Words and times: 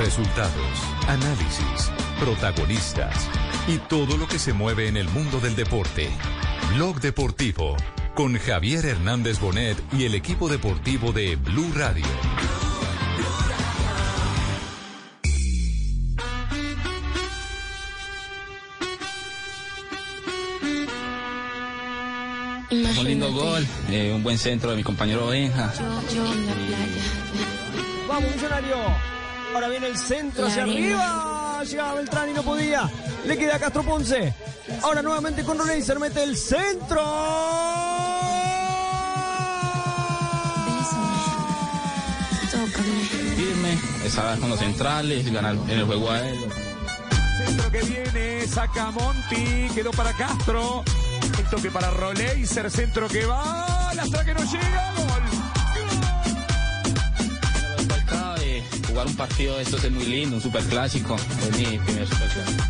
Resultados, 0.00 0.80
análisis, 1.08 1.92
protagonistas 2.18 3.28
y 3.68 3.76
todo 3.76 4.16
lo 4.16 4.26
que 4.26 4.38
se 4.38 4.54
mueve 4.54 4.88
en 4.88 4.96
el 4.96 5.06
mundo 5.10 5.40
del 5.40 5.54
deporte. 5.54 6.08
Blog 6.74 7.02
Deportivo 7.02 7.76
con 8.14 8.38
Javier 8.38 8.86
Hernández 8.86 9.38
Bonet 9.40 9.76
y 9.92 10.06
el 10.06 10.14
equipo 10.14 10.48
deportivo 10.48 11.12
de 11.12 11.36
Blue 11.36 11.70
Radio. 11.74 12.06
Un 22.70 23.04
lindo 23.04 23.30
gol, 23.34 23.66
eh, 23.90 24.12
un 24.14 24.22
buen 24.22 24.38
centro 24.38 24.70
de 24.70 24.76
mi 24.76 24.82
compañero 24.82 25.26
Benja. 25.26 25.74
Yo 25.74 26.32
en 26.32 26.46
la 26.46 26.52
playa. 26.54 27.02
Vamos, 28.08 28.34
millonario. 28.34 29.09
Ahora 29.54 29.68
viene 29.68 29.88
el 29.88 29.96
centro 29.96 30.44
La 30.44 30.48
hacia 30.48 30.62
arriba. 30.62 31.62
Llegaba 31.64 31.94
Beltrán 31.94 32.30
y 32.30 32.32
no 32.32 32.42
podía. 32.42 32.90
Le 33.26 33.36
queda 33.36 33.56
a 33.56 33.58
Castro 33.58 33.82
Ponce. 33.82 34.34
Ahora 34.82 35.02
nuevamente 35.02 35.42
con 35.44 35.58
Roleiser 35.58 35.98
mete 35.98 36.22
el 36.22 36.36
centro. 36.36 37.02
Tócame. 42.50 43.00
Firme, 43.36 43.78
esa 44.04 44.36
con 44.36 44.50
los 44.50 44.58
centrales, 44.58 45.32
ganar 45.32 45.54
en 45.54 45.70
el 45.70 45.84
juego 45.84 46.10
aéreo. 46.10 46.48
Centro 47.46 47.70
que 47.70 47.80
viene, 47.82 48.46
saca 48.46 48.90
Monti, 48.90 49.68
quedó 49.74 49.90
para 49.90 50.12
Castro. 50.12 50.84
El 51.38 51.44
toque 51.46 51.70
para 51.70 51.90
Roleiser, 51.90 52.70
centro 52.70 53.08
que 53.08 53.24
va, 53.26 53.90
hasta 53.90 54.24
que 54.24 54.34
no 54.34 54.40
llega, 54.44 54.92
gol. 54.96 55.19
Jugar 58.90 59.06
un 59.06 59.16
partido 59.16 59.56
de 59.56 59.62
estos 59.62 59.84
es 59.84 59.90
muy 59.90 60.04
lindo, 60.04 60.36
un 60.36 60.42
superclásico. 60.42 61.16
Es 61.16 61.58
mi 61.58 61.78
primer 61.78 62.08
superclásico. 62.08 62.64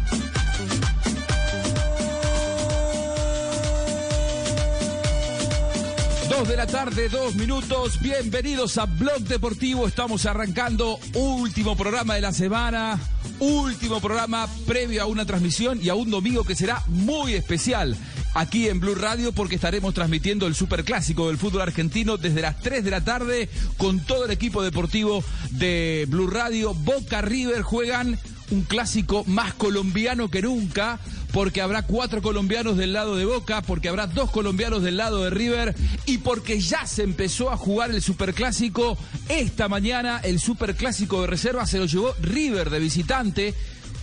Dos 6.28 6.48
de 6.48 6.56
la 6.56 6.66
tarde, 6.66 7.08
dos 7.08 7.34
minutos. 7.34 8.00
Bienvenidos 8.00 8.78
a 8.78 8.86
Blog 8.86 9.20
Deportivo. 9.20 9.86
Estamos 9.86 10.26
arrancando 10.26 10.98
último 11.14 11.76
programa 11.76 12.14
de 12.14 12.20
la 12.20 12.32
semana. 12.32 12.98
Último 13.38 14.00
programa 14.00 14.46
previo 14.66 15.02
a 15.02 15.06
una 15.06 15.24
transmisión 15.24 15.80
y 15.82 15.88
a 15.88 15.94
un 15.94 16.10
domingo 16.10 16.44
que 16.44 16.54
será 16.54 16.82
muy 16.88 17.34
especial 17.34 17.96
aquí 18.34 18.68
en 18.68 18.80
Blue 18.80 18.94
Radio 18.94 19.32
porque 19.32 19.56
estaremos 19.56 19.94
transmitiendo 19.94 20.46
el 20.46 20.54
superclásico 20.54 21.28
del 21.28 21.38
fútbol 21.38 21.62
argentino 21.62 22.16
desde 22.16 22.42
las 22.42 22.60
3 22.60 22.84
de 22.84 22.90
la 22.90 23.02
tarde 23.02 23.48
con 23.76 24.00
todo 24.00 24.24
el 24.24 24.30
equipo 24.30 24.62
deportivo 24.62 25.24
de 25.50 26.06
Blue 26.08 26.28
Radio. 26.28 26.74
Boca 26.74 27.20
River 27.22 27.62
juegan 27.62 28.18
un 28.50 28.62
clásico 28.62 29.24
más 29.26 29.54
colombiano 29.54 30.28
que 30.28 30.42
nunca, 30.42 30.98
porque 31.32 31.60
habrá 31.60 31.82
cuatro 31.82 32.20
colombianos 32.20 32.76
del 32.76 32.92
lado 32.92 33.16
de 33.16 33.24
Boca, 33.24 33.62
porque 33.62 33.88
habrá 33.88 34.06
dos 34.06 34.30
colombianos 34.30 34.82
del 34.82 34.96
lado 34.96 35.22
de 35.22 35.30
River 35.30 35.74
y 36.06 36.18
porque 36.18 36.60
ya 36.60 36.86
se 36.86 37.02
empezó 37.02 37.50
a 37.50 37.56
jugar 37.56 37.90
el 37.90 38.02
superclásico. 38.02 38.98
Esta 39.28 39.68
mañana 39.68 40.20
el 40.22 40.40
superclásico 40.40 41.20
de 41.20 41.28
reserva 41.28 41.66
se 41.66 41.78
lo 41.78 41.86
llevó 41.86 42.14
River 42.20 42.70
de 42.70 42.78
visitante. 42.80 43.54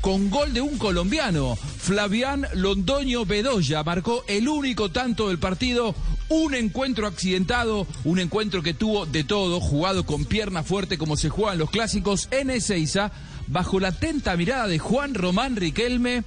Con 0.08 0.30
gol 0.30 0.54
de 0.54 0.62
un 0.62 0.78
colombiano, 0.78 1.58
Flavián 1.58 2.48
Londoño 2.54 3.26
Bedoya 3.26 3.84
marcó 3.84 4.24
el 4.30 4.48
único 4.48 4.90
tanto 4.90 5.28
del 5.28 5.38
partido, 5.38 5.94
un 6.30 6.56
encuentro 6.56 7.08
accidentado, 7.08 7.86
un 8.06 8.20
encuentro 8.20 8.64
que 8.64 8.74
tuvo 8.74 9.06
de 9.06 9.26
todo, 9.26 9.60
jugado 9.60 10.06
con 10.06 10.24
pierna 10.24 10.64
fuerte 10.64 10.98
como 10.98 11.18
se 11.18 11.28
juegan 11.28 11.58
los 11.58 11.72
clásicos 11.72 12.30
en 12.32 12.52
Ezeiza, 12.52 13.12
bajo 13.48 13.82
la 13.82 13.90
atenta 13.90 14.38
mirada 14.38 14.68
de 14.68 14.80
Juan 14.80 15.14
Román 15.14 15.58
Riquelme. 15.58 16.24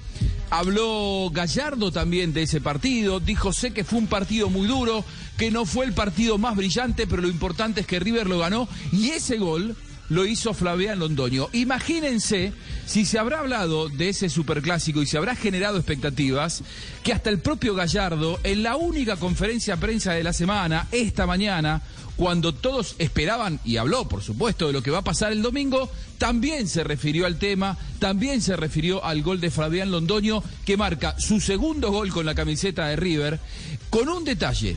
Habló 0.50 1.30
Gallardo 1.32 1.90
también 1.90 2.34
de 2.34 2.42
ese 2.42 2.60
partido, 2.60 3.18
dijo 3.18 3.50
sé 3.54 3.72
que 3.72 3.84
fue 3.84 4.00
un 4.00 4.08
partido 4.08 4.50
muy 4.50 4.66
duro, 4.68 5.06
que 5.38 5.50
no 5.50 5.64
fue 5.64 5.86
el 5.86 5.94
partido 5.94 6.36
más 6.36 6.54
brillante, 6.54 7.06
pero 7.06 7.22
lo 7.22 7.28
importante 7.28 7.80
es 7.80 7.86
que 7.86 7.98
River 7.98 8.26
lo 8.26 8.40
ganó 8.40 8.68
y 8.92 9.08
ese 9.08 9.38
gol 9.38 9.74
lo 10.10 10.26
hizo 10.26 10.52
Flavián 10.52 10.98
Londoño. 10.98 11.48
Imagínense 11.52 12.52
si 12.84 13.06
se 13.06 13.18
habrá 13.18 13.38
hablado 13.38 13.88
de 13.88 14.10
ese 14.10 14.28
superclásico 14.28 15.00
y 15.00 15.06
se 15.06 15.16
habrá 15.16 15.34
generado 15.34 15.78
expectativas, 15.78 16.62
que 17.02 17.12
hasta 17.12 17.30
el 17.30 17.38
propio 17.38 17.74
Gallardo, 17.74 18.38
en 18.42 18.62
la 18.62 18.76
única 18.76 19.16
conferencia 19.16 19.78
prensa 19.78 20.12
de 20.12 20.24
la 20.24 20.32
semana, 20.32 20.88
esta 20.90 21.26
mañana, 21.26 21.80
cuando 22.16 22.52
todos 22.52 22.96
esperaban, 22.98 23.60
y 23.64 23.76
habló 23.76 24.08
por 24.08 24.22
supuesto 24.22 24.66
de 24.66 24.72
lo 24.72 24.82
que 24.82 24.90
va 24.90 24.98
a 24.98 25.04
pasar 25.04 25.32
el 25.32 25.42
domingo, 25.42 25.90
también 26.18 26.68
se 26.68 26.84
refirió 26.84 27.24
al 27.24 27.38
tema, 27.38 27.78
también 28.00 28.42
se 28.42 28.56
refirió 28.56 29.04
al 29.04 29.22
gol 29.22 29.40
de 29.40 29.50
Flavián 29.50 29.92
Londoño, 29.92 30.42
que 30.66 30.76
marca 30.76 31.14
su 31.18 31.40
segundo 31.40 31.92
gol 31.92 32.10
con 32.10 32.26
la 32.26 32.34
camiseta 32.34 32.88
de 32.88 32.96
River, 32.96 33.40
con 33.88 34.08
un 34.08 34.24
detalle 34.24 34.76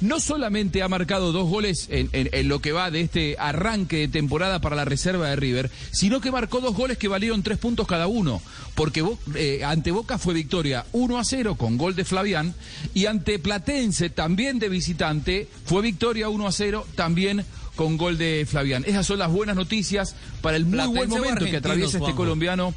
no 0.00 0.20
solamente 0.20 0.82
ha 0.82 0.88
marcado 0.88 1.32
dos 1.32 1.48
goles 1.48 1.88
en, 1.90 2.08
en- 2.12 2.28
en 2.32 2.48
lo 2.48 2.60
que 2.60 2.72
va 2.72 2.90
de 2.90 3.00
este 3.02 3.36
arranque 3.38 3.96
de 3.98 4.08
temporada 4.08 4.60
para 4.60 4.76
la 4.76 4.84
reserva 4.84 5.28
de 5.28 5.36
River, 5.36 5.70
sino 5.92 6.20
que 6.20 6.30
marcó 6.30 6.60
dos 6.60 6.74
goles 6.74 6.98
que 6.98 7.08
valieron 7.08 7.42
tres 7.42 7.58
puntos 7.58 7.86
cada 7.86 8.06
uno, 8.06 8.40
porque 8.74 9.04
eh, 9.34 9.62
ante 9.64 9.90
Boca 9.90 10.18
fue 10.18 10.34
victoria 10.34 10.84
1 10.92 11.18
a 11.18 11.24
0 11.24 11.54
con 11.56 11.76
gol 11.76 11.94
de 11.96 12.04
Flavián, 12.04 12.54
y 12.94 13.06
ante 13.06 13.38
Platense, 13.38 14.10
también 14.10 14.58
de 14.58 14.68
visitante, 14.68 15.48
fue 15.64 15.82
victoria 15.82 16.28
1 16.28 16.46
a 16.46 16.52
0 16.52 16.86
también 16.94 17.44
con 17.76 17.96
gol 17.96 18.18
de 18.18 18.46
Flavián. 18.48 18.84
Esas 18.86 19.06
son 19.06 19.18
las 19.18 19.30
buenas 19.30 19.56
noticias 19.56 20.14
para 20.42 20.56
el 20.56 20.64
muy 20.64 20.74
Platense 20.74 20.96
buen 20.98 21.08
momento 21.10 21.44
que 21.50 21.56
atraviesa 21.56 21.98
este 21.98 22.16
colombiano. 22.16 22.74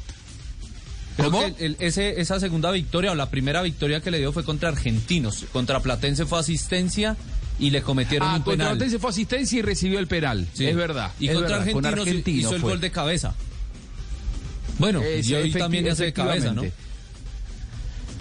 Creo 1.16 1.30
¿Cómo? 1.30 1.54
que 1.56 1.64
el- 1.66 1.76
ese- 1.80 2.20
esa 2.20 2.40
segunda 2.40 2.70
victoria 2.72 3.12
o 3.12 3.14
la 3.14 3.30
primera 3.30 3.62
victoria 3.62 4.00
que 4.00 4.10
le 4.10 4.18
dio 4.18 4.32
fue 4.32 4.44
contra 4.44 4.68
Argentinos. 4.70 5.44
Contra 5.52 5.80
Platense 5.80 6.26
fue 6.26 6.40
asistencia 6.40 7.16
y 7.60 7.70
le 7.70 7.82
cometieron 7.82 8.26
Ah, 8.28 8.32
un 8.36 8.42
contra 8.42 8.52
penal. 8.64 8.76
Platense 8.78 8.98
fue 8.98 9.10
asistencia 9.10 9.58
y 9.58 9.62
recibió 9.62 9.98
el 10.00 10.08
penal. 10.08 10.46
Sí. 10.54 10.66
Es 10.66 10.74
verdad. 10.74 11.12
Y 11.20 11.28
es 11.28 11.34
contra 11.34 11.58
verdad, 11.58 11.72
con 11.72 11.86
Argentinos 11.86 12.08
Argentino 12.08 12.38
hizo 12.40 12.54
el 12.56 12.60
fue. 12.60 12.70
gol 12.70 12.80
de 12.80 12.90
cabeza. 12.90 13.34
Bueno, 14.78 15.02
Es- 15.02 15.28
y 15.28 15.34
hoy 15.34 15.52
también 15.52 15.88
hace 15.88 16.04
de 16.06 16.12
cabeza, 16.12 16.52
¿no? 16.52 16.62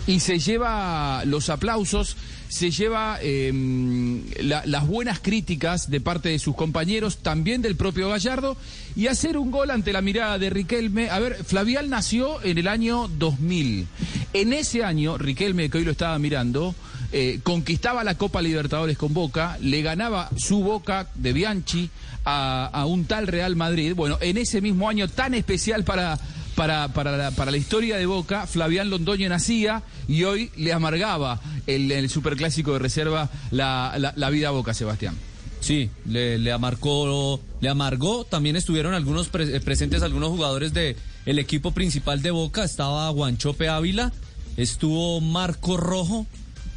Y 0.06 0.20
se 0.20 0.38
lleva 0.38 1.24
los 1.26 1.50
aplausos, 1.50 2.16
se 2.53 2.69
lleva 2.69 3.18
la- 3.22 4.64
las 4.66 4.86
buenas 4.88 5.19
críticas 5.19 5.90
de 5.90 6.00
parte 6.00 6.30
de 6.30 6.38
sus 6.38 6.56
compañeros, 6.56 7.18
también 7.18 7.64
del 7.64 7.75
propio 7.75 8.09
Gallardo, 8.09 8.56
y 8.96 9.08
hacer 9.08 9.38
un 9.40 9.50
gol 9.50 9.72
ante 9.72 9.91
la 9.91 10.02
mirada 10.02 10.38
de 10.38 10.52
Riquelme. 10.52 11.09
A 11.09 11.18
ver, 11.18 11.44
Flavial 11.44 11.90
nació 11.90 12.44
en 12.44 12.59
el 12.59 12.68
año 12.68 13.08
2000. 13.18 13.88
En 14.34 14.53
ese 14.53 14.84
año, 14.84 15.18
Riquelme, 15.18 15.69
que 15.72 15.80
hoy 15.80 15.84
lo 15.84 15.91
estaba 15.91 16.19
mirando, 16.19 16.75
eh, 17.12 17.40
conquistaba 17.41 18.03
la 18.03 18.16
Copa 18.19 18.40
Libertadores 18.41 18.97
con 19.00 19.14
Boca, 19.16 19.58
le 19.59 19.81
ganaba 19.81 20.30
su 20.38 20.59
Boca 20.64 21.09
de 21.16 21.34
Bianchi 21.34 21.90
a 22.25 22.85
un 22.88 23.06
tal 23.06 23.28
Real 23.28 23.56
Madrid. 23.56 23.94
Bueno, 23.96 24.18
en 24.22 24.38
ese 24.38 24.62
mismo 24.62 24.88
año 24.88 25.08
tan 25.08 25.34
especial 25.34 25.84
para, 25.84 26.18
para, 26.56 26.90
para, 26.90 27.18
la, 27.18 27.31
para 27.31 27.52
la 27.52 27.58
historia 27.58 27.97
de 27.97 28.06
Boca, 28.06 28.47
Flavián 28.47 28.90
Londoño 28.90 29.28
nacía 29.30 29.84
y 30.08 30.24
hoy 30.24 30.52
le 30.56 30.74
amargaba 30.74 31.40
el, 31.68 31.91
el 31.91 32.09
superclásico 32.09 32.74
de 32.74 32.80
reserva 32.80 33.30
la, 33.52 34.14
la, 34.16 34.30
vida 34.30 34.50
a 34.50 34.52
Boca, 34.52 34.74
Sebastián. 34.74 35.16
Sí, 35.59 35.90
le, 36.06 36.38
le 36.38 36.52
amargó, 36.52 37.40
le 37.62 37.69
amargó. 37.69 38.25
También 38.25 38.56
estuvieron 38.56 38.94
algunos 38.94 39.30
eh, 39.34 39.62
presentes 39.64 40.03
algunos 40.03 40.30
jugadores 40.30 40.74
de 40.74 40.97
el 41.25 41.40
equipo 41.40 41.72
principal 41.72 42.22
de 42.22 42.31
Boca. 42.31 42.64
Estaba 42.64 43.09
Guanchope 43.09 43.70
Ávila, 43.70 44.12
estuvo 44.58 45.22
Marco 45.22 45.78
Rojo. 45.78 46.25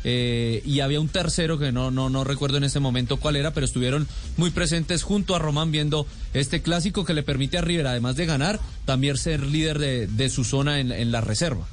Eh, 0.04 0.62
y 0.64 0.80
había 0.80 1.00
un 1.00 1.08
tercero 1.08 1.58
que 1.58 1.72
no, 1.72 1.90
no, 1.90 2.10
no 2.10 2.24
recuerdo 2.24 2.56
en 2.58 2.64
este 2.64 2.80
momento 2.80 3.16
cuál 3.16 3.36
era, 3.36 3.52
pero 3.52 3.66
estuvieron 3.66 4.06
muy 4.36 4.50
presentes 4.50 5.02
junto 5.02 5.34
a 5.34 5.38
Román 5.38 5.72
viendo 5.72 6.06
este 6.34 6.62
clásico 6.62 7.04
que 7.04 7.14
le 7.14 7.22
permite 7.22 7.58
a 7.58 7.62
River, 7.62 7.86
además 7.86 8.16
de 8.16 8.26
ganar, 8.26 8.60
también 8.84 9.16
ser 9.16 9.44
líder 9.44 9.78
de, 9.78 10.28
su 10.28 10.44
zona 10.44 10.80
en 10.80 11.10
la 11.12 11.20
reserva. 11.20 11.66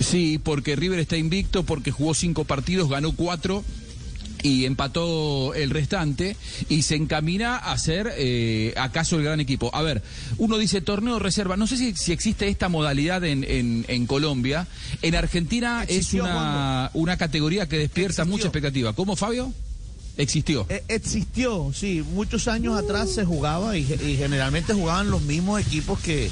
Sí, 0.00 0.38
porque 0.42 0.76
River 0.76 0.98
está 0.98 1.16
invicto, 1.16 1.64
porque 1.64 1.90
jugó 1.90 2.14
cinco 2.14 2.44
partidos, 2.44 2.88
ganó 2.88 3.12
cuatro 3.12 3.64
y 4.42 4.64
empató 4.64 5.54
el 5.54 5.70
restante 5.70 6.36
y 6.68 6.82
se 6.82 6.94
encamina 6.96 7.56
a 7.56 7.76
ser 7.78 8.12
eh, 8.16 8.74
acaso 8.76 9.16
el 9.16 9.24
gran 9.24 9.40
equipo. 9.40 9.70
A 9.74 9.82
ver, 9.82 10.02
uno 10.38 10.58
dice 10.58 10.80
torneo 10.80 11.18
reserva, 11.18 11.56
no 11.56 11.66
sé 11.66 11.76
si, 11.76 11.94
si 11.96 12.12
existe 12.12 12.48
esta 12.48 12.68
modalidad 12.68 13.24
en, 13.24 13.44
en- 13.44 13.84
en 13.88 14.06
Colombia. 14.06 14.66
En 15.02 15.14
Argentina 15.14 15.82
Existió, 15.84 16.24
es 16.24 16.30
una, 16.30 16.90
una 16.94 17.16
categoría 17.16 17.68
que 17.68 17.78
despierta 17.78 18.22
Existió. 18.22 18.30
mucha 18.32 18.46
expectativa. 18.48 18.92
¿Cómo, 18.92 19.16
Fabio? 19.16 19.52
Existió. 20.18 20.64
Eh, 20.70 20.82
existió, 20.88 21.70
sí, 21.74 22.02
muchos 22.14 22.48
años 22.48 22.76
atrás 22.78 23.10
se 23.10 23.24
jugaba 23.26 23.76
y, 23.76 23.82
y 23.82 24.16
generalmente 24.16 24.72
jugaban 24.72 25.10
los 25.10 25.20
mismos 25.22 25.60
equipos 25.60 25.98
que, 26.00 26.30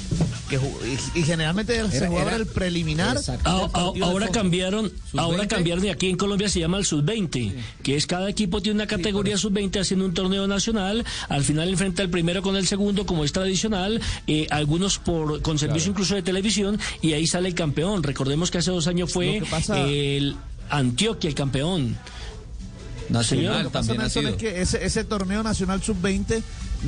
que 0.49 0.55
y, 0.55 1.19
y 1.19 1.23
generalmente 1.23 1.87
se 1.91 2.07
jugaba 2.07 2.31
era- 2.31 2.37
el 2.37 2.47
preliminar. 2.47 3.17
Ah, 3.43 3.69
ah, 3.73 3.91
ahora 4.01 4.29
cambiaron, 4.29 4.91
ahora 5.15 5.43
¿Sub-20? 5.43 5.47
cambiaron 5.47 5.85
y 5.85 5.89
aquí 5.89 6.09
en 6.09 6.17
Colombia 6.17 6.49
se 6.49 6.59
llama 6.59 6.77
el 6.79 6.85
sub-20, 6.85 7.53
que 7.83 7.95
es 7.95 8.07
cada 8.07 8.27
equipo 8.27 8.59
tiene 8.61 8.77
una 8.77 8.87
categoría 8.87 9.37
sub-20 9.37 9.79
haciendo 9.81 10.05
un 10.05 10.13
torneo 10.15 10.47
nacional, 10.47 11.05
al 11.29 11.43
final 11.43 11.69
enfrenta 11.69 12.01
el 12.01 12.09
primero 12.09 12.41
con 12.41 12.55
el 12.55 12.65
segundo 12.65 13.05
como 13.05 13.23
es 13.23 13.33
tradicional, 13.33 14.01
eh, 14.25 14.47
algunos 14.49 14.97
por 14.97 15.43
con 15.43 15.59
servicio 15.59 15.91
incluso 15.91 16.15
de 16.15 16.23
televisión 16.23 16.79
y 17.03 17.13
ahí 17.13 17.27
sale 17.27 17.49
el 17.49 17.53
campeón. 17.55 18.01
Recordemos 18.01 18.49
que 18.49 18.57
hace 18.57 18.71
dos 18.71 18.87
años 18.87 19.13
fue 19.13 19.43
pasa- 19.49 19.79
el 19.87 20.35
Antioquia 20.71 21.27
el 21.27 21.35
campeón. 21.35 21.95
Nacional 23.09 23.63
Lo 23.63 23.69
que 23.69 23.73
pasa, 23.73 23.87
también 23.89 24.07
ha 24.07 24.09
sido. 24.09 24.29
es 24.29 24.35
que 24.35 24.61
ese, 24.61 24.83
ese 24.85 25.03
torneo 25.03 25.43
nacional 25.43 25.81
sub-20 25.83 26.41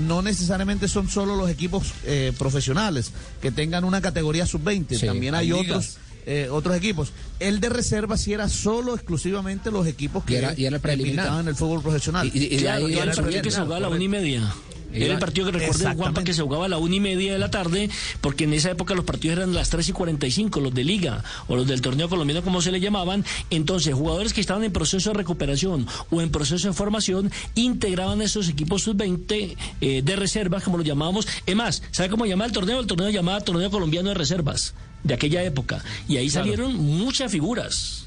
no 0.07 0.21
necesariamente 0.21 0.87
son 0.87 1.09
solo 1.09 1.35
los 1.35 1.49
equipos 1.49 1.93
eh, 2.05 2.33
profesionales 2.37 3.11
que 3.41 3.51
tengan 3.51 3.83
una 3.83 4.01
categoría 4.01 4.45
sub-20, 4.45 4.97
Sí, 4.99 5.05
también 5.05 5.35
hay, 5.35 5.47
hay 5.47 5.53
otros 5.53 5.97
eh, 6.29 6.49
otros 6.51 6.75
equipos. 6.75 7.13
El 7.39 7.61
de 7.61 7.69
reserva 7.69 8.17
sí 8.17 8.33
era 8.33 8.49
solo 8.49 8.93
exclusivamente 8.95 9.71
los 9.71 9.87
equipos 9.87 10.25
que 10.25 10.33
Y 10.33 10.35
era- 10.37 10.53
y 10.57 10.65
era 10.65 10.75
el 10.75 10.81
preliminar. 10.81 11.15
militaban 11.15 11.41
en 11.41 11.47
el 11.47 11.55
fútbol 11.55 11.81
profesional. 11.81 12.29
Y- 12.33 12.37
y- 12.37 12.45
y 12.45 12.49
de 12.49 12.57
Claro, 12.57 12.85
ahí 12.87 12.93
era 12.93 13.03
el 13.03 13.09
era 13.09 13.15
partido 13.15 13.23
subiendo. 13.25 13.43
que 13.43 13.51
se 13.51 13.57
jugaba 13.61 13.77
a 13.77 13.79
la 13.79 13.87
una 13.89 14.03
y 14.03 14.07
media. 14.09 14.53
Era 14.93 15.13
el 15.13 15.19
partido 15.19 15.51
que 15.51 15.59
recuerden 15.59 15.97
Juanpa 15.97 16.23
que 16.23 16.33
se 16.33 16.41
jugaba 16.41 16.65
a 16.65 16.69
la 16.69 16.77
una 16.77 16.95
y 16.95 16.99
media 16.99 17.33
de 17.33 17.39
la 17.39 17.51
tarde, 17.51 17.89
porque 18.21 18.45
en 18.45 18.53
esa 18.53 18.71
época 18.71 18.93
los 18.95 19.05
partidos 19.05 19.37
eran 19.37 19.53
las 19.53 19.69
3 19.69 19.89
y 19.89 19.91
45, 19.91 20.59
los 20.59 20.73
de 20.73 20.83
liga 20.83 21.23
o 21.47 21.55
los 21.55 21.67
del 21.67 21.81
torneo 21.81 22.09
colombiano 22.09 22.41
como 22.41 22.61
se 22.61 22.71
le 22.71 22.79
llamaban. 22.79 23.25
Entonces, 23.49 23.93
jugadores 23.93 24.33
que 24.33 24.41
estaban 24.41 24.63
en 24.63 24.71
proceso 24.71 25.11
de 25.11 25.17
recuperación 25.17 25.87
o 26.09 26.21
en 26.21 26.31
proceso 26.31 26.67
de 26.67 26.73
formación 26.73 27.31
integraban 27.55 28.21
esos 28.21 28.49
equipos 28.49 28.83
sub-20 28.83 29.55
eh, 29.81 30.01
de 30.03 30.15
reservas, 30.15 30.63
como 30.63 30.77
lo 30.77 30.83
llamábamos. 30.83 31.27
Es 31.45 31.55
más, 31.55 31.83
¿sabe 31.91 32.09
cómo 32.09 32.25
llamaba 32.25 32.47
el 32.47 32.53
torneo? 32.53 32.79
El 32.79 32.87
torneo 32.87 33.09
llamaba 33.09 33.41
Torneo 33.41 33.69
Colombiano 33.69 34.09
de 34.09 34.15
Reservas 34.15 34.73
de 35.03 35.13
aquella 35.13 35.43
época. 35.43 35.83
Y 36.07 36.17
ahí 36.17 36.29
salieron 36.29 36.75
muchas 36.75 37.31
figuras. 37.31 38.06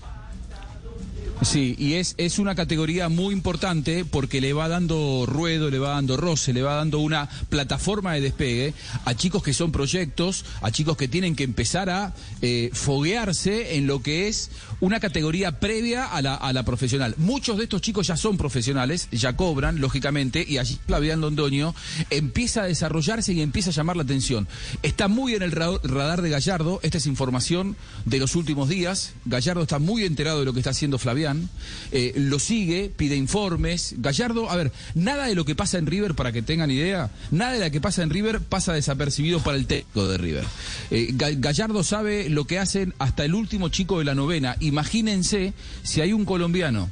Sí, 1.43 1.75
y 1.79 1.95
es, 1.95 2.15
es 2.19 2.39
una 2.39 2.55
categoría 2.55 3.09
muy 3.09 3.33
importante 3.33 4.05
porque 4.05 4.43
le 4.43 4.53
va 4.53 4.69
dando 4.69 5.25
ruedo, 5.27 5.71
le 5.71 5.79
va 5.79 5.91
dando 5.91 6.19
roce, 6.19 6.53
le 6.53 6.61
va 6.61 6.75
dando 6.75 6.99
una 6.99 7.31
plataforma 7.49 8.13
de 8.13 8.21
despegue 8.21 8.75
a 9.07 9.15
chicos 9.15 9.43
que 9.43 9.55
son 9.55 9.73
proyectos, 9.73 10.45
a 10.61 10.71
chicos 10.71 10.99
que 10.99 11.09
tienen 11.09 11.35
que 11.35 11.45
empezar 11.45 11.89
a 11.89 12.15
eh, 12.43 12.69
foguearse 12.75 13.77
en 13.77 13.87
lo 13.87 14.03
que 14.03 14.29
es 14.29 14.51
una 14.81 15.01
categoría 15.01 15.61
previa 15.61 16.07
a 16.07 16.23
la, 16.23 16.35
a 16.35 16.53
la 16.53 16.63
profesional. 16.65 17.15
Muchos 17.19 17.57
de 17.59 17.65
estos 17.65 17.83
chicos 17.83 18.07
ya 18.07 18.17
son 18.17 18.37
profesionales, 18.37 19.09
ya 19.13 19.37
cobran, 19.37 19.81
lógicamente, 19.81 20.45
y 20.47 20.59
allí 20.59 20.79
Flavián 20.87 21.21
Londoño 21.21 21.75
empieza 22.09 22.63
a 22.63 22.67
desarrollarse 22.67 23.33
y 23.33 23.43
empieza 23.43 23.71
a 23.71 23.73
llamar 23.73 23.97
la 23.97 24.03
atención. 24.05 24.49
Está 24.83 25.09
muy 25.09 25.35
en 25.35 25.43
el 25.43 25.53
ra- 25.53 25.79
radar 25.83 26.23
de 26.23 26.31
Gallardo, 26.31 26.81
esta 26.83 26.99
es 26.99 27.07
información 27.07 27.77
de 28.05 28.19
los 28.19 28.37
últimos 28.37 28.69
días. 28.69 29.13
Gallardo 29.27 29.63
está 29.63 29.79
muy 29.79 30.05
enterado 30.05 30.41
de 30.41 30.45
lo 30.47 30.53
que 30.53 30.61
está 30.61 30.71
haciendo 30.71 30.99
Flavián, 30.99 31.49
eh, 31.93 32.13
lo 32.17 32.39
sigue, 32.39 32.91
pide 32.97 33.17
informes. 33.17 33.95
Gallardo, 33.99 34.51
a 34.51 34.57
ver, 34.57 34.73
nada 34.95 35.27
de 35.27 35.35
lo 35.35 35.45
que 35.45 35.55
pasa 35.55 35.79
en 35.79 35.87
River, 35.87 36.15
para 36.15 36.33
que 36.33 36.43
tengan 36.43 36.71
idea, 36.71 37.11
nada 37.31 37.53
de 37.53 37.65
lo 37.65 37.71
que 37.71 37.81
pasa 37.81 38.03
en 38.03 38.11
River 38.11 38.41
pasa 38.41 38.73
desapercibido 38.73 39.41
para 39.41 39.57
el 39.59 39.67
técnico 39.67 40.09
de 40.09 40.19
River. 40.19 40.45
Eh, 40.91 41.09
Ga- 41.13 41.39
Gallardo 41.39 41.85
sabe 41.85 42.29
lo 42.31 42.47
que 42.47 42.59
hacen 42.59 42.95
hasta 42.99 43.25
el 43.25 43.35
último 43.35 43.69
chico 43.69 43.99
de 43.99 44.05
la 44.05 44.15
novena. 44.15 44.57
Imagínense 44.71 45.53
si 45.83 46.01
hay 46.01 46.13
un 46.13 46.25
colombiano 46.25 46.91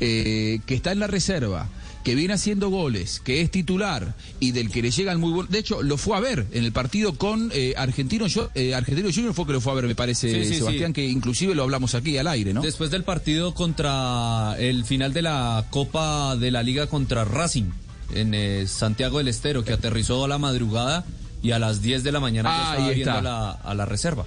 eh, 0.00 0.60
que 0.66 0.74
está 0.74 0.92
en 0.92 1.00
la 1.00 1.06
reserva, 1.06 1.68
que 2.04 2.14
viene 2.14 2.32
haciendo 2.32 2.70
goles, 2.70 3.20
que 3.20 3.42
es 3.42 3.50
titular 3.50 4.14
y 4.40 4.52
del 4.52 4.70
que 4.70 4.80
le 4.80 4.90
llegan 4.90 5.20
muy 5.20 5.30
buenos. 5.30 5.52
De 5.52 5.58
hecho, 5.58 5.82
lo 5.82 5.98
fue 5.98 6.16
a 6.16 6.20
ver 6.20 6.46
en 6.52 6.64
el 6.64 6.72
partido 6.72 7.18
con 7.18 7.50
eh, 7.52 7.74
Argentino, 7.76 8.26
yo, 8.28 8.48
eh, 8.54 8.74
Argentino 8.74 9.10
Junior 9.12 9.34
fue 9.34 9.46
que 9.46 9.52
lo 9.52 9.60
fue 9.60 9.72
a 9.72 9.74
ver, 9.76 9.86
me 9.86 9.94
parece, 9.94 10.30
Sí, 10.30 10.48
sí, 10.48 10.58
Sebastián, 10.58 10.90
sí. 10.90 10.94
que 10.94 11.06
inclusive 11.06 11.54
lo 11.54 11.64
hablamos 11.64 11.94
aquí 11.94 12.16
al 12.16 12.28
aire, 12.28 12.54
¿no? 12.54 12.62
Después 12.62 12.90
del 12.90 13.04
partido 13.04 13.52
contra 13.52 14.56
el 14.58 14.84
final 14.84 15.12
de 15.12 15.22
la 15.22 15.66
Copa 15.70 16.36
de 16.36 16.50
la 16.50 16.62
Liga 16.62 16.86
contra 16.86 17.24
Racing 17.24 17.70
en 18.14 18.32
eh, 18.32 18.66
Santiago 18.66 19.18
del 19.18 19.28
Estero, 19.28 19.64
que 19.64 19.72
aterrizó 19.74 20.24
a 20.24 20.28
la 20.28 20.38
madrugada 20.38 21.04
y 21.42 21.50
a 21.50 21.58
las 21.58 21.82
10 21.82 22.04
de 22.04 22.12
la 22.12 22.20
mañana 22.20 22.48
ya 22.48 22.72
Ahí 22.72 22.78
estaba 22.78 22.90
viendo 22.92 23.12
a 23.12 23.22
la, 23.22 23.50
a 23.50 23.74
la 23.74 23.84
reserva. 23.84 24.24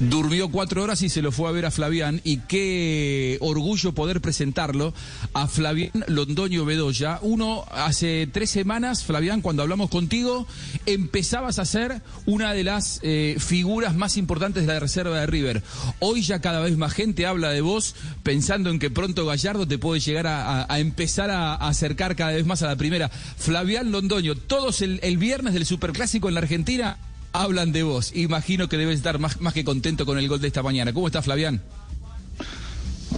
Durmió 0.00 0.48
cuatro 0.48 0.84
horas 0.84 1.02
y 1.02 1.08
se 1.08 1.22
lo 1.22 1.32
fue 1.32 1.48
a 1.48 1.52
ver 1.52 1.66
a 1.66 1.72
Flavián 1.72 2.20
y 2.22 2.38
qué 2.38 3.36
orgullo 3.40 3.94
poder 3.94 4.20
presentarlo 4.20 4.94
a 5.32 5.48
Flavián 5.48 6.04
Londoño 6.06 6.64
Bedoya. 6.64 7.18
Uno, 7.20 7.64
hace 7.72 8.28
tres 8.32 8.48
semanas, 8.48 9.02
Flavián, 9.02 9.40
cuando 9.40 9.62
hablamos 9.62 9.90
contigo, 9.90 10.46
empezabas 10.86 11.58
a 11.58 11.64
ser 11.64 12.00
una 12.26 12.52
de 12.52 12.62
las 12.62 13.00
eh, 13.02 13.38
figuras 13.40 13.96
más 13.96 14.16
importantes 14.16 14.68
de 14.68 14.72
la 14.72 14.78
reserva 14.78 15.18
de 15.18 15.26
River. 15.26 15.64
Hoy 15.98 16.22
ya 16.22 16.40
cada 16.40 16.60
vez 16.60 16.76
más 16.76 16.92
gente 16.92 17.26
habla 17.26 17.50
de 17.50 17.60
vos 17.60 17.96
pensando 18.22 18.70
en 18.70 18.78
que 18.78 18.90
pronto 18.90 19.26
Gallardo 19.26 19.66
te 19.66 19.78
puede 19.78 19.98
llegar 19.98 20.28
a, 20.28 20.78
empezar 20.78 21.30
a, 21.32 21.54
a 21.54 21.68
acercar 21.68 22.14
cada 22.14 22.32
vez 22.32 22.46
más 22.46 22.62
a 22.62 22.68
la 22.68 22.76
primera. 22.76 23.08
Flavián 23.08 23.90
Londoño, 23.90 24.36
todos 24.36 24.80
el, 24.80 25.00
el 25.02 25.18
viernes 25.18 25.54
del 25.54 25.66
Superclásico 25.66 26.28
en 26.28 26.34
la 26.34 26.40
Argentina 26.40 26.98
hablan 27.32 27.72
de 27.72 27.82
vos. 27.82 28.12
Imagino 28.14 28.68
que 28.68 28.76
debes 28.76 28.96
estar 28.96 29.18
más, 29.18 29.40
más 29.40 29.54
que 29.54 29.64
contento 29.64 30.06
con 30.06 30.18
el 30.18 30.28
gol 30.28 30.40
de 30.40 30.48
esta 30.48 30.62
mañana. 30.62 30.92
¿Cómo 30.92 31.06
estás, 31.06 31.24
Flavián? 31.24 31.62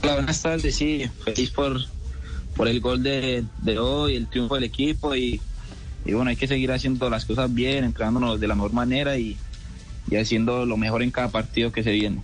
Hola, 0.02 0.14
buenas 0.14 0.42
tardes, 0.42 0.76
sí, 0.76 1.04
feliz 1.24 1.50
por, 1.50 1.80
por 2.54 2.68
el 2.68 2.80
gol 2.80 3.02
de, 3.02 3.44
de 3.62 3.78
hoy, 3.78 4.16
el 4.16 4.28
triunfo 4.28 4.54
del 4.54 4.64
equipo 4.64 5.14
y, 5.14 5.40
y 6.04 6.12
bueno, 6.12 6.30
hay 6.30 6.36
que 6.36 6.46
seguir 6.46 6.70
haciendo 6.72 7.10
las 7.10 7.24
cosas 7.24 7.52
bien, 7.52 7.84
entrenándonos 7.84 8.40
de 8.40 8.46
la 8.46 8.54
mejor 8.54 8.72
manera 8.72 9.18
y, 9.18 9.36
y 10.10 10.16
haciendo 10.16 10.64
lo 10.64 10.76
mejor 10.76 11.02
en 11.02 11.10
cada 11.10 11.28
partido 11.28 11.72
que 11.72 11.82
se 11.82 11.92
viene. 11.92 12.22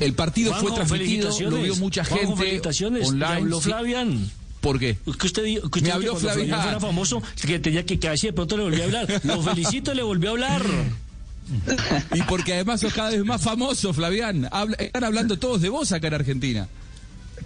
El 0.00 0.14
partido 0.14 0.50
Juanjo, 0.50 0.68
fue 0.68 0.76
transmitido, 0.76 1.30
lo 1.50 1.62
vio 1.62 1.76
mucha 1.76 2.04
Juanjo, 2.04 2.36
gente 2.36 2.60
online. 3.04 3.60
Flavián. 3.60 4.30
¿Por 4.64 4.78
qué? 4.78 4.96
Que 5.20 5.26
usted, 5.26 5.44
dijo- 5.44 5.70
que 5.70 5.78
usted 5.78 5.82
Me 5.82 5.86
dijo 6.00 6.14
habló 6.14 6.14
que 6.14 6.20
fuera 6.34 6.80
famoso, 6.80 7.22
que 7.46 7.58
tenía 7.58 7.84
que 7.84 7.98
casi 7.98 8.28
de 8.28 8.32
pronto 8.32 8.56
le 8.56 8.62
volvió 8.64 8.82
a 8.82 8.84
hablar. 8.86 9.20
Lo 9.24 9.42
felicito 9.42 9.92
y 9.92 9.96
le 9.96 10.02
volvió 10.02 10.30
a 10.30 10.32
hablar. 10.32 10.62
Y 12.14 12.22
porque 12.22 12.54
además 12.54 12.80
sos 12.80 12.94
cada 12.94 13.10
vez 13.10 13.22
más 13.24 13.42
famoso, 13.42 13.92
Flavián. 13.92 14.48
Habla- 14.50 14.76
están 14.78 15.04
hablando 15.04 15.38
todos 15.38 15.60
de 15.60 15.68
vos 15.68 15.92
acá 15.92 16.08
en 16.08 16.14
Argentina. 16.14 16.68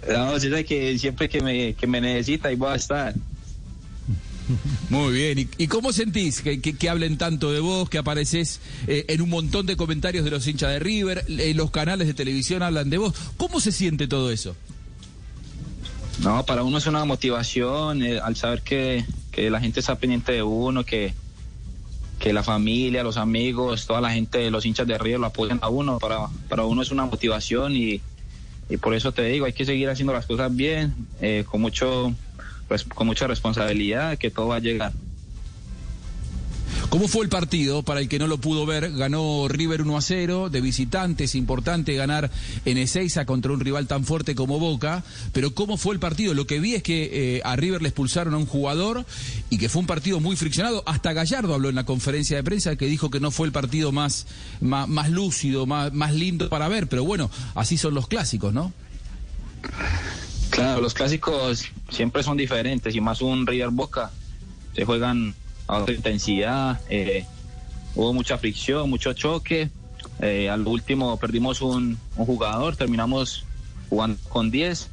No, 0.09 0.39
sé 0.39 0.63
que 0.63 0.97
siempre 0.97 1.27
que 1.27 1.41
me, 1.41 1.73
que 1.73 1.85
me 1.85 1.99
necesita 1.99 2.47
ahí 2.47 2.55
voy 2.55 2.71
a 2.71 2.75
estar. 2.75 3.13
Muy 4.89 5.13
bien. 5.13 5.39
¿Y, 5.39 5.49
y 5.63 5.67
cómo 5.67 5.91
sentís 5.93 6.41
que, 6.41 6.59
que- 6.61 6.73
que 6.75 6.89
hablen 6.89 7.17
tanto 7.17 7.51
de 7.51 7.59
vos, 7.59 7.89
que 7.89 7.97
apareces 7.97 8.61
eh, 8.87 9.05
en 9.09 9.21
un 9.21 9.29
montón 9.29 9.65
de 9.65 9.75
comentarios 9.75 10.23
de 10.25 10.31
los 10.31 10.47
hinchas 10.47 10.71
de 10.71 10.79
River, 10.79 11.25
eh, 11.27 11.53
los 11.53 11.69
canales 11.69 12.07
de 12.07 12.13
televisión 12.13 12.63
hablan 12.63 12.89
de 12.89 12.97
vos? 12.97 13.13
¿Cómo 13.37 13.59
se 13.59 13.71
siente 13.73 14.07
todo 14.07 14.31
eso? 14.31 14.55
No, 16.23 16.45
para 16.45 16.63
uno 16.63 16.77
es 16.77 16.85
una 16.87 17.05
motivación 17.05 18.03
eh, 18.03 18.19
al 18.19 18.35
saber 18.35 18.61
que, 18.61 19.05
que 19.31 19.49
la 19.49 19.59
gente 19.61 19.79
está 19.79 19.95
pendiente 19.95 20.33
de 20.33 20.43
uno, 20.43 20.83
que, 20.83 21.13
que 22.19 22.33
la 22.33 22.43
familia, 22.43 23.03
los 23.03 23.15
amigos, 23.17 23.85
toda 23.87 24.01
la 24.01 24.11
gente, 24.11 24.51
los 24.51 24.65
hinchas 24.65 24.85
de 24.85 24.97
River 24.97 25.19
lo 25.21 25.27
apoyan 25.27 25.59
a 25.61 25.69
uno. 25.69 25.97
Para, 25.97 26.27
para 26.49 26.65
uno 26.65 26.81
es 26.81 26.91
una 26.91 27.05
motivación 27.05 27.75
y, 27.75 28.01
y 28.69 28.77
por 28.77 28.93
eso 28.95 29.13
te 29.13 29.23
digo, 29.23 29.45
hay 29.45 29.53
que 29.53 29.63
seguir 29.65 29.89
haciendo 29.89 30.11
las 30.13 30.25
cosas 30.25 30.53
bien, 30.53 30.93
eh, 31.21 31.45
con, 31.49 31.61
mucho, 31.61 32.13
res- 32.69 32.83
con 32.83 33.07
mucha 33.07 33.25
responsabilidad, 33.25 34.17
que 34.17 34.29
todo 34.29 34.47
va 34.49 34.57
a 34.57 34.59
llegar. 34.59 34.91
¿Cómo 36.89 37.07
fue 37.07 37.23
el 37.23 37.29
partido? 37.29 37.83
Para 37.83 37.99
el 37.99 38.09
que 38.09 38.17
no 38.17 38.25
lo 38.25 38.39
pudo 38.39 38.65
ver, 38.65 38.91
ganó 38.93 39.47
River 39.47 39.83
1 39.83 39.95
a 39.95 40.01
0, 40.01 40.49
de 40.49 40.59
visitantes, 40.59 41.35
importante 41.35 41.93
ganar 41.93 42.31
en 42.65 42.79
Ezeiza 42.79 43.25
contra 43.25 43.51
un 43.51 43.59
rival 43.59 43.85
tan 43.85 44.05
fuerte 44.05 44.33
como 44.33 44.57
Boca, 44.57 45.03
pero 45.31 45.53
¿cómo 45.53 45.77
fue 45.77 45.93
el 45.93 45.99
partido? 45.99 46.33
Lo 46.33 46.47
que 46.47 46.59
vi 46.59 46.73
es 46.73 46.81
que 46.81 47.37
eh, 47.37 47.41
a 47.45 47.55
River 47.55 47.83
le 47.83 47.89
expulsaron 47.89 48.33
a 48.33 48.37
un 48.37 48.47
jugador 48.47 49.05
y 49.51 49.59
que 49.59 49.69
fue 49.69 49.81
un 49.81 49.85
partido 49.85 50.19
muy 50.19 50.35
friccionado. 50.35 50.81
Hasta 50.87 51.13
Gallardo 51.13 51.53
habló 51.53 51.69
en 51.69 51.75
la 51.75 51.85
conferencia 51.85 52.37
de 52.37 52.43
prensa 52.43 52.75
que 52.75 52.87
dijo 52.87 53.11
que 53.11 53.19
no 53.19 53.29
fue 53.29 53.45
el 53.45 53.53
partido 53.53 53.91
más, 53.91 54.25
más, 54.59 54.87
más 54.87 55.11
lúcido, 55.11 55.67
más, 55.67 55.93
más 55.93 56.15
lindo 56.15 56.49
para 56.49 56.67
ver, 56.69 56.87
pero 56.87 57.03
bueno, 57.03 57.29
así 57.53 57.77
son 57.77 57.93
los 57.93 58.07
clásicos, 58.07 58.51
¿no? 58.51 58.73
Claro, 60.49 60.81
los 60.81 60.95
clásicos 60.95 61.65
siempre 61.91 62.23
son 62.23 62.35
diferentes 62.35 62.95
y 62.95 62.99
más 62.99 63.21
un 63.21 63.45
River 63.45 63.69
Boca. 63.69 64.09
Se 64.73 64.85
juegan 64.85 65.35
a 65.69 65.77
otra 65.77 65.93
intensidad, 65.93 66.79
eh, 66.89 67.25
hubo 67.95 68.13
mucha 68.13 68.37
fricción, 68.37 68.89
mucho 68.89 69.13
choque. 69.13 69.69
eh, 70.21 70.49
al 70.49 70.65
último 70.67 71.17
perdimos 71.17 71.61
un, 71.61 71.97
jugador, 72.15 72.75
terminamos 72.75 73.45
jugando 73.89 74.17
con 74.29 74.49
10, 74.51 74.89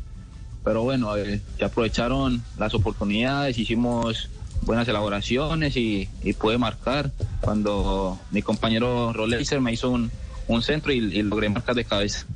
pero 0.64 0.82
bueno, 0.82 1.16
eh, 1.16 1.40
se 1.58 1.64
aprovecharon 1.64 2.42
las 2.58 2.74
oportunidades, 2.74 3.58
hicimos 3.58 4.28
buenas 4.62 4.86
elaboraciones 4.88 5.76
y, 5.76 6.08
pude 6.38 6.58
marcar 6.58 7.10
cuando 7.40 8.18
mi 8.30 8.42
compañero 8.42 9.12
Roleiser 9.12 9.60
me 9.60 9.72
hizo 9.72 9.90
un, 9.90 10.10
un 10.48 10.62
centro 10.62 10.92
y, 10.92 10.98
y 10.98 11.22
logré 11.22 11.48
marcar 11.48 11.74
de 11.74 11.84
cabeza. 11.84 12.26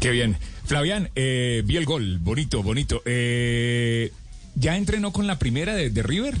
Qué 0.00 0.10
bien. 0.10 0.36
Flavián, 0.64 1.10
eh, 1.14 1.62
vi 1.64 1.76
el 1.76 1.84
gol, 1.84 2.18
bonito, 2.18 2.62
bonito. 2.62 3.02
Eh, 3.04 4.12
¿Ya 4.56 4.76
entrenó 4.76 5.12
con 5.12 5.26
la 5.26 5.38
primera 5.38 5.74
de, 5.74 5.90
de 5.90 6.02
River? 6.02 6.34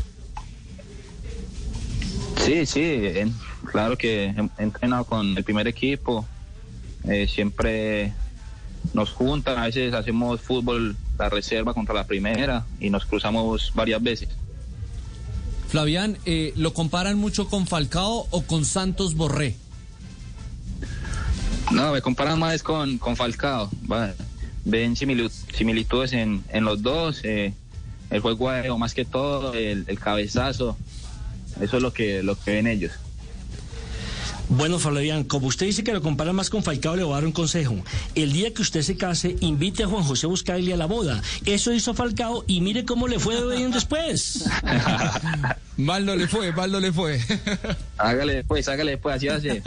Sí, 2.44 2.66
sí, 2.66 3.00
claro 3.70 3.96
que 3.96 4.26
he, 4.26 4.62
entrenado 4.62 5.04
con 5.04 5.36
el 5.36 5.44
primer 5.44 5.66
equipo. 5.66 6.26
Eh, 7.04 7.26
siempre 7.28 8.12
nos 8.92 9.10
juntan, 9.10 9.58
a 9.58 9.66
veces 9.66 9.94
hacemos 9.94 10.40
fútbol 10.40 10.96
la 11.18 11.28
reserva 11.28 11.74
contra 11.74 11.94
la 11.94 12.06
primera 12.06 12.64
y 12.78 12.90
nos 12.90 13.04
cruzamos 13.06 13.72
varias 13.74 14.02
veces. 14.02 14.28
Flavián, 15.68 16.18
eh, 16.24 16.52
¿lo 16.56 16.72
comparan 16.72 17.18
mucho 17.18 17.48
con 17.48 17.66
Falcao 17.66 18.26
o 18.30 18.42
con 18.42 18.64
Santos 18.64 19.14
Borré? 19.14 19.56
No, 21.72 21.90
me 21.92 22.00
comparan 22.00 22.38
más 22.38 22.62
con, 22.62 22.98
con 22.98 23.16
Falcao. 23.16 23.70
va, 23.90 24.14
Ven 24.64 24.94
similitu- 24.94 25.30
similitudes 25.54 26.12
en, 26.12 26.44
en 26.50 26.64
los 26.64 26.82
dos. 26.82 27.20
eh, 27.24 27.52
el 28.10 28.20
juego 28.20 28.48
aéreo 28.50 28.78
más 28.78 28.94
que 28.94 29.04
todo, 29.04 29.52
el, 29.54 29.84
el 29.88 29.98
cabezazo. 29.98 30.76
Eso 31.60 31.76
es 31.78 31.82
lo 31.82 31.92
que, 31.92 32.22
lo 32.22 32.38
que 32.38 32.52
ven 32.52 32.66
ellos. 32.66 32.92
Bueno, 34.48 34.78
Flavián, 34.78 35.24
como 35.24 35.48
usted 35.48 35.66
dice 35.66 35.82
que 35.82 35.92
lo 35.92 36.00
compara 36.02 36.32
más 36.32 36.50
con 36.50 36.62
Falcao, 36.62 36.94
le 36.94 37.02
voy 37.02 37.14
a 37.14 37.16
dar 37.16 37.24
un 37.24 37.32
consejo. 37.32 37.74
El 38.14 38.32
día 38.32 38.54
que 38.54 38.62
usted 38.62 38.82
se 38.82 38.96
case, 38.96 39.34
invite 39.40 39.82
a 39.82 39.88
Juan 39.88 40.04
José 40.04 40.28
Buscaglia 40.28 40.76
a 40.76 40.78
la 40.78 40.86
boda. 40.86 41.20
Eso 41.46 41.72
hizo 41.72 41.94
Falcao 41.94 42.44
y 42.46 42.60
mire 42.60 42.84
cómo 42.84 43.08
le 43.08 43.18
fue 43.18 43.34
de 43.44 43.56
bien 43.56 43.72
después. 43.72 44.44
Mal 45.76 46.06
no 46.06 46.14
le 46.14 46.26
fue, 46.28 46.52
mal 46.52 46.70
no 46.72 46.78
le 46.80 46.90
fue. 46.92 47.20
Hágale 47.98 48.44
pues, 48.44 48.66
hágale 48.68 48.96
pues, 48.96 49.16
así 49.16 49.28
hace. 49.28 49.62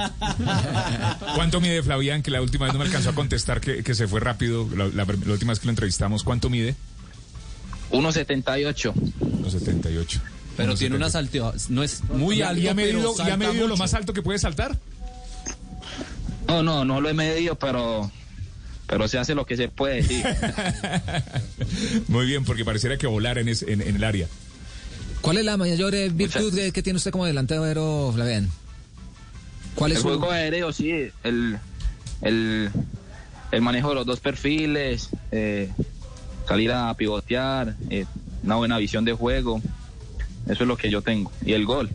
¿Cuánto 1.35 1.59
mide 1.61 1.83
Flavián? 1.83 2.23
Que 2.23 2.31
la 2.31 2.41
última 2.41 2.65
vez 2.65 2.73
no 2.73 2.79
me 2.79 2.85
alcanzó 2.85 3.09
a 3.11 3.13
contestar 3.15 3.61
que, 3.61 3.83
que 3.83 3.93
se 3.93 4.07
fue 4.07 4.19
rápido. 4.19 4.67
La, 4.75 4.85
la- 4.87 5.05
la 5.05 5.33
última 5.33 5.51
vez 5.51 5.59
que 5.59 5.65
lo 5.67 5.71
entrevistamos, 5.71 6.23
¿cuánto 6.23 6.49
mide? 6.49 6.75
1.78. 7.91 8.93
1.78. 8.93 10.21
Pero 10.63 10.75
tiene 10.75 10.95
una 10.95 11.09
salteo, 11.09 11.53
no 11.69 11.83
es 11.83 12.03
muy 12.05 12.37
¿Y 12.37 12.41
ha- 12.41 12.49
alto, 12.49 12.61
¿Y 12.61 12.67
ha 12.67 12.75
pero 12.75 12.87
medido, 12.93 13.11
y 13.11 13.21
ha 13.21 13.25
salta 13.25 13.37
medido 13.37 13.67
lo 13.67 13.77
más 13.77 13.93
alto 13.93 14.13
que 14.13 14.21
puede 14.21 14.39
saltar? 14.39 14.77
No, 16.47 16.63
no, 16.63 16.83
no 16.85 16.99
lo 17.01 17.09
he 17.09 17.13
medido, 17.13 17.55
pero, 17.55 18.11
pero 18.87 19.07
se 19.07 19.17
hace 19.19 19.35
lo 19.35 19.45
que 19.45 19.55
se 19.55 19.69
puede, 19.69 20.03
sí. 20.03 20.21
Muy 22.07 22.25
bien, 22.25 22.43
porque 22.43 22.65
pareciera 22.65 22.97
que 22.97 23.07
volar 23.07 23.37
en, 23.37 23.47
es- 23.49 23.61
en- 23.63 23.81
en 23.81 23.95
el 23.95 24.03
área. 24.03 24.27
¿Cuál 25.21 25.37
es 25.37 25.45
la 25.45 25.57
mayor 25.57 25.93
eh, 25.95 26.09
virtud 26.09 26.53
que, 26.53 26.71
que 26.71 26.81
tiene 26.83 26.97
usted 26.97 27.11
como 27.11 27.25
delantero, 27.25 28.11
Flavián? 28.13 28.49
¿Cuál 29.75 29.91
es 29.91 29.97
el 29.97 30.01
su... 30.01 30.07
juego 30.09 30.31
aéreo, 30.31 30.71
sí, 30.73 30.91
el, 31.23 31.57
el, 32.21 32.69
el 33.51 33.61
manejo 33.61 33.89
de 33.89 33.95
los 33.95 34.05
dos 34.05 34.19
perfiles, 34.19 35.09
eh, 35.31 35.69
salir 36.47 36.71
a 36.71 36.93
pivotear, 36.95 37.75
eh, 37.89 38.05
una 38.43 38.55
buena 38.55 38.77
visión 38.77 39.05
de 39.05 39.13
juego, 39.13 39.61
eso 40.49 40.63
es 40.63 40.67
lo 40.67 40.77
que 40.77 40.89
yo 40.89 41.01
tengo. 41.01 41.31
Y 41.45 41.53
el 41.53 41.65
gol. 41.65 41.89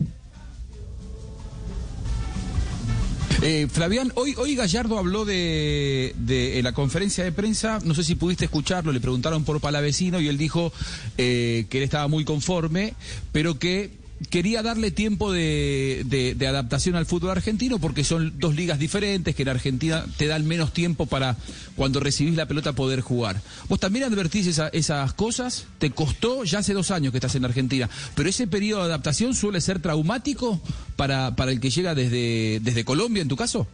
Eh, 3.41 3.67
Flavián, 3.69 4.11
hoy, 4.15 4.55
Gallardo 4.55 4.97
habló 4.97 5.23
de, 5.25 6.15
en 6.27 6.63
la 6.63 6.71
conferencia 6.73 7.23
de 7.23 7.31
prensa, 7.31 7.79
no 7.83 7.93
sé 7.93 8.03
si 8.03 8.15
pudiste 8.15 8.45
escucharlo, 8.45 8.91
le 8.91 8.99
preguntaron 8.99 9.43
por 9.43 9.59
Palavecino 9.59 10.19
y 10.19 10.29
él 10.29 10.37
dijo 10.37 10.73
eh, 11.17 11.67
que 11.69 11.77
él 11.77 11.83
estaba 11.83 12.07
muy 12.07 12.25
conforme, 12.25 12.95
pero 13.31 13.59
que 13.59 13.91
quería 14.29 14.63
darle 14.63 14.91
tiempo 14.91 15.31
de, 15.31 16.35
adaptación 16.47 16.95
al 16.95 17.05
fútbol 17.05 17.31
argentino 17.31 17.79
porque 17.79 18.03
son 18.03 18.33
dos 18.39 18.55
ligas 18.55 18.79
diferentes, 18.79 19.35
que 19.35 19.43
en 19.43 19.49
Argentina 19.49 20.05
te 20.17 20.27
dan 20.27 20.47
menos 20.47 20.71
tiempo 20.73 21.05
para 21.05 21.35
cuando 21.75 21.99
recibís 21.99 22.35
la 22.35 22.45
pelota 22.47 22.73
poder 22.73 23.01
jugar. 23.01 23.41
¿Vos 23.67 23.79
también 23.79 24.05
advertís 24.05 24.47
esa- 24.47 24.69
esas 24.69 25.13
cosas? 25.13 25.65
¿Te 25.79 25.91
costó? 25.91 26.43
Ya 26.45 26.59
hace 26.59 26.73
dos 26.73 26.91
años 26.91 27.11
que 27.11 27.17
estás 27.17 27.35
en 27.35 27.45
Argentina, 27.45 27.89
pero 28.15 28.29
ese 28.29 28.47
periodo 28.47 28.81
de 28.81 28.87
adaptación 28.87 29.35
suele 29.35 29.59
ser 29.61 29.81
traumático 29.81 30.61
para, 30.95 31.33
el 31.49 31.59
que 31.59 31.69
llega 31.69 31.93
desde, 31.93 32.85
Colombia, 32.85 33.21
en 33.21 33.27
tu 33.27 33.35
caso. 33.35 33.67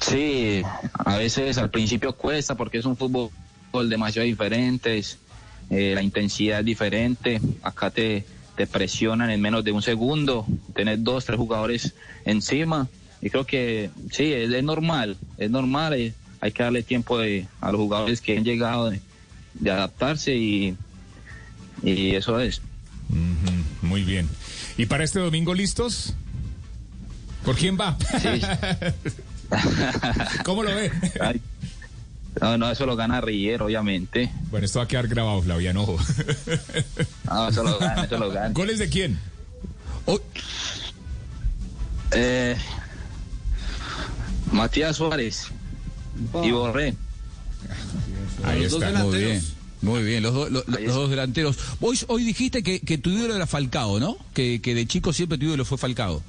Sí, 0.00 0.62
a 0.94 1.16
veces 1.16 1.58
al 1.58 1.70
principio 1.70 2.14
cuesta 2.14 2.56
porque 2.56 2.78
es 2.78 2.84
un 2.86 2.96
fútbol 2.96 3.30
demasiado 3.88 4.26
diferente, 4.26 5.02
eh, 5.70 5.92
la 5.94 6.02
intensidad 6.02 6.60
es 6.60 6.64
diferente, 6.66 7.40
acá 7.62 7.90
te, 7.90 8.24
te 8.56 8.66
presionan 8.66 9.30
en 9.30 9.40
menos 9.40 9.64
de 9.64 9.72
un 9.72 9.82
segundo, 9.82 10.46
tener 10.74 11.02
dos, 11.02 11.24
tres 11.24 11.38
jugadores 11.38 11.94
encima 12.24 12.88
y 13.20 13.30
creo 13.30 13.46
que 13.46 13.90
sí, 14.10 14.32
es, 14.32 14.52
es 14.52 14.62
normal, 14.64 15.16
es 15.38 15.50
normal, 15.50 15.94
eh, 15.94 16.12
hay 16.40 16.52
que 16.52 16.62
darle 16.62 16.82
tiempo 16.82 17.18
de, 17.18 17.46
a 17.60 17.72
los 17.72 17.80
jugadores 17.80 18.20
que 18.20 18.36
han 18.36 18.44
llegado 18.44 18.90
de, 18.90 19.00
de 19.54 19.70
adaptarse 19.70 20.34
y, 20.36 20.76
y 21.82 22.14
eso 22.14 22.38
es. 22.38 22.60
Muy 23.80 24.02
bien. 24.02 24.28
¿Y 24.76 24.86
para 24.86 25.04
este 25.04 25.20
domingo 25.20 25.54
listos? 25.54 26.14
¿Por 27.44 27.56
quién 27.56 27.78
va? 27.78 27.96
¿Cómo 30.44 30.62
lo 30.62 30.74
ve? 30.74 30.90
Ay, 31.20 31.40
no, 32.40 32.58
no, 32.58 32.70
eso 32.70 32.84
lo 32.86 32.96
gana 32.96 33.20
Rier, 33.20 33.62
obviamente. 33.62 34.30
Bueno, 34.50 34.66
esto 34.66 34.78
va 34.80 34.84
a 34.84 34.88
quedar 34.88 35.08
grabado, 35.08 35.42
Flavián, 35.42 35.76
ojo. 35.76 35.98
No, 37.28 37.48
eso 37.48 37.62
lo 37.62 37.78
gana, 37.78 38.04
eso 38.04 38.18
lo 38.18 38.30
gana. 38.30 38.50
¿Goles 38.52 38.78
de 38.78 38.88
quién? 38.88 39.18
Eh, 42.12 42.56
Matías 44.52 44.96
Suárez 44.96 45.46
y 46.42 46.50
Borré. 46.50 46.94
Ahí 48.44 48.62
los 48.64 48.74
está. 48.74 48.90
Muy 49.02 49.18
bien, 49.18 49.42
muy 49.82 50.02
bien, 50.02 50.22
los, 50.22 50.34
do- 50.34 50.48
lo- 50.50 50.64
los 50.66 50.94
dos 50.94 51.10
delanteros. 51.10 51.58
Hoy, 51.80 51.98
hoy 52.08 52.24
dijiste 52.24 52.62
que, 52.62 52.80
que 52.80 52.98
tu 52.98 53.10
ídolo 53.10 53.34
era 53.34 53.46
Falcao, 53.46 53.98
¿no? 53.98 54.16
Que, 54.32 54.60
que 54.60 54.74
de 54.74 54.86
chico 54.86 55.12
siempre 55.12 55.38
tu 55.38 55.46
ídolo 55.46 55.64
fue 55.64 55.78
Falcao. 55.78 56.22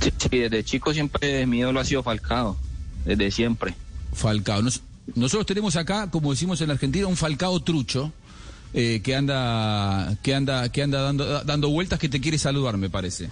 Sí, 0.00 0.12
sí, 0.18 0.28
desde 0.38 0.62
chico 0.64 0.92
siempre 0.92 1.46
mi 1.46 1.58
ídolo 1.58 1.80
ha 1.80 1.84
sido 1.84 2.02
Falcao, 2.02 2.56
desde 3.04 3.30
siempre. 3.30 3.74
Falcao. 4.16 4.62
Nos- 4.62 4.80
nosotros 5.14 5.46
tenemos 5.46 5.76
acá, 5.76 6.10
como 6.10 6.32
decimos 6.32 6.60
en 6.60 6.70
Argentina, 6.72 7.06
un 7.06 7.16
Falcao 7.16 7.60
trucho. 7.60 8.12
eh, 8.74 9.00
que 9.02 9.14
anda 9.14 10.18
que 10.22 10.34
anda 10.34 10.68
que 10.70 10.82
anda 10.82 11.00
dando 11.00 11.44
dando 11.44 11.68
vueltas 11.70 11.98
que 12.00 12.08
te 12.08 12.20
quiere 12.20 12.36
saludar 12.36 12.76
me 12.76 12.90
parece 12.90 13.30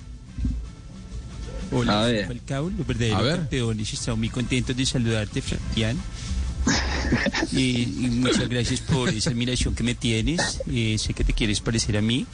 Hola, 1.72 2.00
A 2.00 2.04
soy 2.04 2.12
ver. 2.12 2.26
Falcao, 2.28 2.70
los 2.70 2.86
verdaderos 2.86 3.18
A 3.18 3.22
ver. 3.22 3.36
campeones. 3.38 3.92
Estamos 3.92 4.18
muy 4.18 4.28
contentos 4.30 4.76
de 4.76 4.86
saludarte, 4.86 5.42
Fabián. 5.42 5.98
y, 7.52 7.82
y 7.82 8.10
muchas 8.10 8.48
gracias 8.48 8.80
por 8.80 9.08
esa 9.08 9.30
admiración 9.30 9.74
que 9.74 9.82
me 9.82 9.94
tienes. 9.96 10.60
Eh, 10.70 10.96
sé 10.98 11.12
que 11.14 11.24
te 11.24 11.32
quieres 11.32 11.60
parecer 11.60 11.96
a 11.96 12.00
mí. 12.00 12.26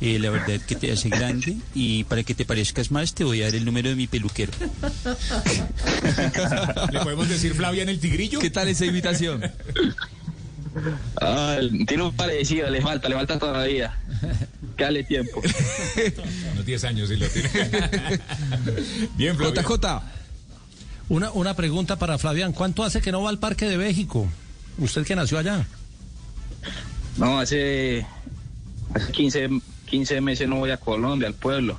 Eh, 0.00 0.18
la 0.18 0.30
verdad 0.30 0.60
que 0.66 0.74
te 0.74 0.90
hace 0.90 1.08
grande. 1.10 1.56
Y 1.74 2.04
para 2.04 2.22
que 2.22 2.34
te 2.34 2.44
parezcas 2.44 2.90
más, 2.90 3.14
te 3.14 3.24
voy 3.24 3.42
a 3.42 3.46
dar 3.46 3.54
el 3.54 3.64
número 3.64 3.90
de 3.90 3.96
mi 3.96 4.06
peluquero. 4.06 4.52
¿Le 6.92 7.00
podemos 7.00 7.28
decir 7.28 7.54
Flavián 7.54 7.88
el 7.88 8.00
tigrillo? 8.00 8.38
¿Qué 8.38 8.50
tal 8.50 8.68
esa 8.68 8.86
invitación? 8.86 9.42
Ah, 11.20 11.58
tiene 11.86 12.02
un 12.02 12.12
parecido, 12.14 12.70
le 12.70 12.80
falta, 12.80 13.08
le 13.08 13.14
falta 13.16 13.38
todavía. 13.38 13.94
Dale 14.78 15.04
tiempo. 15.04 15.42
Unos 16.52 16.64
10 16.64 16.84
años 16.84 17.08
sí 17.08 17.16
lo 17.16 17.28
tiene. 17.28 17.50
Bien, 19.16 19.36
Flavián. 19.36 19.64
JJ. 19.64 20.02
Una, 21.10 21.30
una 21.32 21.54
pregunta 21.54 21.98
para 21.98 22.16
Flavián. 22.18 22.52
¿Cuánto 22.52 22.84
hace 22.84 23.02
que 23.02 23.12
no 23.12 23.22
va 23.22 23.30
al 23.30 23.38
Parque 23.38 23.68
de 23.68 23.76
México? 23.76 24.28
Usted 24.78 25.04
que 25.04 25.16
nació 25.16 25.38
allá. 25.38 25.66
No, 27.18 27.40
hace, 27.40 28.06
hace 28.94 29.12
15, 29.12 29.48
15 29.90 30.20
meses 30.20 30.48
no 30.48 30.56
voy 30.56 30.70
a 30.70 30.76
Colombia, 30.78 31.26
al 31.28 31.34
pueblo. 31.34 31.78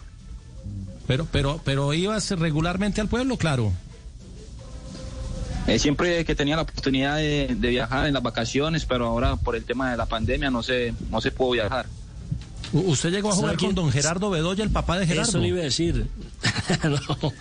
Pero, 1.07 1.27
pero, 1.31 1.59
pero 1.63 1.93
ibas 1.93 2.29
regularmente 2.31 3.01
al 3.01 3.07
pueblo, 3.07 3.37
claro. 3.37 3.71
Eh, 5.67 5.77
siempre 5.79 6.25
que 6.25 6.35
tenía 6.35 6.55
la 6.55 6.63
oportunidad 6.63 7.17
de, 7.17 7.55
de 7.57 7.69
viajar 7.69 8.07
en 8.07 8.13
las 8.13 8.23
vacaciones, 8.23 8.85
pero 8.85 9.05
ahora 9.07 9.35
por 9.35 9.55
el 9.55 9.63
tema 9.63 9.91
de 9.91 9.97
la 9.97 10.05
pandemia 10.05 10.49
no 10.49 10.63
se, 10.63 10.93
no 11.09 11.21
se 11.21 11.31
pudo 11.31 11.51
viajar. 11.51 11.85
¿Usted 12.73 13.11
llegó 13.11 13.29
a 13.29 13.31
¿Sabe 13.33 13.41
jugar 13.43 13.57
con 13.57 13.75
don 13.75 13.91
Gerardo 13.91 14.29
Bedoya, 14.29 14.63
el 14.63 14.69
papá 14.71 14.97
de 14.97 15.05
Gerardo? 15.05 15.29
Eso 15.29 15.39
le 15.39 15.47
iba 15.49 15.59
a 15.59 15.63
decir. 15.63 16.07
No, 16.83 17.33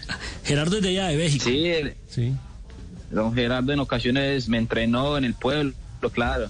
Gerardo 0.44 0.76
es 0.78 0.82
de 0.82 0.88
allá 0.88 1.06
de 1.08 1.16
México. 1.16 1.44
Sí, 1.44 1.66
el- 1.66 1.94
Sí. 2.08 2.34
don 3.10 3.32
Gerardo 3.32 3.72
en 3.72 3.78
ocasiones 3.80 4.48
me 4.48 4.58
entrenó 4.58 5.16
en 5.16 5.24
el 5.24 5.34
pueblo, 5.34 5.72
claro. 6.12 6.48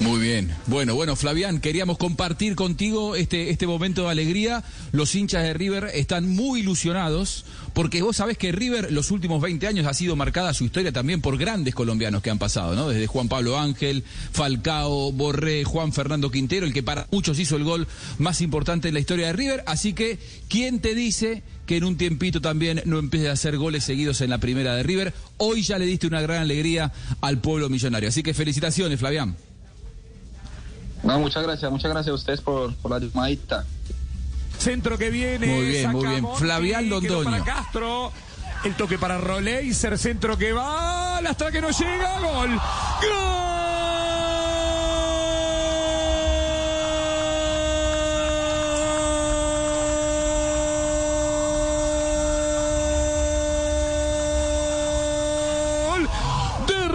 Muy 0.00 0.20
bien. 0.20 0.54
Bueno, 0.66 0.94
bueno, 0.94 1.16
Flavián, 1.16 1.60
queríamos 1.60 1.98
compartir 1.98 2.54
contigo 2.54 3.16
este, 3.16 3.50
este 3.50 3.66
momento 3.66 4.04
de 4.04 4.10
alegría. 4.10 4.62
Los 4.92 5.12
hinchas 5.16 5.42
de 5.42 5.54
River 5.54 5.90
están 5.92 6.28
muy 6.28 6.60
ilusionados 6.60 7.44
porque 7.74 8.00
vos 8.02 8.16
sabés 8.16 8.38
que 8.38 8.52
River 8.52 8.92
los 8.92 9.10
últimos 9.10 9.42
20 9.42 9.66
años 9.66 9.86
ha 9.86 9.94
sido 9.94 10.14
marcada 10.14 10.54
su 10.54 10.64
historia 10.64 10.92
también 10.92 11.20
por 11.20 11.36
grandes 11.36 11.74
colombianos 11.74 12.22
que 12.22 12.30
han 12.30 12.38
pasado, 12.38 12.76
¿no? 12.76 12.88
Desde 12.88 13.08
Juan 13.08 13.28
Pablo 13.28 13.58
Ángel, 13.58 14.04
Falcao, 14.30 15.10
Borré, 15.10 15.64
Juan 15.64 15.92
Fernando 15.92 16.30
Quintero, 16.30 16.64
el 16.64 16.72
que 16.72 16.84
para 16.84 17.08
muchos 17.10 17.38
hizo 17.40 17.56
el 17.56 17.64
gol 17.64 17.88
más 18.18 18.40
importante 18.40 18.86
en 18.86 18.94
la 18.94 19.00
historia 19.00 19.26
de 19.26 19.32
River. 19.32 19.64
Así 19.66 19.94
que, 19.94 20.20
¿quién 20.48 20.78
te 20.78 20.94
dice 20.94 21.42
que 21.66 21.76
en 21.76 21.82
un 21.84 21.96
tiempito 21.96 22.40
también 22.40 22.82
no 22.84 23.00
empiece 23.00 23.28
a 23.28 23.32
hacer 23.32 23.56
goles 23.58 23.82
seguidos 23.82 24.20
en 24.20 24.30
la 24.30 24.38
primera 24.38 24.76
de 24.76 24.84
River? 24.84 25.12
Hoy 25.38 25.62
ya 25.62 25.76
le 25.76 25.86
diste 25.86 26.06
una 26.06 26.22
gran 26.22 26.40
alegría 26.40 26.92
al 27.20 27.40
pueblo 27.40 27.68
millonario. 27.68 28.08
Así 28.08 28.22
que 28.22 28.32
felicitaciones, 28.32 29.00
Flavián. 29.00 29.36
No, 31.02 31.18
muchas 31.20 31.42
gracias, 31.42 31.70
muchas 31.70 31.90
gracias 31.90 32.12
a 32.12 32.14
ustedes 32.14 32.40
por, 32.40 32.74
por 32.76 32.90
la 32.90 32.98
llamadita. 32.98 33.64
Centro 34.58 34.98
que 34.98 35.10
viene. 35.10 35.46
Muy 35.46 35.66
bien, 35.66 35.92
muy 35.92 36.06
bien. 36.06 36.26
Flavián 36.36 36.88
Londoño. 36.88 37.30
Para 37.30 37.44
Castro. 37.44 38.12
El 38.64 38.74
toque 38.74 38.98
para 38.98 39.18
Roleiser, 39.18 39.96
centro 39.98 40.36
que 40.36 40.52
va, 40.52 41.18
hasta 41.18 41.52
que 41.52 41.60
no 41.60 41.70
llega, 41.70 42.18
gol. 42.18 42.60
Gol 55.86 56.08
de 56.66 56.88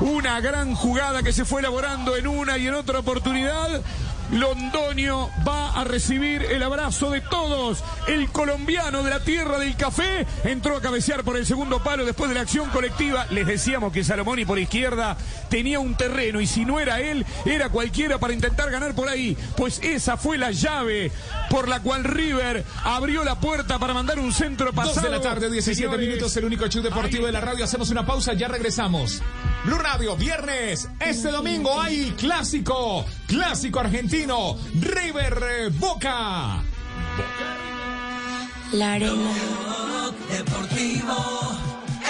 Una 0.00 0.40
gran 0.40 0.74
jugada 0.74 1.22
que 1.22 1.32
se 1.32 1.44
fue 1.44 1.60
elaborando 1.60 2.16
en 2.16 2.26
una 2.26 2.58
y 2.58 2.66
en 2.66 2.74
otra 2.74 3.00
oportunidad. 3.00 3.82
Londoño 4.32 5.30
va 5.46 5.70
a 5.70 5.84
recibir 5.84 6.42
el 6.42 6.62
abrazo 6.62 7.10
de 7.10 7.20
todos. 7.20 7.84
El 8.08 8.28
colombiano 8.30 9.02
de 9.04 9.10
la 9.10 9.20
tierra 9.20 9.58
del 9.58 9.76
café 9.76 10.26
entró 10.44 10.76
a 10.76 10.80
cabecear 10.80 11.22
por 11.22 11.36
el 11.36 11.46
segundo 11.46 11.82
palo 11.82 12.04
después 12.04 12.28
de 12.28 12.34
la 12.34 12.40
acción 12.40 12.68
colectiva. 12.70 13.26
Les 13.30 13.46
decíamos 13.46 13.92
que 13.92 14.02
Salomoni 14.02 14.44
por 14.44 14.58
izquierda 14.58 15.16
tenía 15.48 15.78
un 15.78 15.94
terreno 15.94 16.40
y 16.40 16.46
si 16.46 16.64
no 16.64 16.80
era 16.80 17.00
él, 17.00 17.24
era 17.44 17.68
cualquiera 17.68 18.18
para 18.18 18.34
intentar 18.34 18.70
ganar 18.70 18.94
por 18.94 19.08
ahí. 19.08 19.36
Pues 19.56 19.78
esa 19.82 20.16
fue 20.16 20.38
la 20.38 20.50
llave 20.50 21.12
por 21.48 21.68
la 21.68 21.80
cual 21.80 22.02
River 22.02 22.64
abrió 22.82 23.22
la 23.22 23.38
puerta 23.38 23.78
para 23.78 23.94
mandar 23.94 24.18
un 24.18 24.32
centro 24.32 24.72
pasado. 24.72 24.94
Dos 24.94 25.04
de 25.04 25.10
la 25.10 25.20
tarde, 25.20 25.50
17 25.50 25.82
Señores, 25.82 26.08
minutos, 26.08 26.36
el 26.36 26.44
único 26.44 26.66
show 26.66 26.82
deportivo 26.82 27.26
de 27.26 27.32
la 27.32 27.40
radio. 27.40 27.64
Hacemos 27.64 27.90
una 27.90 28.04
pausa, 28.04 28.32
ya 28.32 28.48
regresamos. 28.48 29.22
Blue 29.66 29.78
Radio, 29.78 30.16
viernes. 30.16 30.88
Este 31.00 31.28
domingo 31.28 31.80
hay 31.80 32.12
clásico. 32.12 33.04
Clásico 33.26 33.80
argentino. 33.80 34.56
River 34.80 35.42
eh, 35.42 35.70
Boca. 35.70 36.62
La 38.72 38.92
arena. 38.92 39.32
Deportivo 40.30 41.58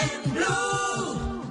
en 0.02 0.32
Blue. 0.34 1.42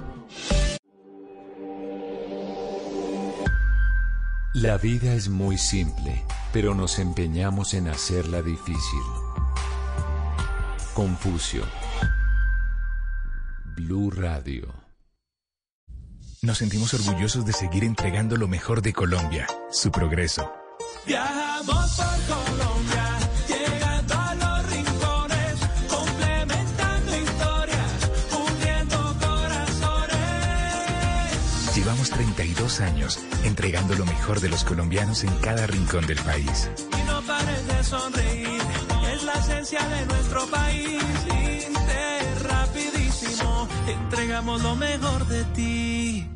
La 4.54 4.78
vida 4.78 5.12
es 5.12 5.28
muy 5.28 5.58
simple, 5.58 6.24
pero 6.52 6.72
nos 6.76 7.00
empeñamos 7.00 7.74
en 7.74 7.88
hacerla 7.88 8.42
difícil. 8.42 9.02
Confucio. 10.94 11.64
Blue 13.74 14.12
Radio. 14.12 14.85
Nos 16.46 16.58
sentimos 16.58 16.94
orgullosos 16.94 17.44
de 17.44 17.52
seguir 17.52 17.82
entregando 17.82 18.36
lo 18.36 18.46
mejor 18.46 18.80
de 18.80 18.92
Colombia, 18.92 19.48
su 19.68 19.90
progreso. 19.90 20.48
Viajamos 21.04 21.96
por 21.96 22.06
Colombia, 22.36 23.18
llegando 23.48 24.14
a 24.14 24.34
los 24.36 24.70
rincones, 24.70 25.56
complementando 25.88 27.16
historias, 27.16 28.10
uniendo 28.30 29.16
corazones. 29.18 30.16
Llevamos 31.76 32.10
32 32.10 32.80
años 32.80 33.18
entregando 33.42 33.96
lo 33.96 34.06
mejor 34.06 34.38
de 34.38 34.48
los 34.48 34.62
colombianos 34.62 35.24
en 35.24 35.34
cada 35.38 35.66
rincón 35.66 36.06
del 36.06 36.18
país. 36.18 36.70
Y 36.96 37.02
no 37.08 37.22
pares 37.22 37.66
de 37.66 37.82
sonreír, 37.82 38.62
es 39.12 39.24
la 39.24 39.32
esencia 39.32 39.84
de 39.88 40.06
nuestro 40.06 40.46
país. 40.46 41.02
Inter, 41.24 42.44
rapidísimo, 42.44 43.66
entregamos 43.88 44.62
lo 44.62 44.76
mejor 44.76 45.26
de 45.26 45.42
ti. 45.46 46.35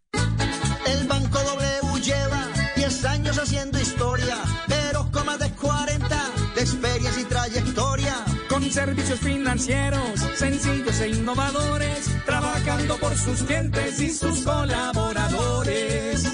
Servicios 8.71 9.19
financieros 9.19 10.19
sencillos 10.35 11.01
e 11.01 11.09
innovadores, 11.09 12.09
trabajando 12.25 12.97
por 12.97 13.15
sus 13.17 13.43
clientes 13.43 13.99
y 13.99 14.09
sus 14.09 14.41
colaboradores. 14.41 16.25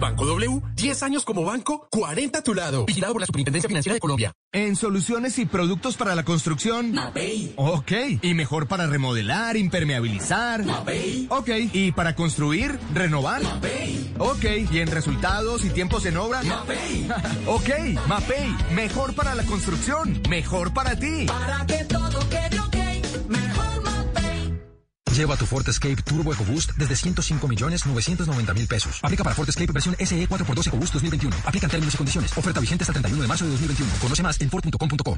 Banco 0.00 0.26
W, 0.26 0.62
10 0.74 1.02
años 1.02 1.24
como 1.24 1.44
banco, 1.44 1.88
40 1.90 2.38
a 2.38 2.42
tu 2.42 2.54
lado. 2.54 2.84
Vigilado 2.86 3.12
por 3.14 3.22
la 3.22 3.26
Superintendencia 3.26 3.68
Financiera 3.68 3.94
de 3.94 4.00
Colombia. 4.00 4.32
En 4.52 4.76
soluciones 4.76 5.38
y 5.38 5.46
productos 5.46 5.96
para 5.96 6.14
la 6.14 6.24
construcción. 6.24 6.94
Ok. 7.56 7.92
Y 8.22 8.34
mejor 8.34 8.68
para 8.68 8.86
remodelar, 8.86 9.56
impermeabilizar. 9.56 10.64
Ok. 11.28 11.50
Y 11.72 11.92
para 11.92 12.14
construir, 12.14 12.78
renovar. 12.94 13.42
Ok. 14.18 14.44
Y 14.70 14.78
en 14.78 14.88
resultados 14.88 15.64
y 15.64 15.70
tiempos 15.70 16.06
en 16.06 16.16
obra. 16.16 16.40
ok. 17.46 17.68
Mapei. 18.06 18.54
Mejor 18.74 19.14
para 19.14 19.34
la 19.34 19.44
construcción. 19.44 20.20
Mejor 20.28 20.72
para 20.72 20.96
ti. 20.96 21.26
Para 21.26 21.66
que 21.66 21.84
todo 21.84 22.18
quede 22.28 22.56
Mapei. 22.56 22.65
Lleva 25.16 25.34
tu 25.34 25.46
Ford 25.46 25.66
Escape 25.66 25.96
Turbo 26.02 26.34
EcoBoost 26.34 26.72
desde 26.72 26.94
105 26.94 27.48
millones 27.48 27.86
990 27.86 28.52
mil 28.52 28.68
pesos. 28.68 29.00
Aplica 29.02 29.24
para 29.24 29.34
Ford 29.34 29.48
Escape 29.48 29.72
versión 29.72 29.96
SE 29.98 30.28
4x2 30.28 30.66
EcoBoost 30.66 30.92
2021. 30.92 31.36
Aplican 31.46 31.70
términos 31.70 31.94
y 31.94 31.96
condiciones. 31.96 32.36
Oferta 32.36 32.60
vigente 32.60 32.84
hasta 32.84 32.90
el 32.90 33.00
31 33.00 33.22
de 33.22 33.28
marzo 33.28 33.44
de 33.46 33.52
2021. 33.52 33.92
Conoce 34.02 34.22
más 34.22 34.38
en 34.42 34.50
Ford.com.co. 34.50 35.16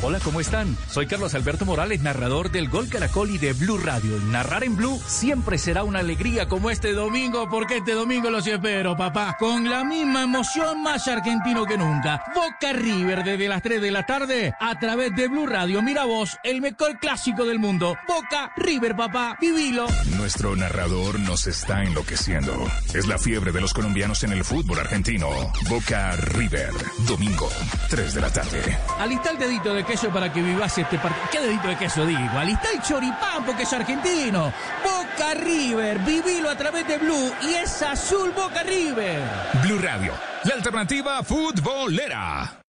Hola, 0.00 0.20
¿cómo 0.20 0.40
están? 0.40 0.74
Soy 0.88 1.06
Carlos 1.06 1.34
Alberto 1.34 1.66
Morales, 1.66 2.00
narrador 2.00 2.50
del 2.50 2.70
Gol 2.70 2.88
Caracol 2.88 3.28
y 3.28 3.36
de 3.36 3.52
Blue 3.52 3.76
Radio. 3.76 4.18
Narrar 4.20 4.64
en 4.64 4.74
Blue 4.74 4.98
siempre 5.06 5.58
será 5.58 5.84
una 5.84 5.98
alegría 5.98 6.48
como 6.48 6.70
este 6.70 6.94
domingo, 6.94 7.46
porque 7.50 7.76
este 7.76 7.92
domingo 7.92 8.30
los 8.30 8.46
espero, 8.46 8.96
papá. 8.96 9.36
Con 9.38 9.68
la 9.68 9.84
misma 9.84 10.22
emoción, 10.22 10.82
más 10.82 11.06
argentino 11.08 11.66
que 11.66 11.76
nunca. 11.76 12.24
Boca 12.34 12.72
River 12.72 13.22
desde 13.22 13.48
las 13.48 13.60
3 13.60 13.82
de 13.82 13.90
la 13.90 14.06
tarde 14.06 14.54
a 14.58 14.78
través 14.78 15.14
de 15.14 15.28
Blue 15.28 15.46
Radio. 15.46 15.82
Mira 15.82 16.06
vos, 16.06 16.38
el 16.42 16.62
mejor 16.62 16.98
clásico 16.98 17.44
del 17.44 17.58
mundo. 17.58 17.98
Boca 18.08 18.54
River, 18.56 18.96
papá. 18.96 19.09
Vivilo. 19.40 19.86
Nuestro 20.16 20.54
narrador 20.54 21.18
nos 21.18 21.46
está 21.46 21.82
enloqueciendo. 21.82 22.52
Es 22.94 23.06
la 23.06 23.18
fiebre 23.18 23.50
de 23.50 23.60
los 23.60 23.74
colombianos 23.74 24.22
en 24.22 24.32
el 24.32 24.44
fútbol 24.44 24.78
argentino. 24.78 25.28
Boca 25.68 26.14
River. 26.16 26.70
Domingo, 27.08 27.48
3 27.88 28.14
de 28.14 28.20
la 28.20 28.32
tarde. 28.32 28.78
Alista 28.98 29.30
el 29.30 29.38
dedito 29.38 29.74
de 29.74 29.84
queso 29.84 30.10
para 30.10 30.32
que 30.32 30.40
vivas 30.40 30.78
este 30.78 30.98
partido. 30.98 31.28
¿Qué 31.32 31.40
dedito 31.40 31.68
de 31.68 31.76
queso 31.76 32.06
digo? 32.06 32.38
Alista 32.38 32.68
el 32.72 32.82
choripán 32.82 33.44
porque 33.44 33.64
es 33.64 33.72
argentino. 33.72 34.52
Boca 34.84 35.34
River, 35.34 35.98
vivilo 36.00 36.48
a 36.48 36.56
través 36.56 36.86
de 36.86 36.98
Blue 36.98 37.32
y 37.42 37.54
es 37.54 37.82
azul 37.82 38.30
Boca 38.30 38.62
River. 38.62 39.22
Blue 39.64 39.78
Radio, 39.78 40.12
la 40.44 40.54
alternativa 40.54 41.22
futbolera. 41.24 42.60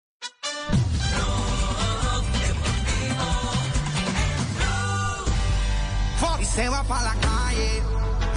Y 6.40 6.44
se 6.44 6.68
va 6.68 6.82
para 6.84 7.02
la 7.02 7.14
calle 7.14 7.82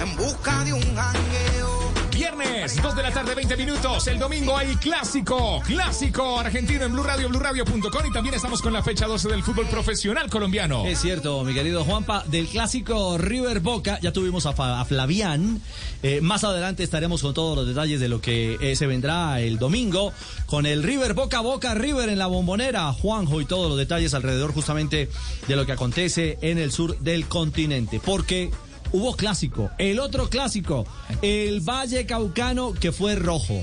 en 0.00 0.16
busca 0.16 0.64
de 0.64 0.72
un 0.74 0.82
jangueo. 0.94 1.83
Viernes, 2.14 2.48
viernes, 2.48 2.82
2 2.82 2.96
de 2.96 3.02
la 3.02 3.10
tarde, 3.10 3.34
20 3.34 3.56
minutos. 3.56 4.06
El 4.06 4.18
domingo 4.20 4.56
hay 4.56 4.76
clásico, 4.76 5.60
clásico 5.66 6.38
argentino 6.38 6.84
en 6.84 6.92
Blue 6.92 7.02
Radio, 7.02 7.28
BlueRadio.com 7.28 8.06
y 8.08 8.12
también 8.12 8.36
estamos 8.36 8.62
con 8.62 8.72
la 8.72 8.82
fecha 8.84 9.06
12 9.06 9.28
del 9.28 9.42
fútbol 9.42 9.66
profesional 9.66 10.30
colombiano. 10.30 10.86
Es 10.86 11.00
cierto, 11.00 11.42
mi 11.42 11.54
querido 11.54 11.84
Juanpa, 11.84 12.22
del 12.28 12.46
clásico 12.46 13.18
River 13.18 13.58
Boca, 13.60 13.98
ya 14.00 14.12
tuvimos 14.12 14.46
a, 14.46 14.80
a 14.80 14.84
Flavián. 14.84 15.60
Eh, 16.04 16.20
más 16.20 16.44
adelante 16.44 16.84
estaremos 16.84 17.20
con 17.20 17.34
todos 17.34 17.56
los 17.56 17.66
detalles 17.66 17.98
de 17.98 18.08
lo 18.08 18.20
que 18.20 18.58
eh, 18.60 18.76
se 18.76 18.86
vendrá 18.86 19.40
el 19.40 19.58
domingo 19.58 20.12
con 20.46 20.66
el 20.66 20.82
River 20.82 21.14
Boca 21.14 21.40
Boca 21.40 21.74
River 21.74 22.08
en 22.08 22.18
la 22.18 22.26
bombonera. 22.26 22.92
Juanjo 22.92 23.40
y 23.40 23.44
todos 23.44 23.68
los 23.68 23.76
detalles 23.76 24.14
alrededor 24.14 24.52
justamente 24.52 25.08
de 25.48 25.56
lo 25.56 25.66
que 25.66 25.72
acontece 25.72 26.38
en 26.42 26.58
el 26.58 26.70
sur 26.70 26.96
del 27.00 27.26
continente. 27.26 28.00
Porque 28.04 28.50
hubo 28.94 29.16
clásico, 29.16 29.70
el 29.78 29.98
otro 29.98 30.30
clásico, 30.30 30.86
el 31.20 31.60
Valle 31.60 32.06
Caucano 32.06 32.72
que 32.72 32.92
fue 32.92 33.16
rojo. 33.16 33.62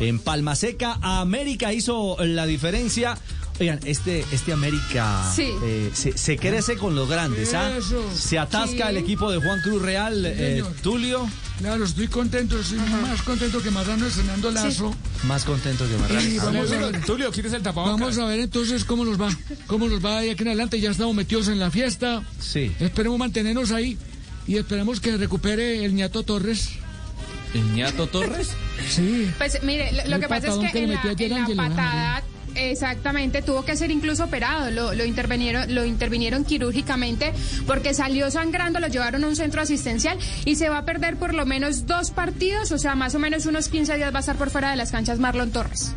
En 0.00 0.18
Palma 0.18 0.56
Seca, 0.56 0.98
América 1.02 1.72
hizo 1.72 2.16
la 2.18 2.46
diferencia. 2.46 3.16
Oigan, 3.60 3.78
este, 3.84 4.24
este 4.32 4.52
América 4.52 5.30
Sí. 5.36 5.46
eh, 5.62 5.90
se, 5.92 6.16
se 6.18 6.36
crece 6.38 6.76
con 6.76 6.96
los 6.96 7.08
grandes, 7.08 7.54
¿ah? 7.54 7.70
Se 8.14 8.38
atasca 8.38 8.86
Sí. 8.86 8.90
el 8.90 8.96
equipo 8.96 9.30
de 9.30 9.38
Juan 9.40 9.60
Cruz 9.60 9.80
Real, 9.82 10.24
eh. 10.26 10.64
Tulio. 10.82 11.28
Claro, 11.58 11.84
estoy 11.84 12.08
contento, 12.08 12.58
estoy 12.58 12.78
más 12.78 13.22
contento 13.22 13.62
que 13.62 13.70
Marrano 13.70 14.06
estrenando 14.06 14.50
Lazo. 14.50 14.92
Más 15.24 15.44
contento 15.44 15.86
que 15.86 15.96
Marrano. 15.98 16.20
Y 16.28 16.38
vamos 16.38 16.72
a 16.72 16.78
ver. 16.78 17.04
Tulio, 17.04 17.30
¿quieres 17.30 17.52
el 17.52 17.62
tapabocas? 17.62 18.00
Vamos 18.00 18.18
a 18.18 18.24
ver 18.24 18.40
entonces 18.40 18.84
cómo 18.84 19.04
nos 19.04 19.20
va. 19.20 19.28
Cómo 19.68 19.86
nos 19.86 20.04
va 20.04 20.22
de 20.22 20.32
aquí 20.32 20.42
en 20.42 20.48
adelante. 20.48 20.80
Ya 20.80 20.90
estamos 20.90 21.14
metidos 21.14 21.46
en 21.46 21.60
la 21.60 21.70
fiesta. 21.70 22.24
Sí. 22.40 22.72
Esperemos 22.80 23.16
mantenernos 23.18 23.70
ahí. 23.70 23.96
Y 24.46 24.56
esperemos 24.56 25.00
que 25.00 25.16
recupere 25.16 25.84
el 25.84 25.94
ñato 25.94 26.22
Torres. 26.22 26.70
¿El 27.54 27.74
ñato 27.74 28.06
Torres? 28.06 28.50
Sí. 28.88 29.30
Pues 29.38 29.62
mire, 29.62 29.92
lo, 30.08 30.18
que 30.18 30.26
pasa 30.26 30.48
es 30.48 30.54
que, 30.58 30.72
que 30.72 30.86
le 30.86 30.94
en, 30.94 31.30
la, 31.30 31.46
en 31.48 31.56
patada, 31.56 32.22
exactamente, 32.56 33.40
tuvo 33.42 33.64
que 33.64 33.76
ser 33.76 33.92
incluso 33.92 34.24
operado. 34.24 34.72
Lo, 34.72 34.92
lo 34.92 35.04
intervinieron, 35.04 35.72
lo 35.72 35.84
intervinieron 35.84 36.44
quirúrgicamente 36.44 37.32
porque 37.66 37.94
salió 37.94 38.28
sangrando, 38.30 38.80
lo 38.80 38.88
llevaron 38.88 39.22
a 39.22 39.28
un 39.28 39.36
centro 39.36 39.62
asistencial 39.62 40.18
y 40.44 40.56
se 40.56 40.68
va 40.68 40.78
a 40.78 40.84
perder 40.84 41.16
por 41.16 41.32
lo 41.32 41.46
menos 41.46 41.86
dos 41.86 42.10
partidos, 42.10 42.72
o 42.72 42.78
sea, 42.78 42.96
más 42.96 43.14
o 43.14 43.20
menos 43.20 43.46
unos 43.46 43.68
15 43.68 43.96
días 43.96 44.12
va 44.12 44.16
a 44.18 44.20
estar 44.20 44.36
por 44.36 44.50
fuera 44.50 44.70
de 44.70 44.76
las 44.76 44.90
canchas 44.90 45.20
Marlon 45.20 45.52
Torres. 45.52 45.94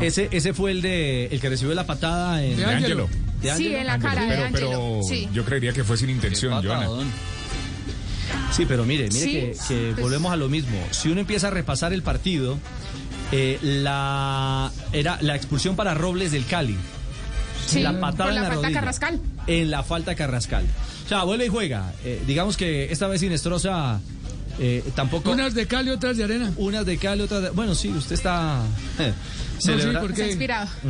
Ese, 0.00 0.28
ese 0.32 0.54
fue 0.54 0.70
el 0.70 0.80
de 0.80 1.26
el 1.26 1.38
que 1.40 1.50
recibió 1.50 1.74
la 1.74 1.84
patada 1.86 2.42
en 2.42 2.56
De 2.56 2.64
Ángelo. 2.64 3.08
¿De 3.42 3.54
Sí, 3.56 3.74
en 3.74 3.86
la 3.86 3.98
cara 3.98 4.22
de 4.22 4.28
pero, 4.28 4.44
Ángelo. 4.44 4.70
pero 4.70 5.00
Sí. 5.02 5.28
yo 5.34 5.44
creería 5.44 5.72
que 5.74 5.84
fue 5.84 5.98
sin 5.98 6.08
intención, 6.08 6.64
Joana. 6.64 6.88
Sí, 8.52 8.66
pero 8.66 8.84
mire, 8.84 9.08
mire 9.08 9.20
Sí, 9.24 9.32
que, 9.32 9.56
que 9.68 9.90
pues- 9.92 10.00
volvemos 10.00 10.32
a 10.32 10.36
lo 10.36 10.48
mismo. 10.48 10.78
Si 10.90 11.08
uno 11.08 11.20
empieza 11.20 11.48
a 11.48 11.50
repasar 11.50 11.92
el 11.92 12.02
partido, 12.02 12.58
eh, 13.32 13.58
la 13.62 14.70
era 14.92 15.18
la 15.22 15.34
expulsión 15.36 15.74
para 15.76 15.94
Robles 15.94 16.32
del 16.32 16.44
Cali. 16.44 16.76
Sí, 17.66 17.80
la 17.80 17.98
patada 17.98 18.24
por 18.24 18.28
en 18.30 18.34
la 18.42 18.42
falta 18.48 18.54
rodilla. 18.62 18.80
Carrascal. 18.80 19.20
En 19.46 19.70
la 19.70 19.82
falta 19.82 20.14
Carrascal. 20.14 20.64
O 21.06 21.08
sea, 21.08 21.24
vuelve 21.24 21.46
y 21.46 21.48
juega. 21.48 21.92
Eh, 22.04 22.22
digamos 22.26 22.56
que 22.56 22.92
esta 22.92 23.06
vez 23.06 23.20
Sinestrosa 23.20 24.00
eh, 24.58 24.84
tampoco. 24.94 25.30
Unas 25.30 25.54
de 25.54 25.66
cal 25.66 25.86
y 25.86 25.90
otras 25.90 26.16
de 26.18 26.24
arena. 26.24 26.52
Unas 26.58 26.84
de 26.84 26.98
Cali, 26.98 27.22
otras 27.22 27.42
de. 27.42 27.50
Bueno, 27.50 27.74
sí, 27.74 27.88
usted 27.88 28.14
está. 28.14 28.60
eh, 28.98 29.12
No, 29.66 29.78
sí, 29.78 29.88
porque 30.00 30.36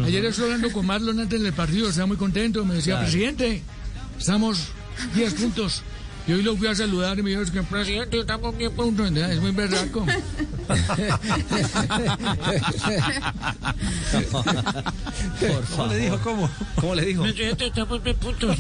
ayer 0.05 0.25
estuve 0.25 0.46
hablando 0.46 0.72
con 0.72 0.85
Marlon 0.87 1.20
antes 1.20 1.40
del 1.40 1.53
partido, 1.53 1.88
estaba 1.88 2.07
muy 2.07 2.16
contento, 2.16 2.64
me 2.64 2.75
decía, 2.75 2.94
Claro. 2.94 3.07
presidente, 3.09 3.62
estamos 4.18 4.64
10 5.14 5.35
puntos. 5.40 5.83
Y 6.26 6.32
hoy 6.32 6.42
lo 6.42 6.56
fui 6.56 6.68
a 6.68 6.74
saludar 6.74 7.18
y 7.18 7.22
me 7.22 7.30
dijo, 7.30 7.42
es 7.42 7.50
que 7.50 7.62
presidente, 7.62 8.20
estamos 8.20 8.56
10 8.56 8.70
puntos. 8.72 9.11
Es 9.11 9.40
muy 9.40 9.50
berraco. 9.50 10.06
Por 15.40 15.64
¿Cómo 15.76 15.87
le 15.88 15.96
dijo? 15.98 16.18
¿Cómo? 16.22 16.50
¿Cómo 16.76 16.94
le 16.94 17.04
dijo? 17.04 17.22
Presidente, 17.24 17.66
estamos 17.66 18.04
10 18.04 18.16
puntos. 18.16 18.56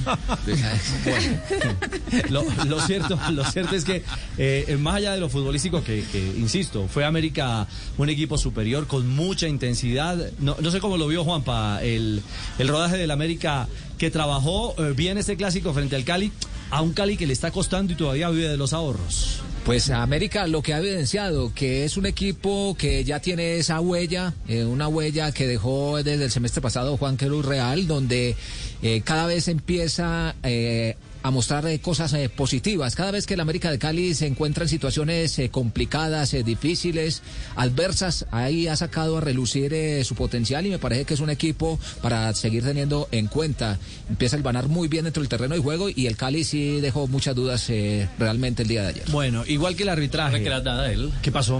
Lo, 2.30 2.44
lo 2.66 2.80
cierto, 2.80 3.18
lo 3.30 3.44
cierto 3.44 3.76
es 3.76 3.84
que 3.84 4.02
eh, 4.38 4.76
más 4.80 4.96
allá 4.96 5.12
de 5.12 5.20
lo 5.20 5.28
futbolístico, 5.28 5.84
que, 5.84 6.04
que, 6.10 6.18
insisto, 6.18 6.88
fue 6.88 7.04
América 7.04 7.68
un 7.96 8.08
equipo 8.08 8.38
superior 8.38 8.86
con 8.88 9.08
mucha 9.08 9.46
intensidad. 9.46 10.32
No, 10.40 10.56
no 10.60 10.70
sé 10.70 10.80
cómo 10.80 10.96
lo 10.96 11.06
vio 11.06 11.22
Juanpa, 11.24 11.82
el, 11.82 12.22
el 12.58 12.68
rodaje 12.68 12.96
del 12.96 13.10
América 13.12 13.68
que 14.02 14.10
trabajó 14.10 14.74
eh, 14.78 14.94
bien 14.96 15.16
este 15.16 15.36
clásico 15.36 15.72
frente 15.72 15.94
al 15.94 16.02
Cali, 16.02 16.32
a 16.70 16.82
un 16.82 16.92
Cali 16.92 17.16
que 17.16 17.24
le 17.24 17.32
está 17.32 17.52
costando 17.52 17.92
y 17.92 17.96
todavía 17.96 18.30
vive 18.30 18.48
de 18.48 18.56
los 18.56 18.72
ahorros. 18.72 19.44
Pues 19.64 19.90
América 19.90 20.48
lo 20.48 20.60
que 20.60 20.74
ha 20.74 20.78
evidenciado, 20.78 21.54
que 21.54 21.84
es 21.84 21.96
un 21.96 22.06
equipo 22.06 22.74
que 22.76 23.04
ya 23.04 23.20
tiene 23.20 23.58
esa 23.58 23.80
huella, 23.80 24.34
eh, 24.48 24.64
una 24.64 24.88
huella 24.88 25.30
que 25.30 25.46
dejó 25.46 26.02
desde 26.02 26.24
el 26.24 26.32
semestre 26.32 26.60
pasado 26.60 26.96
Juan 26.96 27.16
Cruz 27.16 27.46
Real, 27.46 27.86
donde 27.86 28.34
eh, 28.82 29.02
cada 29.04 29.28
vez 29.28 29.46
empieza 29.46 30.34
eh, 30.42 30.96
a 31.22 31.30
mostrar 31.30 31.66
eh, 31.66 31.80
cosas 31.80 32.12
eh, 32.14 32.28
positivas. 32.28 32.94
Cada 32.96 33.10
vez 33.10 33.26
que 33.26 33.34
el 33.34 33.40
América 33.40 33.70
de 33.70 33.78
Cali 33.78 34.14
se 34.14 34.26
encuentra 34.26 34.64
en 34.64 34.68
situaciones 34.68 35.38
eh, 35.38 35.50
complicadas, 35.50 36.34
eh, 36.34 36.42
difíciles, 36.42 37.22
adversas, 37.56 38.26
ahí 38.30 38.68
ha 38.68 38.76
sacado 38.76 39.18
a 39.18 39.20
relucir 39.20 39.72
eh, 39.74 40.02
su 40.04 40.14
potencial 40.14 40.66
y 40.66 40.70
me 40.70 40.78
parece 40.78 41.04
que 41.04 41.14
es 41.14 41.20
un 41.20 41.30
equipo 41.30 41.78
para 42.00 42.32
seguir 42.34 42.64
teniendo 42.64 43.08
en 43.12 43.26
cuenta. 43.28 43.78
Empieza 44.08 44.36
a 44.36 44.40
ganar 44.40 44.68
muy 44.68 44.88
bien 44.88 45.04
dentro 45.04 45.22
del 45.22 45.28
terreno 45.28 45.54
de 45.54 45.60
juego 45.60 45.88
y 45.88 46.06
el 46.06 46.16
Cali 46.16 46.44
sí 46.44 46.80
dejó 46.80 47.06
muchas 47.06 47.34
dudas 47.34 47.68
eh, 47.70 48.08
realmente 48.18 48.62
el 48.62 48.68
día 48.68 48.82
de 48.82 48.88
ayer. 48.88 49.04
Bueno, 49.10 49.44
igual 49.46 49.76
que 49.76 49.82
el 49.84 49.88
arbitraje. 49.88 50.42
que 50.42 50.50
la 50.50 50.60
da 50.60 50.90
él. 50.90 51.10
¿Qué 51.22 51.30
pasó. 51.30 51.58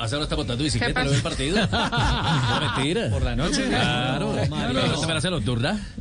Hace 0.00 0.14
ahora 0.14 0.24
está 0.24 0.36
montando 0.36 0.62
bicicleta, 0.64 1.02
¿Qué 1.02 1.08
¿lo 1.08 1.14
el 1.14 1.22
partido? 1.22 1.56
No, 1.72 2.60
mentira. 2.60 3.10
¿Por 3.10 3.22
la 3.22 3.36
noche? 3.36 3.64
Claro. 3.68 4.32
No, 4.34 4.42
Claro. 4.48 4.96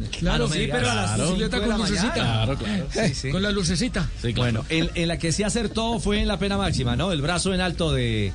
¿No? 0.02 0.10
Claro, 0.20 0.48
no 0.48 0.54
sí, 0.54 0.68
pero 0.72 0.90
a 0.90 0.96
la 0.96 1.02
Claro. 1.16 1.24
bicicleta 1.26 1.58
Cinco 1.58 1.70
de 1.72 1.72
con 1.72 1.82
lucecita. 1.90 2.14
Claro, 2.14 2.58
claro. 2.58 2.88
Sí, 2.94 3.14
sí. 3.14 3.30
Con 3.32 3.42
la 3.42 3.52
lucecita. 3.52 4.10
Bueno, 4.36 4.66
en, 4.70 4.90
en 4.96 5.08
la 5.08 5.18
que 5.18 5.32
sí 5.32 5.44
acertó 5.44 6.00
fue 6.00 6.20
en 6.22 6.28
la 6.28 6.38
pena 6.40 6.58
máxima, 6.58 6.96
¿no? 6.96 7.12
El 7.12 7.22
brazo 7.22 7.54
en 7.54 7.62
alto 7.62 7.92
de 7.94 8.32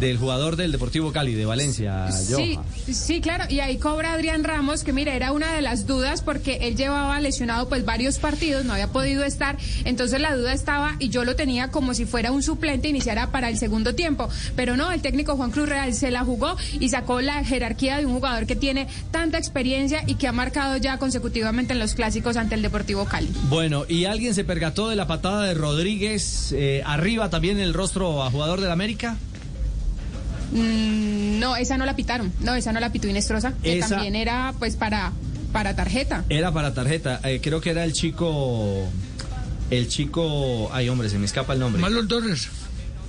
del 0.00 0.18
jugador 0.18 0.56
del 0.56 0.72
Deportivo 0.72 1.12
Cali 1.12 1.34
de 1.34 1.44
Valencia, 1.44 2.10
Sí, 2.10 2.56
Johan. 2.56 2.64
sí, 2.92 3.20
claro. 3.20 3.44
Y 3.48 3.60
ahí 3.60 3.78
cobra 3.78 4.12
Adrián 4.14 4.42
Ramos, 4.44 4.82
que 4.84 4.92
mira, 4.92 5.14
era 5.14 5.32
una 5.32 5.52
de 5.52 5.62
las 5.62 5.86
dudas 5.86 6.22
porque 6.22 6.58
él 6.62 6.76
llevaba 6.76 7.20
lesionado 7.20 7.68
pues 7.68 7.84
varios 7.84 8.18
partidos, 8.18 8.64
no 8.64 8.72
había 8.72 8.88
podido 8.88 9.24
estar. 9.24 9.56
Entonces 9.84 10.20
la 10.20 10.34
duda 10.34 10.52
estaba 10.52 10.96
y 10.98 11.08
yo 11.08 11.24
lo 11.24 11.36
tenía 11.36 11.68
como 11.68 11.94
si 11.94 12.04
fuera 12.04 12.32
un 12.32 12.42
suplente, 12.42 12.88
iniciara 12.88 13.30
para 13.30 13.48
el 13.48 13.58
segundo 13.58 13.94
tiempo. 13.94 14.28
Pero 14.56 14.76
no, 14.76 14.90
el 14.90 15.02
técnico 15.02 15.36
Juan 15.36 15.50
Cruz 15.50 15.68
Real 15.68 15.94
se 15.94 16.10
la 16.10 16.24
jugó 16.24 16.56
y 16.80 16.88
sacó 16.88 17.20
la 17.20 17.44
jerarquía 17.44 17.98
de 17.98 18.06
un 18.06 18.14
jugador 18.14 18.46
que 18.46 18.56
tiene 18.56 18.88
tanta 19.12 19.38
experiencia 19.38 20.02
y 20.06 20.16
que 20.16 20.26
ha 20.26 20.32
marcado 20.32 20.76
ya 20.78 20.98
consecutivamente 20.98 21.72
en 21.74 21.78
los 21.78 21.94
clásicos 21.94 22.36
ante 22.36 22.54
el 22.54 22.62
Deportivo 22.62 23.04
Cali. 23.04 23.30
Bueno, 23.48 23.84
y 23.88 24.04
alguien 24.06 24.34
se 24.34 24.44
percató 24.44 24.88
de 24.88 24.96
la 24.96 25.06
patada 25.06 25.44
de 25.44 25.54
Rodríguez 25.54 26.52
eh, 26.52 26.82
arriba 26.84 27.30
también 27.30 27.60
el 27.60 27.72
rostro 27.74 28.22
a 28.22 28.30
jugador 28.30 28.60
del 28.60 28.70
América. 28.70 29.16
Mm, 30.52 31.38
no, 31.40 31.56
esa 31.56 31.76
no 31.78 31.86
la 31.86 31.96
pitaron. 31.96 32.32
No, 32.40 32.54
esa 32.54 32.72
no 32.72 32.80
la 32.80 32.92
pitó 32.92 33.08
Inestrosa, 33.08 33.54
que 33.62 33.78
Esa- 33.78 33.88
también 33.96 34.14
era 34.16 34.54
pues 34.58 34.76
para, 34.76 35.12
para 35.52 35.74
tarjeta. 35.76 36.24
Era 36.28 36.52
para 36.52 36.74
tarjeta. 36.74 37.20
Eh, 37.24 37.40
creo 37.42 37.60
que 37.60 37.70
era 37.70 37.84
el 37.84 37.92
chico. 37.92 38.86
El 39.70 39.88
chico. 39.88 40.70
Ay, 40.72 40.88
hombre, 40.88 41.08
se 41.08 41.18
me 41.18 41.24
escapa 41.26 41.54
el 41.54 41.60
nombre. 41.60 41.80
Marlon 41.80 42.06
Torres. 42.08 42.48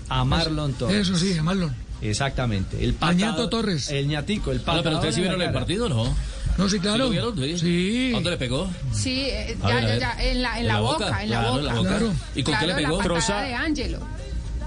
A 0.09 0.23
Marlon 0.23 0.73
Torres. 0.73 1.07
Eso 1.09 1.17
sí, 1.17 1.37
a 1.37 1.43
Marlon. 1.43 1.73
Exactamente. 2.01 2.83
El 2.83 2.95
A 3.01 3.13
Ñato 3.13 3.31
patado- 3.33 3.49
Torres. 3.49 3.89
El 3.89 4.07
ñatico, 4.07 4.51
el 4.51 4.59
Ah, 4.59 4.61
patador 4.65 4.83
pero 4.83 4.95
ustedes 4.97 5.15
sí 5.15 5.21
en 5.21 5.27
vieron 5.27 5.41
el 5.41 5.53
partido, 5.53 5.87
¿no? 5.89 6.13
No, 6.57 6.69
sí, 6.69 6.79
claro. 6.79 7.09
¿Sí 7.09 7.15
lo 7.15 7.31
vieron? 7.33 7.59
Sí. 7.59 8.09
¿A 8.11 8.15
¿Dónde 8.15 8.29
le 8.31 8.37
pegó? 8.37 8.69
Sí, 8.93 9.21
eh, 9.21 9.57
ya, 9.61 9.75
ver, 9.75 9.99
ya, 9.99 10.17
ya, 10.17 10.23
en 10.23 10.41
la, 10.41 10.59
en 10.59 10.67
la 10.67 10.79
boca, 10.81 11.23
en 11.23 11.29
la 11.29 11.39
claro, 11.39 11.49
boca. 11.49 11.59
en 11.61 11.65
la 11.65 11.73
boca. 11.75 11.89
Claro. 11.89 12.13
¿Y 12.35 12.43
con 12.43 12.57
qué 12.59 12.67
le 12.67 12.73
pegó? 12.75 12.97
La 13.01 13.07
patada 13.07 13.41
de 13.43 13.53
Ángelo. 13.55 13.99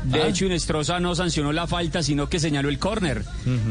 De 0.07 0.23
Ah. 0.23 0.29
hecho, 0.29 0.47
Inestrosa 0.47 1.01
no 1.01 1.15
sancionó 1.15 1.53
la 1.53 1.67
falta, 1.67 2.03
sino 2.03 2.29
que 2.29 2.39
señaló 2.39 2.69
el 2.69 2.79
córner. 2.79 3.25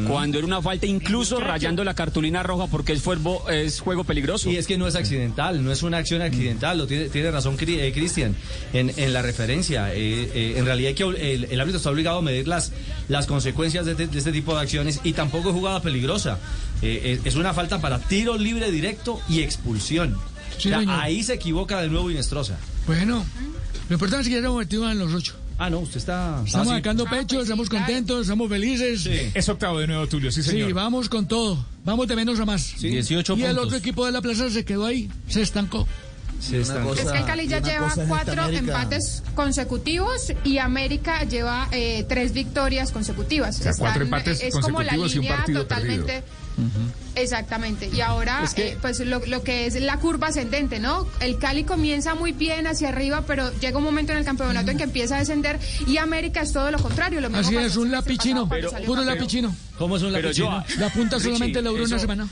Cuando 0.08 0.38
era 0.38 0.46
una 0.46 0.62
falta, 0.62 0.86
incluso 0.86 1.40
rayando 1.40 1.84
la 1.84 1.94
cartulina 1.94 2.44
roja, 2.44 2.68
porque 2.68 2.92
es, 2.94 3.02
fuerbo- 3.04 3.50
es 3.50 3.80
juego 3.80 4.04
peligroso. 4.04 4.50
Y 4.52 4.58
es 4.58 4.68
que 4.68 4.78
no 4.78 4.86
es 4.88 4.96
accidental, 4.96 5.64
no 5.64 5.72
es 5.72 5.82
una 5.84 5.98
acción 5.98 6.22
accidental, 6.22 6.78
lo 6.78 6.88
tiene, 6.88 7.10
tiene 7.10 7.32
razón 7.32 7.56
eh, 7.60 7.92
Cristian 7.94 8.36
en, 8.74 8.92
en 8.98 9.14
la 9.14 9.22
referencia. 9.22 9.94
Eh, 9.94 10.30
eh, 10.34 10.54
en 10.58 10.66
realidad 10.66 10.90
hay 10.90 10.96
que, 10.96 11.04
el, 11.34 11.46
el 11.46 11.60
árbitro 11.62 11.78
está 11.78 11.90
obligado 11.90 12.18
a 12.18 12.22
medir 12.22 12.48
las, 12.48 12.72
las 13.08 13.28
consecuencias 13.28 13.86
de, 13.86 13.94
este- 13.94 14.08
de 14.08 14.18
este 14.18 14.32
tipo 14.32 14.54
de 14.56 14.62
acciones 14.62 15.00
y 15.04 15.14
tampoco 15.14 15.50
es 15.50 15.56
jugada 15.56 15.82
peligrosa. 15.82 16.40
Eh, 16.82 17.20
es, 17.22 17.26
es 17.26 17.36
una 17.36 17.54
falta 17.54 17.80
para 17.80 18.00
tiro 18.00 18.38
libre 18.38 18.72
directo 18.72 19.22
y 19.30 19.40
expulsión. 19.40 20.18
Sí, 20.58 20.68
O 20.68 20.72
sea, 20.72 20.80
señor. 20.80 21.00
ahí 21.02 21.24
se 21.24 21.34
equivoca 21.34 21.82
de 21.82 21.88
nuevo 21.88 22.12
Inestrosa. 22.12 22.58
Bueno, 22.88 23.26
lo 23.90 23.94
importante 23.94 24.24
es 24.24 24.28
que 24.28 24.34
ya 24.34 24.38
estamos 24.40 24.60
metidos 24.60 24.92
en 24.92 25.00
los 25.00 25.14
ocho. 25.14 25.34
Ah, 25.58 25.70
no, 25.70 25.80
usted 25.80 25.98
está... 25.98 26.42
Estamos 26.46 26.68
Ah, 26.68 26.72
sí. 26.72 26.76
sacando 26.78 27.06
pecho, 27.06 27.42
estamos 27.42 27.70
contentos, 27.70 28.22
estamos 28.24 28.50
felices. 28.50 29.06
Es 29.34 29.48
octavo 29.48 29.80
de 29.80 29.88
nuevo, 29.88 30.06
Tulio, 30.08 30.32
sí, 30.32 30.44
señor. 30.44 30.68
Sí, 30.68 30.74
vamos 30.74 31.08
con 31.08 31.28
todo. 31.28 31.66
Vamos 31.86 32.08
de 32.08 32.16
menos 32.18 32.40
a 32.40 32.46
más. 32.46 32.62
Sí. 32.62 32.90
18 32.90 33.38
y 33.38 33.44
el 33.44 33.58
otro 33.58 33.78
equipo 33.78 34.06
de 34.06 34.12
la 34.12 34.22
plaza 34.22 34.50
se 34.50 34.66
quedó 34.66 34.86
ahí, 34.86 35.10
se 35.30 35.42
estancó. 35.42 35.88
Sí, 36.42 36.58
está. 36.58 36.84
Es 36.92 37.06
que 37.10 37.18
el 37.18 37.26
Cali 37.26 37.48
ya 37.48 37.62
lleva 37.62 37.94
cuatro 38.10 38.50
empates 38.50 39.24
consecutivos 39.36 40.34
y 40.44 40.58
América 40.58 41.24
lleva 41.24 41.70
eh, 41.72 42.06
tres 42.10 42.34
victorias 42.34 42.92
consecutivas. 42.92 43.58
O 43.60 43.64
sea, 43.64 43.72
cuatro 43.78 44.04
empates 44.04 44.42
es 44.44 44.54
como 44.54 44.84
la 44.84 44.96
consecutivos 44.98 45.16
y 45.16 45.18
un 45.20 45.24
línea 45.24 45.38
partido 45.38 45.62
totalmente. 45.62 46.24
Exactamente. 47.16 47.90
Y 47.94 48.02
ahora, 48.02 48.42
Es 48.44 48.54
que- 48.54 48.70
eh, 48.74 48.78
pues 48.82 49.00
lo, 49.00 49.20
lo 49.26 49.44
que 49.44 49.66
es 49.66 49.80
la 49.82 49.98
curva 49.98 50.28
ascendente, 50.28 50.80
¿no? 50.80 51.08
El 51.20 51.38
Cali 51.38 51.64
comienza 51.64 52.14
muy 52.16 52.32
bien 52.34 52.68
hacia 52.68 52.90
arriba, 52.90 53.24
pero 53.26 53.52
llega 53.60 53.78
un 53.78 53.84
momento 53.84 54.12
en 54.12 54.18
el 54.20 54.26
campeonato 54.26 54.72
en 54.72 54.78
que 54.78 54.84
empieza 54.84 55.16
a 55.16 55.20
descender 55.20 55.60
y 55.88 55.98
América 55.98 56.42
es 56.42 56.52
todo 56.52 56.72
lo 56.72 56.80
contrario. 56.80 57.22
Lo 57.22 57.30
mismo 57.30 57.46
Así 57.48 57.56
es, 57.56 57.76
un 57.78 57.90
cuando 58.48 58.70
salió 58.70 58.88
puro 58.88 59.04
lapicino. 59.04 59.56
¿Cómo 59.78 59.98
es 59.98 60.04
un 60.04 60.12
Pero 60.14 60.24
lapicino? 60.28 60.66
yo, 60.68 60.76
La 60.80 60.90
punta 60.90 61.18
Richie, 61.18 61.34
solamente 61.34 61.62
la 61.62 61.70
duró 61.70 61.84
una 61.86 62.00
semana. 62.00 62.28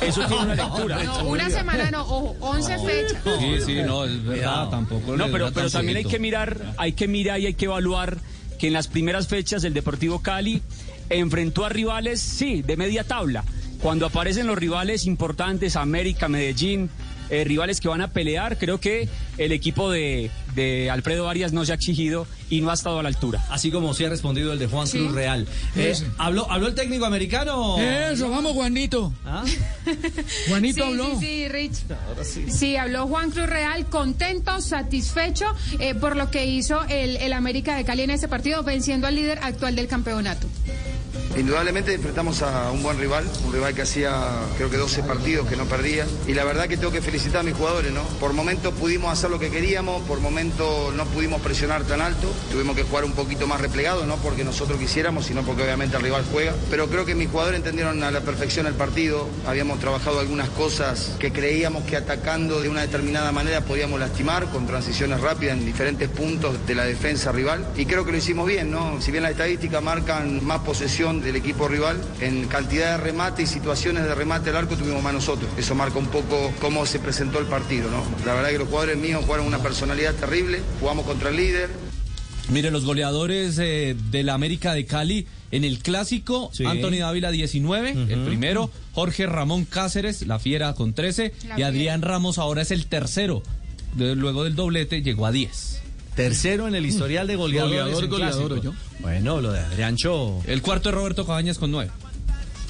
Eso 0.00 0.26
tiene 0.26 0.42
una 0.42 0.54
lectura. 0.54 1.04
No, 1.04 1.24
una 1.24 1.50
semana 1.50 1.90
no, 1.90 2.02
ojo, 2.02 2.36
11 2.40 2.78
fechas. 2.78 3.22
Sí, 3.38 3.54
sí, 3.66 3.74
no, 3.84 4.04
es 4.04 4.24
verdad, 4.24 4.68
tampoco. 4.70 5.16
No, 5.16 5.26
le 5.26 5.32
pero, 5.32 5.52
pero 5.52 5.70
también 5.70 5.98
hay 5.98 6.04
que 6.04 6.18
mirar, 6.18 6.74
hay 6.78 6.92
que 6.92 7.06
mirar 7.08 7.40
y 7.40 7.46
hay 7.46 7.54
que 7.54 7.66
evaluar 7.66 8.18
que 8.58 8.66
en 8.66 8.72
las 8.74 8.88
primeras 8.88 9.26
fechas 9.28 9.64
el 9.64 9.72
Deportivo 9.72 10.20
Cali 10.20 10.62
enfrentó 11.10 11.64
a 11.64 11.68
rivales, 11.68 12.20
sí, 12.20 12.62
de 12.62 12.76
media 12.76 13.04
tabla. 13.04 13.44
Cuando 13.82 14.06
aparecen 14.06 14.46
los 14.46 14.58
rivales 14.58 15.06
importantes, 15.06 15.76
América, 15.76 16.28
Medellín, 16.28 16.90
eh, 17.30 17.44
rivales 17.44 17.80
que 17.80 17.86
van 17.88 18.00
a 18.00 18.08
pelear, 18.08 18.58
creo 18.58 18.80
que 18.80 19.08
el 19.38 19.52
equipo 19.52 19.88
de, 19.90 20.30
de 20.56 20.90
Alfredo 20.90 21.28
Arias 21.28 21.52
no 21.52 21.64
se 21.64 21.70
ha 21.70 21.76
exigido 21.76 22.26
y 22.50 22.60
no 22.60 22.70
ha 22.70 22.74
estado 22.74 22.98
a 22.98 23.02
la 23.04 23.08
altura. 23.08 23.42
Así 23.50 23.70
como 23.70 23.94
sí 23.94 24.04
ha 24.04 24.08
respondido 24.10 24.52
el 24.52 24.58
de 24.58 24.66
Juan 24.66 24.86
Sí. 24.88 24.98
Cruz 24.98 25.12
Real. 25.12 25.46
Eh, 25.76 25.90
Ese. 25.92 26.06
¿habló, 26.18 26.50
¿Habló 26.50 26.66
el 26.66 26.74
técnico 26.74 27.06
americano? 27.06 27.78
Eso, 27.80 28.28
vamos, 28.30 28.52
Juanito. 28.52 29.12
¿Ah? 29.24 29.44
Juanito 30.48 30.82
sí, 30.84 30.90
habló. 30.90 31.20
Sí, 31.20 31.26
sí, 31.26 31.48
Rich. 31.48 31.74
sí. 32.48 32.76
habló 32.76 33.06
Juan 33.06 33.30
Cruz 33.30 33.46
Real, 33.48 33.86
contento, 33.86 34.60
satisfecho 34.60 35.46
eh, 35.78 35.94
por 35.94 36.16
lo 36.16 36.30
que 36.32 36.46
hizo 36.46 36.82
el, 36.88 37.16
el 37.16 37.32
América 37.32 37.76
de 37.76 37.84
Cali 37.84 38.02
en 38.02 38.10
este 38.10 38.26
partido, 38.28 38.62
venciendo 38.64 39.06
al 39.06 39.14
líder 39.14 39.38
actual 39.42 39.76
del 39.76 39.86
campeonato. 39.86 40.48
Indudablemente 41.36 41.94
enfrentamos 41.94 42.42
a 42.42 42.70
un 42.72 42.82
buen 42.82 42.98
rival, 42.98 43.24
un 43.44 43.52
rival 43.52 43.72
que 43.72 43.82
hacía 43.82 44.12
creo 44.56 44.68
que 44.68 44.76
12 44.76 45.04
partidos 45.04 45.48
que 45.48 45.56
no 45.56 45.64
perdía. 45.64 46.06
Y 46.26 46.34
la 46.34 46.44
verdad 46.44 46.66
que 46.66 46.76
tengo 46.76 46.92
que 46.92 47.00
felicitar 47.00 47.40
a 47.40 47.42
mis 47.44 47.54
jugadores, 47.54 47.92
¿no? 47.92 48.02
Por 48.18 48.32
momentos 48.32 48.74
pudimos 48.74 49.12
hacer 49.12 49.30
lo 49.30 49.38
que 49.38 49.50
queríamos, 49.50 50.02
por 50.02 50.20
momentos 50.20 50.94
no 50.94 51.04
pudimos 51.06 51.40
presionar 51.40 51.84
tan 51.84 52.00
alto, 52.00 52.30
tuvimos 52.50 52.76
que 52.76 52.82
jugar 52.82 53.04
un 53.04 53.12
poquito 53.12 53.46
más 53.46 53.60
replegado, 53.60 54.06
no 54.06 54.16
porque 54.16 54.44
nosotros 54.44 54.78
quisiéramos, 54.78 55.26
sino 55.26 55.42
porque 55.42 55.62
obviamente 55.62 55.96
el 55.96 56.02
rival 56.02 56.24
juega, 56.30 56.52
pero 56.68 56.88
creo 56.88 57.06
que 57.06 57.14
mis 57.14 57.28
jugadores 57.28 57.58
entendieron 57.58 58.02
a 58.02 58.10
la 58.10 58.20
perfección 58.20 58.66
el 58.66 58.74
partido, 58.74 59.28
habíamos 59.46 59.78
trabajado 59.78 60.20
algunas 60.20 60.48
cosas 60.50 61.16
que 61.18 61.32
creíamos 61.32 61.84
que 61.84 61.96
atacando 61.96 62.60
de 62.60 62.68
una 62.68 62.82
determinada 62.82 63.32
manera 63.32 63.60
podíamos 63.62 64.00
lastimar 64.00 64.46
con 64.50 64.66
transiciones 64.66 65.20
rápidas 65.20 65.56
en 65.56 65.64
diferentes 65.64 66.08
puntos 66.08 66.66
de 66.66 66.74
la 66.74 66.84
defensa 66.84 67.32
rival. 67.32 67.66
Y 67.76 67.86
creo 67.86 68.04
que 68.04 68.12
lo 68.12 68.18
hicimos 68.18 68.46
bien, 68.46 68.70
¿no? 68.70 69.00
Si 69.00 69.10
bien 69.10 69.22
las 69.22 69.32
estadísticas 69.32 69.82
marcan 69.82 70.44
más 70.44 70.60
posesión 70.60 70.99
del 71.00 71.34
equipo 71.36 71.66
rival, 71.66 71.98
en 72.20 72.46
cantidad 72.46 72.98
de 72.98 73.04
remate 73.04 73.42
y 73.42 73.46
situaciones 73.46 74.04
de 74.04 74.14
remate 74.14 74.50
al 74.50 74.56
arco 74.56 74.76
tuvimos 74.76 75.02
más 75.02 75.14
nosotros. 75.14 75.50
Eso 75.56 75.74
marca 75.74 75.98
un 75.98 76.06
poco 76.08 76.52
cómo 76.60 76.84
se 76.84 76.98
presentó 76.98 77.38
el 77.38 77.46
partido, 77.46 77.90
¿no? 77.90 78.04
La 78.26 78.34
verdad 78.34 78.50
que 78.50 78.58
los 78.58 78.68
jugadores 78.68 78.98
míos 78.98 79.22
jugaron 79.24 79.46
una 79.46 79.62
personalidad 79.62 80.14
terrible, 80.14 80.60
jugamos 80.78 81.06
contra 81.06 81.30
el 81.30 81.36
líder, 81.36 81.70
Mire, 82.50 82.72
los 82.72 82.84
goleadores 82.84 83.58
eh, 83.60 83.94
de 84.10 84.22
la 84.24 84.34
América 84.34 84.74
de 84.74 84.84
Cali 84.84 85.26
en 85.52 85.62
el 85.62 85.78
clásico, 85.78 86.50
Sí. 86.52 86.64
Anthony 86.64 86.98
Dávila 86.98 87.30
19, 87.30 87.90
el 87.92 88.24
primero, 88.24 88.70
Jorge 88.92 89.26
Ramón 89.26 89.64
Cáceres, 89.66 90.26
la 90.26 90.40
fiera 90.40 90.74
con 90.74 90.92
13, 90.92 91.32
La 91.48 91.60
y. 91.60 91.62
Adrián 91.62 92.02
Ramos 92.02 92.38
ahora 92.38 92.62
es 92.62 92.72
el 92.72 92.86
tercero. 92.86 93.42
De- 93.94 94.16
luego 94.16 94.42
del 94.44 94.56
doblete 94.56 95.00
llegó 95.02 95.26
a 95.26 95.32
10. 95.32 95.79
Tercero 96.22 96.68
en 96.68 96.74
el 96.74 96.86
historial 96.86 97.26
de 97.26 97.36
goleadores. 97.36 97.78
Goleador, 97.80 98.04
en 98.04 98.10
goleador, 98.10 98.46
clásico. 98.48 98.62
yo. 98.62 98.74
Bueno, 99.00 99.40
lo 99.40 99.52
de 99.52 99.60
Adriancho. 99.60 100.40
El 100.46 100.62
cuarto 100.62 100.88
es 100.90 100.94
Roberto 100.94 101.26
Cabañas 101.26 101.58
con 101.58 101.70
9. 101.70 101.90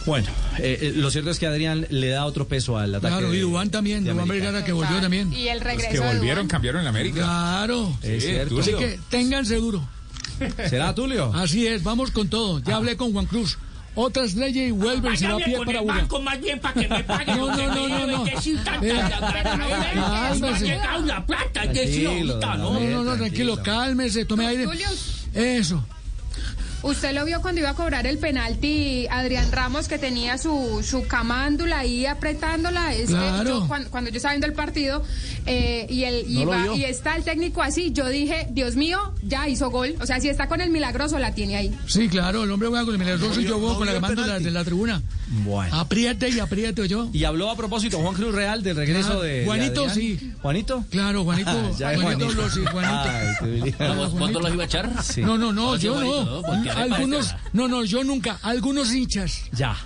Bueno, 0.07 0.29
eh, 0.59 0.79
eh, 0.81 0.93
lo 0.97 1.11
cierto 1.11 1.31
es 1.31 1.39
que 1.39 1.47
Adrián 1.47 1.87
le 1.91 2.09
da 2.09 2.25
otro 2.25 2.49
peso 2.49 2.79
al 2.79 2.95
ataque. 2.95 3.15
Claro, 3.19 3.35
y 3.35 3.41
Dubán 3.41 3.71
también, 3.71 4.03
de 4.05 4.13
Dubán. 4.13 4.29
Vergara 4.29 4.65
que 4.65 4.73
volvió 4.73 5.01
también. 5.01 5.33
Y 5.33 5.49
el 5.49 5.61
regreso 5.61 5.91
que 5.91 6.01
de 6.01 6.07
volvieron, 6.15 6.49
cambiaron 6.49 6.81
en 6.83 6.87
América. 6.89 7.17
Claro. 7.21 7.99
Es 8.03 8.23
Sí, 8.23 8.31
cierto. 8.31 8.59
Así 8.61 8.73
que 8.73 8.99
ténganse 9.11 9.57
duro. 9.57 9.87
¿Será 10.69 10.95
Tulio? 10.95 11.35
Así 11.35 11.67
es, 11.67 11.83
vamos 11.83 12.11
con 12.13 12.29
todo. 12.29 12.61
Ya 12.61 12.77
hablé 12.77 12.97
con 12.97 13.13
Juan 13.13 13.27
Cruz. 13.27 13.59
Otras 13.95 14.35
leyes 14.35 14.69
y 14.69 14.71
vuelven, 14.71 15.17
se 15.17 15.27
va 15.27 15.35
a 15.35 15.39
pie 15.39 15.59
para 15.65 15.81
Buga. 15.81 16.07
más 16.23 16.41
bien 16.41 16.61
para 16.61 16.75
que 16.75 16.89
me 16.89 17.03
paguen 17.05 17.37
No, 17.37 17.47
no, 17.57 17.89
no, 17.89 18.07
no, 18.07 18.25
que 18.25 18.33
tanta 18.65 18.87
¿eh? 18.87 19.95
no, 19.95 20.99
No 21.01 21.07
la 21.07 21.27
plata, 21.27 21.73
que 21.73 21.87
sí, 21.89 22.07
ahorita, 22.07 22.57
¿no? 22.57 22.75
No, 22.75 22.81
no, 22.81 23.05
no, 23.05 23.17
Tranquilo. 23.17 23.61
cálmese, 23.63 24.25
tome 24.25 24.47
aire. 24.47 24.67
Eso. 25.35 25.85
Usted 26.83 27.13
lo 27.15 27.25
vio 27.27 27.43
cuando 27.43 27.61
iba 27.61 27.71
a 27.71 27.75
cobrar 27.75 28.07
el 28.07 28.19
penalti 28.19 29.07
Adrián 29.11 29.53
Ramos 29.53 29.87
que 29.87 29.99
tenía 29.99 30.39
su, 30.39 30.81
su 30.83 31.07
camándula 31.07 31.81
ahí 31.81 32.07
apretándola. 32.07 32.95
Es 32.95 33.11
que 33.11 33.31
yo, 33.47 33.67
cuando, 33.69 33.91
cuando 33.91 34.11
yo 34.11 34.17
estaba 34.17 34.33
viendo 34.33 34.47
el 34.47 34.55
partido 34.55 35.03
eh, 35.47 35.87
y, 35.91 36.05
el, 36.05 36.25
No 36.33 36.41
iba- 36.43 36.77
y 36.77 36.85
está 36.85 37.17
el 37.17 37.23
técnico 37.25 37.63
así, 37.63 37.93
yo 37.93 38.09
dije, 38.09 38.47
Dios 38.51 38.77
mío, 38.77 38.99
ya 39.23 39.47
hizo 39.49 39.71
gol. 39.71 39.95
O 40.01 40.07
sea, 40.07 40.21
si 40.21 40.29
está 40.31 40.49
con 40.49 40.61
el 40.63 40.71
milagroso, 40.71 41.19
la 41.19 41.35
tiene 41.35 41.57
ahí. 41.57 41.79
Sí, 41.87 42.09
claro, 42.09 42.45
el 42.45 42.51
hombre 42.51 42.69
juega 42.69 42.85
con 42.85 42.95
el 42.95 42.99
milagroso 43.01 43.41
y 43.41 43.45
yo 43.45 43.59
juego 43.59 43.77
con 43.77 43.87
la 43.87 44.01
mando 44.01 44.23
de 44.23 44.51
la, 44.51 44.65
tribuna. 44.65 45.03
Bueno. 45.45 45.77
Apriete 45.77 46.29
y 46.31 46.41
apriete 46.41 46.89
yo. 46.89 47.09
Y 47.13 47.25
habló 47.25 47.51
a 47.51 47.57
propósito 47.57 47.99
Juan 47.99 48.15
Cruz 48.15 48.35
Real 48.35 48.63
del 48.63 48.77
regreso 48.77 49.09
Claro, 49.09 49.23
de. 49.23 49.45
Juanito, 49.45 49.89
sí. 49.91 50.33
¿Juanito? 50.43 50.85
Claro, 50.91 51.25
Juanito. 51.25 51.51
Ah, 51.61 51.71
ya 51.79 51.95
Juanito 52.01 52.27
Juanito. 52.27 52.27
habló, 52.27 52.51
sí, 52.51 52.61
Juanito. 52.71 52.95
Ay, 53.05 53.73
¿Cuándo 54.19 54.41
los 54.41 54.53
iba 54.55 54.63
a 54.63 54.67
echar? 54.67 54.91
Sí. 55.03 55.21
No, 55.23 55.37
no, 55.39 55.53
no, 55.53 55.77
yo 55.77 56.01
no. 56.01 56.43
Algunos, 56.77 57.35
no, 57.53 57.69
no, 57.69 57.85
yo 57.85 58.05
nunca. 58.05 58.39
Algunos 58.43 58.93
hinchas. 58.93 59.45
Ya. 59.53 59.77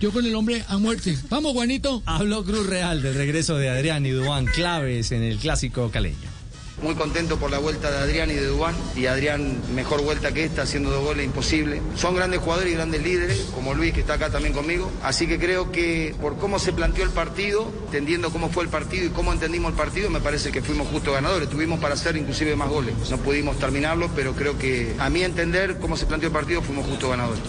Yo 0.00 0.12
con 0.12 0.24
el 0.24 0.34
hombre 0.34 0.64
a 0.68 0.78
muerte. 0.78 1.18
Vamos, 1.28 1.52
Juanito. 1.52 2.02
Habló 2.06 2.44
Cruz 2.44 2.66
Real 2.66 3.02
del 3.02 3.14
regreso 3.14 3.56
de 3.56 3.68
Adrián 3.68 4.06
y 4.06 4.10
Dubán, 4.10 4.46
claves 4.46 5.10
en 5.12 5.22
el 5.22 5.38
clásico 5.38 5.90
caleño. 5.90 6.37
Muy 6.82 6.94
contento 6.94 7.38
por 7.38 7.50
la 7.50 7.58
vuelta 7.58 7.90
de 7.90 7.98
Adrián 7.98 8.30
y 8.30 8.34
de 8.34 8.46
Dubán. 8.46 8.74
Y 8.94 9.06
Adrián, 9.06 9.60
mejor 9.74 10.02
vuelta 10.02 10.32
que 10.32 10.44
esta, 10.44 10.62
haciendo 10.62 10.90
dos 10.90 11.04
goles 11.04 11.26
imposible. 11.26 11.82
Son 11.96 12.14
grandes 12.14 12.40
jugadores 12.40 12.72
y 12.72 12.76
grandes 12.76 13.02
líderes, 13.02 13.48
como 13.54 13.74
Luis, 13.74 13.92
que 13.92 14.00
está 14.00 14.14
acá 14.14 14.30
también 14.30 14.54
conmigo. 14.54 14.90
Así 15.02 15.26
que 15.26 15.38
creo 15.38 15.72
que 15.72 16.14
por 16.20 16.36
cómo 16.38 16.58
se 16.58 16.72
planteó 16.72 17.04
el 17.04 17.10
partido, 17.10 17.70
entendiendo 17.86 18.30
cómo 18.30 18.48
fue 18.48 18.62
el 18.64 18.70
partido 18.70 19.06
y 19.06 19.08
cómo 19.08 19.32
entendimos 19.32 19.72
el 19.72 19.76
partido, 19.76 20.08
me 20.10 20.20
parece 20.20 20.52
que 20.52 20.62
fuimos 20.62 20.86
justo 20.88 21.12
ganadores. 21.12 21.48
Tuvimos 21.48 21.80
para 21.80 21.94
hacer 21.94 22.16
inclusive 22.16 22.54
más 22.54 22.68
goles. 22.68 22.94
No 23.10 23.16
pudimos 23.18 23.58
terminarlo, 23.58 24.10
pero 24.14 24.34
creo 24.34 24.56
que 24.56 24.94
a 24.98 25.10
mi 25.10 25.22
entender, 25.22 25.78
cómo 25.80 25.96
se 25.96 26.06
planteó 26.06 26.28
el 26.28 26.32
partido, 26.32 26.62
fuimos 26.62 26.86
justo 26.86 27.08
ganadores. 27.08 27.42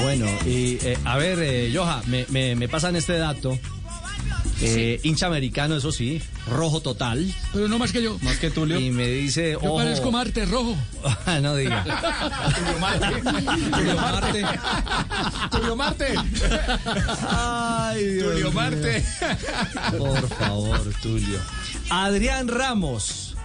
Bueno, 0.00 0.26
y 0.46 0.78
eh, 0.82 0.98
a 1.04 1.16
ver, 1.18 1.38
eh, 1.42 1.70
Joja, 1.74 2.02
me, 2.06 2.24
me, 2.30 2.54
me 2.56 2.68
pasan 2.68 2.96
este 2.96 3.18
dato. 3.18 3.58
Eh, 4.64 5.00
Hincha 5.02 5.26
americano, 5.26 5.76
eso 5.76 5.90
sí, 5.92 6.22
rojo 6.48 6.80
total. 6.80 7.34
Pero 7.52 7.68
no 7.68 7.78
más 7.78 7.92
que 7.92 8.02
yo. 8.02 8.16
Más 8.22 8.38
que 8.38 8.50
Tulio. 8.50 8.78
Y 8.78 8.90
me 8.90 9.08
dice, 9.08 9.52
Yo 9.52 9.58
ojo. 9.58 9.76
parezco 9.78 10.10
Marte 10.12 10.44
rojo. 10.46 10.76
Ah, 11.26 11.40
no 11.40 11.56
diga. 11.56 11.82
Tulio 12.56 12.78
Marte. 12.78 13.22
Tulio 13.70 13.96
Marte. 13.96 14.44
Tulio 15.50 15.76
Marte. 15.76 16.14
Ay, 17.28 18.04
Dios 18.04 18.32
Tulio. 18.32 18.52
Marte. 18.52 19.04
Por 19.98 20.28
favor, 20.28 20.80
Tulio. 21.02 21.38
Adrián 21.90 22.48
Ramos 22.48 23.36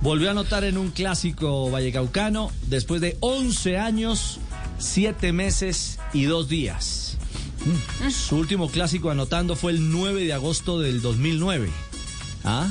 volvió 0.00 0.28
a 0.28 0.32
anotar 0.32 0.64
en 0.64 0.76
un 0.78 0.90
clásico 0.90 1.70
vallecaucano 1.70 2.50
después 2.66 3.00
de 3.00 3.16
11 3.20 3.78
años, 3.78 4.38
7 4.78 5.32
meses 5.32 5.98
y 6.12 6.24
2 6.24 6.48
días. 6.48 7.05
Mm. 7.66 8.10
Su 8.10 8.36
último 8.36 8.70
clásico 8.70 9.10
anotando 9.10 9.56
fue 9.56 9.72
el 9.72 9.90
9 9.90 10.24
de 10.24 10.32
agosto 10.32 10.78
del 10.80 11.02
2009. 11.02 11.68
¿Ah? 12.44 12.68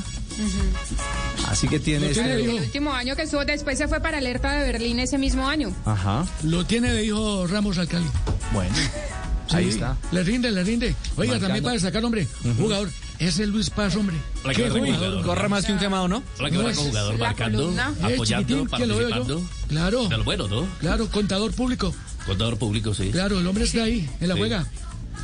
Así 1.48 1.68
que 1.68 1.78
tiene 1.78 2.10
este- 2.10 2.34
El 2.44 2.48
último 2.50 2.92
año 2.92 3.14
que 3.14 3.22
estuvo 3.22 3.44
después 3.44 3.78
se 3.78 3.88
fue 3.88 4.00
para 4.00 4.18
alerta 4.18 4.52
de 4.52 4.72
Berlín 4.72 4.98
ese 5.00 5.18
mismo 5.18 5.48
año. 5.48 5.72
Ajá. 5.84 6.26
Lo 6.42 6.64
tiene 6.64 6.92
de 6.92 7.04
hijo 7.04 7.46
Ramos 7.46 7.78
Alcali. 7.78 8.06
Bueno. 8.52 8.74
Sí, 9.48 9.56
Ahí 9.56 9.68
está. 9.68 9.96
Le 10.10 10.24
rinde, 10.24 10.50
le 10.50 10.64
rinde. 10.64 10.86
Oiga, 11.16 11.34
Marcando. 11.34 11.40
también 11.46 11.62
para 11.62 11.74
destacar, 11.74 12.04
hombre, 12.04 12.26
jugador. 12.58 12.90
Es 13.20 13.38
el 13.38 13.50
Luis 13.50 13.70
Paz, 13.70 13.94
hombre. 13.96 14.16
Hola, 14.44 14.52
Qué 14.54 14.64
qué 14.64 14.70
jugador. 14.70 14.94
jugador. 14.96 15.24
Corre 15.24 15.48
más 15.48 15.64
que 15.64 15.72
un 15.72 15.78
quemado, 15.78 16.08
¿no? 16.08 16.22
Hola, 16.38 16.50
que 16.50 16.54
No 16.56 16.60
hola, 16.62 16.70
es 16.72 16.78
jugador 16.78 17.14
la 17.18 17.26
marcando. 17.26 17.70
Eh, 17.70 18.14
apoyando, 18.14 18.64
que 18.64 18.68
participando. 18.68 19.42
Claro, 19.68 20.08
De 20.08 20.16
lo 20.18 20.24
bueno, 20.24 20.48
¿no? 20.48 20.66
claro, 20.80 21.08
contador 21.10 21.52
público. 21.52 21.94
Contador 22.26 22.58
público, 22.58 22.92
sí. 22.92 23.10
Claro, 23.10 23.38
el 23.38 23.46
hombre 23.46 23.64
está 23.64 23.84
ahí, 23.84 24.10
en 24.20 24.28
la 24.28 24.34
Sí. 24.34 24.40
juega. 24.40 24.66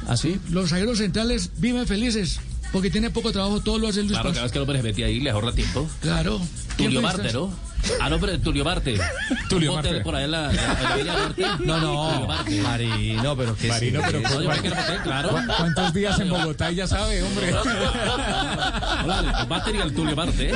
¿Así? 0.09 0.41
Los 0.51 0.71
zagueros 0.71 0.99
centrales 0.99 1.51
viven 1.59 1.87
felices 1.87 2.41
porque 2.73 2.91
tiene 2.91 3.11
poco 3.11 3.33
trabajo, 3.33 3.61
todo 3.61 3.79
lo 3.79 3.89
hace 3.89 4.01
Luis 4.01 4.13
Claro, 4.13 4.31
Paz. 4.31 4.33
cada 4.35 4.43
vez 4.45 4.53
que 4.53 4.59
lo 4.59 4.67
se 4.67 4.83
mete 4.83 5.05
ahí, 5.05 5.21
le 5.21 5.31
ahorra 5.31 5.53
tiempo. 5.53 5.89
Claro. 6.01 6.41
¿Quién 6.77 6.89
Tulio 6.89 7.03
Marte? 7.03 7.33
¿no? 7.33 7.53
Ah, 8.01 8.09
no, 8.09 8.19
pero 8.19 8.39
Tulio 8.41 8.65
Marte. 8.65 8.99
Tulio 9.51 9.75
Marte. 9.75 10.01
por 10.01 10.15
ahí 10.17 10.25
en 10.25 10.31
la, 10.31 10.51
en 10.51 10.57
la 10.57 10.97
Villa 10.97 11.13
Norte. 11.19 11.43
No, 11.67 11.81
no, 11.81 12.09
Tulio 12.13 12.27
Marte. 12.29 12.63
Marino, 12.63 13.37
pero 13.37 13.57
que 13.57 13.69
Marino, 13.69 14.01
pero 14.07 14.23
que 14.23 14.69
era 14.69 14.77
motel, 14.81 15.01
claro. 15.03 15.29
¿cu- 15.31 15.53
¿cuántos 15.59 15.93
días 15.93 16.19
en 16.21 16.31
Bogotá? 16.31 16.73
Y 16.73 16.77
ya 16.77 16.87
sabe, 16.87 17.23
hombre. 17.23 17.53
Hola, 19.05 19.39
el 19.43 19.49
Marte 19.49 19.73
y 19.75 19.81
el 19.81 19.95
Tulio 19.95 20.17
Marte. 20.17 20.51
¿eh? 20.51 20.55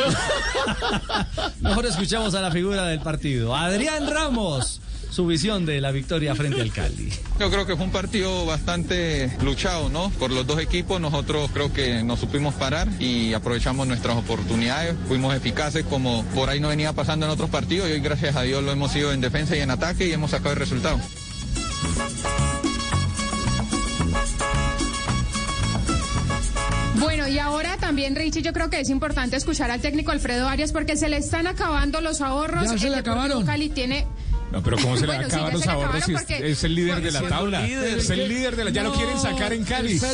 Mejor 1.60 1.86
escuchamos 1.86 2.34
a 2.34 2.40
la 2.40 2.50
figura 2.50 2.84
del 2.86 3.00
partido. 3.00 3.54
Adrián 3.54 4.08
Ramos, 4.10 4.80
su 5.16 5.26
visión 5.26 5.64
de 5.64 5.80
la 5.80 5.92
victoria 5.92 6.34
frente 6.34 6.60
al 6.60 6.70
Cali. 6.70 7.10
Yo 7.40 7.50
creo 7.50 7.64
que 7.64 7.74
fue 7.74 7.86
un 7.86 7.90
partido 7.90 8.44
bastante 8.44 9.34
luchado, 9.42 9.88
¿no? 9.88 10.10
Por 10.10 10.30
los 10.30 10.46
dos 10.46 10.60
equipos, 10.60 11.00
nosotros 11.00 11.50
creo 11.54 11.72
que 11.72 12.02
nos 12.02 12.20
supimos 12.20 12.52
parar 12.52 12.86
y 13.00 13.32
aprovechamos 13.32 13.86
nuestras 13.86 14.18
oportunidades, 14.18 14.94
fuimos 15.08 15.34
eficaces 15.34 15.86
como 15.86 16.22
por 16.34 16.50
ahí 16.50 16.60
no 16.60 16.68
venía 16.68 16.92
pasando 16.92 17.24
en 17.24 17.32
otros 17.32 17.48
partidos 17.48 17.88
y 17.88 17.92
hoy 17.92 18.00
gracias 18.00 18.36
a 18.36 18.42
Dios 18.42 18.62
lo 18.62 18.72
hemos 18.72 18.92
sido 18.92 19.10
en 19.10 19.22
defensa 19.22 19.56
y 19.56 19.60
en 19.60 19.70
ataque 19.70 20.06
y 20.06 20.12
hemos 20.12 20.32
sacado 20.32 20.52
el 20.52 20.58
resultado. 20.58 21.00
Bueno, 26.96 27.26
y 27.26 27.38
ahora 27.38 27.78
también, 27.78 28.14
Richie, 28.16 28.42
yo 28.42 28.52
creo 28.52 28.68
que 28.68 28.80
es 28.80 28.90
importante 28.90 29.36
escuchar 29.36 29.70
al 29.70 29.80
técnico 29.80 30.10
Alfredo 30.10 30.46
Arias 30.46 30.72
porque 30.72 30.94
se 30.98 31.08
le 31.08 31.16
están 31.16 31.46
acabando 31.46 32.02
los 32.02 32.20
ahorros. 32.20 32.64
Ya 32.64 32.76
se 32.76 32.86
El 32.88 32.92
le 32.92 32.98
acabaron. 32.98 33.46
Cali 33.46 33.70
tiene 33.70 34.06
No, 34.56 34.62
pero 34.62 34.78
¿cómo 34.78 34.94
se 34.96 35.02
le 35.02 35.08
Bueno, 35.08 35.22
sí, 35.24 35.34
acaban 35.34 35.46
ya 35.48 35.52
los 35.52 35.62
se 35.62 35.70
ahorros 35.70 36.04
si 36.04 36.12
es, 36.14 36.18
porque- 36.18 36.50
es 36.50 36.64
el 36.64 36.74
líder 36.74 37.02
de 37.02 37.12
la 37.12 37.22
tabla? 37.28 37.60
líder. 37.60 37.98
Es 37.98 38.08
el 38.08 38.26
líder 38.26 38.56
de 38.56 38.64
la... 38.64 38.70
Ya 38.70 38.82
lo 38.84 38.94
quieren 38.94 39.18
sacar 39.20 39.52
en 39.52 39.64
Cali. 39.64 39.98
Fin 39.98 40.08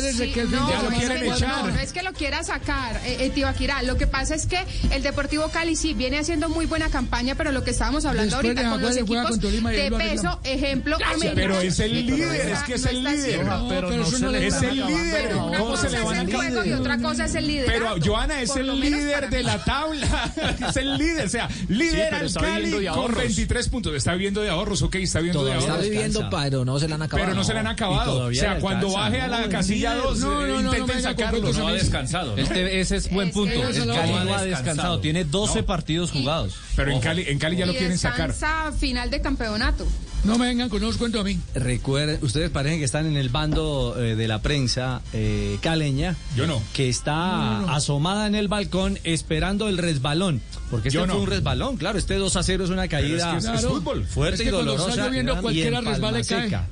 No, 0.51 0.69
Ya 0.69 0.81
lo 0.81 0.89
quieren 0.89 1.17
es 1.17 1.23
que- 1.23 1.27
echar. 1.37 1.65
no, 1.65 1.71
no 1.71 1.79
es 1.79 1.93
que 1.93 2.03
lo 2.03 2.11
quiera 2.11 2.43
sacar, 2.43 2.97
eh, 3.05 3.17
eh, 3.21 3.29
Tibaquirá. 3.29 3.81
Lo 3.83 3.95
que 3.95 4.05
pasa 4.05 4.35
es 4.35 4.45
que 4.45 4.59
el 4.91 5.01
Deportivo 5.01 5.47
Cali 5.47 5.77
sí 5.77 5.93
viene 5.93 6.19
haciendo 6.19 6.49
muy 6.49 6.65
buena 6.65 6.89
campaña, 6.89 7.35
pero 7.35 7.53
lo 7.53 7.63
que 7.63 7.71
estábamos 7.71 8.03
hablando 8.03 8.35
Después 8.35 8.53
de 8.55 8.61
ahorita 8.63 8.69
con 8.75 8.81
los 8.81 8.97
equipos 8.97 9.29
con 9.29 9.39
Tolima 9.39 9.73
y 9.73 9.77
ahí 9.79 9.89
de 9.89 9.97
peso, 9.97 10.39
ejemplo, 10.43 10.97
América. 11.05 11.31
Pero 11.35 11.61
es 11.61 11.79
el 11.79 11.91
Sí, 11.93 12.03
líder, 12.03 12.49
es 12.49 12.59
que 12.63 12.73
es 12.73 12.85
el 12.85 13.01
líder. 13.01 13.45
No, 13.45 13.69
pero 13.69 13.89
no 13.91 14.29
le 14.29 14.47
Es 14.47 14.61
el 14.61 14.75
líder. 14.85 15.31
¿Cómo 15.31 15.77
se 15.77 15.89
le 15.89 15.99
van 16.01 16.13
es 16.15 16.19
a 16.19 16.21
el 16.23 16.35
juego 16.35 16.65
y 16.65 16.73
otra 16.73 16.97
cosa 16.97 17.25
es 17.25 17.35
el 17.35 17.47
líder. 17.47 17.65
Pero 17.67 17.95
Joana 18.03 18.41
es 18.41 18.53
el 18.57 18.77
líder 18.77 19.29
de 19.29 19.43
la 19.43 19.63
tabla. 19.63 20.31
es 20.69 20.75
el 20.75 20.97
líder. 20.97 21.27
O 21.27 21.29
sea, 21.29 21.47
líder 21.69 22.13
al 22.13 22.33
Cali 22.33 22.71
con 22.71 22.87
ahorros. 22.89 23.17
23 23.19 23.69
puntos. 23.69 23.93
Está 23.95 24.15
viviendo 24.33 24.41
de 24.41 24.49
ahorros, 24.49 24.81
ok, 24.81 24.95
está 24.95 25.19
viviendo 25.19 25.39
de 25.43 25.51
Todavía 25.51 25.59
Está 25.59 25.71
ahorros. 25.73 25.89
viviendo, 25.89 26.19
descansa. 26.19 26.43
pero 26.43 26.65
no 26.65 26.79
se 26.79 26.87
le 26.87 26.93
han 26.95 27.01
acabado. 27.01 27.25
Pero 27.27 27.35
no 27.37 27.43
se 27.43 27.53
le 27.53 27.59
han 27.59 27.67
acabado. 27.67 28.25
O 28.25 28.33
sea, 28.33 28.59
cuando 28.59 28.87
alcanza, 28.87 28.99
baje 29.09 29.21
a 29.21 29.27
la 29.27 29.41
¿no? 29.41 29.49
casilla 29.49 29.89
Líder. 29.93 30.03
2, 30.07 30.19
No, 30.19 30.27
no, 30.27 30.47
no, 30.47 30.61
no 30.61 30.77
intenten 30.77 31.01
sacarlo. 31.03 31.39
¿no? 31.51 31.53
No 31.59 31.67
ha 31.67 31.71
mí. 31.71 31.77
descansado. 31.77 32.35
¿no? 32.35 32.41
Este, 32.41 32.79
ese 32.79 32.95
es 32.97 33.09
buen 33.11 33.27
Es- 33.29 33.33
punto. 33.33 33.53
El 33.53 33.61
es 33.69 33.77
Cali 33.85 34.13
no 34.25 34.33
ha 34.35 34.43
descansado. 34.43 34.99
Tiene 34.99 35.23
12 35.25 35.63
partidos 35.63 36.11
jugados. 36.11 36.55
Pero 36.75 36.91
en 36.91 36.99
Cali, 36.99 37.25
en 37.27 37.39
Cali 37.39 37.57
ya 37.57 37.65
lo 37.65 37.73
quieren 37.73 37.97
sacar. 37.97 38.33
final 38.77 39.09
de 39.09 39.21
campeonato. 39.21 39.85
No 40.23 40.37
me 40.37 40.47
vengan 40.47 40.69
con 40.69 40.81
unos 40.81 40.95
cuentos 40.95 41.19
a 41.19 41.23
mí. 41.25 41.37
Recuerden, 41.53 42.17
ustedes 42.21 42.49
parecen 42.49 42.79
que 42.79 42.85
están 42.85 43.05
en 43.07 43.17
el 43.17 43.27
bando 43.27 43.93
eh, 44.01 44.15
de 44.15 44.27
la 44.29 44.41
prensa 44.41 45.01
eh, 45.11 45.57
caleña. 45.61 46.15
Yo 46.37 46.47
no. 46.47 46.61
Que 46.71 46.87
está 46.87 47.59
asomada 47.73 48.25
en 48.27 48.35
el 48.35 48.47
balcón 48.47 48.97
esperando 49.03 49.67
el 49.67 49.77
resbalón. 49.77 50.41
Porque 50.73 50.87
este 50.89 50.97
Yo 50.97 51.05
fue 51.05 51.13
no. 51.13 51.19
un 51.21 51.27
resbalón, 51.27 51.77
claro. 51.77 51.99
Este 51.99 52.15
2 52.15 52.35
a 52.35 52.41
0 52.41 52.63
es 52.63 52.69
una 52.71 52.87
caída 52.87 53.37
es 53.37 53.45
que 53.45 53.53
es- 53.55 53.61
fútbol. 53.65 54.03
fuerte 54.05 54.35
Es 54.37 54.41
que 54.41 54.47
y 54.47 54.51
dolorosa. 54.51 54.89
está 54.89 55.07
y 55.21 55.41
cualquiera 55.41 55.81
resbala 55.81 56.19
y 56.19 56.23
cae. 56.23 56.43
seca. 56.45 56.67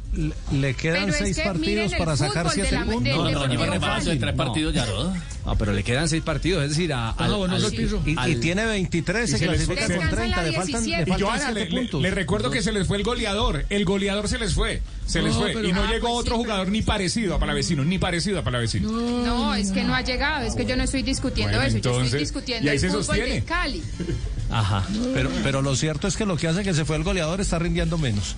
Le 0.52 0.74
quedan 0.74 1.02
Pero 1.06 1.14
es 1.14 1.18
seis 1.20 1.38
que 1.38 1.44
partidos 1.44 1.94
para 2.00 2.18
sacar 2.18 2.48
de 2.48 2.52
siete 2.54 2.78
puntos. 2.80 3.04
No, 3.04 3.24
no, 3.24 3.30
lleva 3.30 3.42
Deportivo 3.48 3.66
re 3.66 3.80
fácil, 3.80 4.08
Cali. 4.08 4.20
tres 4.20 4.36
No. 4.36 4.44
partidos 4.44 4.74
ya, 4.74 4.86
¿no? 4.88 5.14
No, 5.46 5.56
pero 5.58 5.74
le 5.74 5.84
quedan 5.84 6.08
6 6.10 6.22
partidos, 6.24 6.64
es 6.64 6.70
decir, 6.70 6.94
a, 6.94 7.12
al- 7.12 7.34
bueno, 7.36 7.56
al- 7.56 7.62
eso 7.64 7.72
piso. 7.72 8.02
Y, 8.06 8.16
al- 8.18 8.30
y 8.32 8.36
tiene 8.38 8.66
23, 8.66 9.30
se 9.30 9.36
Y 9.38 9.40
se 9.40 9.46
les- 9.48 9.56
clasifica 9.66 9.88
se- 9.88 9.96
con 9.96 10.06
Descansa 10.06 10.16
30, 10.22 10.38
la 10.38 10.44
le 10.44 10.54
faltan, 10.56 10.74
le 10.82 10.88
17. 10.88 11.02
Y 11.02 11.14
faltan 11.14 11.28
Joana, 11.28 11.52
le, 11.52 11.60
7 11.62 11.70
le- 11.76 11.82
puntos. 11.82 12.02
le 12.02 12.12
recuerdo 12.12 12.52
que 12.52 12.62
se 12.62 12.72
les 12.72 12.88
fue 12.88 12.98
el 12.98 13.04
goleador. 13.04 13.66
El 13.70 13.86
goleador 13.86 14.28
se 14.28 14.38
les 14.38 14.54
fue. 14.54 14.82
Se 15.12 15.22
les 15.22 15.34
No, 15.34 15.42
fue. 15.42 15.52
pero- 15.54 15.68
y 15.68 15.74
no 15.74 15.84
Ah, 15.84 15.88
llegó 15.92 16.08
pues 16.08 16.14
sí, 16.14 16.20
otro 16.20 16.24
pero- 16.32 16.38
jugador 16.44 16.68
ni 16.70 16.82
parecido 16.82 17.36
a 17.36 17.40
Palavecino, 17.40 17.84
ni 17.84 18.00
parecido 18.00 18.40
a 18.40 18.44
Palavecino. 18.44 18.90
No, 18.92 19.54
es 19.54 19.72
que 19.72 19.84
no 19.84 19.94
ha 19.94 20.02
llegado, 20.02 20.46
es 20.46 20.56
que 20.56 20.66
yo 20.66 20.76
no 20.78 20.84
estoy 20.84 21.02
discutiendo 21.04 21.58
Bueno, 21.58 21.68
eso, 21.68 21.78
yo 21.80 21.90
entonces, 21.90 22.06
estoy 22.06 22.20
y 22.20 22.24
discutiendo 22.24 22.70
ahí 22.72 22.76
el 22.76 22.80
se 22.82 22.88
fútbol 22.90 23.04
sostiene. 23.04 23.34
de 23.34 23.44
Cali. 23.44 23.84
Ajá. 24.52 24.84
Pero, 25.14 25.30
pero 25.44 25.62
lo 25.62 25.76
cierto 25.76 26.08
es 26.08 26.18
que 26.18 26.26
lo 26.26 26.38
que 26.38 26.48
hace 26.48 26.64
que 26.64 26.74
se 26.74 26.86
fue 26.86 26.96
el 26.98 27.04
goleador 27.04 27.40
está 27.42 27.58
rindiendo 27.60 27.98
menos. 27.98 28.36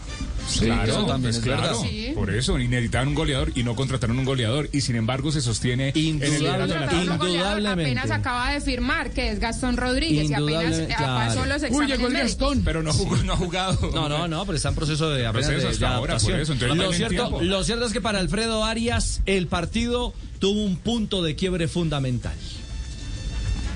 claro, 0.59 0.83
eso 0.91 1.05
también 1.05 1.21
pues 1.33 1.37
es 1.37 1.43
claro. 1.43 1.61
verdad. 1.61 1.77
Sí. 1.89 2.11
Por 2.15 2.29
eso, 2.33 2.59
y 2.59 2.67
necesitaban 2.67 3.07
un 3.09 3.15
goleador 3.15 3.51
y 3.55 3.63
no 3.63 3.75
contrataron 3.75 4.19
un 4.19 4.25
goleador. 4.25 4.69
Y 4.71 4.81
sin 4.81 4.95
embargo 4.95 5.31
se 5.31 5.41
sostiene 5.41 5.89
en 5.95 6.21
el 6.21 6.33
Indudablemente. 6.33 7.69
apenas 7.69 8.11
acaba 8.11 8.51
de 8.53 8.61
firmar, 8.61 9.11
que 9.11 9.31
es 9.31 9.39
Gastón 9.39 9.77
Rodríguez, 9.77 10.29
y 10.29 10.33
apenas 10.33 10.77
eh, 10.79 10.87
claro. 10.95 11.27
pasó 11.35 11.45
los 11.45 11.61
Uy, 11.61 11.67
exámenes 11.67 11.89
llegó 11.97 12.07
el 12.07 12.13
médicos. 12.13 12.31
Gastón. 12.39 12.61
Pero 12.63 12.83
no, 12.83 12.93
jugó, 12.93 13.17
no 13.17 13.33
ha 13.33 13.37
jugado. 13.37 13.91
No, 13.93 14.09
no, 14.09 14.27
no, 14.27 14.45
pero 14.45 14.55
está 14.57 14.69
en 14.69 14.75
proceso 14.75 15.09
de, 15.09 15.29
Proceso 15.31 15.51
de- 15.51 15.67
hasta 15.69 15.79
de 15.89 15.93
ahora, 15.93 16.13
adaptación. 16.13 16.31
por 16.33 16.41
eso, 16.41 16.53
entonces 16.53 16.77
lo, 16.77 16.93
cierto, 16.93 17.41
lo 17.41 17.63
cierto 17.63 17.85
es 17.85 17.93
que 17.93 18.01
para 18.01 18.19
Alfredo 18.19 18.63
Arias 18.63 19.21
el 19.25 19.47
partido 19.47 20.13
tuvo 20.39 20.63
un 20.63 20.75
punto 20.77 21.23
de 21.23 21.35
quiebre 21.35 21.67
fundamental. 21.67 22.35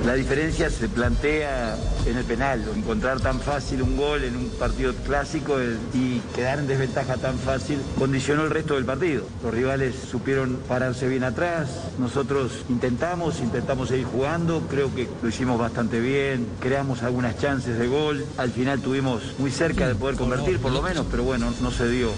La 0.05 0.13
diferencia 0.13 0.69
se 0.69 0.88
plantea 0.88 1.75
en 2.05 2.17
el 2.17 2.23
penal, 2.23 2.63
encontrar 2.75 3.19
tan 3.19 3.39
fácil 3.39 3.81
un 3.81 3.97
gol 3.97 4.23
en 4.23 4.38
un 4.38 4.49
partido 4.49 4.93
clásico 4.93 5.60
eh, 5.60 5.75
y 5.93 6.19
quedar 6.36 6.60
en 6.60 6.67
desventaja 6.67 7.17
tan 7.17 7.38
fácil 7.38 7.79
condicionó 7.97 8.43
el 8.43 8.51
resto 8.51 8.75
del 8.75 8.86
partido. 8.86 9.25
Los 9.43 9.53
rivales 9.53 9.95
supieron 10.10 10.57
pararse 10.67 11.07
bien 11.07 11.23
atrás, 11.23 11.69
nosotros 11.97 12.51
intentamos, 12.69 13.39
intentamos 13.39 13.89
seguir 13.89 14.05
jugando, 14.05 14.62
creo 14.69 14.93
que 14.93 15.10
lo 15.21 15.29
hicimos 15.29 15.60
bastante 15.60 15.99
bien, 15.99 16.47
creamos 16.60 17.01
algunas 17.03 17.38
chances 17.39 17.77
de 17.77 17.88
gol, 17.88 18.23
al 18.38 18.51
final 18.51 18.79
tuvimos 18.81 19.21
muy 19.39 19.51
cerca 19.51 19.88
de 19.88 19.95
poder 19.95 20.15
convertir 20.15 20.60
por 20.60 20.71
lo 20.71 20.81
menos, 20.81 21.07
pero 21.10 21.23
bueno, 21.23 21.51
no 21.62 21.71
se 21.71 21.89
dio. 21.89 22.12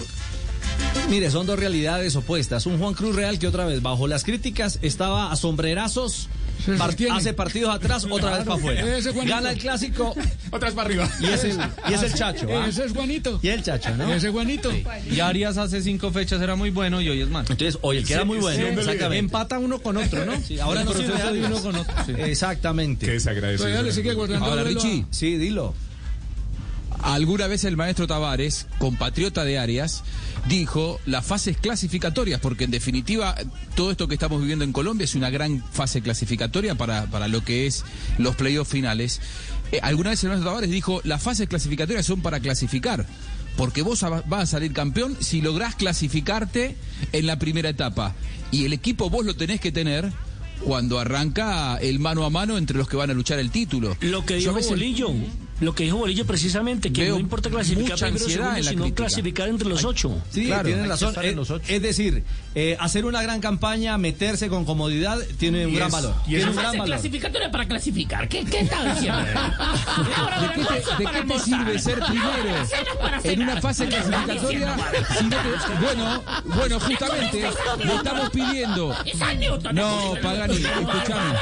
Mire, 1.10 1.32
son 1.32 1.48
dos 1.48 1.58
realidades 1.58 2.16
opuestas. 2.16 2.68
Un 2.68 2.78
Juan 2.78 2.94
Cruz 2.94 3.16
Real 3.16 3.40
que 3.40 3.48
otra 3.48 3.66
vez 3.66 3.82
bajo 3.82 4.08
las 4.08 4.24
críticas 4.24 4.78
estaba 4.84 5.32
a 5.32 5.36
sombrerazos, 5.36 6.30
Se 6.78 7.10
hace 7.12 7.34
partidos 7.34 7.76
atrás, 7.76 8.06
otra 8.10 8.38
vez 8.38 8.46
para 8.46 8.56
afuera. 8.58 8.84
Gana 9.26 9.52
el 9.52 9.58
clásico 9.58 10.16
Otras 10.52 10.74
para 10.74 10.88
arriba. 10.88 11.10
y 11.20 11.26
es 11.28 11.44
el, 11.44 11.58
y 11.90 11.94
es 11.94 12.04
el 12.04 12.14
Chacho. 12.14 12.48
¿ah? 12.52 12.68
Ese 12.68 12.86
es 12.86 12.94
Juanito. 12.94 13.40
Y 13.42 13.50
el 13.50 13.64
Chacho, 13.64 13.96
¿no? 13.96 14.12
Ese 14.14 14.28
es 14.28 14.34
Juanito. 14.34 14.72
Y 15.10 15.20
Arias 15.20 15.58
hace 15.58 15.82
cinco 15.82 16.12
fechas 16.12 16.42
era 16.42 16.56
muy 16.56 16.70
bueno 16.70 17.02
y 17.02 17.10
hoy 17.10 17.22
es 17.22 17.30
mal. 17.30 17.46
Entonces, 17.50 17.78
oye, 17.82 18.00
el 18.00 18.06
que 18.06 18.14
era 18.14 18.26
muy 18.26 18.38
bueno. 18.40 18.64
Empata 19.14 19.60
uno 19.60 19.80
con 19.80 19.98
otro, 19.98 20.26
¿no? 20.26 20.34
Sí, 20.42 20.60
ahora 20.60 20.82
El 20.82 20.86
no 20.88 20.92
proceso 20.94 21.32
de 21.34 21.46
uno 21.46 21.62
con 21.62 21.76
otro. 21.76 21.96
sí. 22.06 22.14
Exactamente. 22.18 23.20
Sigue 23.92 24.14
guardando 24.14 24.46
Ahora, 24.46 24.64
Richie. 24.64 25.06
Sí, 25.12 25.38
dilo. 25.38 25.74
Alguna 27.02 27.48
vez 27.48 27.64
el 27.64 27.78
maestro 27.78 28.08
Tavares, 28.08 28.68
compatriota 28.78 29.44
de 29.46 29.58
Arias, 29.58 30.04
dijo 30.48 31.00
las 31.06 31.26
fases 31.26 31.58
clasificatorias, 31.58 32.40
porque 32.42 32.66
en 32.66 32.72
definitiva 32.72 33.36
todo 33.76 33.92
esto 33.92 34.08
que 34.08 34.16
estamos 34.16 34.42
viviendo 34.42 34.66
en 34.66 34.74
Colombia 34.74 35.06
es 35.06 35.16
una 35.16 35.30
gran 35.30 35.64
fase 35.72 36.02
clasificatoria 36.02 36.76
para, 36.76 37.06
para 37.08 37.28
lo 37.28 37.44
que 37.44 37.68
es 37.68 37.86
los 38.18 38.36
playoffs 38.36 38.72
finales. 38.72 39.22
Eh, 39.72 39.80
alguna 39.82 40.10
vez 40.12 40.24
el 40.24 40.30
maestro 40.30 40.50
Tavares 40.50 40.70
dijo 40.72 41.02
las 41.06 41.22
fases 41.24 41.48
clasificatorias 41.48 42.06
son 42.06 42.22
para 42.22 42.40
clasificar. 42.40 43.06
Porque 43.56 43.82
vos 43.82 44.06
vas 44.28 44.44
a 44.44 44.46
salir 44.46 44.72
campeón 44.72 45.18
si 45.20 45.42
lográs 45.42 45.76
clasificarte 45.76 46.76
en 47.12 47.28
la 47.28 47.38
primera 47.40 47.68
etapa. 47.70 48.16
Y 48.52 48.64
el 48.66 48.72
equipo 48.72 49.10
vos 49.10 49.26
lo 49.26 49.36
tenés 49.36 49.60
que 49.60 49.72
tener 49.74 50.12
cuando 50.64 50.98
arranca 51.00 51.76
el 51.78 52.00
mano 52.00 52.24
a 52.26 52.30
mano 52.30 52.58
entre 52.58 52.78
los 52.78 52.88
que 52.88 52.96
van 52.96 53.10
a 53.10 53.14
luchar 53.14 53.38
el 53.40 53.52
título. 53.52 53.98
Lo 54.02 54.26
que 54.26 54.36
dijo 54.36 54.54
veces- 54.54 54.72
Bolillo, 54.72 55.10
lo 55.62 55.76
que 55.76 55.84
dijo 55.84 55.98
Bolillo 55.98 56.26
precisamente, 56.26 56.92
que 56.94 57.04
Veo 57.04 57.16
no 57.16 57.20
importa 57.20 57.50
clasificar 57.50 57.98
primero 58.00 58.26
o 58.26 58.30
segundo, 58.30 58.56
sino 58.64 58.82
crítica. 58.84 58.96
clasificar 58.96 59.50
entre 59.50 59.68
los 59.70 59.84
ocho. 59.84 60.16
Sí, 60.32 60.46
Claro, 60.46 60.64
tienen 60.66 60.88
razón. 60.88 61.14
Es, 61.22 61.36
los 61.36 61.50
ocho. 61.52 61.66
es 61.68 61.82
decir, 61.82 62.24
eh, 62.56 62.78
hacer 62.80 63.06
una 63.06 63.22
gran 63.22 63.42
campaña, 63.42 63.98
meterse 63.98 64.48
con 64.50 64.66
comodidad, 64.66 65.18
tiene 65.38 65.66
un 65.68 65.76
gran 65.76 65.92
valor. 65.92 66.14
y 66.26 66.30
Tiene 66.30 66.44
es- 66.44 66.50
un 66.50 66.56
gran 66.56 66.72
valor. 66.74 66.86
clasificatoria 66.88 67.52
para 67.52 67.68
clasificar. 67.68 68.28
¿Qué, 68.30 68.46
qué 68.46 68.60
está 68.62 68.94
diciendo? 68.94 69.20
¿De 70.40 70.48
qué 70.56 70.66
te, 70.66 71.04
de 71.04 71.12
qué 71.12 71.34
te 71.34 71.40
sirve 71.40 71.80
ser 71.80 72.00
primero 72.00 72.56
en 73.24 73.42
una 73.42 73.62
fase 73.62 73.88
clasificatoria? 73.88 74.76
si 75.18 75.24
no 75.26 75.38
te- 75.38 75.84
bueno, 75.84 76.24
bueno, 76.46 76.80
justamente 76.80 77.42
le 77.84 77.96
estamos 77.96 78.30
pidiendo. 78.30 78.96
No, 79.74 80.14
Pagani, 80.22 80.56
escúchame. 80.56 81.34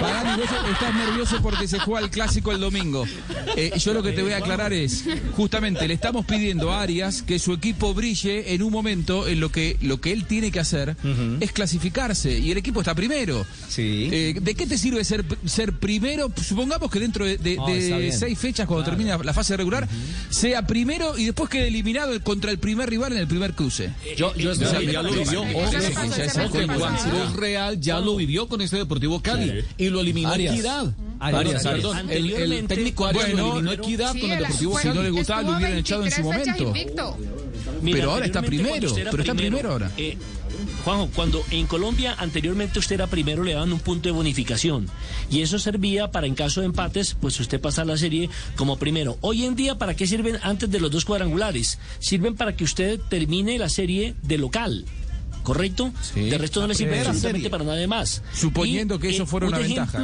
Pagani, 0.00 0.40
vos 0.40 0.50
estás 0.72 0.94
nervioso 0.94 1.38
porque 1.42 1.68
se 1.68 1.78
juega 1.78 2.04
el 2.04 2.10
clásico 2.10 2.52
el 2.52 2.60
domingo. 2.60 3.04
Eh, 3.56 3.72
yo 3.78 3.94
lo 3.94 4.02
que 4.02 4.12
te 4.12 4.22
voy 4.22 4.32
a 4.32 4.38
aclarar 4.38 4.72
es, 4.72 5.04
justamente 5.36 5.86
le 5.86 5.94
estamos 5.94 6.26
pidiendo 6.26 6.72
a 6.72 6.82
Arias 6.82 7.22
que 7.22 7.38
su 7.38 7.52
equipo 7.52 7.94
brille 7.94 8.54
en 8.54 8.62
un 8.62 8.72
momento 8.72 9.28
en 9.28 9.40
lo 9.40 9.50
que 9.50 9.76
lo 9.82 10.00
que 10.00 10.12
él 10.12 10.24
tiene 10.24 10.50
que 10.50 10.60
hacer 10.60 10.96
es 11.40 11.52
clasificarse 11.52 12.38
y 12.38 12.50
el 12.50 12.58
equipo 12.58 12.80
está 12.80 12.94
primero. 12.94 13.46
Sí. 13.68 14.08
Eh, 14.12 14.34
¿De 14.40 14.54
qué 14.54 14.66
te 14.66 14.78
sirve 14.78 15.04
ser, 15.04 15.24
ser 15.44 15.72
primero? 15.74 16.32
Supongamos 16.42 16.90
que 16.90 17.00
dentro 17.00 17.24
de, 17.24 17.36
bien. 17.36 18.12
seis 18.12 18.38
fechas, 18.38 18.66
cuando 18.66 18.84
termina 18.84 19.18
la 19.18 19.32
fase 19.32 19.56
regular, 19.56 19.88
sea 20.30 20.66
primero 20.66 21.16
y 21.16 21.26
después 21.26 21.50
quede 21.50 21.68
eliminado 21.68 22.20
contra 22.22 22.50
el 22.50 22.58
primer 22.58 22.88
rival 22.88 23.12
en 23.12 23.18
el 23.18 23.28
primer 23.28 23.52
cruce. 23.54 23.90
Yo, 24.16 24.34
yo 24.34 24.52
estoy 24.52 24.66
O 24.66 24.70
sea, 24.70 24.82
ya 24.82 25.02
lo 25.02 25.12
vivió. 25.12 25.44
Real 27.36 27.80
ya 27.80 28.00
lo 28.00 28.16
vivió 28.16 28.48
con 28.48 28.60
este 28.60 28.76
Deportivo 28.76 29.20
Cali 29.20 29.64
y 29.78 29.88
lo 29.88 30.00
eliminó 30.00 30.30
Arias. 30.30 30.56
Arias, 31.20 31.62
Perdón, 31.62 31.96
El- 31.98 32.10
el 32.10 32.16
anteriormente- 32.18 32.74
técnico 32.74 33.06
Arias 33.06 33.24
Bueno, 33.32 33.52
eliminó 33.52 33.72
Equidad 33.72 34.12
Sí, 34.12 34.20
con 34.20 34.30
el 34.32 34.38
Deportivo 34.38 34.72
fue- 34.72 34.82
Si 34.82 34.88
no 34.88 35.02
le 35.02 35.10
gustaba, 35.10 35.42
lo 35.42 35.56
hubieran 35.56 35.76
echado 35.78 36.04
en 36.04 36.10
su 36.12 36.22
23 36.22 36.46
fechas 36.46 36.60
momento. 36.66 37.16
Mira, 37.82 37.96
Pero 37.98 38.10
ahora 38.12 38.26
está 38.26 38.42
primero, 38.42 38.94
pero 39.10 39.22
está 39.22 39.34
primero 39.34 39.70
ahora. 39.72 39.90
eh, 39.96 40.16
Juanjo, 40.84 41.10
cuando 41.14 41.42
en 41.50 41.66
Colombia 41.66 42.14
anteriormente 42.18 42.78
usted 42.78 42.94
era 42.94 43.06
primero, 43.08 43.42
le 43.42 43.54
daban 43.54 43.72
un 43.72 43.80
punto 43.80 44.08
de 44.08 44.12
bonificación. 44.12 44.88
Y 45.30 45.42
eso 45.42 45.58
servía 45.58 46.10
para, 46.10 46.26
en 46.26 46.34
caso 46.34 46.60
de 46.60 46.66
empates, 46.66 47.16
pues 47.20 47.38
usted 47.40 47.60
pasar 47.60 47.86
la 47.86 47.96
serie 47.96 48.30
como 48.54 48.78
primero. 48.78 49.18
Hoy 49.20 49.44
en 49.44 49.56
día, 49.56 49.76
¿para 49.78 49.94
qué 49.94 50.06
sirven 50.06 50.38
antes 50.42 50.70
de 50.70 50.80
los 50.80 50.90
dos 50.90 51.04
cuadrangulares? 51.04 51.78
Sirven 51.98 52.36
para 52.36 52.56
que 52.56 52.64
usted 52.64 53.00
termine 53.08 53.58
la 53.58 53.68
serie 53.68 54.14
de 54.22 54.38
local. 54.38 54.84
¿Correcto? 55.42 55.92
de 56.16 56.38
resto 56.38 56.60
no 56.60 56.66
le 56.66 56.74
sirve 56.74 56.98
absolutamente 56.98 57.38
serie. 57.38 57.50
para 57.50 57.62
nada 57.62 57.86
más. 57.86 58.20
Suponiendo 58.34 58.98
que 58.98 59.10
eso 59.10 59.26
fuera 59.26 59.46
un 59.46 59.52
una 59.54 59.62
ventaja. 59.62 59.98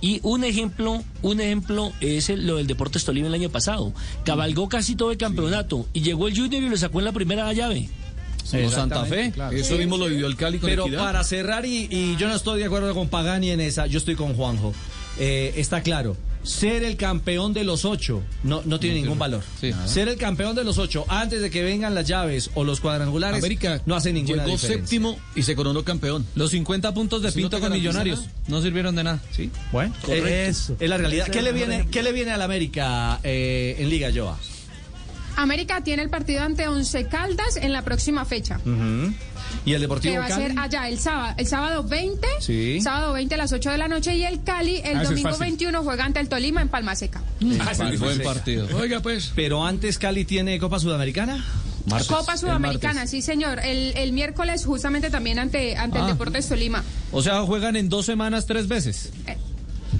Y 0.00 0.20
un 0.22 0.44
ejemplo, 0.44 1.02
un 1.22 1.40
ejemplo 1.40 1.92
es 2.00 2.28
el- 2.28 2.46
lo 2.46 2.56
del 2.56 2.66
Deportes 2.66 3.04
Tolima 3.04 3.28
el 3.28 3.34
año 3.34 3.48
pasado. 3.50 3.92
Cabalgó 4.24 4.68
casi 4.68 4.96
todo 4.96 5.10
el 5.12 5.16
campeonato 5.18 5.86
y 5.94 6.02
llegó 6.02 6.28
el 6.28 6.36
Junior 6.36 6.62
y 6.62 6.68
lo 6.68 6.76
sacó 6.76 6.98
en 6.98 7.06
la 7.06 7.12
primera 7.12 7.50
llave. 7.52 7.88
O 8.66 8.70
Santa 8.70 9.06
Fe. 9.06 9.32
Eso 9.52 9.76
mismo 9.78 9.96
lo 9.96 10.06
vivió 10.06 10.26
el 10.26 10.36
Cali 10.36 10.58
con 10.58 10.68
Pero 10.68 10.84
Equidad. 10.86 10.98
para 11.02 11.24
cerrar, 11.24 11.64
y, 11.64 11.88
y 11.90 12.16
yo 12.18 12.28
no 12.28 12.34
estoy 12.34 12.58
de 12.58 12.66
acuerdo 12.66 12.92
con 12.94 13.08
Pagani 13.08 13.50
en 13.50 13.60
esa, 13.62 13.86
yo 13.86 13.96
estoy 13.98 14.16
con 14.16 14.34
Juanjo. 14.34 14.74
Eh, 15.18 15.54
está 15.56 15.80
claro, 15.80 16.16
ser 16.44 16.84
el 16.84 16.96
campeón 16.96 17.52
de 17.52 17.64
los 17.64 17.84
ocho 17.84 18.22
no, 18.42 18.62
no 18.64 18.78
tiene 18.78 18.96
ningún 19.00 19.18
valor. 19.18 19.42
Ser 19.86 20.08
el 20.08 20.16
campeón 20.16 20.54
de 20.54 20.62
los 20.64 20.78
ocho 20.78 21.04
antes 21.08 21.42
de 21.42 21.50
que 21.50 21.62
vengan 21.62 21.94
las 21.94 22.06
llaves 22.06 22.50
o 22.54 22.64
los 22.64 22.80
cuadrangulares 22.80 23.38
América 23.38 23.82
no 23.86 23.94
hace 23.96 24.12
ninguna 24.12 24.44
llegó 24.44 24.54
diferencia. 24.56 24.82
séptimo 24.86 25.18
y 25.34 25.42
se 25.42 25.56
coronó 25.56 25.82
campeón. 25.84 26.26
Los 26.34 26.50
50 26.52 26.94
puntos 26.94 27.22
de 27.22 27.28
no 27.28 27.34
Pinto 27.34 27.60
con 27.60 27.72
Millonarios 27.72 28.20
nada. 28.20 28.32
no 28.48 28.62
sirvieron 28.62 28.94
de 28.94 29.04
nada. 29.04 29.20
Sí, 29.32 29.50
bueno, 29.72 29.94
Correcto. 30.02 30.28
eso 30.28 30.76
es 30.78 30.88
la 30.88 30.96
realidad. 30.98 31.26
¿Qué 31.28 31.42
le 31.42 31.52
viene, 31.52 31.88
qué 31.90 32.02
le 32.02 32.12
viene 32.12 32.30
al 32.32 32.42
América 32.42 33.18
eh, 33.24 33.76
en 33.78 33.88
Liga 33.88 34.10
Joa? 34.14 34.38
América 35.36 35.82
tiene 35.82 36.02
el 36.02 36.10
partido 36.10 36.42
ante 36.42 36.68
Once 36.68 37.06
Caldas 37.08 37.56
en 37.56 37.72
la 37.72 37.82
próxima 37.82 38.24
fecha. 38.24 38.60
¿Y 39.64 39.72
el 39.72 39.80
Deportivo 39.80 40.14
Que 40.14 40.18
va 40.18 40.26
a 40.26 40.30
ser 40.36 40.58
allá 40.58 40.88
el 40.88 40.98
sábado, 40.98 41.34
el 41.38 41.46
sábado 41.46 41.84
20, 41.84 42.26
Sí. 42.40 42.80
sábado 42.80 43.12
20 43.14 43.34
a 43.34 43.38
las 43.38 43.52
8 43.52 43.70
de 43.70 43.78
la 43.78 43.88
noche 43.88 44.14
y 44.16 44.24
el 44.24 44.42
Cali 44.42 44.76
el 44.84 44.98
Ah, 44.98 45.04
domingo 45.04 45.30
fácil. 45.30 45.44
21 45.44 45.82
juega 45.82 46.04
ante 46.04 46.20
el 46.20 46.28
Tolima 46.28 46.60
en 46.62 46.68
Palma 46.68 46.94
Seca. 46.94 47.22
Buen 47.98 48.22
partido. 48.22 48.66
Oiga, 48.76 49.00
pues. 49.00 49.32
Pero 49.34 49.64
antes 49.64 49.98
Cali 49.98 50.24
tiene 50.24 50.58
Copa 50.58 50.78
Sudamericana. 50.80 51.44
Copa 52.08 52.36
Sudamericana, 52.36 53.02
El 53.02 53.08
sí 53.08 53.20
señor. 53.22 53.60
El, 53.60 53.96
el 53.96 54.12
miércoles 54.12 54.64
justamente 54.64 55.10
también 55.10 55.38
ante, 55.38 55.76
ante 55.76 55.98
el 55.98 56.04
Ah. 56.04 56.08
Deportes 56.08 56.48
Tolima. 56.48 56.82
O 57.12 57.22
sea, 57.22 57.40
juegan 57.42 57.76
en 57.76 57.88
dos 57.88 58.06
semanas 58.06 58.46
tres 58.46 58.68
veces. 58.68 59.12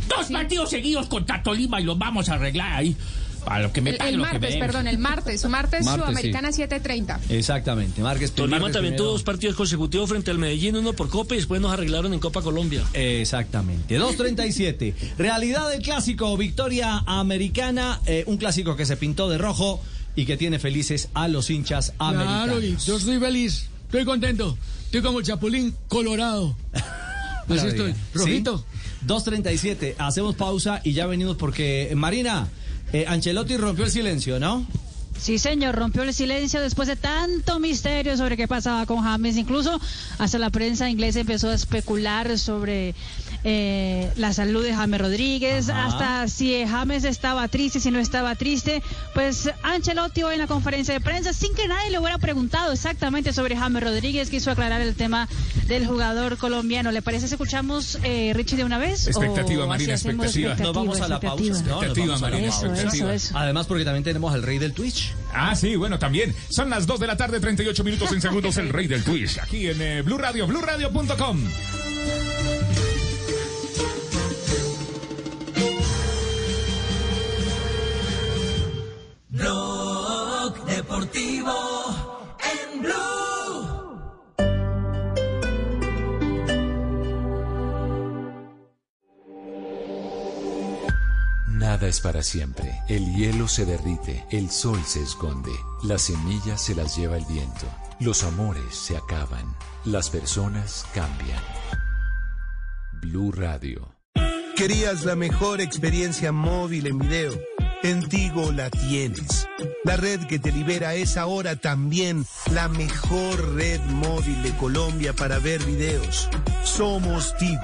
Dos 0.08 0.26
partidos 0.30 0.70
seguidos 0.70 1.06
contra 1.06 1.42
Tolima 1.42 1.80
y 1.80 1.84
los 1.84 1.96
vamos 1.98 2.28
a 2.28 2.34
arreglar 2.34 2.72
ahí. 2.72 2.96
Para 3.44 3.62
lo 3.62 3.72
que 3.72 3.80
me 3.80 3.90
El, 3.90 4.00
el 4.00 4.10
que 4.12 4.16
martes, 4.18 4.56
perdón, 4.56 4.86
el 4.86 4.98
martes. 4.98 5.44
Martes, 5.44 5.84
Martes, 5.84 6.04
Sudamericana 6.04 6.50
7.30. 6.50 7.18
Exactamente. 7.30 8.00
Márquez, 8.02 8.32
Tolima 8.32 8.70
también 8.70 8.96
tuvo 8.96 9.12
dos 9.12 9.22
partidos 9.22 9.56
consecutivos 9.56 10.08
frente 10.08 10.30
al 10.30 10.38
Medellín, 10.38 10.76
uno 10.76 10.92
por 10.92 11.08
Copa 11.08 11.34
y 11.34 11.38
después 11.38 11.60
nos 11.60 11.72
arreglaron 11.72 12.12
en 12.14 12.20
Copa 12.20 12.42
Colombia. 12.42 12.82
Exactamente. 12.92 13.98
2.37. 13.98 14.94
Realidad 15.18 15.68
del 15.70 15.82
clásico. 15.82 16.36
Victoria 16.36 17.02
americana. 17.06 18.00
eh, 18.06 18.24
un 18.26 18.36
clásico 18.36 18.76
que 18.76 18.86
se 18.86 18.96
pintó 18.96 19.28
de 19.28 19.38
rojo 19.38 19.80
y 20.16 20.26
que 20.26 20.36
tiene 20.36 20.58
felices 20.58 21.08
a 21.14 21.28
los 21.28 21.50
hinchas 21.50 21.92
americanos. 21.98 22.44
Claro, 22.44 22.62
y 22.62 22.76
yo 22.76 22.96
estoy 22.96 23.18
feliz, 23.18 23.68
estoy 23.86 24.04
contento. 24.04 24.56
Estoy 24.84 25.02
como 25.02 25.18
el 25.18 25.24
Chapulín 25.24 25.74
Colorado. 25.88 26.56
Así 27.48 27.66
estoy, 27.66 27.94
rojito. 28.14 28.58
¿Sí? 28.58 28.64
2.37. 29.06 29.94
Hacemos 29.98 30.34
pausa 30.36 30.80
y 30.84 30.92
ya 30.92 31.06
venimos 31.06 31.36
porque, 31.36 31.92
Marina, 31.94 32.48
eh, 32.92 33.04
Ancelotti 33.08 33.56
rompió 33.56 33.84
el 33.84 33.90
silencio, 33.90 34.38
¿no? 34.38 34.66
Sí, 35.18 35.38
señor, 35.38 35.74
rompió 35.76 36.02
el 36.02 36.12
silencio 36.12 36.60
después 36.60 36.88
de 36.88 36.96
tanto 36.96 37.58
misterio 37.58 38.16
sobre 38.16 38.36
qué 38.36 38.48
pasaba 38.48 38.84
con 38.84 39.02
James. 39.02 39.36
Incluso 39.36 39.80
hasta 40.18 40.38
la 40.38 40.50
prensa 40.50 40.90
inglesa 40.90 41.20
empezó 41.20 41.48
a 41.50 41.54
especular 41.54 42.38
sobre 42.38 42.94
eh, 43.44 44.10
la 44.16 44.32
salud 44.32 44.62
de 44.64 44.74
James 44.74 45.00
Rodríguez, 45.00 45.68
Ajá. 45.68 45.84
hasta 45.86 46.28
si 46.28 46.64
James 46.66 47.04
estaba 47.04 47.46
triste, 47.48 47.78
si 47.80 47.90
no 47.90 47.98
estaba 47.98 48.34
triste. 48.34 48.82
Pues 49.12 49.50
Ancelotti 49.62 50.22
hoy 50.22 50.34
en 50.34 50.40
la 50.40 50.46
conferencia 50.46 50.94
de 50.94 51.00
prensa, 51.00 51.32
sin 51.32 51.54
que 51.54 51.68
nadie 51.68 51.90
le 51.90 51.98
hubiera 51.98 52.18
preguntado 52.18 52.72
exactamente 52.72 53.32
sobre 53.32 53.56
James 53.56 53.82
Rodríguez, 53.82 54.30
quiso 54.30 54.50
aclarar 54.50 54.80
el 54.80 54.94
tema 54.94 55.28
del 55.66 55.86
jugador 55.86 56.36
colombiano. 56.38 56.90
¿Le 56.90 57.02
parece 57.02 57.28
si 57.28 57.34
escuchamos, 57.34 57.98
eh, 58.02 58.32
Richie, 58.34 58.56
de 58.56 58.64
una 58.64 58.78
vez? 58.78 59.06
Expectativa, 59.06 59.64
¿O 59.64 59.68
Marina, 59.68 59.92
expectativa. 59.94 60.54
Nos 60.54 60.72
vamos 60.74 61.00
a 61.00 61.08
la 61.08 61.20
pausa. 61.20 61.44
expectativa? 61.44 62.06
¿no? 62.06 62.10
Nos 62.10 62.20
vamos 62.20 62.22
a 62.22 62.30
la 62.30 62.38
Eso, 62.40 62.66
pausa. 62.66 62.82
eso, 62.88 63.10
eso. 63.10 63.38
Además, 63.38 63.66
porque 63.66 63.84
también 63.84 64.04
tenemos 64.04 64.32
al 64.32 64.42
rey 64.42 64.58
del 64.58 64.72
Twitch. 64.72 65.12
Ah, 65.34 65.54
sí, 65.54 65.76
bueno, 65.76 65.98
también. 65.98 66.34
Son 66.48 66.70
las 66.70 66.86
2 66.86 66.98
de 67.00 67.06
la 67.06 67.16
tarde, 67.16 67.40
38 67.40 67.84
minutos 67.84 68.10
en 68.12 68.20
segundos, 68.22 68.56
el 68.56 68.70
rey 68.70 68.86
del 68.86 69.04
Twitch. 69.04 69.38
Aquí 69.38 69.68
en 69.68 69.82
eh, 69.82 70.02
Blue 70.02 70.16
Radio, 70.18 70.46
BlueRadio.com. 70.46 71.40
para 92.00 92.22
siempre. 92.22 92.78
El 92.88 93.14
hielo 93.14 93.48
se 93.48 93.64
derrite, 93.64 94.24
el 94.30 94.50
sol 94.50 94.80
se 94.84 95.02
esconde, 95.02 95.52
las 95.82 96.02
semillas 96.02 96.62
se 96.62 96.74
las 96.74 96.96
lleva 96.96 97.16
el 97.16 97.24
viento, 97.26 97.66
los 98.00 98.24
amores 98.24 98.74
se 98.74 98.96
acaban, 98.96 99.54
las 99.84 100.10
personas 100.10 100.86
cambian. 100.94 101.42
Blue 103.00 103.32
Radio. 103.32 103.94
¿Querías 104.56 105.04
la 105.04 105.16
mejor 105.16 105.60
experiencia 105.60 106.30
móvil 106.30 106.86
en 106.86 106.98
video? 106.98 107.32
En 107.82 108.08
Tigo 108.08 108.52
la 108.52 108.70
tienes. 108.70 109.46
La 109.84 109.96
red 109.96 110.26
que 110.26 110.38
te 110.38 110.52
libera 110.52 110.94
es 110.94 111.16
ahora 111.16 111.56
también 111.56 112.24
la 112.52 112.68
mejor 112.68 113.54
red 113.56 113.80
móvil 113.80 114.42
de 114.42 114.56
Colombia 114.56 115.12
para 115.12 115.38
ver 115.38 115.62
videos. 115.64 116.30
Somos 116.62 117.36
Tigo 117.36 117.60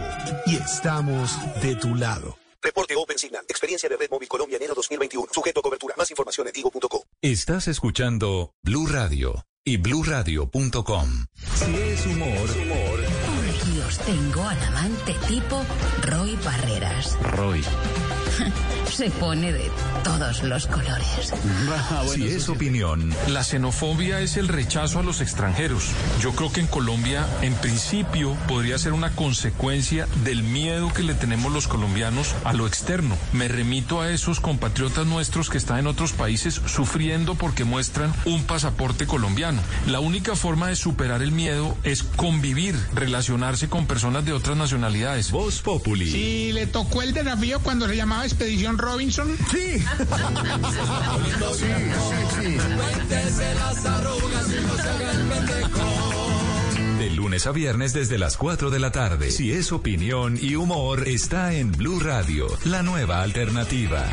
y 0.47 0.57
estamos 0.57 1.39
de 1.63 1.77
tu 1.77 1.95
lado. 1.95 2.40
Reporte 2.63 2.95
Open 2.97 3.19
Signal. 3.19 3.45
Experiencia 3.49 3.89
de 3.89 3.97
Red 3.97 4.11
Móvil 4.11 4.29
Colombia 4.29 4.57
enero 4.57 4.75
2021. 4.75 5.27
Sujeto 5.33 5.61
a 5.61 5.63
cobertura. 5.63 5.95
Más 5.97 6.11
información 6.11 6.47
en 6.47 6.53
tigo.co. 6.53 7.05
Estás 7.23 7.69
escuchando 7.69 8.55
Blue 8.63 8.87
Radio 8.87 9.47
y 9.65 9.77
bluradio.com. 9.77 11.27
Si 11.55 11.75
es 11.75 12.07
humor, 12.07 12.51
Aquí 13.51 13.81
os 13.81 13.99
tengo 13.99 14.43
al 14.43 14.63
amante 14.65 15.15
tipo 15.29 15.65
Roy 16.03 16.37
Barreras. 16.37 17.19
Roy. 17.23 17.63
Se 18.91 19.11
pone 19.11 19.53
de 19.53 19.71
todos 20.03 20.43
los 20.43 20.67
colores. 20.67 21.33
si 22.13 22.27
es 22.27 22.49
opinión, 22.49 23.15
La 23.29 23.45
xenofobia 23.45 24.21
es 24.21 24.37
el 24.37 24.49
rechazo 24.49 24.99
a 24.99 25.03
los 25.03 25.21
extranjeros. 25.21 25.85
Yo 26.21 26.33
creo 26.33 26.53
que 26.53 26.61
en 26.61 26.67
Colombia, 26.67 27.27
en 27.41 27.55
principio, 27.55 28.37
podría 28.49 28.79
ser 28.79 28.93
una 28.93 29.15
consecuencia 29.15 30.09
del 30.25 30.43
miedo 30.43 30.93
que 30.93 31.03
le 31.03 31.15
tenemos 31.15 31.53
los 31.53 31.69
colombianos 31.69 32.35
a 32.45 32.53
lo 32.53 32.67
externo. 32.67 33.17
Me 33.33 33.49
remito 33.49 34.01
a 34.01 34.11
esos 34.11 34.41
compatriotas 34.41 35.07
nuestros 35.07 35.51
que 35.51 35.59
están 35.59 35.79
en 35.79 35.87
otros 35.87 36.13
países 36.13 36.61
sufriendo 36.67 37.37
porque 37.37 37.65
muestran 37.65 38.13
un 38.25 38.45
pasaporte 38.45 39.07
colombiano. 39.07 39.63
La 39.87 40.01
única 40.01 40.35
forma 40.35 40.69
de 40.69 40.77
superar 40.77 41.23
el 41.23 41.33
miedo 41.33 41.77
es 41.85 42.03
convivir, 42.03 42.75
relacionarse 42.95 43.69
con 43.69 43.87
personas 43.87 44.25
de 44.25 44.33
otras 44.33 44.57
nacionalidades. 44.57 45.31
Voz 45.31 45.61
Populi. 45.61 46.09
¿Y 46.15 46.53
le 46.53 46.67
tocó 46.67 47.03
el 47.03 47.13
desafío 47.13 47.61
cuando 47.61 47.87
se 47.87 47.97
llamaba 47.97 48.25
Expedición 48.25 48.79
Robinson? 48.81 49.37
Sí. 49.51 49.83
De 56.99 57.11
lunes 57.11 57.47
a 57.47 57.53
viernes 57.53 57.93
desde 57.93 58.19
las 58.19 58.37
4 58.37 58.71
de 58.71 58.79
la 58.79 58.93
tarde. 58.93 59.31
Si 59.31 59.53
es 59.53 59.73
opinión 59.73 60.39
y 60.41 60.55
humor, 60.57 61.09
está 61.09 61.55
en 61.55 61.73
Blue 61.73 62.01
Radio, 62.01 62.47
la 62.65 62.83
nueva 62.83 63.23
alternativa. 63.23 64.05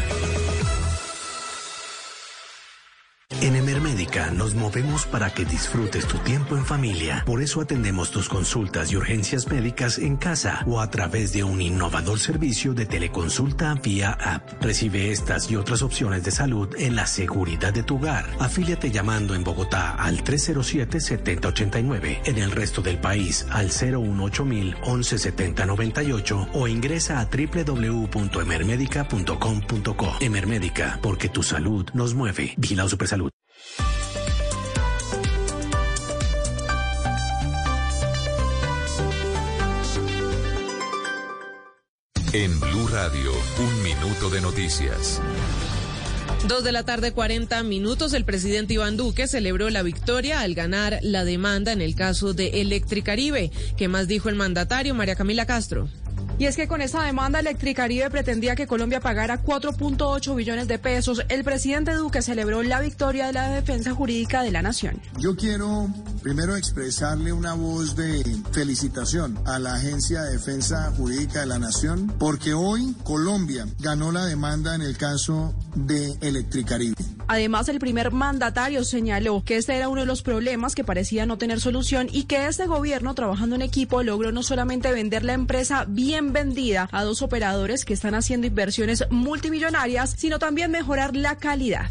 En 3.29 3.55
emergencia 3.55 3.67
Emer 3.67 3.81
Médica 3.81 4.31
nos 4.31 4.55
movemos 4.55 5.05
para 5.05 5.29
que 5.29 5.43
disfrutes 5.43 6.07
tu 6.07 6.17
tiempo 6.19 6.55
en 6.55 6.65
familia. 6.65 7.23
Por 7.25 7.41
eso 7.41 7.59
atendemos 7.59 8.11
tus 8.11 8.29
consultas 8.29 8.89
y 8.91 8.95
urgencias 8.95 9.47
médicas 9.47 9.97
en 9.97 10.15
casa 10.15 10.63
o 10.65 10.79
a 10.79 10.89
través 10.89 11.33
de 11.33 11.43
un 11.43 11.61
innovador 11.61 12.17
servicio 12.17 12.73
de 12.73 12.85
teleconsulta 12.85 13.73
vía 13.75 14.11
app. 14.11 14.49
Recibe 14.61 15.11
estas 15.11 15.51
y 15.51 15.57
otras 15.57 15.81
opciones 15.81 16.23
de 16.23 16.31
salud 16.31 16.69
en 16.77 16.95
la 16.95 17.07
seguridad 17.07 17.73
de 17.73 17.83
tu 17.83 17.97
hogar. 17.97 18.25
Afíliate 18.39 18.89
llamando 18.89 19.35
en 19.35 19.43
Bogotá 19.43 19.95
al 19.95 20.23
307-7089, 20.23 22.21
en 22.23 22.37
el 22.37 22.51
resto 22.51 22.81
del 22.81 22.99
país 22.99 23.45
al 23.51 23.67
018 23.67 24.45
117098 24.45 26.47
o 26.53 26.69
ingresa 26.69 27.19
a 27.19 27.25
www.emermedica.com.co. 27.25 30.15
Emermédica, 30.21 30.99
porque 31.01 31.27
tu 31.27 31.43
salud 31.43 31.85
nos 31.93 32.13
mueve. 32.13 32.53
Vigilado 32.55 32.87
Supersalud. 32.87 33.26
En 42.33 42.59
Blue 42.59 42.87
Radio, 42.89 43.31
un 43.57 43.83
minuto 43.83 44.29
de 44.29 44.41
noticias. 44.41 45.21
Dos 46.45 46.61
de 46.61 46.73
la 46.73 46.83
tarde, 46.83 47.13
40 47.13 47.63
minutos. 47.63 48.11
El 48.11 48.25
presidente 48.25 48.73
Iván 48.73 48.97
Duque 48.97 49.27
celebró 49.27 49.69
la 49.69 49.81
victoria 49.81 50.41
al 50.41 50.53
ganar 50.53 50.99
la 51.01 51.23
demanda 51.23 51.71
en 51.71 51.81
el 51.81 51.95
caso 51.95 52.33
de 52.33 52.61
Electricaribe. 52.61 53.49
¿Qué 53.77 53.87
más 53.87 54.09
dijo 54.09 54.27
el 54.27 54.35
mandatario 54.35 54.93
María 54.93 55.15
Camila 55.15 55.45
Castro? 55.45 55.87
Y 56.39 56.45
es 56.45 56.55
que 56.55 56.67
con 56.67 56.81
esa 56.81 57.01
demanda 57.03 57.39
Electricaribe 57.39 58.09
pretendía 58.11 58.55
que 58.55 58.67
Colombia 58.67 58.99
pagara 58.99 59.41
4.8 59.41 60.35
billones 60.35 60.67
de 60.67 60.77
pesos. 60.77 61.23
El 61.29 61.43
presidente 61.43 61.93
Duque 61.93 62.21
celebró 62.21 62.61
la 62.61 62.79
victoria 62.79 63.27
de 63.27 63.33
la 63.33 63.49
defensa 63.49 63.93
jurídica 63.95 64.43
de 64.43 64.51
la 64.51 64.61
nación. 64.61 65.01
Yo 65.17 65.35
quiero 65.35 65.87
primero 66.21 66.55
expresarle 66.55 67.33
una 67.33 67.53
voz 67.53 67.95
de 67.95 68.23
felicitación 68.51 69.39
a 69.45 69.57
la 69.57 69.75
Agencia 69.75 70.21
de 70.23 70.33
Defensa 70.33 70.93
Jurídica 70.95 71.39
de 71.39 71.47
la 71.47 71.57
Nación 71.57 72.13
porque 72.19 72.53
hoy 72.53 72.95
Colombia 73.03 73.65
ganó 73.79 74.11
la 74.11 74.25
demanda 74.25 74.75
en 74.75 74.81
el 74.83 74.95
caso 74.95 75.55
de 75.75 76.17
Electricaribe. 76.21 76.95
Además, 77.29 77.67
el 77.67 77.79
primer 77.79 78.11
mandatario 78.11 78.85
señaló 78.85 79.43
que 79.43 79.57
este 79.57 79.75
era 79.75 79.89
uno 79.89 80.01
de 80.01 80.07
los 80.07 80.21
problemas 80.21 80.75
que 80.75 80.85
parecía 80.85 81.25
no 81.25 81.37
tener 81.37 81.59
solución 81.59 82.07
y 82.09 82.23
que 82.23 82.47
este 82.47 82.67
gobierno, 82.67 83.13
trabajando 83.15 83.55
en 83.55 83.61
equipo, 83.61 84.01
logró 84.01 84.31
no 84.31 84.43
solamente 84.43 84.93
vender 84.93 85.25
la 85.25 85.33
empresa 85.33 85.85
bien 85.87 86.26
vendida 86.33 86.89
a 86.91 87.03
dos 87.03 87.21
operadores 87.21 87.85
que 87.85 87.93
están 87.93 88.15
haciendo 88.15 88.47
inversiones 88.47 89.05
multimillonarias, 89.09 90.15
sino 90.17 90.39
también 90.39 90.71
mejorar 90.71 91.15
la 91.15 91.35
calidad. 91.37 91.89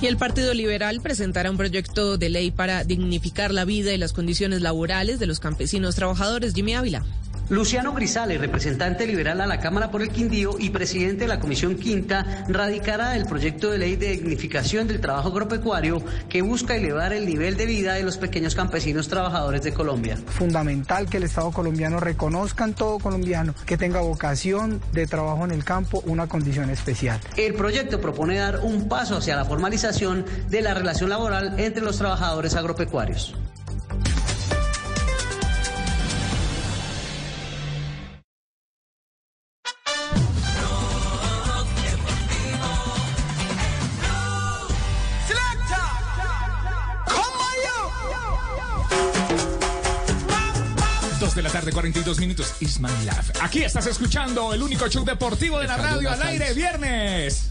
Y 0.00 0.06
el 0.06 0.16
Partido 0.16 0.52
Liberal 0.52 1.00
presentará 1.00 1.48
un 1.50 1.56
proyecto 1.56 2.18
de 2.18 2.28
ley 2.28 2.50
para 2.50 2.82
dignificar 2.82 3.52
la 3.52 3.64
vida 3.64 3.92
y 3.92 3.98
las 3.98 4.12
condiciones 4.12 4.60
laborales 4.60 5.20
de 5.20 5.26
los 5.26 5.38
campesinos 5.38 5.94
trabajadores. 5.94 6.54
Jimmy 6.54 6.74
Ávila. 6.74 7.04
Luciano 7.48 7.92
Grisales, 7.92 8.40
representante 8.40 9.06
liberal 9.06 9.40
a 9.40 9.46
la 9.46 9.60
Cámara 9.60 9.90
por 9.90 10.00
el 10.00 10.08
Quindío 10.08 10.56
y 10.58 10.70
presidente 10.70 11.24
de 11.24 11.28
la 11.28 11.40
Comisión 11.40 11.76
Quinta, 11.76 12.44
radicará 12.48 13.16
el 13.16 13.26
proyecto 13.26 13.70
de 13.70 13.78
ley 13.78 13.96
de 13.96 14.12
dignificación 14.12 14.88
del 14.88 15.00
trabajo 15.00 15.28
agropecuario 15.28 16.02
que 16.28 16.40
busca 16.40 16.76
elevar 16.76 17.12
el 17.12 17.26
nivel 17.26 17.56
de 17.56 17.66
vida 17.66 17.94
de 17.94 18.04
los 18.04 18.16
pequeños 18.16 18.54
campesinos 18.54 19.08
trabajadores 19.08 19.62
de 19.62 19.72
Colombia. 19.74 20.16
Fundamental 20.26 21.08
que 21.08 21.18
el 21.18 21.24
Estado 21.24 21.50
colombiano 21.50 22.00
reconozca 22.00 22.64
en 22.64 22.74
todo 22.74 22.98
colombiano 22.98 23.54
que 23.66 23.76
tenga 23.76 24.00
vocación 24.00 24.80
de 24.92 25.06
trabajo 25.06 25.44
en 25.44 25.50
el 25.50 25.64
campo 25.64 26.02
una 26.06 26.28
condición 26.28 26.70
especial. 26.70 27.20
El 27.36 27.54
proyecto 27.54 28.00
propone 28.00 28.38
dar 28.38 28.60
un 28.60 28.88
paso 28.88 29.16
hacia 29.16 29.36
la 29.36 29.44
formalización 29.44 30.24
de 30.48 30.62
la 30.62 30.74
relación 30.74 31.10
laboral 31.10 31.58
entre 31.58 31.82
los 31.82 31.98
trabajadores 31.98 32.54
agropecuarios. 32.54 33.34
Tarde, 51.52 51.70
42 51.70 52.18
minutos. 52.18 52.54
Is 52.60 52.80
my 52.80 52.88
life. 53.04 53.32
Aquí 53.42 53.62
estás 53.62 53.86
escuchando 53.86 54.54
el 54.54 54.62
único 54.62 54.88
show 54.88 55.04
deportivo 55.04 55.58
de 55.58 55.66
la 55.66 55.76
radio 55.76 56.10
al 56.10 56.22
aire 56.22 56.54
viernes. 56.54 57.48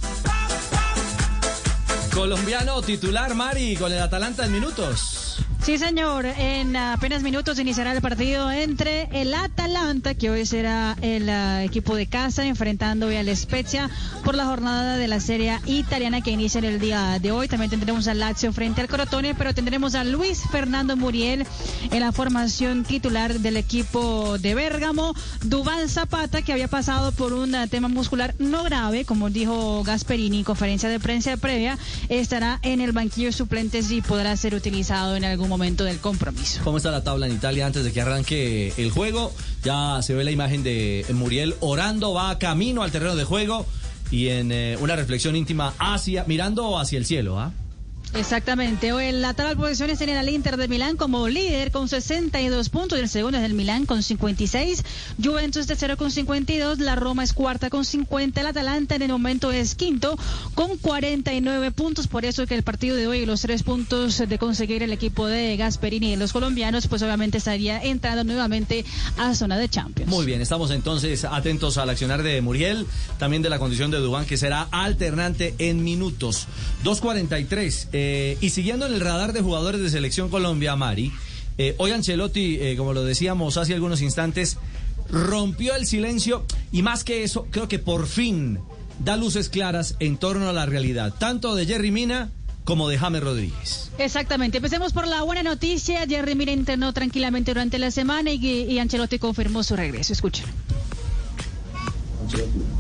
Colombiano 2.11 2.81
titular 2.81 3.35
Mari 3.35 3.75
con 3.75 3.91
el 3.91 4.01
Atalanta 4.01 4.45
en 4.45 4.53
minutos. 4.53 5.37
Sí, 5.63 5.77
señor. 5.77 6.25
En 6.25 6.75
apenas 6.75 7.21
minutos 7.21 7.59
iniciará 7.59 7.93
el 7.93 8.01
partido 8.01 8.51
entre 8.51 9.07
el 9.11 9.31
Atalanta, 9.31 10.15
que 10.15 10.31
hoy 10.31 10.43
será 10.47 10.97
el 11.03 11.29
uh, 11.29 11.59
equipo 11.59 11.95
de 11.95 12.07
casa, 12.07 12.43
enfrentando 12.47 13.05
hoy 13.05 13.15
al 13.15 13.33
Spezia 13.35 13.87
por 14.23 14.33
la 14.33 14.45
jornada 14.45 14.97
de 14.97 15.07
la 15.07 15.19
Serie 15.19 15.59
italiana 15.67 16.21
que 16.21 16.31
inicia 16.31 16.57
en 16.57 16.65
el 16.65 16.79
día 16.79 17.19
de 17.19 17.31
hoy. 17.31 17.47
También 17.47 17.69
tendremos 17.69 18.07
al 18.07 18.17
Lazio 18.17 18.51
frente 18.51 18.81
al 18.81 18.87
Crotone, 18.87 19.35
pero 19.35 19.53
tendremos 19.53 19.93
a 19.93 20.03
Luis 20.03 20.41
Fernando 20.51 20.97
Muriel 20.97 21.45
en 21.91 21.99
la 21.99 22.11
formación 22.11 22.83
titular 22.83 23.39
del 23.39 23.55
equipo 23.55 24.39
de 24.39 24.55
Bérgamo. 24.55 25.13
Dubán 25.43 25.89
Zapata, 25.89 26.41
que 26.41 26.53
había 26.53 26.69
pasado 26.69 27.11
por 27.11 27.33
un 27.33 27.53
uh, 27.53 27.67
tema 27.67 27.87
muscular 27.87 28.33
no 28.39 28.63
grave, 28.63 29.05
como 29.05 29.29
dijo 29.29 29.83
Gasperini 29.83 30.39
en 30.39 30.43
conferencia 30.43 30.89
de 30.89 30.99
prensa 30.99 31.37
previa, 31.37 31.77
estará 32.09 32.57
en 32.63 32.81
el 32.81 32.93
banquillo 32.93 33.31
suplentes 33.31 33.91
y 33.91 34.01
podrá 34.01 34.35
ser 34.35 34.55
utilizado 34.55 35.15
en 35.15 35.23
algún 35.23 35.50
momento 35.51 35.83
del 35.83 35.99
compromiso. 35.99 36.61
¿Cómo 36.63 36.77
está 36.77 36.89
la 36.91 37.03
tabla 37.03 37.27
en 37.27 37.33
Italia 37.33 37.65
antes 37.65 37.83
de 37.83 37.91
que 37.91 38.01
arranque 38.01 38.73
el 38.77 38.89
juego? 38.89 39.33
Ya 39.63 40.01
se 40.01 40.13
ve 40.15 40.23
la 40.23 40.31
imagen 40.31 40.63
de 40.63 41.05
Muriel 41.13 41.55
orando, 41.59 42.13
va 42.13 42.39
camino 42.39 42.83
al 42.83 42.91
terreno 42.91 43.15
de 43.15 43.25
juego 43.25 43.65
y 44.09 44.29
en 44.29 44.51
eh, 44.51 44.77
una 44.79 44.95
reflexión 44.95 45.35
íntima 45.35 45.73
hacia, 45.77 46.23
mirando 46.25 46.79
hacia 46.79 46.97
el 46.97 47.05
cielo, 47.05 47.39
¿ah? 47.39 47.51
Exactamente. 48.13 48.91
Hoy 48.91 49.05
en 49.05 49.21
la 49.21 49.33
tabla 49.33 49.51
de 49.51 49.55
posiciones 49.55 49.97
tiene 49.97 50.17
al 50.17 50.27
Inter 50.27 50.57
de 50.57 50.67
Milán 50.67 50.97
como 50.97 51.29
líder 51.29 51.71
con 51.71 51.87
62 51.87 52.69
puntos 52.69 52.99
y 52.99 53.01
el 53.01 53.07
segundo 53.07 53.37
es 53.37 53.43
el 53.45 53.53
Milán 53.53 53.85
con 53.85 54.03
56. 54.03 54.83
Juventus 55.23 55.65
tercero 55.65 55.95
con 55.95 56.11
52. 56.11 56.79
La 56.79 56.95
Roma 56.95 57.23
es 57.23 57.31
cuarta 57.31 57.69
con 57.69 57.85
50. 57.85 58.41
El 58.41 58.47
Atalanta 58.47 58.95
en 58.95 59.03
el 59.03 59.11
momento 59.11 59.51
es 59.51 59.75
quinto 59.75 60.17
con 60.55 60.77
49 60.77 61.71
puntos. 61.71 62.07
Por 62.07 62.25
eso 62.25 62.45
que 62.45 62.55
el 62.55 62.63
partido 62.63 62.97
de 62.97 63.07
hoy 63.07 63.19
y 63.19 63.25
los 63.25 63.41
tres 63.41 63.63
puntos 63.63 64.17
de 64.17 64.37
conseguir 64.37 64.83
el 64.83 64.91
equipo 64.91 65.27
de 65.27 65.55
Gasperini 65.55 66.13
y 66.13 66.15
los 66.17 66.33
colombianos, 66.33 66.87
pues 66.87 67.01
obviamente 67.03 67.37
estaría 67.37 67.81
entrando 67.81 68.25
nuevamente 68.25 68.83
a 69.17 69.33
zona 69.35 69.57
de 69.57 69.69
Champions. 69.69 70.11
Muy 70.11 70.25
bien, 70.25 70.41
estamos 70.41 70.71
entonces 70.71 71.23
atentos 71.23 71.77
al 71.77 71.89
accionar 71.89 72.23
de 72.23 72.41
Muriel, 72.41 72.85
también 73.17 73.41
de 73.41 73.49
la 73.49 73.57
condición 73.57 73.89
de 73.89 73.99
Dubán 73.99 74.25
que 74.25 74.35
será 74.35 74.67
alternante 74.71 75.55
en 75.59 75.83
minutos. 75.83 76.47
2.43. 76.83 77.87
Eh, 77.93 78.00
y 78.39 78.49
siguiendo 78.49 78.85
en 78.85 78.93
el 78.93 79.01
radar 79.01 79.33
de 79.33 79.41
jugadores 79.41 79.81
de 79.81 79.89
Selección 79.89 80.29
Colombia, 80.29 80.75
Mari, 80.75 81.11
eh, 81.57 81.75
hoy 81.77 81.91
Ancelotti, 81.91 82.57
eh, 82.59 82.75
como 82.77 82.93
lo 82.93 83.03
decíamos 83.03 83.57
hace 83.57 83.73
algunos 83.73 84.01
instantes, 84.01 84.57
rompió 85.09 85.75
el 85.75 85.85
silencio 85.85 86.45
y 86.71 86.81
más 86.81 87.03
que 87.03 87.23
eso, 87.23 87.47
creo 87.51 87.67
que 87.67 87.79
por 87.79 88.07
fin 88.07 88.59
da 88.99 89.17
luces 89.17 89.49
claras 89.49 89.95
en 89.99 90.17
torno 90.17 90.49
a 90.49 90.53
la 90.53 90.65
realidad, 90.65 91.13
tanto 91.17 91.55
de 91.55 91.65
Jerry 91.65 91.91
Mina 91.91 92.31
como 92.63 92.87
de 92.87 92.97
James 92.97 93.21
Rodríguez. 93.21 93.91
Exactamente. 93.97 94.57
Empecemos 94.57 94.93
por 94.93 95.07
la 95.07 95.23
buena 95.23 95.43
noticia. 95.43 96.05
Jerry 96.07 96.35
Mina 96.35 96.51
internó 96.51 96.93
tranquilamente 96.93 97.51
durante 97.51 97.79
la 97.79 97.91
semana 97.91 98.31
y, 98.31 98.45
y 98.45 98.79
Ancelotti 98.79 99.19
confirmó 99.19 99.63
su 99.63 99.75
regreso. 99.75 100.13
Escuchen. 100.13 100.45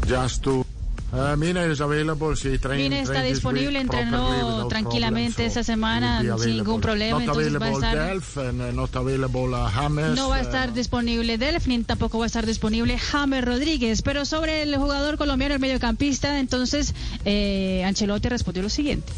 Just 0.07 0.43
to 0.43 0.65
Uh, 1.13 1.35
Mina 1.35 1.65
is 1.65 1.81
available. 1.81 2.35
She 2.35 2.57
trained, 2.57 2.83
Mina 2.83 3.01
está 3.01 3.21
disponible, 3.21 3.77
entrenó 3.77 4.67
tranquilamente 4.67 5.45
esta 5.45 5.63
semana 5.63 6.21
sin 6.37 6.57
ningún 6.57 6.79
problema. 6.79 7.19
Entonces 7.19 7.59
va 7.59 7.65
a 7.65 7.71
estar. 7.71 7.97
Delph 7.97 8.37
not 8.73 8.95
available 8.95 9.53
uh, 9.53 9.67
James. 9.69 10.15
No 10.15 10.29
va 10.29 10.37
a 10.37 10.39
uh, 10.39 10.43
estar 10.43 10.73
disponible 10.73 11.37
Delf, 11.37 11.67
ni 11.67 11.83
tampoco 11.83 12.17
va 12.17 12.25
a 12.25 12.27
estar 12.27 12.45
disponible 12.45 12.97
James 12.97 13.43
Rodríguez. 13.43 14.01
Pero 14.01 14.25
sobre 14.25 14.61
el 14.61 14.75
jugador 14.77 15.17
colombiano, 15.17 15.55
el 15.55 15.59
mediocampista, 15.59 16.39
entonces 16.39 16.95
eh, 17.25 17.83
Ancelotti 17.85 18.29
respondió 18.29 18.63
lo 18.63 18.69
siguiente. 18.69 19.11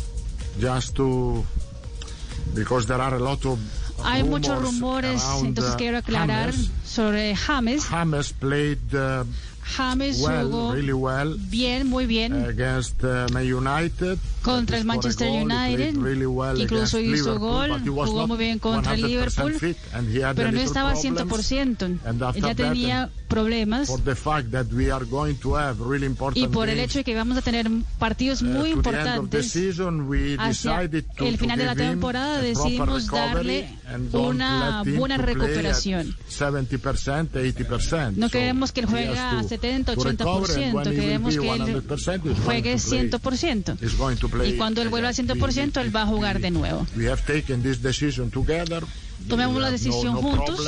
just 0.60 0.96
to 0.96 1.44
because 2.54 2.86
there 2.88 3.02
are 3.02 3.16
a 3.16 3.20
lot 3.20 3.46
of 3.46 3.60
Hay 4.04 4.24
muchos 4.24 4.62
rumores, 4.62 5.24
entonces 5.42 5.76
uh, 5.76 5.78
quiero 5.78 5.98
aclarar 6.00 6.52
James. 6.52 6.72
sobre 6.84 7.36
James. 7.36 7.86
James 7.86 8.34
played 8.34 8.94
uh, 8.94 9.24
James 9.66 10.22
well, 10.22 10.46
jugó 10.46 10.74
really 10.74 10.94
well 10.94 11.36
bien, 11.50 11.88
muy 11.88 12.06
bien. 12.06 12.34
against 12.46 13.04
uh, 13.04 13.28
Man 13.32 13.46
United. 13.46 14.20
Contra 14.44 14.78
el 14.78 14.86
Manchester 14.86 15.30
United, 15.30 15.96
incluso 16.58 17.00
hizo 17.00 17.40
gol, 17.40 17.72
jugó 17.86 18.28
muy 18.28 18.38
bien 18.38 18.60
contra 18.60 18.96
100% 18.96 19.08
Liverpool, 19.08 19.76
pero 20.36 20.52
no 20.52 20.60
estaba 20.60 20.94
problems. 20.94 21.52
100%. 21.52 21.84
And 22.06 22.22
Él 22.22 22.24
after 22.24 22.42
ya 22.42 22.48
that, 22.50 22.56
tenía 22.56 23.10
problemas 23.28 23.90
really 25.80 26.06
important 26.06 26.38
y 26.38 26.48
por 26.48 26.70
el 26.70 26.80
hecho 26.80 27.00
de 27.00 27.04
que 27.04 27.16
vamos 27.16 27.38
a 27.38 27.42
tener 27.42 27.70
partidos 27.98 28.42
uh, 28.42 28.46
muy 28.46 28.70
importantes 28.72 29.56
hacia 30.38 30.82
el 30.82 31.38
final 31.38 31.58
de 31.58 31.66
la 31.66 31.76
temporada 31.76 32.42
decidimos 32.42 33.08
darle 33.08 33.70
una 34.12 34.84
buena 34.84 35.18
recuperación. 35.18 36.16
70%, 36.30 37.30
80%. 37.32 38.14
No 38.16 38.30
queremos 38.30 38.72
que 38.72 38.82
él 38.82 38.88
juegue 38.88 39.18
a 39.18 39.40
has 39.40 39.44
to- 39.44 39.50
70, 39.50 39.96
to 39.96 40.04
recover, 40.04 40.52
and 40.52 40.74
80%, 40.74 40.74
when 40.74 40.86
he 40.86 40.90
will 40.90 41.00
queremos 41.00 41.38
que 41.38 41.54
él 41.54 41.62
100%, 41.62 42.24
he's 42.26 42.40
juegue 42.40 42.78
going 43.98 44.16
to 44.18 44.30
play. 44.30 44.33
100%. 44.33 44.33
Y 44.46 44.58
cuando 44.58 44.82
él 44.82 44.90
vuelva 44.90 45.10
al 45.10 45.14
again. 45.16 45.28
100%, 45.40 45.82
él 45.82 45.96
va 45.96 46.04
a 46.04 46.08
jugar 46.08 46.40
de 46.40 46.52
nuevo. 46.52 46.86
We 46.96 47.10
have 47.10 47.22
taken 47.26 47.62
this 47.64 47.82
decision 47.82 48.30
together. 48.32 48.84
Tomemos 49.28 49.62
la 49.62 49.72
decisión 49.72 50.16
juntos. 50.16 50.60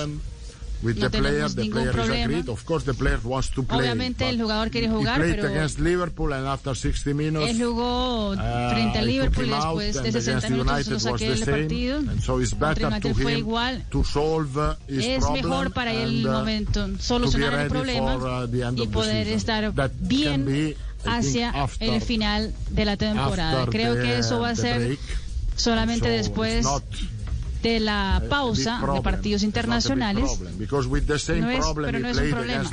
with 0.81 0.97
No 0.97 1.09
the 1.09 1.17
player. 1.17 1.31
tenemos 1.33 1.55
The 1.55 1.61
ningún 1.63 1.73
player 1.73 1.89
is 1.89 1.95
problema. 1.95 2.23
agreed. 2.25 2.49
Of 2.49 2.65
course, 2.65 2.85
the 2.85 2.93
player 2.93 3.19
wants 3.23 3.49
to 3.51 3.63
play. 3.63 3.79
Obviamente 3.79 4.29
el 4.29 4.39
jugador 4.41 4.69
quiere 4.69 4.89
jugar, 4.89 5.19
pero 5.21 5.47
against 5.47 5.79
Liverpool 5.79 6.33
and 6.33 6.45
after 6.47 6.75
60 6.75 7.13
minutes. 7.13 7.49
él 7.49 7.63
jugó 7.63 8.29
uh, 8.31 8.35
frente 8.71 8.99
a 8.99 9.01
I 9.01 9.05
Liverpool 9.05 9.47
después 9.49 9.93
de 9.95 9.99
and 9.99 10.11
60 10.11 10.29
against 10.31 10.49
minutos 10.49 10.87
lo 10.89 10.99
saqué 10.99 11.29
del 11.29 11.45
partido. 11.45 11.97
and 11.99 12.21
so 12.21 12.39
it's 12.41 12.57
better 12.57 12.99
to 12.99 13.13
fue 13.13 13.33
him 13.33 13.39
igual. 13.39 13.83
to 13.89 14.03
solve 14.03 14.57
uh, 14.57 14.75
his 14.87 15.05
Es 15.05 15.19
problem 15.23 15.45
mejor 15.49 15.71
para 15.71 15.93
el 15.93 16.25
uh, 16.27 16.31
momento 16.31 16.89
solucionar 16.99 17.53
el 17.61 17.67
problema 17.67 18.19
for, 18.19 18.49
uh, 18.49 18.75
y 18.83 18.87
poder 18.87 19.27
estar 19.29 19.73
bien 20.01 20.75
hacia 21.07 21.53
el 21.79 22.01
final 22.01 22.53
de 22.71 22.85
la 22.85 22.97
temporada. 22.97 23.65
Creo 23.67 23.95
que 23.95 24.19
eso 24.19 24.39
va 24.39 24.49
a 24.49 24.55
the 24.55 24.61
ser 24.61 24.79
break. 24.79 24.99
solamente 25.55 26.07
So 26.07 26.13
después 26.13 26.55
it's 26.57 26.65
not 26.65 26.83
de 27.63 27.79
la 27.79 28.17
a 28.17 28.19
big 28.19 28.29
pausa 28.29 28.75
de 28.75 28.81
problem. 28.81 29.01
partidos 29.03 29.41
internacionales. 29.41 30.23
problem, 30.35 30.57
Because 30.59 30.87
with 30.87 31.03
the 31.07 31.17
same 31.17 31.39
No 31.41 31.49
es- 31.49 31.65
pero 31.73 31.97
he 31.97 32.01
no 32.01 32.09
es 32.09 32.17
un 32.17 32.21
played 32.21 32.31
problema. 32.35 32.63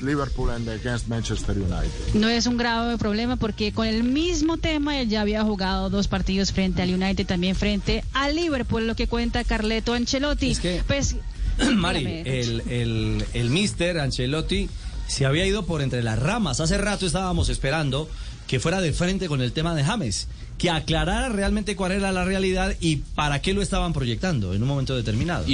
No 2.14 2.28
es 2.28 2.47
un 2.47 2.57
grave 2.59 2.99
problema 2.99 3.37
porque 3.37 3.72
con 3.72 3.87
el 3.87 4.03
mismo 4.05 4.59
tema 4.59 5.01
él 5.01 5.09
ya 5.09 5.22
había 5.22 5.43
jugado 5.45 5.89
dos 5.89 6.09
partidos 6.09 6.53
frente 6.53 6.83
al 6.83 6.93
United, 6.93 7.26
también 7.26 7.57
frente 7.57 8.05
al 8.12 8.37
Liverpool, 8.37 8.87
lo 8.87 8.95
que 8.95 9.07
cuenta 9.07 9.45
Carleto 9.45 9.95
Ancelotti. 9.95 10.57
pues, 10.87 11.16
Mari, 11.74 12.22
el, 12.24 12.62
el, 12.68 13.24
el 13.35 13.51
mister 13.51 13.99
Ancelotti 13.99 14.68
se 15.07 15.26
había 15.26 15.46
ido 15.46 15.64
por 15.64 15.82
entre 15.82 16.03
las 16.03 16.18
ramas. 16.18 16.61
Hace 16.61 16.78
rato 16.78 17.07
estábamos 17.07 17.48
esperando 17.48 18.09
que 18.46 18.61
fuera 18.61 18.80
de 18.80 18.92
frente 18.92 19.28
con 19.28 19.40
el 19.40 19.53
tema 19.53 19.74
de 19.74 19.84
James, 19.84 20.28
que 20.59 20.70
aclarara 20.70 21.28
realmente 21.28 21.74
cuál 21.74 21.92
era 21.92 22.12
la 22.12 22.24
realidad 22.24 22.74
y 22.80 22.96
para 22.96 23.42
qué 23.42 23.53
lo 23.53 23.62
estaban 23.62 23.92
proyectando 23.92 24.55
en 24.55 24.62
un 24.62 24.68
momento 24.68 24.94
determinado. 24.94 25.44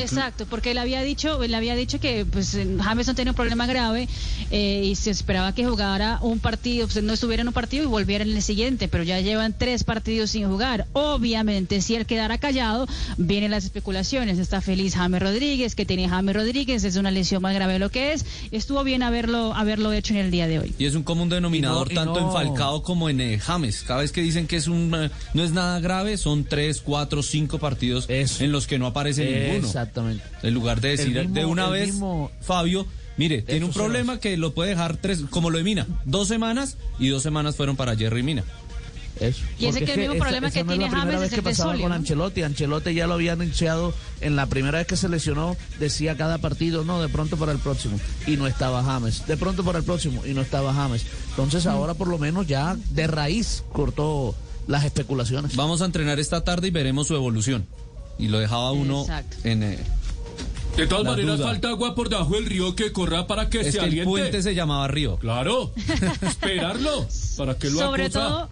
Exacto, 0.00 0.44
porque 0.50 0.72
él 0.72 0.78
había 0.78 1.02
dicho, 1.02 1.42
él 1.42 1.54
había 1.54 1.76
dicho 1.76 2.00
que 2.00 2.24
pues 2.24 2.58
James 2.82 3.06
no 3.06 3.14
tenía 3.14 3.30
un 3.32 3.36
problema 3.36 3.66
grave 3.66 4.08
eh, 4.50 4.82
y 4.84 4.94
se 4.96 5.10
esperaba 5.10 5.54
que 5.54 5.64
jugara 5.66 6.18
un 6.20 6.40
partido, 6.40 6.88
pues 6.88 7.02
no 7.04 7.12
estuviera 7.12 7.42
en 7.42 7.48
un 7.48 7.54
partido 7.54 7.84
y 7.84 7.86
volviera 7.86 8.24
en 8.24 8.32
el 8.34 8.42
siguiente, 8.42 8.88
pero 8.88 9.04
ya 9.04 9.20
llevan 9.20 9.54
tres 9.56 9.84
partidos 9.84 10.30
sin 10.30 10.46
jugar. 10.48 10.86
Obviamente, 10.92 11.80
si 11.80 11.94
él 11.94 12.04
quedara 12.06 12.38
callado, 12.38 12.86
vienen 13.16 13.50
las 13.52 13.64
especulaciones. 13.64 14.38
Está 14.38 14.60
feliz 14.60 14.94
James 14.96 15.22
Rodríguez, 15.22 15.74
que 15.74 15.86
tiene 15.86 16.08
James 16.08 16.34
Rodríguez, 16.34 16.84
es 16.84 16.96
una 16.96 17.10
lesión 17.10 17.40
más 17.42 17.54
grave 17.54 17.74
de 17.74 17.78
lo 17.78 17.90
que 17.90 18.12
es. 18.12 18.24
Estuvo 18.50 18.82
bien 18.84 19.02
haberlo, 19.02 19.54
haberlo 19.54 19.92
hecho 19.92 20.14
en 20.14 20.20
el 20.20 20.30
día 20.30 20.46
de 20.48 20.58
hoy. 20.58 20.74
Y 20.78 20.86
es 20.86 20.94
un 20.94 21.02
común 21.04 21.28
denominador 21.28 21.90
Y 21.90 21.94
no- 21.94 22.02
y 22.02 22.04
tanto 22.04 22.20
no- 22.20 22.26
en 22.28 22.32
Falcao 22.32 22.82
como 22.82 23.08
en 23.08 23.20
eh, 23.20 23.38
James. 23.38 23.82
Cada 23.86 24.00
vez 24.00 24.12
que 24.12 24.20
dicen 24.20 24.45
que 24.46 24.56
es 24.56 24.66
un 24.68 24.92
eh, 24.94 25.10
no 25.34 25.42
es 25.44 25.52
nada 25.52 25.78
grave, 25.80 26.16
son 26.16 26.44
tres, 26.44 26.80
cuatro, 26.80 27.22
cinco 27.22 27.58
partidos 27.58 28.06
en 28.40 28.52
los 28.52 28.66
que 28.66 28.78
no 28.78 28.86
aparece 28.86 29.24
ninguno. 29.46 29.66
Exactamente. 29.66 30.24
En 30.42 30.54
lugar 30.54 30.80
de 30.80 30.90
decir 30.90 31.08
mismo- 31.14 31.34
de 31.34 31.44
una 31.44 31.68
vez, 31.68 31.86
mismo- 31.88 32.30
Fabio, 32.40 32.86
mire, 33.16 33.42
tiene 33.42 33.64
un 33.64 33.72
problema 33.72 34.18
que 34.20 34.36
lo 34.36 34.54
puede 34.54 34.70
dejar 34.70 34.96
tres, 34.96 35.22
como 35.30 35.50
lo 35.50 35.58
de 35.58 35.64
Mina, 35.64 35.86
dos 36.04 36.28
semanas 36.28 36.76
y 36.98 37.08
dos 37.08 37.22
semanas 37.22 37.56
fueron 37.56 37.76
para 37.76 37.96
Jerry 37.96 38.22
Mina. 38.22 38.44
Eso. 39.20 39.42
Y 39.58 39.66
ese 39.66 39.84
que 39.84 39.92
el 39.92 39.98
mismo 40.00 40.14
esa- 40.14 40.22
problema 40.24 40.48
esa 40.48 40.54
que 40.58 40.64
no 40.64 40.72
es 40.72 40.78
tiene 40.78 40.84
la 40.84 40.90
primera 40.90 41.12
James 41.18 41.20
vez 41.20 41.26
es 41.26 41.30
que 41.30 41.40
el 41.40 41.44
de 41.44 41.50
pasaba 41.50 41.70
Solio, 41.72 41.82
con 41.84 41.88
¿no? 41.90 41.94
Ancelotti. 41.96 42.42
Ancelotti 42.42 42.94
ya 42.94 43.06
lo 43.06 43.14
había 43.14 43.32
anunciado 43.32 43.94
en 44.20 44.36
la 44.36 44.46
primera 44.46 44.78
vez 44.78 44.86
que 44.86 44.96
se 44.96 45.08
lesionó, 45.08 45.56
decía 45.78 46.16
cada 46.16 46.38
partido, 46.38 46.84
no, 46.84 47.00
de 47.00 47.08
pronto 47.08 47.36
para 47.38 47.52
el 47.52 47.58
próximo. 47.58 47.98
Y 48.26 48.36
no 48.36 48.46
estaba 48.46 48.82
James. 48.84 49.26
De 49.26 49.36
pronto 49.36 49.64
para 49.64 49.78
el 49.78 49.84
próximo 49.84 50.24
y 50.26 50.34
no 50.34 50.42
estaba 50.42 50.74
James. 50.74 51.06
Entonces 51.30 51.64
Mm. 51.64 51.68
ahora 51.68 51.94
por 51.94 52.08
lo 52.08 52.18
menos 52.18 52.46
ya 52.46 52.76
de 52.90 53.06
raíz 53.06 53.64
cortó 53.72 54.34
las 54.66 54.84
especulaciones. 54.84 55.56
Vamos 55.56 55.80
a 55.80 55.86
entrenar 55.86 56.18
esta 56.20 56.44
tarde 56.44 56.68
y 56.68 56.70
veremos 56.70 57.06
su 57.06 57.14
evolución. 57.14 57.66
Y 58.18 58.28
lo 58.28 58.38
dejaba 58.38 58.72
uno 58.72 59.02
Exacto. 59.02 59.36
en 59.44 59.62
eh, 59.62 59.78
De 60.76 60.86
todas 60.86 61.04
La 61.04 61.10
maneras, 61.12 61.38
duda. 61.38 61.46
falta 61.48 61.68
agua 61.70 61.94
por 61.94 62.10
debajo 62.10 62.34
del 62.34 62.44
río 62.44 62.76
que 62.76 62.92
corra 62.92 63.26
para 63.26 63.48
que 63.48 63.60
es 63.60 63.66
se 63.68 63.72
que 63.72 63.78
el 63.78 63.84
aliente. 63.84 64.04
puente 64.10 64.42
se 64.42 64.54
llamaba 64.54 64.86
Río. 64.88 65.16
Claro, 65.16 65.72
esperarlo. 66.20 67.06
¿Para 67.38 67.56
que 67.56 67.70
lo 67.70 67.78
Sobre 67.78 68.04
acosa? 68.06 68.20
todo 68.20 68.48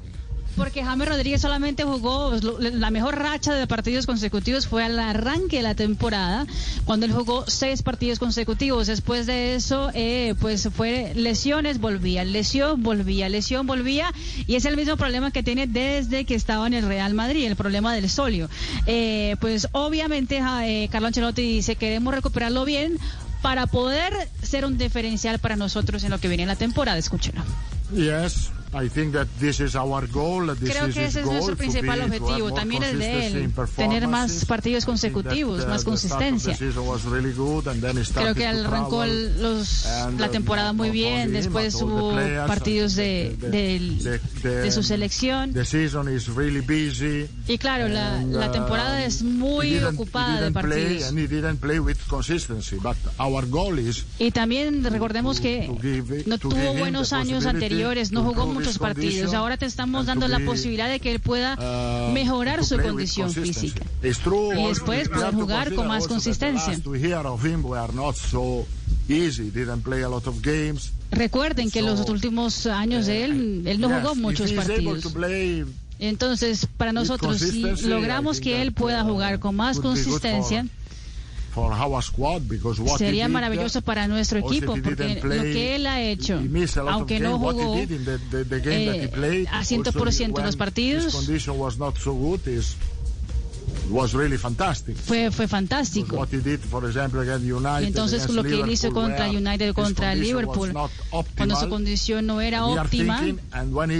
porque 0.57 0.85
James 0.85 1.09
Rodríguez 1.09 1.41
solamente 1.41 1.85
jugó 1.85 2.33
la 2.59 2.91
mejor 2.91 3.19
racha 3.19 3.55
de 3.55 3.67
partidos 3.67 4.07
consecutivos 4.07 4.67
fue 4.67 4.85
al 4.85 4.99
arranque 4.99 5.57
de 5.57 5.63
la 5.63 5.75
temporada 5.75 6.47
cuando 6.85 7.07
él 7.07 7.13
jugó 7.13 7.45
seis 7.49 7.83
partidos 7.83 8.19
consecutivos. 8.19 8.87
Después 8.87 9.27
de 9.27 9.55
eso 9.55 9.91
eh, 9.95 10.35
pues 10.41 10.69
fue 10.75 11.13
lesiones 11.15 11.81
volvía 11.81 12.25
lesión 12.25 12.83
volvía 12.83 13.29
lesión 13.29 13.67
volvía 13.67 14.13
y 14.47 14.57
es 14.57 14.65
el 14.65 14.77
mismo 14.77 14.97
problema 14.97 15.31
que 15.31 15.43
tiene 15.43 15.67
desde 15.67 16.25
que 16.25 16.35
estaba 16.35 16.67
en 16.67 16.75
el 16.75 16.87
Real 16.87 17.15
Madrid 17.15 17.47
el 17.47 17.57
problema 17.57 17.95
del 17.95 18.09
solio. 18.09 18.49
Eh, 18.87 19.37
pues 19.41 19.69
obviamente 19.73 20.43
eh, 20.63 20.89
Carlo 20.91 21.09
Ancelotti 21.09 21.43
dice 21.43 21.77
queremos 21.77 22.15
recuperarlo 22.15 22.65
bien 22.65 22.99
para 23.43 23.67
poder 23.67 24.13
ser 24.43 24.65
un 24.65 24.79
diferencial 24.79 25.39
para 25.39 25.57
nosotros 25.57 26.03
en 26.05 26.11
lo 26.11 26.19
que 26.19 26.29
viene 26.29 26.45
en 26.45 26.49
la 26.49 26.57
temporada 26.57 26.97
escúchenlo 26.99 27.43
Yes, 27.95 28.51
I 28.75 28.89
think 28.89 29.13
that 29.13 29.29
this 29.39 29.61
is 29.61 29.77
our 29.77 30.07
goal. 30.09 30.55
This 30.57 30.71
Creo 30.71 30.93
que 30.93 31.05
ese 31.05 31.21
es 31.21 31.27
nuestro 31.27 31.57
principal 31.57 32.01
objetivo, 32.03 32.53
también 32.53 32.83
el 32.83 32.99
de 32.99 33.27
él, 33.27 33.53
tener 33.77 34.09
más 34.09 34.45
partidos 34.45 34.85
think 34.85 34.85
consecutivos, 34.85 35.65
uh, 35.65 35.69
más 35.69 35.85
consistencia. 35.85 36.57
Creo 38.15 38.35
que 38.35 38.47
arrancó 38.47 39.07
los, 39.07 39.87
la 40.19 40.27
uh, 40.27 40.31
temporada 40.31 40.73
muy 40.73 40.91
bien, 40.91 41.33
después 41.33 41.75
hubo 41.83 42.15
partidos 42.47 42.97
de, 42.97 43.37
de 44.43 44.71
su 44.73 44.83
selección. 44.83 45.53
The 45.53 45.65
season 45.65 46.15
is 46.15 46.29
really 46.35 46.61
busy. 46.61 47.29
Y 47.47 47.59
claro, 47.59 47.89
la, 47.89 48.21
la 48.23 48.49
uh, 48.49 48.53
temporada 48.53 49.05
es 49.05 49.23
he 49.23 49.23
muy 49.23 49.79
ocupada 49.79 50.41
de 50.41 50.51
partidos. 50.51 51.13
Y 54.19 54.31
también 54.31 54.83
recordemos 54.85 55.41
que 55.41 56.25
no 56.27 56.39
tuvo 56.39 56.75
buenos 56.75 57.13
años 57.13 57.47
anteriores, 57.47 58.11
no 58.11 58.25
jugó 58.25 58.47
improve 58.47 58.64
partidos. 58.79 59.35
Ahora 59.35 59.57
te 59.57 59.67
estamos 59.67 60.07
and 60.07 60.21
dando 60.21 60.29
la 60.29 60.45
posibilidad 60.45 60.89
de 60.89 61.01
que 61.01 61.13
él 61.13 61.21
pueda 61.21 61.55
uh, 61.55 62.13
mejorar 62.13 62.65
su 62.65 62.79
condición 62.79 63.33
física. 63.33 63.85
Y 64.03 64.07
después 64.07 64.81
poder 64.81 65.11
have 65.15 65.31
to 65.31 65.37
jugar 65.37 65.75
con 65.75 65.89
más 65.89 66.07
consistencia. 66.09 66.79
Recuerden 71.11 71.71
que 71.71 71.83
los 71.83 72.01
So, 72.01 72.13
últimos 72.13 72.67
años 72.67 73.07
de 73.07 73.25
él, 73.25 73.63
él 73.67 73.81
no 73.81 73.89
jugó 73.89 74.15
muchos 74.15 74.53
partidos. 74.53 75.15
Entonces, 76.01 76.67
para 76.77 76.93
nosotros, 76.93 77.39
si 77.39 77.63
logramos 77.87 78.41
que 78.41 78.63
él 78.63 78.73
pueda 78.73 79.05
uh, 79.05 79.09
jugar 79.09 79.39
con 79.39 79.55
más 79.55 79.79
consistencia, 79.79 80.67
for 81.55 81.73
our 81.73 82.03
squad 82.03 82.43
because 82.49 82.81
what 82.81 82.99
sería 82.99 83.27
did, 83.27 83.33
maravilloso 83.33 83.81
para 83.81 84.09
nuestro 84.09 84.41
equipo, 84.41 84.77
porque 84.83 85.21
lo 85.23 85.43
que 85.43 85.77
él 85.77 85.87
ha 85.87 86.03
hecho, 86.03 86.41
he 86.41 86.49
missed 86.49 86.77
a 86.77 86.83
lot 86.83 86.89
of 86.89 86.95
aunque 86.97 87.21
no 87.21 87.39
jugó 87.39 87.77
did 87.77 87.93
eh, 88.67 89.47
a 89.49 89.59
also 89.59 89.77
100% 89.77 90.25
en 90.25 90.33
when 90.33 90.47
los 90.47 90.57
partidos, 90.57 91.15
was 91.57 91.79
not 91.79 91.97
so 91.97 92.13
good 92.13 92.41
is 92.49 92.77
was 93.89 94.15
really 94.15 94.37
fantastic. 94.37 94.97
fue, 94.97 95.31
fue 95.31 95.47
fantástico. 95.47 96.17
What 96.17 96.33
he 96.33 96.41
did, 96.41 96.59
for 96.59 96.85
example, 96.87 97.21
against 97.21 97.45
United, 97.45 97.87
entonces 97.87 98.25
against 98.25 98.35
lo 98.35 98.43
que 98.43 98.61
él 98.61 98.71
hizo 98.71 98.93
contra 98.93 99.29
United, 99.29 99.75
contra 99.75 100.15
Liverpool, 100.15 100.73
not 100.73 100.91
cuando 101.37 101.55
su 101.55 101.67
optimal. 101.67 101.69
condición 101.69 102.27
no 102.27 102.41
era 102.41 102.65
óptima, 102.65 103.23
optimal, 103.23 103.91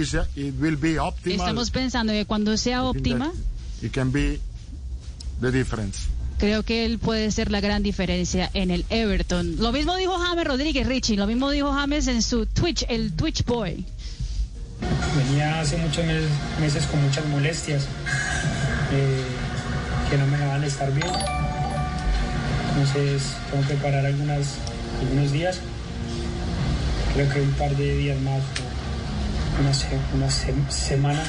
estamos 1.23 1.71
pensando 1.71 2.11
que 2.11 2.25
cuando 2.25 2.57
sea 2.57 2.83
óptima, 2.83 3.31
it 3.81 3.93
can 3.93 4.11
be 4.11 4.41
the 5.39 5.51
difference. 5.51 6.09
Creo 6.37 6.63
que 6.63 6.85
él 6.85 6.99
puede 6.99 7.31
ser 7.31 7.51
la 7.51 7.61
gran 7.61 7.83
diferencia 7.83 8.49
en 8.53 8.71
el 8.71 8.85
Everton. 8.89 9.55
Lo 9.59 9.71
mismo 9.71 9.95
dijo 9.95 10.17
James 10.17 10.45
Rodríguez, 10.45 10.87
Richie, 10.87 11.15
lo 11.17 11.27
mismo 11.27 11.49
dijo 11.49 11.71
James 11.73 12.07
en 12.07 12.21
su 12.21 12.45
Twitch, 12.45 12.85
el 12.89 13.13
Twitch 13.13 13.43
Boy. 13.45 13.85
Venía 15.29 15.61
hace 15.61 15.77
muchos 15.77 16.05
mes- 16.05 16.23
meses 16.59 16.85
con 16.87 17.01
muchas 17.01 17.25
molestias 17.27 17.83
eh, 18.91 19.23
que 20.09 20.17
no 20.17 20.25
me 20.27 20.37
dejaban 20.37 20.63
estar 20.63 20.91
bien. 20.93 21.07
Entonces 22.69 23.23
tengo 23.49 23.65
que 23.67 23.75
parar 23.75 24.05
algunas, 24.05 24.55
algunos 25.01 25.31
días. 25.31 25.59
Creo 27.13 27.29
que 27.29 27.41
un 27.41 27.51
par 27.53 27.75
de 27.77 27.97
días 27.97 28.19
más, 28.21 28.41
unas, 29.61 29.85
unas 30.13 30.33
se- 30.33 30.53
semanas 30.69 31.27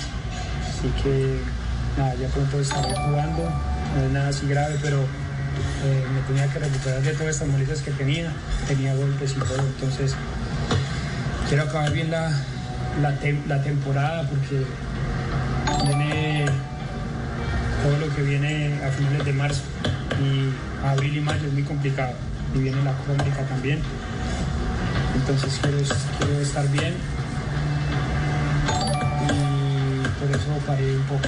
Así 0.68 0.88
que 1.02 1.38
nada, 1.96 2.14
ya 2.16 2.28
pronto 2.28 2.61
estaré 2.61 2.92
jugando, 2.94 3.48
no 3.97 4.03
es 4.05 4.11
nada 4.12 4.28
así 4.28 4.47
grave, 4.49 4.76
pero 4.82 4.99
eh, 5.01 6.05
me 6.14 6.20
tenía 6.22 6.53
que 6.53 6.59
recuperar 6.59 7.03
de 7.03 7.12
todas 7.12 7.34
estas 7.34 7.49
molestias 7.49 7.80
que 7.80 7.90
tenía, 7.92 8.32
tenía 8.68 8.94
golpes 8.94 9.32
y 9.32 9.40
todo, 9.40 9.59
entonces 9.59 10.14
quiero 11.49 11.64
acabar 11.64 11.92
bien 11.92 12.11
la, 12.11 12.30
la, 13.03 13.18
tem- 13.20 13.44
la 13.47 13.62
temporada 13.62 14.22
porque 14.28 14.64
viene 15.86 16.47
todo 17.82 17.99
lo 18.07 18.14
que 18.14 18.22
viene 18.22 18.80
a 18.84 18.90
finales 18.90 19.24
de 19.24 19.32
marzo 19.32 19.62
y 20.20 20.86
abril 20.86 21.16
y 21.16 21.20
mayo 21.20 21.47
es 21.47 21.53
muy 21.53 21.62
complicado 21.62 22.12
y 22.55 22.59
viene 22.59 22.82
la 22.82 22.90
América 22.90 23.42
también. 23.49 23.80
Entonces 25.14 25.59
quiero, 25.62 25.78
quiero 26.18 26.40
estar 26.40 26.68
bien 26.70 26.94
y 29.24 30.09
por 30.20 30.30
eso 30.30 30.49
paré 30.66 30.97
un 30.97 31.03
poco. 31.05 31.22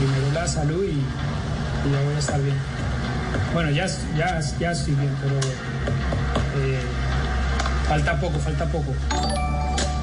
Primero 0.00 0.32
la 0.32 0.46
salud 0.48 0.84
y, 0.84 0.92
y 1.88 1.92
ya 1.92 2.00
voy 2.04 2.14
a 2.14 2.18
estar 2.18 2.40
bien. 2.42 2.56
Bueno, 3.52 3.70
ya, 3.70 3.86
ya, 4.16 4.40
ya 4.58 4.72
estoy 4.72 4.94
bien, 4.94 5.14
pero 5.22 5.36
eh, 5.36 6.80
falta 7.88 8.18
poco, 8.20 8.38
falta 8.38 8.64
poco. 8.66 8.94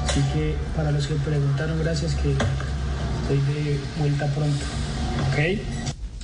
Así 0.08 0.20
que 0.32 0.54
para 0.76 0.90
los 0.92 1.06
que 1.06 1.14
preguntaron, 1.14 1.78
gracias 1.82 2.14
que 2.14 2.30
estoy 2.32 3.54
de 3.54 3.78
vuelta 3.98 4.26
pronto. 4.28 4.64
¿Ok? 5.32 5.58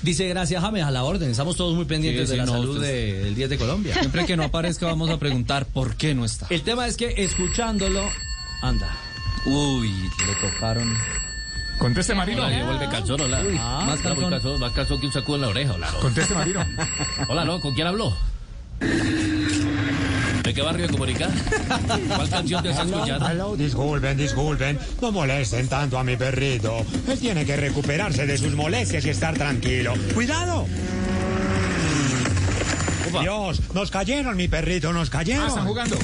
Dice 0.02 0.28
gracias 0.28 0.62
James 0.62 0.84
a 0.84 0.90
la 0.90 1.02
orden. 1.04 1.30
Estamos 1.30 1.56
todos 1.56 1.74
muy 1.74 1.86
pendientes 1.86 2.26
Sí, 2.28 2.32
de 2.32 2.36
la 2.38 2.46
no, 2.46 2.52
salud 2.52 2.76
usted- 2.76 2.86
de- 2.86 3.24
del 3.24 3.34
10 3.34 3.50
de 3.50 3.58
Colombia. 3.58 3.94
Siempre 3.98 4.26
que 4.26 4.36
no 4.36 4.44
aparezca 4.44 4.86
vamos 4.86 5.10
a 5.10 5.18
preguntar 5.18 5.64
por 5.66 5.96
qué 5.96 6.14
no 6.14 6.24
está. 6.24 6.46
El 6.50 6.62
tema 6.62 6.86
es 6.86 6.96
que 6.96 7.14
escuchándolo, 7.24 8.08
anda. 8.62 8.88
Uy, 9.46 9.90
le 9.90 10.48
tocaron. 10.50 10.94
Conteste, 11.84 12.14
Marino. 12.14 12.46
Hola, 12.46 12.56
ya 12.56 12.64
vuelve 12.64 12.88
calzón, 12.88 13.20
hola. 13.20 13.42
Uy, 13.46 13.58
Ah, 13.60 13.84
más 13.86 14.00
calzón. 14.00 14.30
calzón, 14.30 14.58
más 14.58 14.72
calzón 14.72 15.00
que 15.00 15.06
un 15.06 15.12
sacudo 15.12 15.34
en 15.36 15.42
la 15.42 15.48
oreja, 15.48 15.72
hola. 15.74 15.90
no. 15.92 15.98
Conteste, 15.98 16.34
Marino. 16.34 16.64
Hola, 17.28 17.44
no, 17.44 17.60
¿con 17.60 17.74
quién 17.74 17.86
habló? 17.86 18.16
¿De 18.80 20.54
qué 20.54 20.62
barrio 20.62 20.88
comunicar? 20.88 21.28
¿Cuál 22.16 22.30
canción 22.30 22.62
te 22.62 22.70
está 22.70 22.84
escuchando? 22.84 23.26
Aló, 23.26 23.54
disculpen, 23.54 24.16
disculpen. 24.16 24.78
No 25.02 25.12
molesten 25.12 25.68
tanto 25.68 25.98
a 25.98 26.04
mi 26.04 26.16
perrito. 26.16 26.78
Él 27.06 27.18
tiene 27.18 27.44
que 27.44 27.54
recuperarse 27.54 28.24
de 28.26 28.38
sus 28.38 28.54
molestias 28.54 29.04
y 29.04 29.10
estar 29.10 29.34
tranquilo. 29.34 29.92
¡Cuidado! 30.14 30.66
Dios, 33.20 33.60
nos 33.74 33.90
cayeron, 33.90 34.38
mi 34.38 34.48
perrito, 34.48 34.90
nos 34.94 35.10
cayeron. 35.10 35.44
Ah, 35.44 35.48
están 35.48 35.66
jugando. 35.66 35.98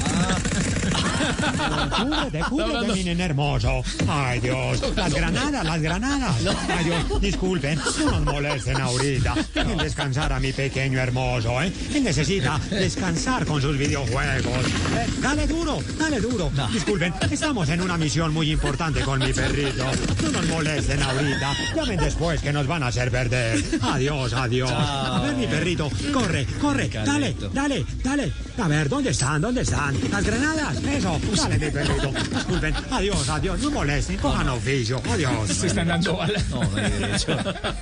Mi 2.93 3.03
nene 3.03 3.23
hermoso. 3.23 3.83
Ay, 4.07 4.39
Dios, 4.39 4.81
las 4.95 5.13
granadas, 5.13 5.63
las 5.65 5.81
granadas. 5.81 6.35
Ay, 6.69 6.85
Dios, 6.85 7.21
disculpen, 7.21 7.79
no 7.99 8.11
nos 8.11 8.21
molesten 8.21 8.79
ahorita. 8.79 9.35
Dejen 9.53 9.77
descansar 9.77 10.33
a 10.33 10.39
mi 10.39 10.51
pequeño 10.51 10.99
hermoso, 10.99 11.61
¿eh? 11.61 11.71
Él 11.93 12.03
necesita 12.03 12.59
descansar 12.69 13.45
con 13.45 13.61
sus 13.61 13.77
videojuegos. 13.77 14.65
Eh, 14.97 15.07
dale 15.21 15.47
duro, 15.47 15.79
dale 15.97 16.19
duro. 16.19 16.51
Disculpen, 16.71 17.13
estamos 17.29 17.69
en 17.69 17.81
una 17.81 17.97
misión 17.97 18.33
muy 18.33 18.51
importante 18.51 19.01
con 19.01 19.19
mi 19.19 19.33
perrito. 19.33 19.85
No 20.23 20.31
nos 20.31 20.47
molesten 20.47 21.01
ahorita. 21.01 21.53
Llamen 21.75 21.99
después 21.99 22.41
que 22.41 22.53
nos 22.53 22.67
van 22.67 22.83
a 22.83 22.87
hacer 22.87 23.11
perder. 23.11 23.63
Adiós, 23.81 24.33
adiós. 24.33 24.71
A 24.71 25.21
ver, 25.21 25.35
mi 25.35 25.47
perrito, 25.47 25.89
corre, 26.13 26.45
corre, 26.59 26.89
dale, 26.89 27.35
dale, 27.53 27.85
dale. 28.03 28.31
A 28.61 28.67
ver, 28.67 28.89
¿dónde 28.89 29.11
están? 29.11 29.41
¿Dónde 29.41 29.61
están? 29.61 29.95
Las 30.11 30.23
granadas, 30.23 30.81
eso. 30.97 31.19
Dale, 31.35 31.57
mi 31.59 31.71
perrito. 31.71 32.11
Disculpen, 32.33 32.73
adiós, 32.91 33.29
adiós. 33.29 33.59
No 33.59 33.71
molesten, 33.71 34.17
cojan 34.17 34.49
oficio. 34.49 35.01
Adiós. 35.09 35.49
Se 35.49 35.67
están 35.67 35.87
dando 35.87 36.17
balas. 36.17 36.47
No, 36.49 36.61
hay 36.61 36.91
derecho. 36.91 37.37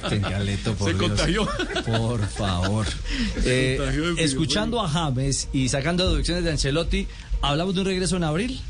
Qué 0.10 0.20
galeto, 0.20 0.74
por 0.76 0.92
Se 0.92 0.98
Dios. 0.98 1.10
contagió. 1.10 1.48
Por 1.86 2.28
favor. 2.28 2.88
Eh, 3.46 3.76
contagió 3.78 4.16
de 4.16 4.24
escuchando 4.24 4.82
a 4.82 4.90
James 4.90 5.48
y 5.54 5.70
sacando 5.70 6.10
deducciones 6.10 6.44
de 6.44 6.52
Ancelotti, 6.52 7.08
¿hablamos 7.42 7.76
de 7.76 7.82
un 7.82 7.88
regreso 7.88 8.18
en 8.18 8.24
abril? 8.24 8.62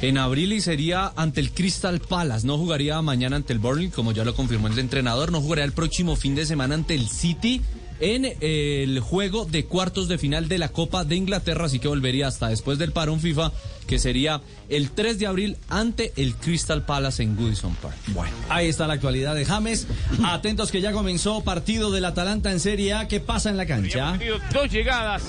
En 0.00 0.18
abril 0.18 0.52
y 0.52 0.60
sería 0.60 1.12
ante 1.14 1.40
el 1.40 1.52
Crystal 1.52 2.00
Palace. 2.00 2.44
No 2.46 2.58
jugaría 2.58 3.00
mañana 3.02 3.36
ante 3.36 3.52
el 3.52 3.60
Burnley, 3.60 3.88
como 3.88 4.10
ya 4.12 4.24
lo 4.24 4.34
confirmó 4.34 4.66
el 4.66 4.78
entrenador. 4.78 5.30
No 5.30 5.40
jugaría 5.40 5.64
el 5.64 5.72
próximo 5.72 6.16
fin 6.16 6.34
de 6.34 6.44
semana 6.44 6.74
ante 6.74 6.94
el 6.94 7.08
City 7.08 7.62
en 8.02 8.36
el 8.40 8.98
juego 8.98 9.44
de 9.44 9.64
cuartos 9.64 10.08
de 10.08 10.18
final 10.18 10.48
de 10.48 10.58
la 10.58 10.68
Copa 10.68 11.04
de 11.04 11.14
Inglaterra. 11.14 11.66
Así 11.66 11.78
que 11.78 11.86
volvería 11.86 12.26
hasta 12.26 12.48
después 12.48 12.76
del 12.78 12.92
parón 12.92 13.20
FIFA, 13.20 13.52
que 13.86 14.00
sería 14.00 14.42
el 14.68 14.90
3 14.90 15.20
de 15.20 15.26
abril 15.28 15.56
ante 15.68 16.12
el 16.16 16.34
Crystal 16.34 16.84
Palace 16.84 17.22
en 17.22 17.36
Goodison 17.36 17.74
Park. 17.76 17.96
Bueno, 18.08 18.34
ahí 18.48 18.68
está 18.68 18.88
la 18.88 18.94
actualidad 18.94 19.36
de 19.36 19.44
James. 19.44 19.86
Atentos 20.24 20.72
que 20.72 20.80
ya 20.80 20.92
comenzó 20.92 21.44
partido 21.44 21.92
del 21.92 22.04
Atalanta 22.04 22.50
en 22.50 22.58
Serie 22.58 22.92
A. 22.92 23.06
¿Qué 23.06 23.20
pasa 23.20 23.50
en 23.50 23.56
la 23.56 23.66
cancha? 23.66 24.18
dos 24.52 24.70
llegadas 24.70 25.22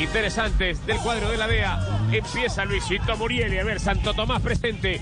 interesantes 0.00 0.86
del 0.86 0.98
cuadro 0.98 1.30
de 1.30 1.36
la 1.36 1.48
DEA. 1.48 2.08
Empieza 2.12 2.64
Luisito 2.64 3.16
Muriel. 3.16 3.58
A 3.58 3.64
ver, 3.64 3.80
Santo 3.80 4.14
Tomás 4.14 4.40
presente 4.40 5.00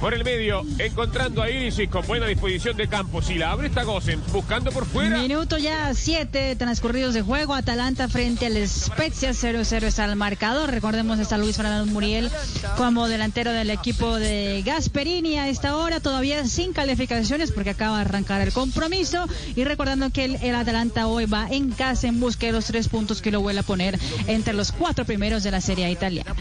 por 0.00 0.14
el 0.14 0.24
medio, 0.24 0.62
encontrando 0.78 1.42
a 1.42 1.50
Iris 1.50 1.78
con 1.90 2.06
buena 2.06 2.26
disposición 2.26 2.76
de 2.76 2.88
campo. 2.88 3.20
Si 3.20 3.34
la 3.34 3.52
abre 3.52 3.68
está 3.68 3.84
Gosen, 3.84 4.20
buscando 4.32 4.72
por 4.72 4.86
fuera. 4.86 5.18
Minuto 5.18 5.58
ya 5.58 5.92
7 5.92 6.56
transcurridos 6.56 7.14
de 7.14 7.22
juego. 7.22 7.54
Atalanta 7.54 8.08
frente 8.08 8.46
al 8.46 8.56
Spezia 8.66 9.30
0-0 9.30 9.82
está 9.82 10.06
el 10.06 10.16
marcador. 10.16 10.70
Recordemos 10.70 11.18
está 11.18 11.36
Luis 11.36 11.56
Fernando 11.56 11.92
Muriel 11.92 12.30
como 12.76 13.08
delantero 13.08 13.52
del 13.52 13.70
equipo 13.70 14.16
de 14.16 14.62
Gasperini 14.64 15.36
a 15.36 15.48
esta 15.48 15.76
hora 15.76 16.00
todavía 16.00 16.46
sin 16.46 16.72
calificaciones 16.72 17.52
porque 17.52 17.70
acaba 17.70 17.96
de 17.96 18.04
arrancar 18.04 18.40
el 18.40 18.52
compromiso 18.52 19.26
y 19.54 19.64
recordando 19.64 20.10
que 20.10 20.24
el, 20.24 20.36
el 20.36 20.54
Atalanta 20.54 21.06
hoy 21.08 21.26
va 21.26 21.46
en 21.50 21.70
casa 21.72 22.08
en 22.08 22.20
busca 22.20 22.46
de 22.46 22.52
los 22.52 22.64
tres 22.66 22.88
puntos 22.88 23.20
que 23.20 23.30
lo 23.30 23.40
vuelve 23.40 23.60
a 23.60 23.64
poner 23.64 23.98
entre 24.26 24.54
los 24.54 24.72
cuatro 24.72 25.04
primeros 25.04 25.42
de 25.42 25.50
la 25.50 25.60
Serie 25.60 25.84
A 25.84 25.90
italiana. 25.90 26.34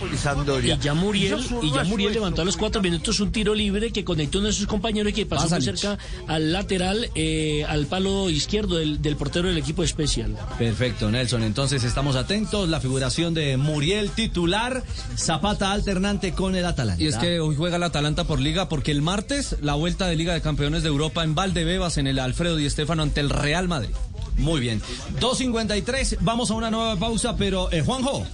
Y 0.63 0.77
ya 0.77 0.93
Muriel, 0.93 1.39
y 1.61 1.71
ya 1.73 1.83
Muriel 1.83 2.13
levantó 2.13 2.41
a 2.41 2.45
los 2.45 2.55
cuatro 2.55 2.81
minutos 2.81 3.19
un 3.19 3.31
tiro 3.31 3.48
libre 3.53 3.91
que 3.91 4.03
conectó 4.03 4.39
uno 4.39 4.47
de 4.47 4.53
sus 4.53 4.67
compañeros 4.67 5.11
y 5.11 5.13
que 5.13 5.25
pasó 5.25 5.49
muy 5.49 5.61
cerca 5.61 5.97
al 6.27 6.51
lateral, 6.51 7.09
eh, 7.15 7.65
al 7.67 7.85
palo 7.85 8.29
izquierdo 8.29 8.75
del, 8.75 9.01
del 9.01 9.15
portero 9.15 9.47
del 9.47 9.57
equipo 9.57 9.83
especial. 9.83 10.35
Perfecto, 10.57 11.09
Nelson. 11.11 11.43
Entonces 11.43 11.83
estamos 11.83 12.15
atentos. 12.15 12.69
La 12.69 12.79
figuración 12.79 13.33
de 13.33 13.57
Muriel 13.57 14.11
titular, 14.11 14.83
Zapata 15.17 15.71
alternante 15.71 16.33
con 16.33 16.55
el 16.55 16.65
Atalanta. 16.65 17.01
Y 17.01 17.07
es 17.07 17.17
que 17.17 17.39
hoy 17.39 17.55
juega 17.55 17.77
el 17.77 17.83
Atalanta 17.83 18.25
por 18.25 18.39
liga 18.39 18.69
porque 18.69 18.91
el 18.91 19.01
martes 19.01 19.57
la 19.61 19.73
vuelta 19.73 20.07
de 20.07 20.15
Liga 20.15 20.33
de 20.33 20.41
Campeones 20.41 20.83
de 20.83 20.89
Europa 20.89 21.23
en 21.23 21.35
Valdebebas 21.35 21.97
en 21.97 22.07
el 22.07 22.19
Alfredo 22.19 22.55
Di 22.55 22.69
Stéfano 22.69 23.03
ante 23.03 23.19
el 23.19 23.29
Real 23.29 23.67
Madrid. 23.67 23.91
Muy 24.37 24.59
bien. 24.61 24.81
2.53, 25.19 26.17
vamos 26.21 26.49
a 26.51 26.53
una 26.53 26.71
nueva 26.71 26.95
pausa, 26.95 27.35
pero 27.35 27.71
eh, 27.71 27.81
Juanjo. 27.81 28.25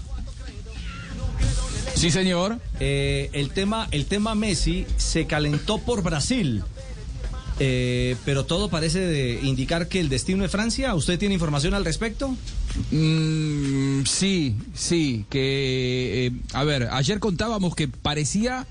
Sí, 1.95 2.11
señor. 2.11 2.59
Eh, 2.79 3.29
el, 3.33 3.49
tema, 3.51 3.87
el 3.91 4.05
tema 4.05 4.35
Messi 4.35 4.85
se 4.97 5.25
calentó 5.25 5.79
por 5.79 6.03
Brasil. 6.03 6.63
Eh, 7.59 8.17
pero 8.25 8.45
todo 8.45 8.69
parece 8.69 8.99
de 8.99 9.39
indicar 9.43 9.87
que 9.87 10.01
el 10.01 10.09
destino 10.09 10.43
es 10.43 10.51
Francia. 10.51 10.93
¿Usted 10.93 11.17
tiene 11.17 11.33
información 11.33 11.73
al 11.73 11.85
respecto? 11.85 12.35
Mm, 12.91 14.03
sí, 14.05 14.55
sí, 14.73 15.25
que, 15.29 16.27
eh, 16.27 16.31
a 16.51 16.65
ver, 16.65 16.89
ayer 16.91 17.19
contábamos 17.19 17.75
que 17.75 17.87
parecía 17.87 18.67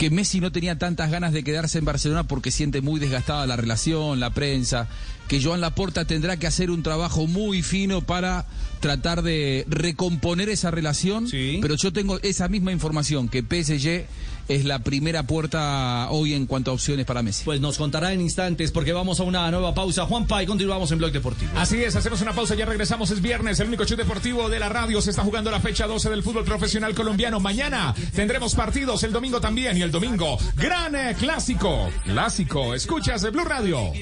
que 0.00 0.08
Messi 0.08 0.40
no 0.40 0.50
tenía 0.50 0.78
tantas 0.78 1.10
ganas 1.10 1.34
de 1.34 1.44
quedarse 1.44 1.76
en 1.76 1.84
Barcelona 1.84 2.24
porque 2.24 2.50
siente 2.50 2.80
muy 2.80 2.98
desgastada 2.98 3.46
la 3.46 3.56
relación, 3.56 4.18
la 4.18 4.30
prensa, 4.30 4.88
que 5.28 5.42
Joan 5.42 5.60
Laporta 5.60 6.06
tendrá 6.06 6.38
que 6.38 6.46
hacer 6.46 6.70
un 6.70 6.82
trabajo 6.82 7.26
muy 7.26 7.60
fino 7.60 8.00
para 8.00 8.46
tratar 8.80 9.20
de 9.20 9.66
recomponer 9.68 10.48
esa 10.48 10.70
relación, 10.70 11.26
pero 11.60 11.74
yo 11.74 11.92
tengo 11.92 12.18
esa 12.22 12.48
misma 12.48 12.72
información, 12.72 13.28
que 13.28 13.42
PSG 13.42 14.06
es 14.48 14.64
la 14.64 14.80
primera 14.80 15.22
puerta 15.24 16.08
hoy 16.10 16.34
en 16.34 16.46
cuanto 16.46 16.70
a 16.70 16.74
opciones 16.74 17.06
para 17.06 17.22
Messi. 17.22 17.44
Pues 17.44 17.60
nos 17.60 17.78
contará 17.78 18.12
en 18.12 18.20
instantes 18.20 18.70
porque 18.72 18.92
vamos 18.92 19.20
a 19.20 19.24
una 19.24 19.50
nueva 19.50 19.74
pausa. 19.74 20.06
Juan 20.06 20.26
Pay, 20.26 20.46
continuamos 20.46 20.90
en 20.92 20.98
Blog 20.98 21.12
Deportivo. 21.12 21.52
Así 21.56 21.82
es, 21.82 21.96
hacemos 21.96 22.20
una 22.20 22.32
pausa, 22.32 22.54
ya 22.54 22.66
regresamos, 22.66 23.10
es 23.10 23.20
viernes, 23.20 23.60
el 23.60 23.68
único 23.68 23.84
show 23.84 23.96
deportivo 23.96 24.48
de 24.48 24.58
la 24.58 24.68
radio, 24.68 25.00
se 25.00 25.10
está 25.10 25.22
jugando 25.22 25.50
la 25.50 25.60
fecha 25.60 25.86
12 25.86 26.10
del 26.10 26.22
fútbol 26.22 26.44
profesional 26.44 26.94
colombiano. 26.94 27.40
Mañana 27.40 27.94
tendremos 28.14 28.54
partidos, 28.54 29.02
el 29.02 29.12
domingo 29.12 29.40
también, 29.40 29.76
y 29.76 29.82
el 29.82 29.90
domingo, 29.90 30.38
gran 30.56 30.94
eh, 30.94 31.14
clásico, 31.18 31.90
clásico, 32.04 32.74
escuchas 32.74 33.22
de 33.22 33.30
Blue 33.30 33.44
Radio. 33.44 33.92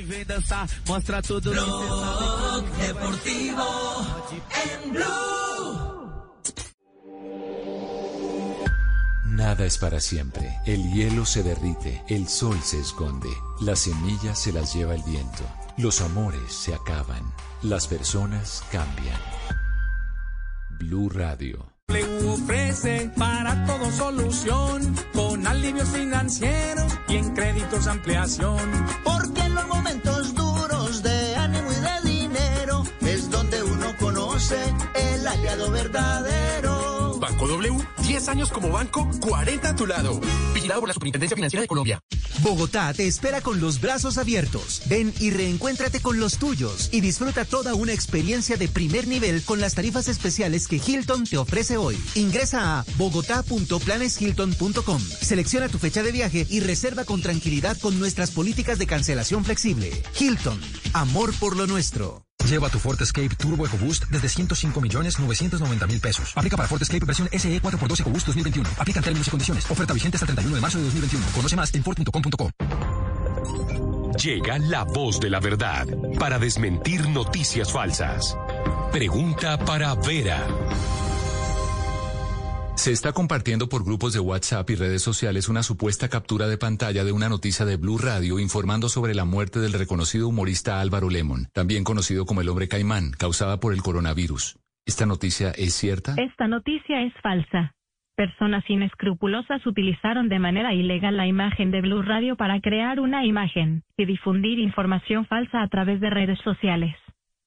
Tudo 1.53 2.62
Deportivo 2.80 4.07
en 4.84 4.93
Blue. 4.93 5.98
Nada 9.39 9.66
es 9.66 9.78
para 9.78 10.01
siempre. 10.01 10.59
El 10.66 10.93
hielo 10.93 11.24
se 11.24 11.45
derrite, 11.45 12.03
el 12.09 12.26
sol 12.26 12.59
se 12.61 12.80
esconde, 12.80 13.28
las 13.61 13.78
semillas 13.78 14.36
se 14.36 14.53
las 14.53 14.74
lleva 14.74 14.97
el 14.97 15.03
viento, 15.05 15.45
los 15.76 16.01
amores 16.01 16.53
se 16.53 16.74
acaban, 16.74 17.22
las 17.62 17.86
personas 17.86 18.64
cambian. 18.72 19.20
Blue 20.80 21.09
Radio. 21.09 21.72
W 21.86 22.28
ofrece 22.28 23.12
para 23.16 23.64
todo 23.64 23.93
solución, 23.93 24.97
con 25.14 25.47
alivios 25.47 25.89
financieros 25.91 26.93
y 27.07 27.18
en 27.18 27.32
créditos 27.32 27.86
ampliación. 27.86 28.59
Porque 29.05 29.43
en 29.43 29.55
los 29.55 29.68
momentos 29.68 30.34
duros 30.34 31.01
de 31.05 31.36
ánimo 31.36 31.70
y 31.70 31.76
de 31.76 32.11
dinero 32.11 32.82
es 33.03 33.30
donde 33.30 33.62
uno 33.62 33.97
conoce 34.01 34.59
el 34.97 35.28
aliado 35.28 35.70
verdadero. 35.70 37.16
Banco 37.20 37.47
W, 37.47 37.76
10 38.09 38.29
años 38.29 38.51
como 38.51 38.71
banco, 38.71 39.07
40 39.21 39.69
a 39.69 39.77
tu 39.77 39.87
lado. 39.87 40.19
Vigilado 40.55 40.81
por 40.81 40.89
la 40.89 40.95
Superintendencia 40.95 41.37
Financiera 41.37 41.61
de 41.61 41.69
Colombia. 41.69 42.01
Bogotá 42.41 42.95
te 42.95 43.07
espera 43.07 43.43
con 43.43 43.61
los 43.61 43.83
brazos 43.83 44.17
abiertos. 44.17 44.81
Ven 44.87 45.13
y 45.21 45.31
reencuéntrate 45.31 46.01
con 46.01 46.19
los 46.19 46.39
tuyos 46.39 46.89
y 46.91 47.03
disfruta 47.03 47.45
toda 47.45 47.75
una 47.75 47.93
experiencia 47.93 48.57
de 48.57 48.69
primer 48.69 49.07
nivel 49.07 49.45
con 49.45 49.61
las 49.61 49.75
tarifas 49.75 50.09
especiales 50.09 50.69
que 50.69 50.81
Hilton 50.85 51.25
te 51.25 51.37
ofrece 51.37 51.77
hoy. 51.77 51.99
Ingresa 52.15 52.79
a 52.79 52.87
bogotá.planeshilton.com. 52.97 55.01
Selecciona 55.01 55.69
tu 55.69 55.79
fecha 55.79 56.03
de 56.03 56.11
viaje 56.11 56.47
y 56.49 56.61
reserva 56.61 57.05
con 57.05 57.21
tranquilidad 57.21 57.77
con 57.79 58.01
nuestras 58.01 58.31
políticas 58.31 58.79
de 58.79 58.87
cancelación 58.87 59.45
flexible. 59.45 59.91
Hilton, 60.19 60.59
amor 60.95 61.35
por 61.39 61.57
lo 61.57 61.67
nuestro. 61.67 62.25
Lleva 62.47 62.71
tu 62.71 62.79
Ford 62.79 63.01
Escape 63.03 63.35
Turbo 63.37 63.67
EcoBoost 63.67 64.05
desde 64.07 64.29
105 64.29 64.81
millones 64.81 65.19
990 65.19 65.87
mil 65.87 66.01
pesos. 66.01 66.33
Aplica 66.35 66.57
para 66.57 66.67
Ford 66.67 66.81
Escape 66.81 67.05
versión 67.05 67.29
SE 67.31 67.61
4x2 67.61 67.98
EcoBoost 68.01 68.27
2021. 68.27 68.69
Aplica 68.79 68.99
en 68.99 69.05
términos 69.05 69.27
y 69.27 69.31
condiciones. 69.31 69.71
Oferta 69.71 69.95
vigente 69.95 70.17
hasta 70.17 70.25
el 70.25 70.35
31 70.35 70.57
de 70.57 70.61
marzo 70.61 70.79
de 70.79 70.85
2021. 70.85 71.27
Conoce 71.35 71.57
más 71.57 71.75
en 71.75 71.83
Ford.com.co. 71.83 72.51
Llega 74.23 74.59
la 74.59 74.83
voz 74.85 75.21
de 75.21 75.31
la 75.31 75.39
verdad 75.39 75.87
para 76.19 76.39
desmentir 76.39 77.09
noticias 77.09 77.73
falsas. 77.73 78.37
Pregunta 78.91 79.59
para 79.59 79.95
Vera. 79.95 80.45
Se 82.75 82.93
está 82.93 83.13
compartiendo 83.13 83.69
por 83.69 83.85
grupos 83.85 84.13
de 84.13 84.21
WhatsApp 84.21 84.71
y 84.71 84.77
redes 84.77 85.03
sociales 85.03 85.49
una 85.49 85.63
supuesta 85.63 86.09
captura 86.09 86.47
de 86.47 86.59
pantalla 86.59 87.05
de 87.05 87.11
una 87.11 87.29
noticia 87.29 87.65
de 87.65 87.77
Blue 87.77 87.99
Radio 87.99 88.39
informando 88.39 88.89
sobre 88.89 89.15
la 89.15 89.25
muerte 89.25 89.59
del 89.59 89.73
reconocido 89.73 90.29
humorista 90.29 90.81
Álvaro 90.81 91.11
Lemon, 91.11 91.49
también 91.53 91.83
conocido 91.83 92.25
como 92.25 92.41
el 92.41 92.49
hombre 92.49 92.69
caimán, 92.69 93.11
causada 93.11 93.59
por 93.59 93.73
el 93.73 93.83
coronavirus. 93.83 94.59
¿Esta 94.87 95.07
noticia 95.07 95.51
es 95.51 95.75
cierta? 95.75 96.15
Esta 96.17 96.47
noticia 96.47 97.03
es 97.03 97.13
falsa. 97.21 97.75
Personas 98.19 98.69
inescrupulosas 98.69 99.64
utilizaron 99.64 100.29
de 100.29 100.41
manera 100.41 100.75
ilegal 100.75 101.16
la 101.16 101.29
imagen 101.29 101.71
de 101.71 101.83
Blue 101.83 102.03
Radio 102.03 102.35
para 102.35 102.61
crear 102.61 102.99
una 102.99 103.25
imagen 103.25 103.85
y 103.97 104.07
difundir 104.07 104.59
información 104.59 105.25
falsa 105.25 105.62
a 105.62 105.69
través 105.69 106.01
de 106.01 106.11
redes 106.11 106.41
sociales. 106.41 106.97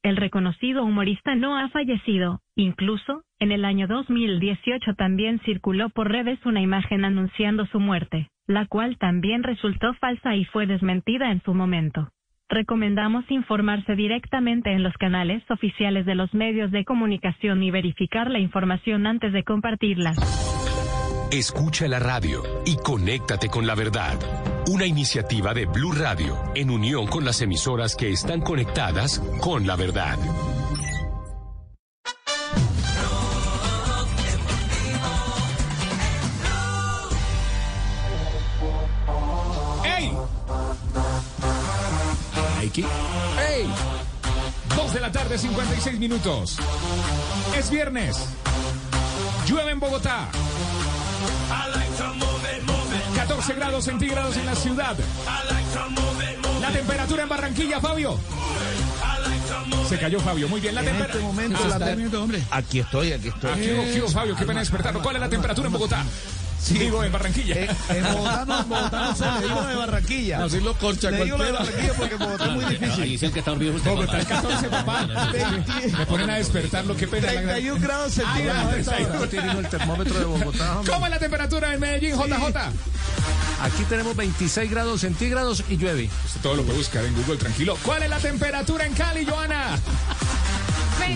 El 0.02 0.16
reconocido 0.16 0.86
humorista 0.86 1.36
no 1.36 1.58
ha 1.58 1.68
fallecido. 1.68 2.40
Incluso, 2.56 3.24
en 3.40 3.52
el 3.52 3.66
año 3.66 3.86
2018 3.88 4.94
también 4.94 5.42
circuló 5.44 5.90
por 5.90 6.10
redes 6.10 6.40
una 6.46 6.62
imagen 6.62 7.04
anunciando 7.04 7.66
su 7.66 7.82
muerte, 7.82 8.30
la 8.48 8.66
cual 8.66 8.98
también 8.98 9.44
resultó 9.44 9.94
falsa 9.96 10.38
y 10.38 10.46
fue 10.46 10.68
desmentida 10.68 11.34
en 11.34 11.42
su 11.44 11.54
momento. 11.54 12.14
Recomendamos 12.52 13.24
informarse 13.30 13.96
directamente 13.96 14.74
en 14.74 14.84
los 14.84 14.94
canales 14.96 15.42
oficiales 15.50 16.06
de 16.06 16.16
los 16.16 16.34
medios 16.34 16.70
de 16.70 16.84
comunicación 16.84 17.64
y 17.64 17.72
verificar 17.72 18.30
la 18.30 18.40
información 18.40 19.08
antes 19.08 19.32
de 19.32 19.46
compartirla. 19.46 20.12
Escucha 21.32 21.88
la 21.88 22.00
radio 22.00 22.44
y 22.66 22.76
conéctate 22.76 23.48
con 23.48 23.66
la 23.66 23.74
verdad. 23.74 24.20
Una 24.68 24.86
iniciativa 24.86 25.54
de 25.54 25.66
Blue 25.66 25.94
Radio 25.94 26.36
en 26.54 26.72
unión 26.72 27.08
con 27.08 27.24
las 27.24 27.42
emisoras 27.42 27.96
que 27.96 28.10
están 28.10 28.42
conectadas 28.42 29.20
con 29.40 29.66
la 29.66 29.78
verdad. 29.78 30.18
¡Ey! 42.62 43.66
Dos 44.76 44.94
de 44.94 45.00
la 45.00 45.12
tarde, 45.12 45.38
56 45.38 45.98
minutos. 46.00 46.58
Es 47.58 47.70
viernes. 47.72 48.18
Llueve 49.48 49.72
en 49.72 49.80
Bogotá. 49.80 50.28
14 53.16 53.54
grados 53.56 53.84
centígrados 53.86 54.38
en 54.38 54.46
la 54.46 54.56
ciudad. 54.56 54.96
La 56.62 56.72
temperatura 56.72 57.24
en 57.24 57.30
Barranquilla, 57.30 57.80
Fabio. 57.82 58.18
Se 59.90 59.98
cayó 60.00 60.20
Fabio, 60.20 60.48
muy 60.48 60.62
bien. 60.62 60.76
La 60.76 60.82
En 60.82 60.88
este 60.88 60.98
temperatura. 61.00 61.28
momento, 61.28 61.68
la 61.68 61.80
tem- 61.80 62.44
Aquí 62.52 62.80
estoy, 62.80 63.12
aquí 63.12 63.28
estoy. 63.30 63.52
Aquí 63.52 63.72
hubo, 63.74 63.82
aquí 64.08 64.14
Fabio, 64.14 64.36
qué 64.36 64.46
pena 64.46 64.60
despertarlo. 64.60 65.02
¿Cuál 65.02 65.16
es 65.16 65.22
la 65.22 65.30
temperatura 65.30 65.68
en 65.68 65.74
Bogotá? 65.74 66.06
Digo, 66.70 67.04
en 67.04 67.12
Barranquilla. 67.12 67.56
Eh, 67.56 67.70
en 67.90 68.04
Bogotá 68.14 68.46
no, 68.46 68.60
en 68.62 68.70
Bogotá 68.70 69.00
no 69.02 69.16
sé, 69.16 69.26
le 69.42 69.48
digo 69.48 69.62
de 69.64 69.76
Barranquilla. 69.76 70.44
Así 70.44 70.60
lo 70.60 70.74
corcha 70.78 71.12
Le 71.12 71.24
digo 71.26 71.38
de. 71.38 71.52
Barranquilla 71.52 71.94
porque 71.94 72.14
en 72.14 72.20
Bogotá 72.20 72.46
es 72.46 72.52
muy 72.52 72.66
difícil. 72.66 73.04
Ahí 73.04 73.10
dice 73.12 73.26
el 73.26 73.34
que 73.34 73.40
está 73.40 73.52
dormido 73.52 73.74
usted, 73.76 73.90
Bogotá, 73.92 74.20
el 74.20 74.26
14, 74.28 74.70
papá. 74.70 75.08
Me 75.98 76.06
ponen 76.06 76.30
a 76.30 76.36
despertarlo, 76.36 76.96
qué 76.96 77.08
pena. 77.08 77.28
31 77.28 77.82
grados 77.82 78.18
Ah, 78.20 78.34
centígrados. 78.34 78.86
ya, 78.86 78.96
31. 78.96 79.28
Tiene 79.28 79.52
el 79.60 79.70
termómetro 79.70 80.20
de 80.20 80.26
Bogotá. 80.26 80.78
¿Cómo 80.88 81.06
es 81.06 81.12
la 81.12 81.20
temperatura 81.20 81.74
en 81.74 81.80
Medellín, 81.80 82.16
JJ? 82.16 82.58
Aquí 83.62 83.84
tenemos 83.90 84.16
26 84.16 84.72
grados 84.72 85.02
centígrados 85.02 85.64
y 85.70 85.78
llueve. 85.78 86.10
Usted 86.26 86.42
todo 86.42 86.56
lo 86.56 86.64
puede 86.64 86.78
buscar 86.80 87.06
en 87.06 87.14
Google, 87.16 87.38
tranquilo. 87.38 87.78
¿Cuál 87.84 88.04
es 88.04 88.10
la 88.10 88.18
temperatura 88.18 88.86
en 88.86 88.94
Cali, 88.94 89.26
Joana? 89.26 89.78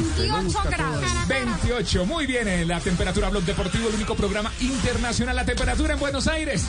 28 0.01 0.59
grados. 0.69 1.03
28, 1.27 2.05
muy 2.05 2.25
bien. 2.25 2.47
eh, 2.47 2.65
La 2.65 2.79
temperatura 2.79 3.29
Blog 3.29 3.43
Deportivo, 3.43 3.89
el 3.89 3.95
único 3.95 4.15
programa 4.15 4.51
internacional. 4.59 5.35
La 5.35 5.45
temperatura 5.45 5.93
en 5.93 5.99
Buenos 5.99 6.27
Aires, 6.27 6.63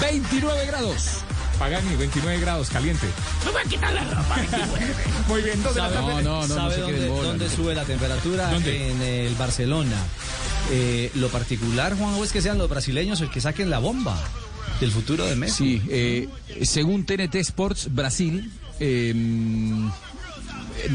29 0.00 0.66
grados. 0.66 1.18
Pagani, 1.58 1.94
29 1.96 2.40
grados, 2.40 2.68
caliente. 2.68 3.06
Me 3.52 3.60
a 3.60 3.64
quitar 3.64 3.92
la 3.92 4.02
ropa. 4.04 4.36
Muy 5.28 5.42
bien, 5.42 5.62
dos 5.62 5.74
de 5.74 5.80
la 5.82 5.88
¿Sabe, 5.90 5.96
tarde. 6.06 6.22
No, 6.24 6.40
no, 6.42 6.48
no, 6.48 6.54
¿sabe 6.54 6.74
se 6.74 6.80
dónde, 6.80 7.02
en 7.06 7.08
bola, 7.12 7.28
dónde 7.28 7.44
no. 7.48 7.50
sube 7.54 7.74
la 7.74 7.84
temperatura? 7.84 8.50
¿Dónde? 8.50 8.90
En 8.90 9.02
el 9.02 9.34
Barcelona. 9.36 9.96
Eh, 10.72 11.10
lo 11.14 11.28
particular, 11.28 11.96
Juan, 11.96 12.14
es 12.24 12.32
que 12.32 12.42
sean 12.42 12.58
los 12.58 12.68
brasileños 12.68 13.20
el 13.20 13.30
que 13.30 13.40
saquen 13.40 13.70
la 13.70 13.78
bomba 13.78 14.18
del 14.80 14.90
futuro 14.90 15.24
de 15.26 15.36
Messi. 15.36 15.78
Sí, 15.78 15.82
eh, 15.88 16.28
según 16.64 17.04
TNT 17.06 17.36
Sports 17.36 17.94
Brasil, 17.94 18.50
eh, 18.80 19.12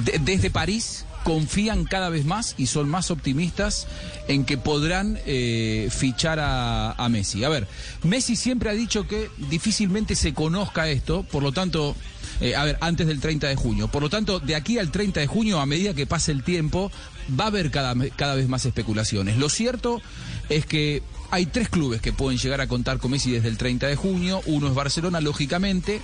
de- 0.04 0.20
desde 0.20 0.50
París 0.50 1.06
confían 1.24 1.86
cada 1.86 2.10
vez 2.10 2.26
más 2.26 2.56
y 2.58 2.68
son 2.68 2.90
más 2.90 3.12
optimistas 3.12 3.88
en 4.28 4.46
que 4.46 4.58
podrán 4.58 5.20
eh, 5.26 5.90
fichar 5.92 6.40
a, 6.42 7.08
Messi. 7.10 7.44
A 7.44 7.50
ver, 7.50 7.68
Messi 8.04 8.36
siempre 8.36 8.70
ha 8.70 8.74
dicho 8.74 9.08
que 9.08 9.30
difícilmente 9.50 10.16
se 10.16 10.34
conozca 10.34 10.90
esto, 10.90 11.24
por 11.24 11.42
lo 11.42 11.52
tanto, 11.52 11.96
eh, 12.40 12.56
a 12.56 12.64
ver, 12.64 12.78
antes 12.82 13.08
del 13.08 13.20
30 13.20 13.48
de 13.48 13.56
junio. 13.56 13.88
Por 13.88 14.04
lo 14.04 14.10
tanto, 14.10 14.40
de 14.40 14.56
aquí 14.56 14.78
al 14.78 14.92
30 14.92 15.20
de 15.22 15.28
junio, 15.28 15.60
a 15.60 15.66
medida 15.66 15.94
que 15.94 16.06
pase 16.06 16.32
el 16.32 16.44
tiempo, 16.44 16.92
va 17.40 17.46
a 17.46 17.48
haber 17.48 17.72
cada, 17.72 17.96
cada 18.16 18.36
vez 18.36 18.48
más 18.48 18.66
especulaciones. 18.66 19.38
Lo 19.38 19.50
cierto 19.50 20.02
es 20.50 20.66
que 20.66 21.02
hay 21.32 21.46
tres 21.46 21.70
clubes 21.70 22.02
que 22.02 22.14
pueden 22.14 22.40
llegar 22.40 22.62
a 22.62 22.68
contar 22.68 23.00
con 23.00 23.12
Messi 23.12 23.32
desde 23.32 23.50
el 23.50 23.58
30 23.58 23.88
de 23.88 23.96
junio. 23.96 24.42
Uno 24.46 24.68
es 24.68 24.74
Barcelona, 24.74 25.22
lógicamente. 25.22 26.02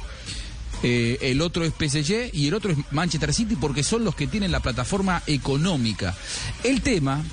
Eh, 0.83 1.17
el 1.21 1.41
otro 1.41 1.63
es 1.63 1.73
PSG 1.73 2.31
y 2.33 2.47
el 2.47 2.53
otro 2.53 2.71
es 2.71 2.77
Manchester 2.91 3.33
City 3.33 3.55
porque 3.55 3.83
son 3.83 4.03
los 4.03 4.15
que 4.15 4.27
tienen 4.27 4.51
la 4.51 4.59
plataforma 4.59 5.23
económica. 5.27 6.15
El 6.63 6.81
tema, 6.81 7.23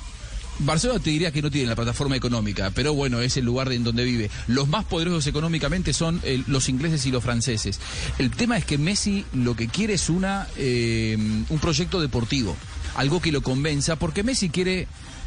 Barcelona 0.61 1.01
te 1.01 1.11
diría 1.11 1.32
que 1.32 1.43
no 1.43 1.51
tiene 1.51 1.68
la 1.68 1.74
plataforma 1.74 2.16
económica, 2.16 2.70
pero 2.74 2.95
bueno, 2.95 3.20
es 3.20 3.36
el 3.36 3.45
lugar 3.45 3.72
en 3.72 3.84
donde 3.84 4.05
vive. 4.05 4.30
Los 4.47 4.68
más 4.68 4.84
poderosos 4.84 5.26
económicamente 5.26 5.93
son 5.93 6.20
eh, 6.24 6.43
los 6.47 6.68
ingleses 6.68 7.05
y 7.07 7.11
los 7.11 7.22
franceses. 7.22 7.80
El 8.18 8.30
tema 8.30 8.57
es 8.57 8.64
que 8.64 8.78
Messi 8.78 9.24
lo 9.32 9.57
que 9.57 9.68
quiere 9.68 9.95
es 9.95 10.09
una, 10.09 10.47
eh, 10.57 11.16
un 11.18 11.59
proyecto 11.59 12.01
deportivo, 12.01 12.57
algo 12.95 13.20
que 13.20 13.32
lo 13.32 13.43
convenza, 13.43 13.97
porque 13.97 14.22
Messi 14.22 14.51
quiere 14.51 14.86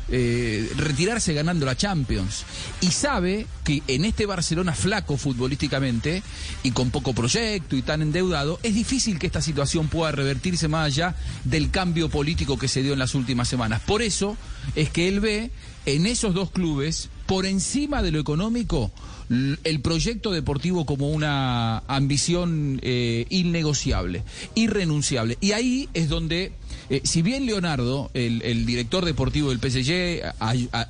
eh, 0.10 0.72
retirarse 0.78 1.34
ganando 1.34 1.66
la 1.66 1.76
Champions. 1.76 2.46
Y 2.82 2.88
sabe 2.88 3.48
que 3.64 3.82
en 3.88 4.06
este 4.06 4.26
Barcelona 4.26 4.74
flaco 4.74 5.18
futbolísticamente 5.18 6.24
y 6.64 6.72
con 6.72 6.92
poco 6.92 7.14
proyecto 7.14 7.76
y 7.76 7.82
tan 7.82 8.02
endeudado, 8.02 8.60
es 8.64 8.76
difícil 8.76 9.20
que 9.20 9.28
esta 9.28 9.42
situación 9.42 9.88
pueda 9.88 10.12
revertirse 10.12 10.68
más 10.68 10.88
allá 10.88 11.16
del 11.44 11.72
cambio 11.72 12.10
político 12.10 12.58
que 12.58 12.68
se 12.68 12.84
dio 12.84 12.94
en 12.94 13.00
las 13.00 13.16
últimas 13.16 13.48
semanas. 13.48 13.82
Por 13.82 14.02
eso 14.02 14.38
es 14.76 14.90
que 14.90 15.08
él 15.08 15.20
ve 15.20 15.52
en 15.86 16.06
esos 16.06 16.34
dos 16.34 16.52
clubes, 16.52 17.10
por 17.26 17.46
encima 17.46 18.02
de 18.02 18.12
lo 18.12 18.20
económico, 18.20 18.92
el 19.30 19.82
proyecto 19.82 20.32
deportivo 20.32 20.86
como 20.86 21.10
una 21.10 21.80
ambición 21.88 22.80
eh, 22.84 23.26
innegociable, 23.30 24.24
irrenunciable. 24.54 25.38
Y 25.42 25.52
ahí 25.54 25.90
es 25.94 26.10
donde, 26.10 26.52
eh, 26.90 27.02
si 27.04 27.22
bien 27.22 27.46
Leonardo, 27.46 28.12
el, 28.14 28.66
director 28.66 29.06
deportivo 29.06 29.50
del 29.50 29.60
PSG, 29.60 30.22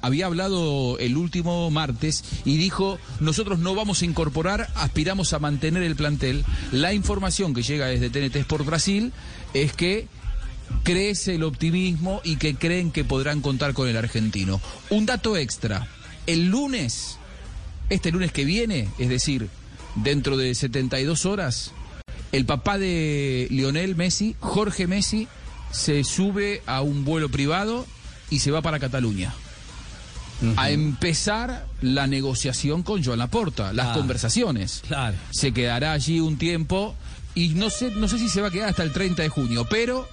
había 0.02 0.26
hablado 0.26 0.98
el 1.00 1.16
último 1.18 1.70
martes 1.72 2.24
y 2.44 2.58
dijo, 2.58 3.00
nosotros 3.20 3.60
no 3.60 3.76
vamos 3.76 4.02
a 4.02 4.06
incorporar, 4.06 4.70
aspiramos 4.76 5.34
a 5.34 5.40
mantener 5.40 5.84
el 5.84 5.96
plantel, 5.96 6.44
la 6.72 6.94
información 6.94 7.54
que 7.54 7.64
llega 7.64 7.88
desde 7.88 8.10
TNT 8.10 8.36
Sport 8.38 8.66
Brasil 8.66 9.14
es 9.54 9.74
que 9.74 10.08
crece 10.84 11.36
el 11.36 11.44
optimismo 11.44 12.22
y 12.24 12.38
que 12.38 12.56
creen 12.56 12.92
que 12.92 13.04
podrán 13.04 13.42
contar 13.42 13.74
con 13.74 13.88
el 13.88 13.98
argentino. 13.98 14.60
Un 14.90 15.06
dato 15.06 15.38
extra, 15.38 15.88
el 16.28 16.48
lunes, 16.48 17.18
este 17.90 18.12
lunes 18.12 18.32
que 18.32 18.46
viene, 18.46 18.90
es 19.00 19.10
decir, 19.10 19.50
dentro 19.96 20.36
de 20.36 20.54
72 20.56 21.26
horas, 21.26 21.72
el 22.32 22.46
papá 22.46 22.78
de 22.78 23.48
Lionel 23.50 23.96
Messi, 23.96 24.36
Jorge 24.40 24.88
Messi, 24.88 25.28
se 25.72 26.04
sube 26.04 26.62
a 26.66 26.82
un 26.82 27.06
vuelo 27.06 27.30
privado 27.30 27.86
y 28.30 28.40
se 28.40 28.52
va 28.52 28.62
para 28.62 28.80
Cataluña. 28.80 29.34
A 30.58 30.70
empezar 30.70 31.66
la 31.82 32.08
negociación 32.08 32.84
con 32.84 33.04
Joan 33.04 33.20
Laporta, 33.20 33.72
las 33.72 33.86
Claro. 33.88 34.00
conversaciones. 34.02 34.84
Claro. 34.86 35.16
Se 35.32 35.54
quedará 35.54 35.94
allí 35.94 36.20
un 36.20 36.38
tiempo 36.38 36.94
y 37.36 37.50
no 37.50 37.70
sé, 37.70 37.92
no 37.92 38.08
sé 38.10 38.20
si 38.20 38.28
se 38.28 38.42
va 38.42 38.50
a 38.50 38.52
quedar 38.52 38.70
hasta 38.70 38.84
el 38.84 38.92
30 38.92 39.24
de 39.24 39.30
junio, 39.30 39.66
pero 39.70 40.08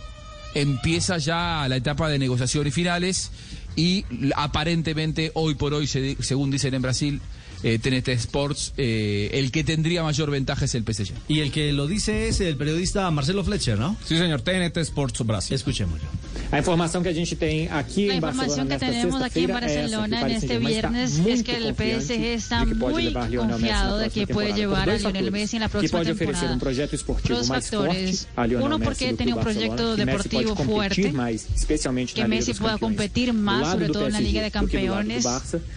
empieza 0.55 1.19
ya 1.19 1.67
la 1.69 1.77
etapa 1.77 2.09
de 2.09 2.19
negociaciones 2.21 2.73
finales 2.73 3.33
y 3.75 4.05
aparentemente 4.37 5.33
hoy 5.35 5.55
por 5.57 5.75
hoy, 5.75 5.87
se 5.89 6.17
según 6.21 6.51
dicen 6.51 6.75
en 6.75 6.83
Brasil, 6.83 7.21
eh, 7.63 7.79
TNT 7.79 8.09
Sports, 8.09 8.73
eh, 8.77 9.31
el 9.35 9.51
que 9.53 9.65
tendría 9.65 10.03
mayor 10.03 10.31
ventaja 10.31 10.65
es 10.65 10.75
el 10.75 10.85
PSG. 10.85 11.15
Y 11.29 11.41
el 11.41 11.53
que 11.53 11.73
lo 11.73 11.87
dice 11.87 12.29
es 12.29 12.41
el 12.41 12.57
periodista 12.57 13.11
Marcelo 13.11 13.45
Fletcher, 13.45 13.79
¿no? 13.79 13.97
Sí, 14.05 14.17
señor. 14.17 14.43
TNT 14.43 14.79
Sports 14.79 15.25
Brasil. 15.25 15.55
Escuchémoslo. 15.55 16.09
A 16.53 16.59
informação 16.59 17.03
que 17.03 17.09
a 17.09 17.15
gente 17.15 17.71
La 18.07 18.15
información 18.15 18.69
que 18.69 18.75
nesta 18.75 18.87
tenemos 18.87 19.23
aquí 19.23 19.45
en 19.45 19.53
Barcelona 19.53 20.21
en 20.21 20.31
este 20.33 20.59
viernes 20.59 21.19
es 21.19 21.43
que 21.43 21.57
el 21.57 21.75
PSG 21.75 22.13
está 22.13 22.67
muy 22.67 23.13
confiado 23.13 23.97
de 23.97 24.11
que 24.11 24.27
puede 24.27 24.53
llevar 24.53 24.91
a 24.91 24.99
Lionel 24.99 25.33
Messi 25.33 25.57
en 25.57 25.63
la 25.63 25.69
próxima 25.69 26.03
temporada. 26.05 26.59
Dos 27.29 27.49
factores. 27.49 28.29
Uno, 28.61 28.79
porque 28.81 29.15
tiene 29.15 29.33
un 29.33 29.41
proyecto 29.41 29.97
deportivo 29.97 30.55
fuerte, 30.57 31.13
que 32.15 32.29
Messi 32.29 32.53
pueda 32.53 32.77
competir 32.77 33.33
más, 33.33 33.73
sobre 33.73 33.87
do 33.87 33.95
todo 33.95 34.07
en 34.09 34.13
la 34.13 34.21
Liga 34.21 34.43
de 34.43 34.51
Campeones, 34.51 35.25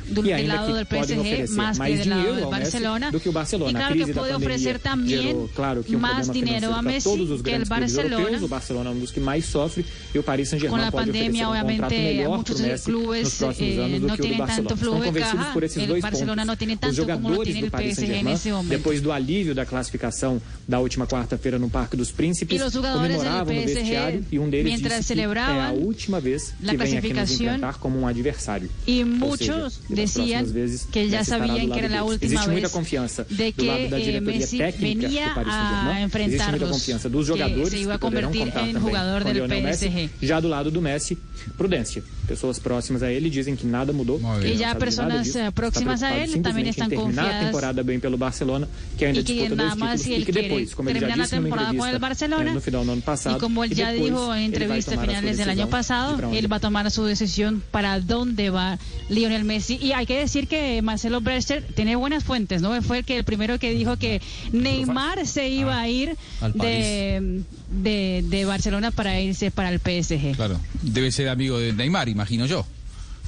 del 0.08 0.48
lado 0.48 0.76
del 0.76 0.86
PSG, 0.86 1.20
oferecer 1.20 1.75
más 1.78 1.88
que 1.88 1.94
mais 1.96 2.00
del 2.00 2.10
lado 2.10 2.22
dinheiro 2.22 2.36
del 2.36 2.44
ao 2.46 2.52
Messi 2.52 2.62
Barcelona. 2.72 3.12
do 3.12 3.20
que 3.20 3.30
o 3.30 3.32
Barcelona. 3.32 3.72
Y 3.72 3.76
A 3.76 3.78
claro 3.80 3.94
que 3.94 4.00
crise 4.04 4.14
da 4.14 4.20
puede 4.22 4.34
pandemia 4.34 4.48
ofrecer 4.48 4.80
también 4.80 5.22
gerou, 5.22 5.50
claro, 5.56 5.84
que 5.84 5.96
um 5.96 6.00
más 6.00 6.28
problema 6.28 6.34
dinero 6.34 6.68
a 6.74 6.80
financeiro 6.80 6.84
para 6.84 6.92
Messi 6.92 7.10
todos 7.10 7.30
os 7.32 7.42
que 7.42 7.50
el 7.56 7.64
grandes 7.66 7.70
clubes 7.70 7.94
europeus. 7.96 8.20
Barcelona. 8.42 8.46
O 8.46 8.48
Barcelona 8.50 8.90
é 8.90 8.94
um 8.94 9.00
dos 9.00 9.12
que 9.12 9.20
mais 9.20 9.46
sofre 9.46 9.86
e 10.14 10.20
o 10.20 10.24
Paris 10.24 10.50
Con 10.50 10.52
Saint-Germain 10.60 10.82
la 10.86 10.92
pode 10.92 11.10
oferecer 11.10 11.26
pandemia, 11.26 11.46
um 11.46 11.52
contrato 11.52 11.66
obviamente, 11.66 11.96
melhor 12.16 12.38
muchos 12.38 12.56
para 12.56 12.66
o 12.66 12.70
Messi 12.72 12.86
clubes 12.86 13.24
nos 13.24 13.34
próximos 13.36 13.76
eh, 13.78 13.82
anos 13.86 14.00
do 14.02 14.08
no 14.08 14.14
que 14.14 14.14
o 14.14 14.18
do 14.18 14.22
tienen 14.24 14.38
Barcelona. 14.40 14.70
tanto 14.70 14.78
flujo 14.80 14.96
Estão 14.96 15.00
de 15.00 15.06
convencidos 15.08 15.40
caja. 15.46 15.54
por 15.54 15.64
esses 15.64 15.78
El 15.84 15.88
dois 15.88 16.02
Barcelona 16.02 16.42
pontos. 16.42 16.48
no 16.48 16.58
tiene 16.58 16.74
Os 16.74 16.80
tanto 16.80 16.96
como 16.96 17.14
lo 17.16 17.36
jogadores 17.36 17.46
tiene 17.46 17.60
do 17.62 17.66
el 17.66 17.72
Paris 17.72 17.96
PSG 17.96 18.02
en 18.04 18.06
Saint-Germain, 18.06 18.36
ese 18.36 18.52
momento. 18.52 18.70
depois 18.78 19.02
do 19.02 19.12
alívio 19.12 19.54
da 19.56 19.66
classificação 19.66 20.42
da 20.68 20.80
última 20.80 21.06
quarta-feira 21.08 21.58
no 21.60 21.70
Parque 21.70 21.96
dos 21.98 22.12
Príncipes, 22.12 22.60
E 22.60 22.64
os 22.64 22.74
jogadores 22.74 23.18
del 23.18 23.26
comemoravam 23.26 23.54
no 23.54 23.62
PSG, 23.62 23.80
vestiário 23.82 24.26
e 24.32 24.40
um 24.40 24.50
deles 24.50 24.66
mientras 24.66 25.00
disse 25.00 25.14
que 25.14 25.20
é 25.20 25.24
a 25.24 25.26
celebraban 25.28 25.72
última 25.80 26.20
vez 26.20 26.54
la 26.62 26.72
que 26.72 26.78
vem 26.78 26.98
aqui 26.98 27.10
nos 27.10 27.16
clasificación, 27.16 27.56
enfrentar 27.56 27.80
como 27.80 28.00
um 28.00 28.08
adversário. 28.08 28.70
Y 28.88 29.02
Ou 29.02 29.06
muchos 29.08 29.74
seja, 29.74 29.88
que 29.88 29.94
nas 29.96 29.96
decían 29.96 30.44
próximas 30.46 30.52
vezes 30.52 30.88
que 30.92 31.08
ya 31.10 31.20
Messi 31.20 31.32
estará 31.66 31.68
do 31.68 31.68
sabían 31.68 31.74
que 31.74 31.80
lado 31.80 31.80
era 31.80 31.88
la 31.90 32.02
deles. 32.02 32.12
última 32.12 32.26
Existe 32.26 32.50
muita 32.50 32.68
vez 32.68 32.72
confianza 32.72 33.26
de 33.30 33.52
do 33.52 33.66
lado 33.66 33.80
que 33.80 33.88
da 33.90 33.98
eh, 34.00 34.04
diretoria 34.04 34.40
Messi 34.40 34.58
técnica 34.58 35.08
venía 35.08 35.28
do 35.30 35.34
Paris 35.36 35.54
a 35.54 35.58
Saint-Germain. 35.58 36.04
Existe 36.06 36.18
muita 36.22 36.36
enfrentarlos, 36.36 36.70
confiança 36.70 37.10
dos 37.10 37.22
que 37.22 37.28
jogadores 37.28 37.70
se 37.70 37.78
iba 37.78 37.94
a 37.96 38.00
poderão 38.00 38.30
convertir 38.30 38.54
contar 38.54 38.68
en 38.68 38.74
também 38.74 38.82
jugador 38.82 39.22
com 39.22 39.34
del 39.34 39.34
Lionel 39.48 39.62
Messi. 39.62 39.90
PSG. 39.90 40.10
Já 40.22 40.40
do 40.40 40.48
lado 40.48 40.72
do 40.72 40.82
Messi, 40.82 41.18
prudência. 41.58 42.04
Pessoas 42.28 42.60
próximas 42.60 43.04
a 43.04 43.12
ele 43.12 43.30
dizem 43.30 43.56
que 43.56 43.66
nada 43.66 43.94
mudou. 43.94 44.20
nada 44.20 44.76
personas 44.80 45.24
disso. 45.24 45.38
eh, 45.38 45.52
próximas 45.52 46.02
a 46.04 46.10
también 46.10 46.28
simplesmente 46.28 46.70
están 46.70 46.88
em 46.88 46.90
terminar 46.90 47.22
a 47.22 47.26
confiadas 47.26 47.46
temporada 47.46 47.84
bem 47.84 48.00
pelo 48.00 48.18
Barcelona, 48.18 48.68
que 48.98 49.06
ainda 49.06 49.20
y 49.20 49.24
que 49.24 49.34
disputa 49.34 49.56
dois 49.56 49.74
títulos 49.74 50.06
él 50.06 50.22
e 50.22 50.26
que 50.26 50.32
quiere 50.32 50.48
depois, 50.50 50.74
como 50.74 50.90
ele 50.90 51.00
já 51.00 51.08
terminar 51.08 51.18
la 51.18 51.24
disse 51.24 51.40
numa 51.40 51.50
entrevista 51.50 51.92
el 51.92 52.00
Barcelona 52.00 52.50
eh, 52.50 52.54
no 52.54 52.62
final 52.62 52.86
do 52.86 52.92
ano 52.92 53.02
passado, 53.02 53.38
y 53.38 53.40
como 53.40 53.66
ya 53.66 53.92
depois 53.92 54.12
dijo 54.12 54.34
en 54.34 54.54
ele 54.54 54.68
vai 54.68 54.80
entrevista 54.80 54.92
tomar 54.92 55.04
a 55.04 55.12
sua 55.12 55.20
finales 55.20 55.38
del 55.38 55.50
año 55.50 55.66
decisão 55.66 55.70
pasado, 55.70 56.28
onde 56.28 56.40
él 56.40 56.52
va 56.52 56.56
a 56.58 56.60
tomar 56.60 56.92
su 56.92 57.04
decisión 57.04 57.62
para 57.72 58.00
dónde 58.00 58.50
va 58.50 58.78
Lionel 59.10 59.44
Messi. 59.44 59.78
Y 59.82 59.92
hay 59.94 60.06
que 60.06 60.18
decir 60.18 60.48
que 60.48 60.82
Marcelo 60.82 61.22
Brechter 61.22 61.64
tiene 61.76 61.96
buenas 61.96 62.24
fuentes, 62.24 62.62
¿no? 62.62 62.82
Fue 62.82 63.00
el 63.00 63.06
que 63.06 63.18
el 63.18 63.24
primero 63.24 63.60
que 63.60 63.72
dijo 63.72 63.98
que 63.98 64.22
Neymar 64.52 65.26
se 65.28 65.50
iba 65.50 65.80
a 65.80 65.88
ir 65.88 66.18
de, 66.54 67.44
de, 67.70 68.24
de 68.28 68.46
Barcelona 68.46 68.92
para 68.92 69.20
irse 69.20 69.52
para 69.52 69.70
el 69.70 69.80
PSG. 69.80 70.36
Claro, 70.36 70.60
debe 70.82 71.12
ser 71.12 71.30
amigo 71.30 71.60
de 71.60 71.74
Neymar, 71.74 72.10
imagino 72.10 72.46
yo. 72.46 72.66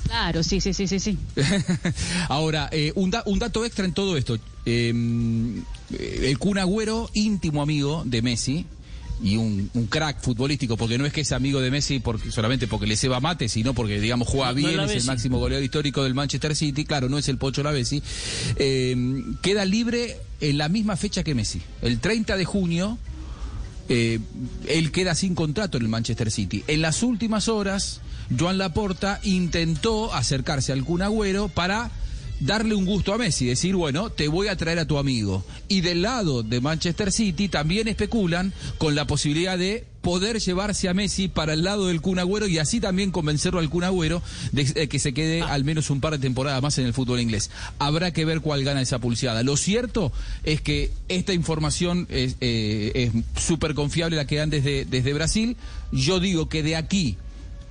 Claro, 0.06 0.42
sí, 0.44 0.62
sí, 0.62 0.74
sí, 0.74 0.88
sí, 0.88 1.00
sí. 1.00 1.18
Ahora, 2.30 2.70
eh, 2.72 2.92
un, 2.96 3.12
da- 3.12 3.24
un 3.26 3.40
dato 3.40 3.66
extra 3.66 3.86
en 3.86 3.94
todo 3.94 4.16
esto. 4.18 4.38
Eh, 4.66 4.90
el 6.00 6.38
Kun 6.40 6.58
Agüero, 6.58 7.10
íntimo 7.14 7.62
amigo 7.62 8.04
de 8.06 8.22
Messi, 8.22 8.66
y 9.22 9.36
un, 9.36 9.70
un 9.74 9.88
crack 9.88 10.22
futbolístico, 10.22 10.78
porque 10.78 10.98
no 10.98 11.06
es 11.06 11.12
que 11.12 11.22
es 11.22 11.32
amigo 11.32 11.60
de 11.60 11.72
Messi 11.72 12.00
porque, 12.00 12.32
solamente 12.32 12.68
porque 12.68 12.86
le 12.86 12.96
ceba 12.96 13.20
mate, 13.20 13.50
sino 13.50 13.74
porque, 13.74 14.00
digamos, 14.00 14.28
juega 14.28 14.50
no 14.50 14.56
bien, 14.56 14.80
es 14.82 14.92
el 14.92 15.06
máximo 15.06 15.40
goleador 15.40 15.64
histórico 15.64 16.04
del 16.04 16.14
Manchester 16.14 16.56
City, 16.56 16.86
claro, 16.86 17.10
no 17.10 17.18
es 17.18 17.28
el 17.28 17.38
Pocho 17.40 17.64
Lavesi, 17.64 18.02
eh, 18.58 18.96
queda 19.42 19.66
libre 19.66 20.18
en 20.40 20.60
la 20.60 20.70
misma 20.70 20.96
fecha 20.98 21.24
que 21.24 21.34
Messi, 21.34 21.62
el 21.82 22.00
30 22.00 22.38
de 22.38 22.46
junio. 22.46 22.98
Eh, 23.90 24.20
él 24.68 24.92
queda 24.92 25.16
sin 25.16 25.36
contrato 25.36 25.78
en 25.78 25.84
el 25.84 25.90
Manchester 25.90 26.32
City. 26.32 26.64
En 26.68 26.82
las 26.82 27.04
últimas 27.04 27.48
horas, 27.48 28.02
Joan 28.38 28.58
Laporta 28.58 29.20
intentó 29.24 30.14
acercarse 30.14 30.74
al 30.74 30.84
Kun 30.84 31.02
Agüero 31.02 31.48
para 31.48 31.92
darle 32.40 32.76
un 32.76 32.86
gusto 32.86 33.14
a 33.14 33.18
Messi, 33.18 33.46
decir, 33.46 33.76
bueno, 33.76 34.10
te 34.10 34.28
voy 34.28 34.48
a 34.48 34.56
traer 34.56 34.80
a 34.80 34.86
tu 34.86 34.98
amigo. 34.98 35.44
Y 35.68 35.82
del 35.82 36.02
lado 36.02 36.44
de 36.44 36.62
Manchester 36.62 37.12
City 37.12 37.48
también 37.50 37.88
especulan 37.88 38.54
con 38.78 38.96
la 38.96 39.08
posibilidad 39.08 39.58
de 39.58 39.86
poder 40.02 40.40
llevarse 40.40 40.88
a 40.88 40.94
Messi 40.94 41.28
para 41.28 41.52
el 41.54 41.64
lado 41.64 41.88
del 41.88 42.00
Kun 42.00 42.20
Agüero 42.20 42.48
y 42.48 42.60
así 42.60 42.80
también 42.80 43.12
convencerlo 43.12 43.60
al 43.60 43.70
Kun 43.70 43.84
Agüero 43.84 44.22
de, 44.54 44.64
de 44.64 44.88
que 44.88 45.00
se 45.00 45.14
quede 45.14 45.42
al 45.42 45.66
menos 45.66 45.90
un 45.90 46.00
par 46.00 46.14
de 46.14 46.20
temporadas 46.20 46.62
más 46.62 46.78
en 46.78 46.86
el 46.86 46.94
fútbol 46.94 47.20
inglés. 47.20 47.50
Habrá 47.78 48.14
que 48.14 48.24
ver 48.24 48.40
cuál 48.40 48.64
gana 48.64 48.82
esa 48.82 49.00
pulseada. 49.00 49.44
Lo 49.44 49.58
cierto 49.58 50.14
es 50.44 50.62
que 50.62 50.92
esta 51.10 51.34
información 51.34 52.08
es 52.10 52.38
eh, 52.40 53.12
súper 53.36 53.74
confiable 53.74 54.16
la 54.16 54.26
que 54.26 54.38
dan 54.38 54.50
desde, 54.50 54.86
desde 54.86 55.14
Brasil. 55.14 55.58
Yo 55.92 56.22
digo 56.22 56.48
que 56.48 56.64
de 56.64 56.78
aquí 56.78 57.18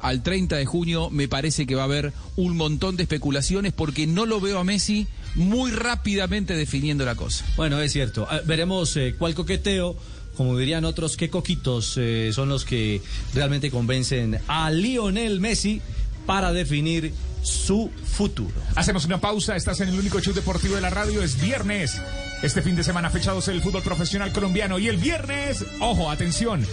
al 0.01 0.23
30 0.23 0.57
de 0.57 0.67
junio 0.67 1.11
me 1.11 1.29
parece 1.29 1.67
que 1.67 1.75
va 1.75 1.83
a 1.83 1.87
haber 1.87 2.13
un 2.37 2.57
montón 2.57 2.97
de 2.97 3.03
especulaciones 3.05 3.73
porque 3.73 4.07
no 4.07 4.27
lo 4.27 4.41
veo 4.41 4.59
a 4.59 4.65
Messi 4.65 5.07
muy 5.35 5.71
rápidamente 5.71 6.57
definiendo 6.57 7.05
la 7.05 7.15
cosa. 7.15 7.45
Bueno, 7.57 7.81
es 7.81 7.93
cierto. 7.93 8.27
Ah, 8.29 8.41
Veremos 8.45 8.97
eh, 8.97 9.15
cuál 9.19 9.35
coqueteo, 9.35 9.97
como 10.37 10.57
dirían 10.57 10.85
otros, 10.85 11.17
qué 11.17 11.31
coquitos 11.31 11.95
eh, 11.97 12.31
son 12.33 12.49
los 12.49 12.65
que 12.65 13.01
realmente 13.35 13.71
convencen 13.71 14.39
a 14.49 14.71
Lionel 14.71 15.41
Messi 15.41 15.81
para 16.27 16.53
definir 16.53 17.13
su 17.43 17.91
futuro. 18.05 18.55
Hacemos 18.75 19.05
una 19.05 19.21
pausa, 19.21 19.55
estás 19.55 19.81
en 19.81 19.91
el 19.91 19.99
único 19.99 20.21
show 20.21 20.35
deportivo 20.35 20.75
de 20.75 20.81
la 20.81 20.91
radio, 20.91 21.23
es 21.23 21.41
viernes. 21.41 22.01
Este 22.43 22.61
fin 22.61 22.75
de 22.75 22.83
semana 22.83 23.09
fechados 23.11 23.47
el 23.49 23.63
fútbol 23.63 23.83
profesional 23.83 24.33
colombiano. 24.33 24.79
Y 24.79 24.89
el 24.89 24.97
viernes, 24.97 25.65
ojo, 25.81 26.11
atención, 26.11 26.67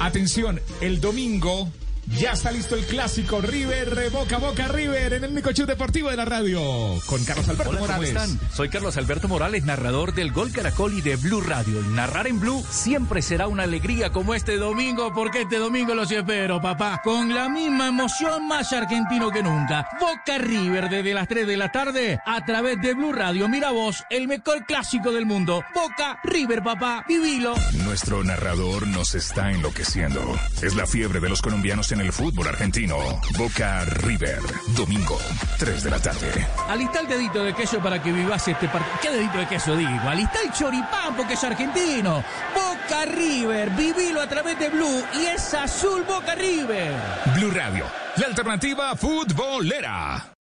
atención, 0.00 0.60
el 0.80 1.00
domingo 1.00 1.68
ya 2.06 2.32
está 2.32 2.50
listo 2.50 2.74
el 2.74 2.84
clásico 2.86 3.40
River, 3.40 4.10
Boca 4.10 4.38
Boca 4.38 4.68
River, 4.68 5.14
en 5.14 5.24
el 5.24 5.30
único 5.30 5.52
show 5.52 5.66
deportivo 5.66 6.10
de 6.10 6.16
la 6.16 6.24
radio. 6.24 6.60
Con 7.06 7.24
Carlos 7.24 7.48
Alberto 7.48 7.70
Hola, 7.70 7.80
¿cómo 7.80 7.92
Morales. 7.92 8.08
están? 8.10 8.40
Soy 8.52 8.68
Carlos 8.68 8.96
Alberto 8.96 9.28
Morales, 9.28 9.64
narrador 9.64 10.14
del 10.14 10.32
Gol 10.32 10.52
Caracol 10.52 10.92
y 10.96 11.00
de 11.00 11.16
Blue 11.16 11.40
Radio. 11.40 11.78
El 11.78 11.94
narrar 11.94 12.26
en 12.26 12.40
Blue 12.40 12.64
siempre 12.70 13.22
será 13.22 13.46
una 13.48 13.64
alegría 13.64 14.10
como 14.10 14.34
este 14.34 14.56
domingo, 14.56 15.12
porque 15.14 15.42
este 15.42 15.58
domingo 15.58 15.94
los 15.94 16.10
espero, 16.10 16.60
papá. 16.60 17.00
Con 17.02 17.34
la 17.34 17.48
misma 17.48 17.88
emoción, 17.88 18.46
más 18.46 18.72
argentino 18.72 19.30
que 19.30 19.42
nunca. 19.42 19.88
Boca 20.00 20.38
River 20.38 20.88
desde 20.88 21.14
las 21.14 21.28
3 21.28 21.46
de 21.46 21.56
la 21.56 21.72
tarde 21.72 22.20
a 22.24 22.44
través 22.44 22.80
de 22.80 22.94
Blue 22.94 23.12
Radio. 23.12 23.48
Mira 23.48 23.70
vos, 23.70 24.04
el 24.10 24.28
mejor 24.28 24.64
clásico 24.66 25.12
del 25.12 25.26
mundo. 25.26 25.64
Boca 25.74 26.20
River, 26.24 26.62
papá. 26.62 27.04
Vivilo. 27.08 27.54
Nuestro 27.84 28.22
narrador 28.22 28.86
nos 28.86 29.14
está 29.14 29.50
enloqueciendo. 29.50 30.34
Es 30.62 30.74
la 30.74 30.86
fiebre 30.86 31.20
de 31.20 31.28
los 31.28 31.42
colombianos 31.42 31.93
en 31.94 32.00
el 32.00 32.12
fútbol 32.12 32.48
argentino. 32.48 32.96
Boca 33.38 33.84
River, 33.84 34.40
domingo, 34.76 35.18
3 35.58 35.84
de 35.84 35.90
la 35.90 35.98
tarde. 36.00 36.46
Alista 36.68 37.00
el 37.00 37.06
dedito 37.06 37.42
de 37.42 37.54
queso 37.54 37.78
para 37.78 38.02
que 38.02 38.12
vivas 38.12 38.46
este 38.46 38.68
partido. 38.68 38.98
¿Qué 39.00 39.10
dedito 39.10 39.38
de 39.38 39.46
queso 39.46 39.76
digo? 39.76 40.08
Alista 40.08 40.40
el 40.44 40.52
choripán 40.52 41.16
porque 41.16 41.34
es 41.34 41.44
argentino. 41.44 42.24
Boca 42.54 43.04
River, 43.06 43.70
vivilo 43.70 44.20
a 44.20 44.28
través 44.28 44.58
de 44.58 44.68
Blue 44.70 45.04
y 45.14 45.26
es 45.26 45.54
azul 45.54 46.02
Boca 46.02 46.34
River. 46.34 46.94
Blue 47.36 47.50
Radio, 47.50 47.86
la 48.16 48.26
alternativa 48.26 48.94
futbolera. 48.96 50.33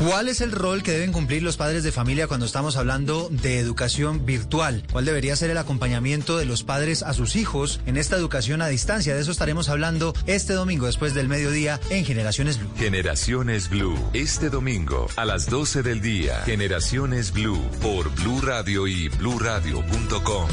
¿Cuál 0.00 0.28
es 0.28 0.40
el 0.40 0.50
rol 0.50 0.82
que 0.82 0.92
deben 0.92 1.12
cumplir 1.12 1.42
los 1.42 1.58
padres 1.58 1.84
de 1.84 1.92
familia 1.92 2.26
cuando 2.26 2.46
estamos 2.46 2.76
hablando 2.76 3.28
de 3.30 3.58
educación 3.58 4.24
virtual? 4.24 4.82
¿Cuál 4.90 5.04
debería 5.04 5.36
ser 5.36 5.50
el 5.50 5.58
acompañamiento 5.58 6.38
de 6.38 6.46
los 6.46 6.64
padres 6.64 7.02
a 7.02 7.12
sus 7.12 7.36
hijos 7.36 7.82
en 7.84 7.98
esta 7.98 8.16
educación 8.16 8.62
a 8.62 8.68
distancia? 8.68 9.14
De 9.14 9.20
eso 9.20 9.30
estaremos 9.30 9.68
hablando 9.68 10.14
este 10.26 10.54
domingo 10.54 10.86
después 10.86 11.12
del 11.12 11.28
mediodía 11.28 11.78
en 11.90 12.06
Generaciones 12.06 12.58
Blue. 12.58 12.70
Generaciones 12.78 13.68
Blue, 13.68 13.98
este 14.14 14.48
domingo 14.48 15.06
a 15.16 15.26
las 15.26 15.50
12 15.50 15.82
del 15.82 16.00
día. 16.00 16.40
Generaciones 16.46 17.30
Blue 17.30 17.62
por 17.82 18.08
Blue 18.14 18.40
Radio 18.40 18.86
y 18.86 19.08
bluradio.com. 19.08 20.48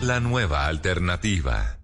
La 0.00 0.18
nueva 0.18 0.66
alternativa. 0.66 1.78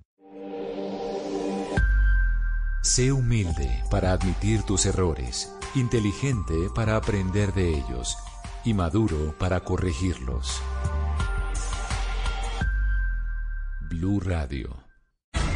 Sé 2.82 3.12
humilde 3.12 3.84
para 3.90 4.12
admitir 4.12 4.62
tus 4.62 4.86
errores, 4.86 5.52
inteligente 5.74 6.70
para 6.74 6.96
aprender 6.96 7.52
de 7.52 7.68
ellos 7.70 8.16
y 8.64 8.74
maduro 8.74 9.34
para 9.38 9.60
corregirlos. 9.60 10.62
Blue 13.88 14.20
Radio. 14.20 14.87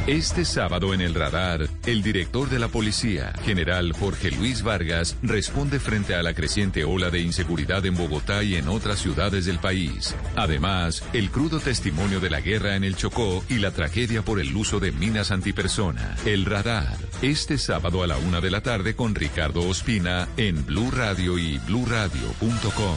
Este 0.08 0.44
sábado 0.44 0.94
en 0.94 1.00
el 1.00 1.14
radar, 1.14 1.68
el 1.86 2.02
director 2.02 2.50
de 2.50 2.58
la 2.58 2.66
policía, 2.66 3.32
general 3.44 3.92
Jorge 3.92 4.32
Luis 4.32 4.64
Vargas, 4.64 5.16
responde 5.22 5.78
frente 5.78 6.16
a 6.16 6.24
la 6.24 6.34
creciente 6.34 6.82
ola 6.82 7.08
de 7.08 7.20
inseguridad 7.20 7.86
en 7.86 7.94
Bogotá 7.94 8.42
y 8.42 8.56
en 8.56 8.66
otras 8.66 8.98
ciudades 8.98 9.44
del 9.46 9.60
país. 9.60 10.16
Además, 10.34 11.04
el 11.12 11.30
crudo 11.30 11.60
testimonio 11.60 12.18
de 12.18 12.30
la 12.30 12.40
guerra 12.40 12.74
en 12.74 12.82
el 12.82 12.96
Chocó 12.96 13.44
y 13.48 13.58
la 13.58 13.70
tragedia 13.70 14.22
por 14.22 14.40
el 14.40 14.56
uso 14.56 14.80
de 14.80 14.90
minas 14.90 15.30
antipersona. 15.30 16.16
El 16.26 16.46
radar, 16.46 16.96
este 17.22 17.56
sábado 17.56 18.02
a 18.02 18.08
la 18.08 18.16
una 18.16 18.40
de 18.40 18.50
la 18.50 18.60
tarde 18.60 18.96
con 18.96 19.14
Ricardo 19.14 19.68
Ospina 19.68 20.26
en 20.36 20.66
Blue 20.66 20.90
Radio 20.90 21.38
y 21.38 21.58
bluradio.com. 21.58 22.96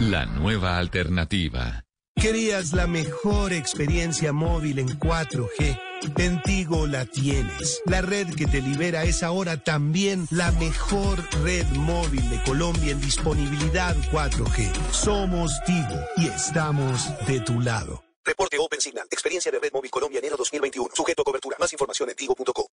La 0.00 0.26
nueva 0.26 0.78
alternativa. 0.78 1.84
Querías 2.16 2.72
la 2.72 2.88
mejor 2.88 3.52
experiencia 3.52 4.32
móvil 4.32 4.80
en 4.80 4.88
4G. 4.98 5.93
En 6.18 6.42
Tigo 6.42 6.86
la 6.86 7.06
tienes. 7.06 7.82
La 7.86 8.02
red 8.02 8.34
que 8.34 8.46
te 8.46 8.60
libera 8.60 9.04
es 9.04 9.22
ahora 9.22 9.56
también 9.56 10.26
la 10.30 10.50
mejor 10.52 11.18
red 11.42 11.66
móvil 11.72 12.28
de 12.30 12.42
Colombia 12.42 12.92
en 12.92 13.00
disponibilidad 13.00 13.96
4G. 14.12 14.72
Somos 14.90 15.52
Tigo 15.64 16.00
y 16.16 16.26
estamos 16.28 17.08
de 17.26 17.40
tu 17.40 17.60
lado. 17.60 18.04
Reporte 18.24 18.58
Open 18.58 18.80
Signal. 18.80 19.06
Experiencia 19.10 19.52
de 19.52 19.58
Red 19.58 19.72
Móvil 19.72 19.90
Colombia 19.90 20.18
enero 20.18 20.36
2021. 20.36 20.90
Sujeto 20.94 21.22
a 21.22 21.24
cobertura. 21.24 21.56
Más 21.58 21.72
información 21.72 22.08
en 22.08 22.16
tigo.co. 22.16 22.68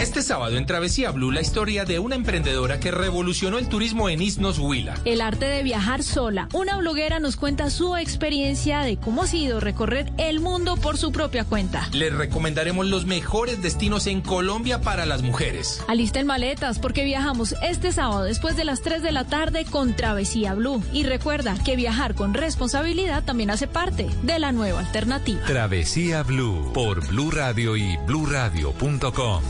Este 0.00 0.22
sábado 0.22 0.56
en 0.56 0.66
Travesía 0.66 1.10
Blue 1.12 1.30
la 1.30 1.40
historia 1.40 1.84
de 1.84 1.98
una 1.98 2.14
emprendedora 2.14 2.80
que 2.80 2.90
revolucionó 2.90 3.58
el 3.58 3.68
turismo 3.68 4.08
en 4.08 4.20
Isnos 4.20 4.58
Huila. 4.58 4.98
El 5.04 5.20
arte 5.20 5.46
de 5.46 5.62
viajar 5.62 6.02
sola. 6.02 6.48
Una 6.52 6.76
bloguera 6.76 7.20
nos 7.20 7.36
cuenta 7.36 7.70
su 7.70 7.96
experiencia 7.96 8.80
de 8.80 8.96
cómo 8.96 9.22
ha 9.22 9.26
sido 9.26 9.60
recorrer 9.60 10.12
el 10.18 10.40
mundo 10.40 10.76
por 10.76 10.98
su 10.98 11.12
propia 11.12 11.44
cuenta. 11.44 11.88
Les 11.92 12.12
recomendaremos 12.12 12.86
los 12.86 13.06
mejores 13.06 13.62
destinos 13.62 14.06
en 14.06 14.20
Colombia 14.20 14.80
para 14.80 15.06
las 15.06 15.22
mujeres. 15.22 15.82
Alisten 15.86 16.26
maletas 16.26 16.78
porque 16.78 17.04
viajamos 17.04 17.54
este 17.62 17.92
sábado 17.92 18.24
después 18.24 18.56
de 18.56 18.64
las 18.64 18.82
3 18.82 19.02
de 19.02 19.12
la 19.12 19.24
tarde 19.24 19.64
con 19.64 19.94
Travesía 19.94 20.54
Blue. 20.54 20.82
Y 20.92 21.04
recuerda 21.04 21.56
que 21.64 21.76
viajar 21.76 22.14
con 22.14 22.34
responsabilidad 22.34 23.24
también 23.24 23.50
hace 23.50 23.68
parte 23.68 24.08
de 24.22 24.38
la 24.38 24.52
nueva 24.52 24.80
alternativa. 24.80 25.44
Travesía 25.46 26.22
Blue 26.24 26.72
por 26.72 27.06
Blue 27.06 27.30
Radio 27.30 27.76
y 27.76 27.96
bluradio.com. 28.06 29.43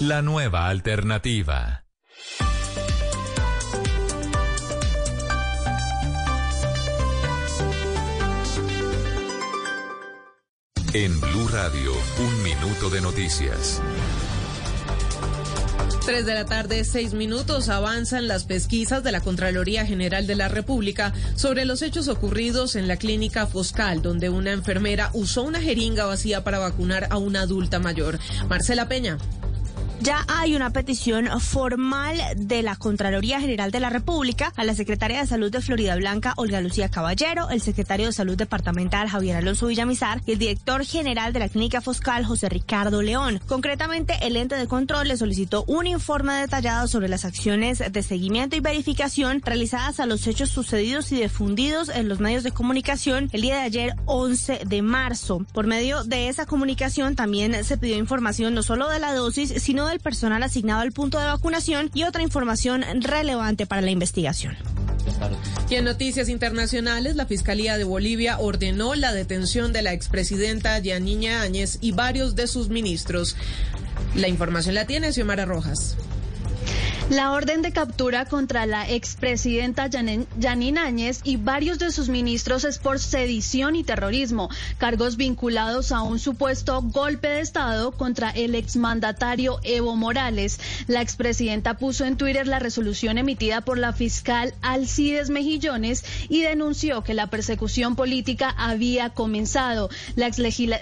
La 0.00 0.20
nueva 0.22 0.68
alternativa. 0.68 1.84
En 10.94 11.20
Blue 11.20 11.48
Radio, 11.48 11.92
un 12.18 12.42
minuto 12.42 12.90
de 12.90 13.00
noticias. 13.00 13.80
3 16.04 16.26
de 16.26 16.34
la 16.34 16.44
tarde, 16.44 16.84
6 16.84 17.14
minutos, 17.14 17.68
avanzan 17.68 18.26
las 18.26 18.44
pesquisas 18.44 19.04
de 19.04 19.12
la 19.12 19.20
Contraloría 19.20 19.86
General 19.86 20.26
de 20.26 20.34
la 20.34 20.48
República 20.48 21.12
sobre 21.36 21.64
los 21.64 21.80
hechos 21.80 22.08
ocurridos 22.08 22.74
en 22.74 22.88
la 22.88 22.96
clínica 22.96 23.46
Foscal, 23.46 24.02
donde 24.02 24.28
una 24.28 24.50
enfermera 24.50 25.10
usó 25.14 25.42
una 25.42 25.60
jeringa 25.60 26.04
vacía 26.06 26.42
para 26.42 26.58
vacunar 26.58 27.06
a 27.10 27.18
una 27.18 27.42
adulta 27.42 27.78
mayor. 27.78 28.18
Marcela 28.48 28.88
Peña. 28.88 29.16
Ya 30.02 30.24
hay 30.26 30.56
una 30.56 30.70
petición 30.70 31.28
formal 31.40 32.20
de 32.34 32.62
la 32.62 32.74
Contraloría 32.74 33.40
General 33.40 33.70
de 33.70 33.78
la 33.78 33.88
República 33.88 34.52
a 34.56 34.64
la 34.64 34.74
Secretaria 34.74 35.20
de 35.20 35.28
Salud 35.28 35.48
de 35.52 35.60
Florida 35.60 35.94
Blanca, 35.94 36.34
Olga 36.36 36.60
Lucía 36.60 36.88
Caballero, 36.88 37.50
el 37.50 37.60
Secretario 37.60 38.06
de 38.06 38.12
Salud 38.12 38.36
Departamental, 38.36 39.08
Javier 39.08 39.36
Alonso 39.36 39.68
Villamizar, 39.68 40.20
y 40.26 40.32
el 40.32 40.40
Director 40.40 40.84
General 40.84 41.32
de 41.32 41.38
la 41.38 41.48
Clínica 41.48 41.80
Foscal, 41.80 42.24
José 42.24 42.48
Ricardo 42.48 43.00
León. 43.00 43.40
Concretamente, 43.46 44.14
el 44.22 44.36
ente 44.36 44.56
de 44.56 44.66
control 44.66 45.06
le 45.06 45.16
solicitó 45.16 45.62
un 45.68 45.86
informe 45.86 46.32
detallado 46.32 46.88
sobre 46.88 47.08
las 47.08 47.24
acciones 47.24 47.80
de 47.88 48.02
seguimiento 48.02 48.56
y 48.56 48.60
verificación 48.60 49.40
realizadas 49.40 50.00
a 50.00 50.06
los 50.06 50.26
hechos 50.26 50.50
sucedidos 50.50 51.12
y 51.12 51.20
difundidos 51.20 51.88
en 51.90 52.08
los 52.08 52.18
medios 52.18 52.42
de 52.42 52.50
comunicación 52.50 53.28
el 53.30 53.42
día 53.42 53.54
de 53.54 53.62
ayer, 53.62 53.94
11 54.06 54.62
de 54.66 54.82
marzo. 54.82 55.46
Por 55.52 55.68
medio 55.68 56.02
de 56.02 56.26
esa 56.26 56.44
comunicación 56.44 57.14
también 57.14 57.62
se 57.62 57.78
pidió 57.78 57.96
información 57.98 58.52
no 58.52 58.64
solo 58.64 58.88
de 58.88 58.98
la 58.98 59.14
dosis, 59.14 59.54
sino 59.62 59.86
de 59.86 59.91
el 59.92 60.00
personal 60.00 60.42
asignado 60.42 60.80
al 60.80 60.92
punto 60.92 61.18
de 61.18 61.26
vacunación 61.26 61.90
y 61.94 62.04
otra 62.04 62.22
información 62.22 62.84
relevante 63.00 63.66
para 63.66 63.82
la 63.82 63.90
investigación. 63.90 64.56
Y 65.68 65.76
en 65.76 65.84
noticias 65.84 66.28
internacionales, 66.28 67.16
la 67.16 67.26
Fiscalía 67.26 67.78
de 67.78 67.84
Bolivia 67.84 68.38
ordenó 68.38 68.94
la 68.94 69.12
detención 69.12 69.72
de 69.72 69.82
la 69.82 69.92
expresidenta 69.92 70.78
Yanina 70.78 71.42
Áñez 71.42 71.78
y 71.80 71.92
varios 71.92 72.34
de 72.34 72.46
sus 72.46 72.68
ministros. 72.68 73.36
La 74.14 74.28
información 74.28 74.74
la 74.74 74.86
tiene 74.86 75.12
Xiomara 75.12 75.44
Rojas. 75.44 75.96
La 77.10 77.32
orden 77.32 77.60
de 77.60 77.72
captura 77.72 78.24
contra 78.24 78.64
la 78.64 78.88
expresidenta 78.88 79.90
Janine 80.40 80.80
Áñez 80.80 81.20
y 81.24 81.36
varios 81.36 81.78
de 81.78 81.92
sus 81.92 82.08
ministros 82.08 82.64
es 82.64 82.78
por 82.78 83.00
sedición 83.00 83.76
y 83.76 83.84
terrorismo, 83.84 84.48
cargos 84.78 85.16
vinculados 85.16 85.92
a 85.92 86.00
un 86.02 86.18
supuesto 86.18 86.80
golpe 86.80 87.28
de 87.28 87.40
Estado 87.40 87.92
contra 87.92 88.30
el 88.30 88.54
exmandatario 88.54 89.58
Evo 89.62 89.94
Morales. 89.94 90.58
La 90.86 91.02
expresidenta 91.02 91.74
puso 91.74 92.06
en 92.06 92.16
Twitter 92.16 92.46
la 92.46 92.60
resolución 92.60 93.18
emitida 93.18 93.60
por 93.60 93.78
la 93.78 93.92
fiscal 93.92 94.54
Alcides 94.62 95.28
Mejillones 95.28 96.04
y 96.30 96.42
denunció 96.42 97.02
que 97.02 97.14
la 97.14 97.26
persecución 97.26 97.94
política 97.94 98.54
había 98.56 99.10
comenzado. 99.10 99.90
La, 100.16 100.30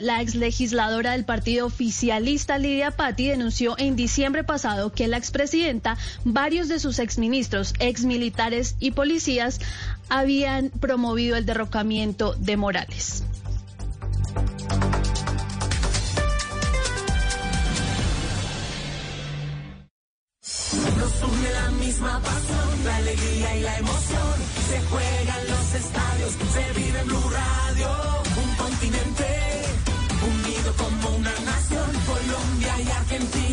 la 0.01 0.21
exlegisladora 0.21 1.12
del 1.12 1.25
partido 1.25 1.66
oficialista 1.66 2.59
Lidia 2.59 2.93
Patti 2.93 3.29
denunció 3.29 3.75
en 3.79 3.97
diciembre 3.97 4.45
pasado 4.45 4.93
que 4.93 5.09
la 5.09 5.16
expresidenta 5.16 5.97
varios 6.25 6.69
de 6.69 6.79
sus 6.79 6.99
exministros, 6.99 7.75
exmilitares 7.79 8.77
y 8.79 8.93
policías 8.93 9.61
habían 10.09 10.71
promovido 10.71 11.37
el 11.37 11.47
derrocamiento 11.47 12.35
de 12.35 12.57
Morales. 12.57 13.25
Nos 20.73 21.23
une 21.23 21.51
la 21.53 21.71
misma 21.85 22.21
pasión, 22.21 22.85
la 22.85 22.97
alegría 22.97 23.57
y 23.57 23.61
la 23.63 23.79
emoción. 23.79 24.35
Se 24.69 24.81
juegan 24.83 25.49
los 25.49 25.75
estadios, 25.75 26.33
se 26.53 26.81
vive 26.81 27.01
en 27.01 27.07
Blue 27.07 27.31
Radio. 27.31 27.89
Un 28.45 28.57
continente 28.57 29.27
unido 30.23 30.75
como 30.77 31.17
una 31.17 31.33
nación. 31.45 31.91
Colombia 32.07 32.81
y 32.81 32.91
Argentina 32.91 33.50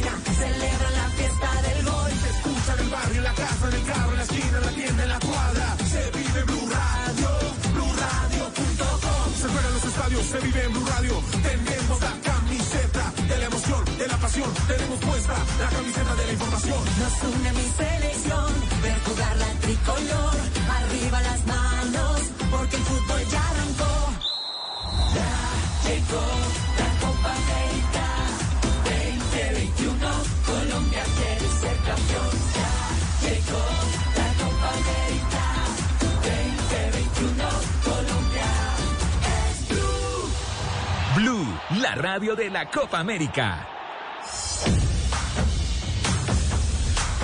en 3.68 3.74
en 3.74 3.80
el 3.82 3.86
carro, 3.94 4.12
en 4.12 4.18
la 4.18 4.24
esquina, 4.24 4.58
en 4.58 4.66
la 4.66 4.72
tienda, 4.72 5.04
en 5.04 5.10
la 5.10 5.20
cuadra. 5.20 5.78
Se 5.90 6.12
vive 6.18 6.40
en 6.40 6.46
Blue 6.46 6.70
Radio, 6.70 7.30
BlueRadio.com. 7.74 9.26
Se 9.42 9.48
juegan 9.48 9.74
los 9.74 9.84
estadios, 9.84 10.26
se 10.26 10.40
vive 10.40 10.64
en 10.64 10.74
Blue 10.74 10.86
Radio. 10.86 11.24
Tenemos 11.44 12.02
la 12.02 12.14
camiseta 12.30 13.14
de 13.28 13.38
la 13.38 13.46
emoción, 13.46 13.98
de 13.98 14.08
la 14.08 14.18
pasión. 14.18 14.54
Tenemos 14.68 15.00
puesta 15.00 15.36
la 15.60 15.70
camiseta 15.70 16.16
de 16.16 16.26
la 16.26 16.34
información. 16.34 16.84
Nos 17.00 17.36
une 17.36 17.52
mi 17.54 17.68
selección, 17.82 18.54
ver 18.84 19.00
jugar 19.06 19.38
la 19.38 19.52
tricolor, 19.66 20.36
arriba 20.78 21.22
las 21.22 21.46
manos, 21.46 22.22
porque 22.52 22.76
el 22.76 22.84
fútbol 22.84 23.22
ya 23.32 23.42
arrancó. 23.50 23.94
Ya 25.16 25.90
llegó 25.90 26.67
la 41.82 41.96
radio 41.96 42.36
de 42.36 42.50
la 42.50 42.70
Copa 42.70 43.00
América. 43.00 43.68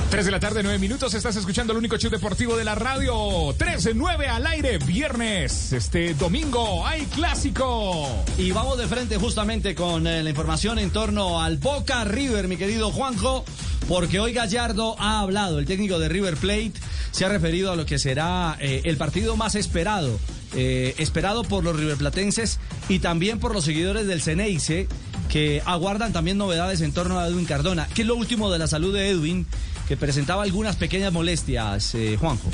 3 0.10 0.26
de 0.26 0.32
la 0.32 0.40
tarde, 0.40 0.62
9 0.62 0.78
minutos. 0.78 1.14
Estás 1.16 1.36
escuchando 1.38 1.74
el 1.74 1.80
único 1.80 1.98
show 1.98 2.12
deportivo 2.12 2.56
de 2.56 2.64
la 2.64 2.76
radio. 2.76 3.54
13, 3.58 3.96
9 3.96 4.28
al 4.28 4.46
aire, 4.46 4.78
viernes. 4.78 5.74
Este 5.74 6.14
domingo 6.14 6.86
hay 6.86 7.06
clásico. 7.08 8.08
Y 8.38 8.52
vamos 8.52 8.78
de 8.78 8.88
frente 8.88 9.18
justamente 9.18 9.74
con 9.74 10.06
eh, 10.06 10.22
la 10.22 10.30
información 10.30 10.78
en 10.78 10.92
torno 10.92 11.42
al 11.42 11.58
Boca 11.58 12.04
River, 12.04 12.48
mi 12.48 12.58
querido 12.58 12.92
Juanjo, 12.92 13.44
porque 13.88 14.20
hoy 14.20 14.34
Gallardo 14.34 14.96
ha 15.00 15.22
hablado, 15.22 15.58
el 15.58 15.66
técnico 15.66 15.98
de 15.98 16.10
River 16.10 16.38
Plate 16.38 16.74
se 17.12 17.26
ha 17.26 17.30
referido 17.30 17.72
a 17.72 17.76
lo 17.76 17.86
que 17.86 17.98
será 17.98 18.56
eh, 18.60 18.82
el 18.86 18.98
partido 18.98 19.36
más 19.36 19.56
esperado, 19.56 20.20
eh, 20.56 20.96
esperado 20.98 21.44
por 21.44 21.64
los 21.64 21.76
riverplatenses 21.76 22.60
y 22.90 23.00
también 23.00 23.40
por 23.40 23.54
los 23.54 23.66
seguidores 23.66 24.08
del 24.08 24.22
Ceneice, 24.22 24.88
que 25.30 25.62
aguardan 25.66 26.14
también 26.14 26.38
novedades 26.38 26.82
en 26.82 26.92
torno 26.92 27.20
a 27.20 27.28
Edwin 27.28 27.46
Cardona. 27.46 27.88
¿Qué 27.94 28.02
es 28.04 28.08
lo 28.08 28.16
último 28.16 28.52
de 28.52 28.60
la 28.60 28.68
salud 28.68 28.94
de 28.94 29.10
Edwin? 29.10 29.48
que 29.88 29.98
presentaba 29.98 30.44
algunas 30.44 30.76
pequeñas 30.76 31.12
molestias, 31.12 31.96
eh, 31.96 32.18
Juanjo. 32.20 32.50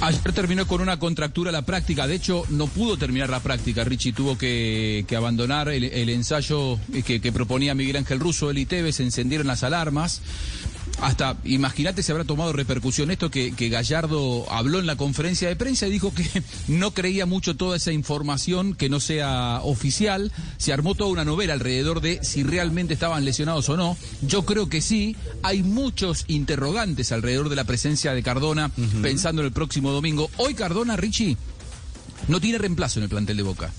Ayer 0.00 0.32
terminó 0.32 0.66
con 0.66 0.80
una 0.80 0.98
contractura 0.98 1.52
la 1.52 1.66
práctica, 1.66 2.06
de 2.06 2.14
hecho 2.14 2.44
no 2.48 2.68
pudo 2.68 2.96
terminar 2.96 3.28
la 3.28 3.40
práctica, 3.40 3.84
Richie 3.84 4.14
tuvo 4.14 4.38
que, 4.38 5.04
abandonar 5.14 5.68
el, 5.68 6.08
ensayo 6.08 6.78
que, 7.04 7.20
que, 7.20 7.32
proponía 7.32 7.74
Miguel 7.74 7.96
Ángel 7.96 8.18
Russo, 8.18 8.48
él 8.50 8.56
y 8.56 8.64
Tevez, 8.64 9.00
encendieron 9.00 9.46
las 9.46 9.62
alarmas, 9.62 10.22
hasta, 11.00 11.36
imagínate 11.44 12.02
si 12.02 12.12
habrá 12.12 12.24
tomado 12.24 12.52
repercusión 12.52 13.10
esto 13.10 13.30
que, 13.30 13.52
que, 13.52 13.68
Gallardo 13.68 14.50
habló 14.50 14.78
en 14.78 14.86
la 14.86 14.96
conferencia 14.96 15.48
de 15.48 15.56
prensa 15.56 15.86
y 15.86 15.90
dijo 15.90 16.12
que 16.12 16.26
no 16.68 16.92
creía 16.92 17.26
mucho 17.26 17.56
toda 17.56 17.76
esa 17.76 17.92
información 17.92 18.74
que 18.74 18.88
no 18.88 19.00
sea 19.00 19.60
oficial. 19.62 20.32
Se 20.58 20.72
armó 20.72 20.94
toda 20.94 21.10
una 21.10 21.24
novela 21.24 21.54
alrededor 21.54 22.00
de 22.00 22.20
si 22.22 22.42
realmente 22.42 22.94
estaban 22.94 23.24
lesionados 23.24 23.68
o 23.68 23.76
no. 23.76 23.96
Yo 24.22 24.44
creo 24.44 24.68
que 24.68 24.80
sí. 24.80 25.16
Hay 25.42 25.62
muchos 25.62 26.24
interrogantes 26.28 27.12
alrededor 27.12 27.48
de 27.48 27.56
la 27.56 27.64
presencia 27.64 28.12
de 28.12 28.22
Cardona 28.22 28.70
uh 28.76 28.80
-huh. 28.80 29.02
pensando 29.02 29.42
en 29.42 29.46
el 29.46 29.52
próximo 29.52 29.90
domingo. 29.92 30.30
Hoy 30.36 30.54
Cardona, 30.54 30.96
Richie, 30.96 31.36
no 32.28 32.40
tiene 32.40 32.58
reemplazo 32.58 32.98
en 32.98 33.04
el 33.04 33.08
plantel 33.08 33.36
de 33.36 33.42
Boca 33.42 33.72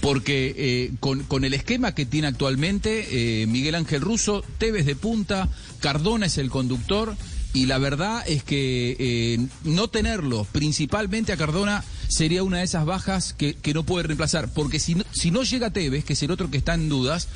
porque 0.00 0.54
eh, 0.56 0.92
con, 1.00 1.22
con, 1.24 1.44
el 1.44 1.54
esquema 1.54 1.94
que 1.94 2.06
tiene 2.06 2.28
actualmente, 2.28 3.42
eh, 3.42 3.46
Miguel 3.46 3.74
Ángel 3.74 4.00
Russo, 4.00 4.44
Tevez 4.58 4.86
de 4.86 4.96
punta, 4.96 5.48
Cardona 5.80 6.26
es 6.26 6.38
el 6.38 6.50
conductor, 6.50 7.16
y 7.52 7.66
la 7.66 7.78
verdad 7.78 8.22
es 8.26 8.42
que 8.42 8.96
eh, 8.98 9.46
no 9.64 9.88
tenerlo, 9.88 10.46
principalmente 10.52 11.32
a 11.32 11.36
Cardona, 11.36 11.82
sería 12.08 12.42
una 12.42 12.58
de 12.58 12.64
esas 12.64 12.84
bajas 12.84 13.32
que, 13.32 13.54
que 13.54 13.74
no 13.74 13.84
puede 13.84 14.06
reemplazar, 14.06 14.52
porque 14.52 14.78
si 14.78 14.94
no, 14.94 15.04
si 15.12 15.30
no 15.30 15.42
llega 15.42 15.70
Tevez, 15.70 16.04
que 16.04 16.12
es 16.12 16.22
el 16.22 16.30
otro 16.30 16.50
que 16.50 16.58
está 16.58 16.74
en 16.74 16.88
dudas, 16.88 17.28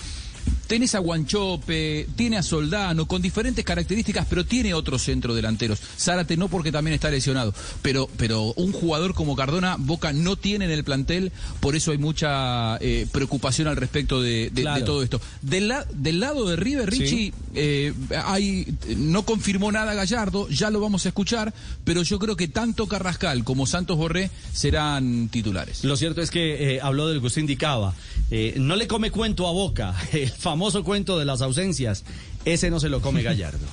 Tenés 0.73 0.94
a 0.94 1.01
Guanchope, 1.01 2.09
tiene 2.16 2.39
a 2.39 2.43
Soldano, 2.43 3.07
con 3.07 3.20
diferentes 3.20 3.62
características, 3.62 4.27
pero 4.27 4.47
tiene 4.47 4.73
otros 4.73 5.05
centrodelanteros. 5.05 5.78
Zárate 5.99 6.39
no 6.39 6.49
porque 6.49 6.73
también 6.73 6.94
está 6.94 7.11
lesionado, 7.11 7.53
pero, 7.82 8.09
pero 8.16 8.55
un 8.57 8.73
jugador 8.73 9.12
como 9.12 9.36
Cardona, 9.36 9.77
Boca 9.78 10.15
no 10.15 10.36
tiene 10.36 10.65
en 10.65 10.70
el 10.70 10.82
plantel, 10.82 11.31
por 11.61 11.77
eso 11.77 11.90
hay 11.90 11.99
mucha 11.99 12.78
eh, 12.78 13.07
preocupación 13.12 13.69
al 13.69 13.77
respecto 13.77 14.23
de, 14.23 14.49
de, 14.49 14.62
claro. 14.62 14.81
de 14.81 14.86
todo 14.86 15.03
esto. 15.03 15.20
Del, 15.43 15.69
la, 15.69 15.85
del, 15.93 16.20
lado 16.20 16.49
de 16.49 16.57
River, 16.57 16.89
Richie, 16.89 17.07
sí. 17.07 17.35
eh, 17.55 17.93
hay, 18.24 18.74
no 18.97 19.27
confirmó 19.27 19.70
nada 19.73 19.93
Gallardo, 19.93 20.49
ya 20.49 20.70
lo 20.70 20.81
vamos 20.81 21.05
a 21.05 21.09
escuchar, 21.09 21.53
pero 21.85 22.03
yo 22.03 22.19
creo 22.19 22.35
que 22.35 22.49
tanto 22.49 22.86
Carrascal 22.86 23.44
como 23.44 23.66
Santos 23.66 23.99
Borré 23.99 24.31
serán 24.55 25.28
titulares. 25.28 25.85
Lo 25.85 25.99
cierto 25.99 26.23
es 26.23 26.31
que 26.31 26.77
eh, 26.77 26.81
habló 26.81 27.09
del 27.09 27.20
que 27.20 27.27
usted 27.27 27.43
indicaba. 27.43 27.93
Eh, 28.31 28.55
no 28.57 28.77
le 28.77 28.86
come 28.86 29.11
cuento 29.11 29.47
a 29.47 29.53
Boca, 29.53 29.94
el 30.12 30.31
famoso 30.31 30.62
cuento 30.85 31.19
de 31.19 31.25
las 31.25 31.43
ausencias, 31.43 32.05
ese 32.45 32.71
no 32.71 32.81
se 32.81 32.89
lo 32.89 33.01
come 33.01 33.23
Gallardo. 33.25 33.67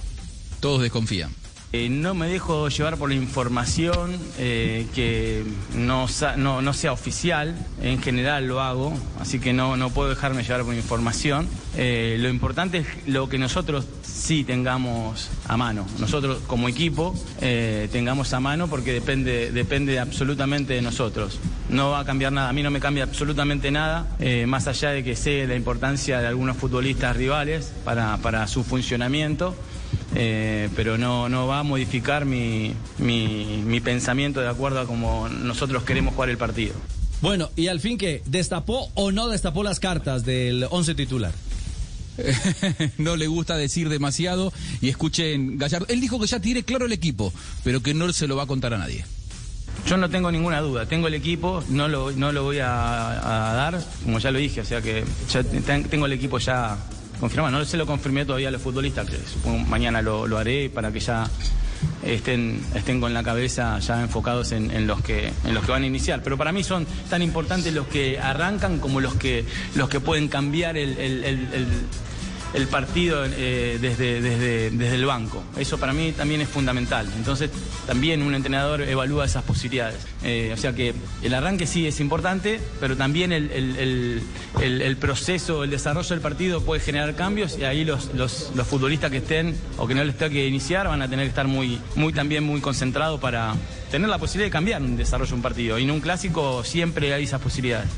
Todos 0.59 0.81
desconfían. 0.81 1.31
Eh, 1.71 1.87
no 1.87 2.15
me 2.15 2.27
dejo 2.27 2.67
llevar 2.67 2.97
por 2.97 3.09
la 3.09 3.15
información 3.15 4.17
eh, 4.39 4.87
que 4.95 5.43
no, 5.75 6.07
no, 6.35 6.63
no, 6.63 6.73
sea 6.73 6.91
oficial, 6.91 7.55
en 7.83 8.01
general 8.01 8.47
lo 8.47 8.59
hago, 8.59 8.91
así 9.19 9.39
que 9.39 9.53
no, 9.53 9.77
no 9.77 9.91
puedo 9.91 10.09
dejarme 10.09 10.41
llevar 10.41 10.63
por 10.63 10.73
información. 10.73 11.47
Eh, 11.77 12.17
lo 12.19 12.29
importante 12.29 12.79
es 12.79 12.87
lo 13.05 13.29
que 13.29 13.37
nosotros 13.37 13.85
sí 14.01 14.43
tengamos 14.43 15.29
a 15.47 15.57
mano, 15.57 15.85
nosotros 15.99 16.41
como 16.47 16.67
equipo 16.69 17.13
tengamos 17.91 18.33
a 18.33 18.39
mano 18.39 18.67
porque 18.67 18.91
depende, 18.91 19.51
depende 19.51 19.99
absolutamente 19.99 20.73
de 20.73 20.81
nosotros. 20.81 21.39
No 21.69 21.91
va 21.91 21.99
a 21.99 22.05
cambiar 22.05 22.33
nada, 22.33 22.49
a 22.49 22.53
mí 22.53 22.63
no 22.63 22.71
me 22.71 22.79
cambia 22.79 23.03
absolutamente 23.03 23.69
nada, 23.69 24.07
más 24.47 24.67
allá 24.67 24.89
de 24.89 25.03
que 25.03 25.15
sé 25.15 25.45
la 25.45 25.55
importancia 25.55 26.19
de 26.19 26.27
algunos 26.27 26.57
futbolistas 26.57 27.15
rivales 27.15 27.71
para, 27.85 28.17
para 28.17 28.47
su 28.47 28.63
funcionamiento. 28.63 29.55
Eh, 30.15 30.69
pero 30.75 30.97
no, 30.97 31.29
no 31.29 31.47
va 31.47 31.59
a 31.59 31.63
modificar 31.63 32.25
mi, 32.25 32.73
mi, 32.97 33.61
mi, 33.65 33.79
pensamiento 33.79 34.41
de 34.41 34.49
acuerdo 34.49 34.79
a 34.79 34.85
cómo 34.85 35.29
nosotros 35.29 35.83
queremos 35.83 36.15
jugar 36.15 36.29
el 36.29 36.37
partido. 36.37 36.73
Bueno, 37.21 37.49
y 37.55 37.67
al 37.67 37.79
fin 37.79 37.97
que, 37.97 38.23
¿destapó 38.25 38.89
o 38.95 39.11
no 39.11 39.27
destapó 39.27 39.63
las 39.63 39.79
cartas 39.79 40.25
del 40.25 40.65
11 40.69 40.95
titular? 40.95 41.33
no 42.97 43.15
le 43.15 43.27
gusta 43.27 43.55
decir 43.55 43.89
demasiado 43.89 44.51
y 44.81 44.89
escuchen 44.89 45.57
Gallardo. 45.57 45.85
Él 45.89 46.01
dijo 46.01 46.19
que 46.19 46.27
ya 46.27 46.39
tiene 46.39 46.63
claro 46.63 46.85
el 46.85 46.91
equipo, 46.91 47.33
pero 47.63 47.81
que 47.81 47.93
no 47.93 48.11
se 48.11 48.27
lo 48.27 48.35
va 48.35 48.43
a 48.43 48.47
contar 48.47 48.73
a 48.73 48.77
nadie. 48.77 49.05
Yo 49.85 49.95
no 49.97 50.09
tengo 50.09 50.31
ninguna 50.31 50.59
duda, 50.59 50.85
tengo 50.87 51.07
el 51.07 51.13
equipo, 51.13 51.63
no 51.69 51.87
lo, 51.87 52.11
no 52.11 52.31
lo 52.31 52.43
voy 52.43 52.59
a, 52.59 53.51
a 53.51 53.53
dar, 53.53 53.81
como 54.03 54.19
ya 54.19 54.31
lo 54.31 54.39
dije, 54.39 54.61
o 54.61 54.65
sea 54.65 54.81
que 54.81 55.05
ya 55.31 55.43
tengo 55.43 56.05
el 56.05 56.13
equipo 56.13 56.37
ya 56.37 56.77
confirmado. 57.19 57.57
No 57.57 57.65
se 57.65 57.77
lo 57.77 57.85
confirmé 57.85 58.25
todavía 58.25 58.49
a 58.49 58.51
los 58.51 58.61
futbolistas, 58.61 59.07
que 59.09 59.17
mañana 59.67 60.01
lo, 60.01 60.37
haré 60.37 60.69
para 60.69 60.91
que 60.91 60.99
ya 60.99 61.29
estén, 62.03 62.61
estén 62.75 62.99
con 62.99 63.13
la 63.13 63.23
cabeza 63.23 63.79
ya 63.79 64.01
enfocados 64.01 64.51
en, 64.51 64.71
en, 64.71 64.87
los 64.87 65.01
que, 65.01 65.31
en 65.45 65.53
los 65.53 65.65
que 65.65 65.71
van 65.71 65.83
a 65.83 65.87
iniciar. 65.87 66.21
Pero 66.23 66.37
para 66.37 66.51
mí 66.51 66.63
son 66.63 66.85
tan 67.09 67.21
importantes 67.21 67.73
los 67.73 67.87
que 67.87 68.19
arrancan 68.19 68.79
como 68.79 69.01
los 69.01 69.15
que, 69.15 69.45
los 69.75 69.89
que 69.89 69.99
pueden 69.99 70.27
cambiar 70.27 70.77
el 70.77 70.97
el 72.53 72.67
partido 72.67 73.25
eh, 73.25 73.77
desde, 73.79 74.21
desde, 74.21 74.71
desde 74.71 74.95
el 74.95 75.05
banco. 75.05 75.43
Eso 75.57 75.77
para 75.77 75.93
mí 75.93 76.11
también 76.11 76.41
es 76.41 76.49
fundamental. 76.49 77.11
Entonces 77.15 77.51
también 77.85 78.21
un 78.21 78.33
entrenador 78.35 78.81
evalúa 78.81 79.25
esas 79.25 79.43
posibilidades. 79.43 79.97
Eh, 80.23 80.51
o 80.53 80.57
sea 80.57 80.73
que 80.73 80.93
el 81.21 81.33
arranque 81.33 81.67
sí 81.67 81.87
es 81.87 81.99
importante, 81.99 82.59
pero 82.79 82.97
también 82.97 83.31
el, 83.31 83.51
el, 83.51 84.21
el, 84.61 84.97
proceso, 84.97 85.63
el 85.63 85.69
desarrollo 85.69 86.09
del 86.09 86.21
partido 86.21 86.61
puede 86.61 86.81
generar 86.81 87.15
cambios 87.15 87.57
y 87.57 87.63
ahí 87.63 87.85
los, 87.85 88.13
los, 88.13 88.51
los, 88.55 88.67
futbolistas 88.67 89.11
que 89.11 89.17
estén 89.17 89.55
o 89.77 89.87
que 89.87 89.95
no 89.95 90.03
les 90.03 90.17
tenga 90.17 90.31
que 90.31 90.47
iniciar 90.47 90.87
van 90.87 91.01
a 91.01 91.07
tener 91.09 91.25
que 91.25 91.29
estar 91.29 91.47
muy, 91.47 91.79
muy 91.95 92.13
también 92.13 92.43
muy 92.43 92.61
concentrados 92.61 93.19
para 93.19 93.55
tener 93.91 94.09
la 94.09 94.17
posibilidad 94.17 94.47
de 94.47 94.51
cambiar 94.51 94.81
un 94.81 94.97
desarrollo 94.97 95.29
de 95.29 95.35
un 95.35 95.41
partido. 95.41 95.79
Y 95.79 95.83
en 95.83 95.91
un 95.91 96.01
clásico 96.01 96.63
siempre 96.63 97.13
hay 97.13 97.23
esas 97.23 97.41
posibilidades. 97.41 97.89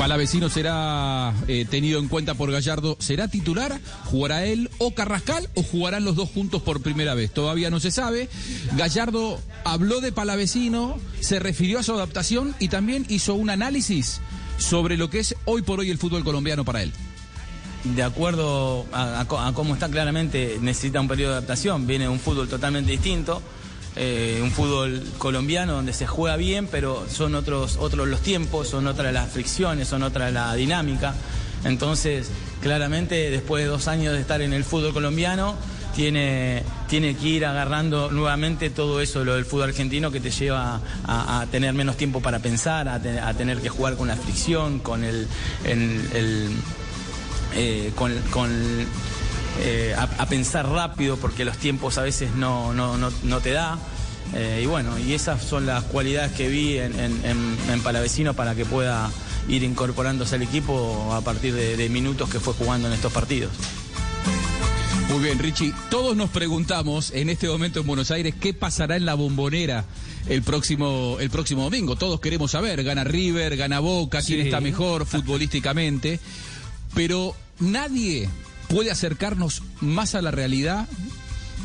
Palavecino 0.00 0.48
será 0.48 1.34
eh, 1.46 1.66
tenido 1.68 2.00
en 2.00 2.08
cuenta 2.08 2.32
por 2.32 2.50
Gallardo. 2.50 2.96
¿Será 3.00 3.28
titular? 3.28 3.78
¿Jugará 4.06 4.46
él 4.46 4.70
o 4.78 4.94
Carrascal 4.94 5.50
o 5.54 5.62
jugarán 5.62 6.06
los 6.06 6.16
dos 6.16 6.30
juntos 6.30 6.62
por 6.62 6.80
primera 6.80 7.12
vez? 7.12 7.30
Todavía 7.30 7.68
no 7.68 7.80
se 7.80 7.90
sabe. 7.90 8.30
Gallardo 8.78 9.38
habló 9.62 10.00
de 10.00 10.10
Palavecino, 10.10 10.98
se 11.20 11.38
refirió 11.38 11.78
a 11.78 11.82
su 11.82 11.92
adaptación 11.92 12.54
y 12.58 12.68
también 12.68 13.04
hizo 13.10 13.34
un 13.34 13.50
análisis 13.50 14.22
sobre 14.56 14.96
lo 14.96 15.10
que 15.10 15.18
es 15.18 15.36
hoy 15.44 15.60
por 15.60 15.80
hoy 15.80 15.90
el 15.90 15.98
fútbol 15.98 16.24
colombiano 16.24 16.64
para 16.64 16.82
él. 16.82 16.94
De 17.84 18.02
acuerdo 18.02 18.86
a, 18.92 19.20
a, 19.20 19.48
a 19.48 19.52
cómo 19.52 19.74
está 19.74 19.90
claramente, 19.90 20.56
necesita 20.62 20.98
un 21.02 21.08
periodo 21.08 21.32
de 21.32 21.36
adaptación. 21.36 21.86
Viene 21.86 22.08
un 22.08 22.20
fútbol 22.20 22.48
totalmente 22.48 22.90
distinto. 22.90 23.42
Eh, 23.96 24.38
un 24.40 24.52
fútbol 24.52 25.02
colombiano 25.18 25.72
donde 25.74 25.92
se 25.92 26.06
juega 26.06 26.36
bien, 26.36 26.68
pero 26.68 27.06
son 27.08 27.34
otros, 27.34 27.76
otros 27.76 28.06
los 28.06 28.20
tiempos, 28.20 28.68
son 28.68 28.86
otras 28.86 29.12
las 29.12 29.30
fricciones, 29.30 29.88
son 29.88 30.02
otra 30.02 30.30
la 30.30 30.54
dinámica. 30.54 31.14
Entonces, 31.64 32.30
claramente, 32.62 33.30
después 33.30 33.64
de 33.64 33.68
dos 33.68 33.88
años 33.88 34.14
de 34.14 34.20
estar 34.20 34.40
en 34.42 34.52
el 34.52 34.64
fútbol 34.64 34.92
colombiano, 34.92 35.56
tiene, 35.94 36.62
tiene 36.88 37.16
que 37.16 37.28
ir 37.28 37.44
agarrando 37.44 38.10
nuevamente 38.12 38.70
todo 38.70 39.00
eso, 39.00 39.24
lo 39.24 39.34
del 39.34 39.44
fútbol 39.44 39.70
argentino, 39.70 40.10
que 40.10 40.20
te 40.20 40.30
lleva 40.30 40.80
a, 41.04 41.46
tener 41.50 41.74
menos 41.74 41.96
tiempo 41.96 42.20
para 42.20 42.38
pensar, 42.38 42.88
a, 42.88 43.02
te, 43.02 43.18
a, 43.18 43.34
tener 43.34 43.58
que 43.58 43.68
jugar 43.68 43.96
con 43.96 44.08
la 44.08 44.16
fricción, 44.16 44.78
con 44.78 45.02
el, 45.02 45.26
el, 45.64 46.50
eh, 47.56 47.92
con 47.96 48.12
eh, 49.58 49.94
a, 49.96 50.02
a, 50.02 50.26
pensar 50.26 50.68
rápido 50.68 51.16
porque 51.16 51.44
los 51.44 51.58
tiempos 51.58 51.98
a 51.98 52.02
veces 52.02 52.34
no, 52.34 52.72
no, 52.72 52.96
no, 52.96 53.10
no 53.24 53.40
te 53.40 53.50
da. 53.50 53.78
Eh, 54.34 54.60
y 54.62 54.66
bueno, 54.66 54.98
y 54.98 55.14
esas 55.14 55.42
son 55.42 55.66
las 55.66 55.82
cualidades 55.84 56.32
que 56.32 56.48
vi 56.48 56.78
en, 56.78 56.98
en, 56.98 57.24
en, 57.24 57.56
en, 57.68 57.80
Palavecino 57.82 58.34
para 58.34 58.54
que 58.54 58.64
pueda 58.64 59.10
ir 59.48 59.64
incorporándose 59.64 60.36
al 60.36 60.42
equipo 60.42 61.12
a 61.12 61.20
partir 61.22 61.52
de, 61.52 61.76
de 61.76 61.88
minutos 61.88 62.30
que 62.30 62.38
fue 62.38 62.54
jugando 62.54 62.86
en 62.86 62.94
estos 62.94 63.12
partidos. 63.12 63.50
Muy 65.10 65.24
bien, 65.24 65.40
Richie. 65.40 65.74
Todos 65.90 66.16
nos 66.16 66.30
preguntamos 66.30 67.10
en 67.10 67.30
este 67.30 67.48
momento 67.48 67.80
en 67.80 67.86
Buenos 67.86 68.12
Aires 68.12 68.34
qué 68.40 68.54
pasará 68.54 68.94
en 68.94 69.04
la 69.04 69.14
bombonera 69.14 69.84
el 70.28 70.42
próximo, 70.42 71.16
el 71.18 71.30
próximo 71.30 71.64
domingo. 71.64 71.96
Todos 71.96 72.20
queremos 72.20 72.52
saber, 72.52 72.84
gana 72.84 73.02
River, 73.02 73.56
gana 73.56 73.80
Boca, 73.80 74.22
quién 74.22 74.42
sí. 74.42 74.44
está 74.46 74.60
mejor 74.60 75.06
futbolísticamente. 75.06 76.20
Pero 76.94 77.34
nadie 77.58 78.28
puede 78.70 78.90
acercarnos 78.90 79.62
más 79.80 80.14
a 80.14 80.22
la 80.22 80.30
realidad 80.30 80.86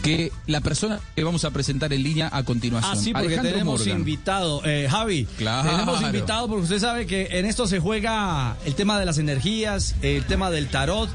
que 0.03 0.32
la 0.45 0.60
persona 0.61 0.99
que 1.15 1.23
vamos 1.23 1.45
a 1.45 1.52
presentar 1.52 1.91
en 1.94 2.03
línea 2.03 2.30
a 2.32 2.44
continuación. 2.44 2.94
Ah, 2.95 3.02
sí, 3.02 3.11
porque 3.11 3.27
Alejandro 3.27 3.52
tenemos 3.53 3.80
Morgan. 3.80 3.98
invitado. 3.98 4.61
Eh, 4.65 4.88
Javi, 4.90 5.26
Claro. 5.38 5.69
tenemos 5.72 6.02
invitado 6.02 6.48
porque 6.48 6.64
usted 6.64 6.80
sabe 6.80 7.07
que 7.07 7.27
en 7.40 7.45
esto 7.45 7.65
se 7.65 7.80
juega 7.80 8.56
el 8.65 8.76
tema 8.76 8.99
de 8.99 9.06
las 9.06 9.18
energías, 9.18 9.95
el 10.02 10.23
tema 10.26 10.52
del 10.52 10.68
tarot. 10.68 11.10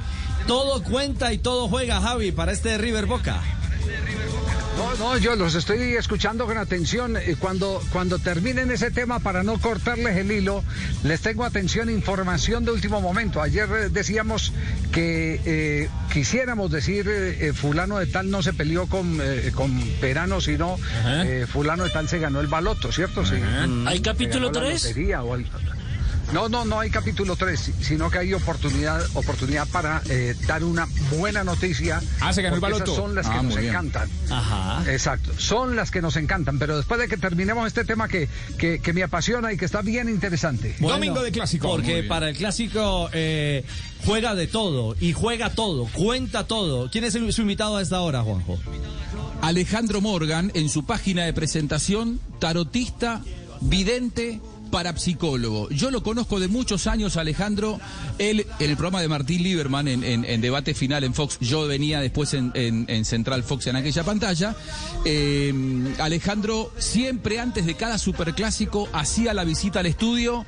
Todo 0.48 0.82
cuenta 0.82 1.32
y 1.32 1.38
todo 1.38 1.68
juega, 1.68 2.00
Javi, 2.00 2.32
para 2.32 2.50
este 2.52 2.78
River 2.78 3.06
Boca. 3.06 3.40
No, 4.76 4.94
no, 4.96 5.18
yo 5.18 5.36
los 5.36 5.54
estoy 5.54 5.94
escuchando 5.94 6.46
con 6.46 6.56
atención. 6.56 7.16
Eh, 7.16 7.36
Cuando, 7.38 7.82
cuando 7.92 8.18
terminen 8.18 8.70
ese 8.70 8.90
tema, 8.90 9.18
para 9.18 9.42
no 9.42 9.58
cortarles 9.58 10.16
el 10.16 10.30
hilo, 10.32 10.64
les 11.02 11.20
tengo 11.20 11.44
atención, 11.44 11.90
información 11.90 12.64
de 12.64 12.70
último 12.72 13.00
momento. 13.00 13.42
Ayer 13.42 13.68
eh, 13.70 13.88
decíamos 13.90 14.52
que 14.92 15.40
eh, 15.44 15.88
quisiéramos 16.12 16.70
decir, 16.70 17.06
eh, 17.08 17.52
fulano 17.54 17.98
de 17.98 18.06
tal 18.06 18.30
no 18.30 18.42
se 18.42 18.52
peleó 18.52 18.86
con, 18.86 19.18
eh, 19.22 19.52
con 19.54 19.78
Perano, 20.00 20.40
sino 20.40 20.78
fulano 21.48 21.84
de 21.84 21.90
tal 21.90 22.08
se 22.08 22.18
ganó 22.18 22.40
el 22.40 22.46
baloto, 22.46 22.90
¿cierto? 22.92 23.24
Sí. 23.26 23.34
¿Hay 23.86 23.98
Se 23.98 24.02
capítulo 24.02 24.50
ganó 24.50 24.60
la 24.60 24.68
3? 24.70 24.82
No, 26.32 26.48
no, 26.48 26.64
no 26.64 26.78
hay 26.78 26.90
capítulo 26.90 27.34
3, 27.34 27.72
sino 27.80 28.08
que 28.08 28.18
hay 28.18 28.34
oportunidad, 28.34 29.04
oportunidad 29.14 29.66
para 29.68 30.00
eh, 30.08 30.36
dar 30.46 30.62
una 30.62 30.86
buena 31.16 31.42
noticia. 31.42 32.00
Ah, 32.20 32.32
se 32.32 32.40
ganó 32.42 32.54
el 32.54 32.60
baloto. 32.60 32.84
esas 32.84 32.94
son 32.96 33.14
las 33.16 33.26
que 33.28 33.36
Ah, 33.36 33.42
nos 33.42 33.56
bien. 33.56 33.70
encantan. 33.70 34.08
Ajá. 34.30 34.92
Exacto, 34.92 35.32
son 35.38 35.74
las 35.74 35.90
que 35.90 36.00
nos 36.00 36.14
encantan, 36.16 36.60
pero 36.60 36.76
después 36.76 37.00
de 37.00 37.08
que 37.08 37.16
terminemos 37.16 37.66
este 37.66 37.84
tema 37.84 38.06
que, 38.06 38.28
que, 38.58 38.78
que 38.80 38.92
me 38.92 39.02
apasiona 39.02 39.52
y 39.52 39.56
que 39.56 39.64
está 39.64 39.82
bien 39.82 40.08
interesante. 40.08 40.76
Bueno, 40.78 41.14
Porque 41.60 42.04
para 42.04 42.28
el 42.28 42.36
clásico 42.36 43.10
eh, 43.12 43.64
juega 44.04 44.36
de 44.36 44.46
todo 44.46 44.94
y 45.00 45.12
juega 45.12 45.50
todo, 45.50 45.86
cuenta 45.86 46.46
todo. 46.46 46.88
¿Quién 46.92 47.02
es 47.04 47.16
el- 47.16 47.32
su 47.32 47.40
invitado 47.42 47.76
a 47.78 47.82
esta 47.82 48.00
hora, 48.00 48.22
Juanjo? 48.22 48.56
Alejandro 49.42 50.00
Morgan, 50.00 50.52
en 50.54 50.68
su 50.68 50.84
página 50.84 51.24
de 51.24 51.32
presentación, 51.32 52.20
tarotista, 52.38 53.22
vidente, 53.60 54.40
parapsicólogo. 54.70 55.68
Yo 55.70 55.90
lo 55.90 56.02
conozco 56.02 56.40
de 56.40 56.48
muchos 56.48 56.86
años, 56.86 57.16
Alejandro. 57.16 57.78
Él, 58.18 58.46
en 58.58 58.70
el 58.70 58.76
programa 58.76 59.00
de 59.00 59.08
Martín 59.08 59.42
Lieberman, 59.42 59.88
en, 59.88 60.04
en- 60.04 60.24
en 60.24 60.40
debate 60.40 60.74
final 60.74 61.04
en 61.04 61.14
Fox, 61.14 61.38
yo 61.40 61.66
venía 61.66 62.00
después 62.00 62.34
en, 62.34 62.52
en- 62.54 62.84
en 62.88 63.04
Central 63.04 63.42
Fox 63.42 63.66
en 63.66 63.76
aquella 63.76 64.04
pantalla. 64.04 64.56
Eh, 65.04 65.52
Alejandro, 65.98 66.72
siempre 66.78 67.40
antes 67.40 67.66
de 67.66 67.74
cada 67.74 67.98
superclásico, 67.98 68.88
hacía 68.92 69.34
la 69.34 69.44
visita 69.44 69.80
al 69.80 69.86
estudio. 69.86 70.44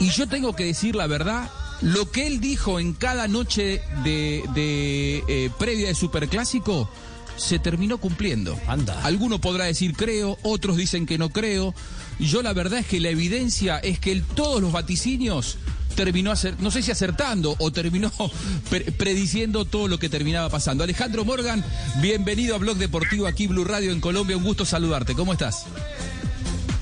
Y 0.00 0.10
yo 0.10 0.26
tengo 0.28 0.54
que 0.56 0.64
decir 0.64 0.96
la 0.96 1.06
verdad, 1.06 1.48
lo 1.80 2.10
que 2.10 2.26
él 2.26 2.40
dijo 2.40 2.80
en 2.80 2.92
cada 2.94 3.28
noche 3.28 3.80
de, 4.02 4.42
de, 4.54 5.22
eh, 5.28 5.50
previa 5.58 5.88
de 5.88 5.94
superclásico 5.94 6.90
se 7.36 7.58
terminó 7.58 7.98
cumpliendo. 7.98 8.58
Anda. 8.66 9.00
Alguno 9.04 9.40
podrá 9.40 9.64
decir 9.64 9.94
creo, 9.96 10.38
otros 10.42 10.76
dicen 10.76 11.04
que 11.06 11.18
no 11.18 11.30
creo. 11.30 11.74
Yo 12.18 12.42
la 12.42 12.52
verdad 12.52 12.78
es 12.80 12.86
que 12.86 13.00
la 13.00 13.10
evidencia 13.10 13.78
es 13.78 13.98
que 13.98 14.20
todos 14.34 14.60
los 14.62 14.72
vaticinios 14.72 15.58
terminó 15.96 16.32
acer- 16.32 16.56
no 16.58 16.70
sé 16.70 16.82
si 16.82 16.90
acertando 16.90 17.54
o 17.58 17.70
terminó 17.72 18.10
pre- 18.70 18.90
prediciendo 18.92 19.64
todo 19.64 19.88
lo 19.88 19.98
que 19.98 20.08
terminaba 20.08 20.48
pasando. 20.48 20.84
Alejandro 20.84 21.24
Morgan, 21.24 21.64
bienvenido 22.00 22.54
a 22.54 22.58
Blog 22.58 22.76
Deportivo 22.78 23.26
aquí 23.26 23.46
Blue 23.46 23.64
Radio 23.64 23.92
en 23.92 24.00
Colombia, 24.00 24.36
un 24.36 24.44
gusto 24.44 24.64
saludarte. 24.64 25.14
¿Cómo 25.14 25.32
estás? 25.32 25.66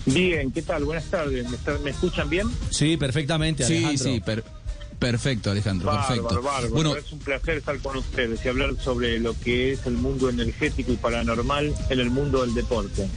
Bien, 0.07 0.51
¿qué 0.51 0.63
tal? 0.63 0.85
Buenas 0.85 1.05
tardes. 1.05 1.49
¿Me, 1.49 1.57
está- 1.57 1.79
me 1.79 1.91
escuchan 1.91 2.29
bien? 2.29 2.49
Sí, 2.71 2.97
perfectamente, 2.97 3.65
Sí, 3.65 3.77
Alejandro. 3.85 4.05
sí, 4.15 4.21
per- 4.21 4.45
perfecto, 4.99 5.51
Alejandro, 5.51 5.91
perfecto. 5.93 6.43
Bárbaro. 6.43 6.71
Bueno, 6.71 6.97
es 6.97 7.11
un 7.13 7.19
placer 7.21 7.59
estar 7.59 7.79
con 7.79 7.97
ustedes 7.97 8.41
y 8.45 8.49
hablar 8.49 8.75
sobre 8.83 9.19
lo 9.21 9.39
que 9.39 9.73
es 9.73 9.87
el 9.87 9.95
mundo 9.95 10.29
energético 10.29 10.93
y 10.93 10.97
paranormal 10.97 11.75
en 11.91 12.01
el 12.01 12.11
mundo 12.11 12.43
del 12.43 12.55
deporte. 12.55 13.09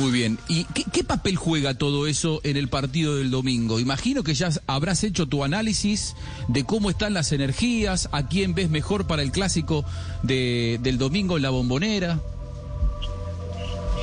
Muy 0.00 0.10
bien. 0.10 0.38
¿Y 0.48 0.64
qué, 0.64 1.04
papel 1.04 1.36
juega 1.36 1.74
todo 1.74 2.06
eso 2.08 2.40
en 2.42 2.56
el 2.56 2.68
partido 2.68 3.16
del 3.16 3.30
domingo? 3.30 3.78
Imagino 3.78 4.24
que 4.24 4.34
ya 4.34 4.48
habrás 4.66 5.04
hecho 5.04 5.26
tu 5.26 5.44
análisis 5.44 6.16
de 6.48 6.64
cómo 6.64 6.90
están 6.90 7.14
las 7.14 7.30
energías, 7.30 8.08
a 8.10 8.26
quién 8.26 8.54
ves 8.54 8.70
mejor 8.70 9.06
para 9.06 9.22
el 9.22 9.30
clásico 9.30 9.84
de- 10.22 10.80
del 10.82 10.98
domingo 10.98 11.36
en 11.36 11.42
la 11.44 11.50
bombonera. 11.50 12.18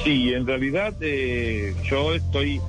Sí, 0.06 0.32
en 0.34 0.48
realidad 0.48 0.94
eh, 1.02 1.76
yo 1.90 2.14
estoy 2.14 2.62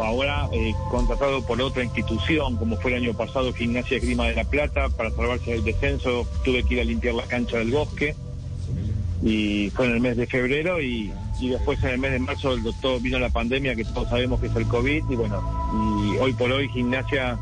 ahora 0.00 0.48
eh, 0.52 0.72
contratado 0.90 1.44
por 1.46 1.60
otra 1.60 1.84
institución, 1.84 2.56
como 2.56 2.76
fue 2.78 2.92
el 2.96 3.02
año 3.04 3.14
pasado 3.14 3.52
Gimnasia 3.52 3.98
Grima 3.98 4.26
de 4.26 4.34
la 4.36 4.44
Plata, 4.44 4.88
para 4.88 5.10
salvarse 5.10 5.50
del 5.50 5.64
descenso 5.64 6.26
tuve 6.44 6.62
que 6.64 6.74
ir 6.74 6.80
a 6.80 6.84
limpiar 6.84 7.14
la 7.14 7.24
cancha 7.24 7.58
del 7.58 7.72
bosque 7.72 8.14
y 9.22 9.68
fue 9.70 9.86
en 9.86 9.92
el 9.92 10.00
mes 10.00 10.16
de 10.16 10.26
febrero 10.26 10.80
y, 10.80 11.12
y 11.40 11.48
después 11.48 11.82
en 11.82 11.90
el 11.90 11.98
mes 11.98 12.12
de 12.12 12.18
marzo 12.18 12.52
el 12.52 12.62
doctor 12.62 13.00
vino 13.00 13.18
la 13.18 13.30
pandemia 13.30 13.74
que 13.74 13.84
todos 13.84 14.08
sabemos 14.08 14.40
que 14.40 14.46
es 14.46 14.56
el 14.56 14.66
COVID 14.66 15.04
y 15.08 15.16
bueno, 15.16 15.42
y 16.12 16.18
hoy 16.18 16.32
por 16.34 16.52
hoy 16.52 16.68
Gimnasia 16.68 17.38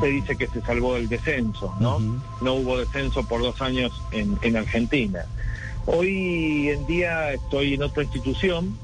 se 0.00 0.06
dice 0.06 0.36
que 0.36 0.46
se 0.48 0.60
salvó 0.62 0.94
del 0.94 1.08
descenso, 1.08 1.74
¿no? 1.78 1.98
No 2.40 2.54
hubo 2.54 2.78
descenso 2.78 3.26
por 3.26 3.40
dos 3.42 3.60
años 3.60 3.92
en, 4.12 4.36
en 4.42 4.56
Argentina. 4.56 5.24
Hoy 5.86 6.68
en 6.70 6.86
día 6.86 7.32
estoy 7.32 7.74
en 7.74 7.82
otra 7.82 8.02
institución, 8.02 8.76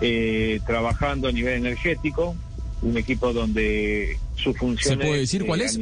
eh, 0.00 0.60
trabajando 0.66 1.28
a 1.28 1.32
nivel 1.32 1.54
energético, 1.54 2.34
un 2.82 2.96
equipo 2.96 3.32
donde 3.32 4.18
su 4.36 4.52
función 4.54 4.98
¿Se 4.98 5.06
puede 5.06 5.20
decir 5.20 5.46
cuál 5.46 5.60
eh, 5.60 5.64
es? 5.66 5.78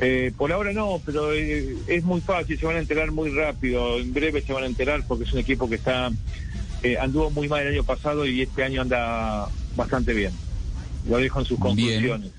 Eh, 0.00 0.32
por 0.36 0.52
ahora 0.52 0.72
no, 0.72 1.00
pero 1.04 1.32
eh, 1.32 1.76
es 1.86 2.02
muy 2.02 2.20
fácil, 2.20 2.58
se 2.58 2.66
van 2.66 2.76
a 2.76 2.80
enterar 2.80 3.12
muy 3.12 3.30
rápido, 3.30 3.98
en 3.98 4.12
breve 4.12 4.42
se 4.42 4.52
van 4.52 4.64
a 4.64 4.66
enterar 4.66 5.04
porque 5.06 5.24
es 5.24 5.32
un 5.32 5.38
equipo 5.38 5.68
que 5.68 5.76
está 5.76 6.10
eh, 6.82 6.98
anduvo 6.98 7.30
muy 7.30 7.48
mal 7.48 7.62
el 7.62 7.74
año 7.74 7.84
pasado 7.84 8.26
y 8.26 8.42
este 8.42 8.64
año 8.64 8.82
anda 8.82 9.48
bastante 9.74 10.12
bien. 10.12 10.32
Lo 11.08 11.18
dejo 11.18 11.40
en 11.40 11.46
sus 11.46 11.58
conclusiones. 11.60 12.32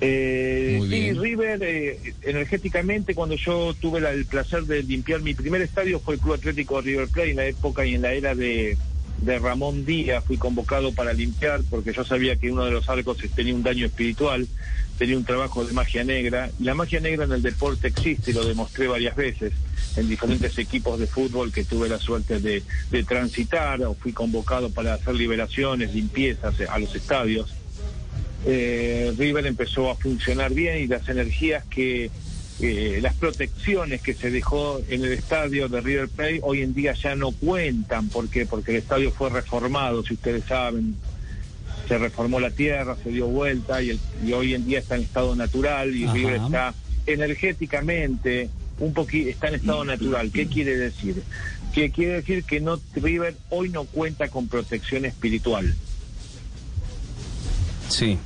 Eh, 0.00 0.76
Muy 0.78 0.88
sí, 0.88 1.00
bien. 1.00 1.20
River, 1.22 1.62
eh, 1.62 2.14
energéticamente, 2.22 3.14
cuando 3.14 3.36
yo 3.36 3.74
tuve 3.74 4.00
la- 4.00 4.10
el 4.10 4.26
placer 4.26 4.64
de 4.64 4.82
limpiar 4.82 5.22
mi 5.22 5.34
primer 5.34 5.62
estadio 5.62 6.00
fue 6.00 6.14
el 6.14 6.20
Club 6.20 6.34
Atlético 6.34 6.80
River 6.80 7.08
Plate 7.08 7.30
en 7.30 7.36
la 7.36 7.46
época 7.46 7.86
y 7.86 7.94
en 7.94 8.02
la 8.02 8.12
era 8.12 8.34
de, 8.34 8.76
de 9.18 9.38
Ramón 9.38 9.86
Díaz. 9.86 10.24
Fui 10.26 10.36
convocado 10.36 10.92
para 10.92 11.12
limpiar 11.12 11.60
porque 11.70 11.92
yo 11.92 12.04
sabía 12.04 12.36
que 12.36 12.50
uno 12.50 12.64
de 12.64 12.72
los 12.72 12.88
arcos 12.88 13.18
tenía 13.34 13.54
un 13.54 13.62
daño 13.62 13.86
espiritual, 13.86 14.46
tenía 14.98 15.16
un 15.16 15.24
trabajo 15.24 15.64
de 15.64 15.72
magia 15.72 16.04
negra. 16.04 16.50
La 16.60 16.74
magia 16.74 17.00
negra 17.00 17.24
en 17.24 17.32
el 17.32 17.42
deporte 17.42 17.88
existe, 17.88 18.32
lo 18.32 18.44
demostré 18.44 18.86
varias 18.86 19.16
veces 19.16 19.52
en 19.96 20.08
diferentes 20.08 20.58
equipos 20.58 20.98
de 20.98 21.06
fútbol 21.06 21.52
que 21.52 21.64
tuve 21.64 21.88
la 21.88 21.98
suerte 21.98 22.40
de, 22.40 22.62
de 22.90 23.04
transitar 23.04 23.82
o 23.82 23.94
fui 23.94 24.12
convocado 24.12 24.70
para 24.70 24.94
hacer 24.94 25.14
liberaciones, 25.14 25.94
limpiezas 25.94 26.54
a 26.68 26.78
los 26.78 26.94
estadios 26.94 27.54
eh, 28.46 29.14
River 29.16 29.46
empezó 29.46 29.90
a 29.90 29.96
funcionar 29.96 30.52
bien 30.52 30.78
y 30.78 30.86
las 30.86 31.08
energías 31.08 31.64
que, 31.64 32.10
eh, 32.60 32.98
las 33.02 33.14
protecciones 33.14 34.02
que 34.02 34.14
se 34.14 34.30
dejó 34.30 34.80
en 34.88 35.04
el 35.04 35.12
estadio 35.12 35.68
de 35.68 35.80
River 35.80 36.08
Plate 36.08 36.40
hoy 36.42 36.62
en 36.62 36.74
día 36.74 36.92
ya 36.92 37.16
no 37.16 37.32
cuentan. 37.32 38.08
¿Por 38.08 38.28
qué? 38.28 38.44
Porque 38.46 38.72
el 38.72 38.78
estadio 38.78 39.10
fue 39.10 39.30
reformado, 39.30 40.04
si 40.04 40.14
ustedes 40.14 40.44
saben. 40.44 40.96
Se 41.88 41.98
reformó 41.98 42.40
la 42.40 42.50
tierra, 42.50 42.96
se 43.02 43.10
dio 43.10 43.26
vuelta 43.26 43.82
y, 43.82 43.90
el- 43.90 44.00
y 44.24 44.32
hoy 44.32 44.54
en 44.54 44.66
día 44.66 44.78
está 44.78 44.96
en 44.96 45.02
estado 45.02 45.36
natural 45.36 45.94
y. 45.94 46.06
River 46.06 46.36
está 46.46 46.74
energéticamente 47.06 48.48
un 48.78 48.92
poquito, 48.92 49.28
está 49.30 49.48
en 49.48 49.56
estado 49.56 49.84
natural. 49.84 50.30
¿Qué 50.32 50.46
quiere 50.46 50.76
decir? 50.76 51.22
Que 51.74 51.90
quiere 51.90 52.14
decir 52.14 52.44
que 52.44 52.60
no 52.60 52.80
River 52.94 53.36
hoy 53.50 53.68
no 53.68 53.84
cuenta 53.84 54.28
con 54.28 54.48
protección 54.48 55.04
espiritual. 55.04 55.74
Sí. 57.88 58.18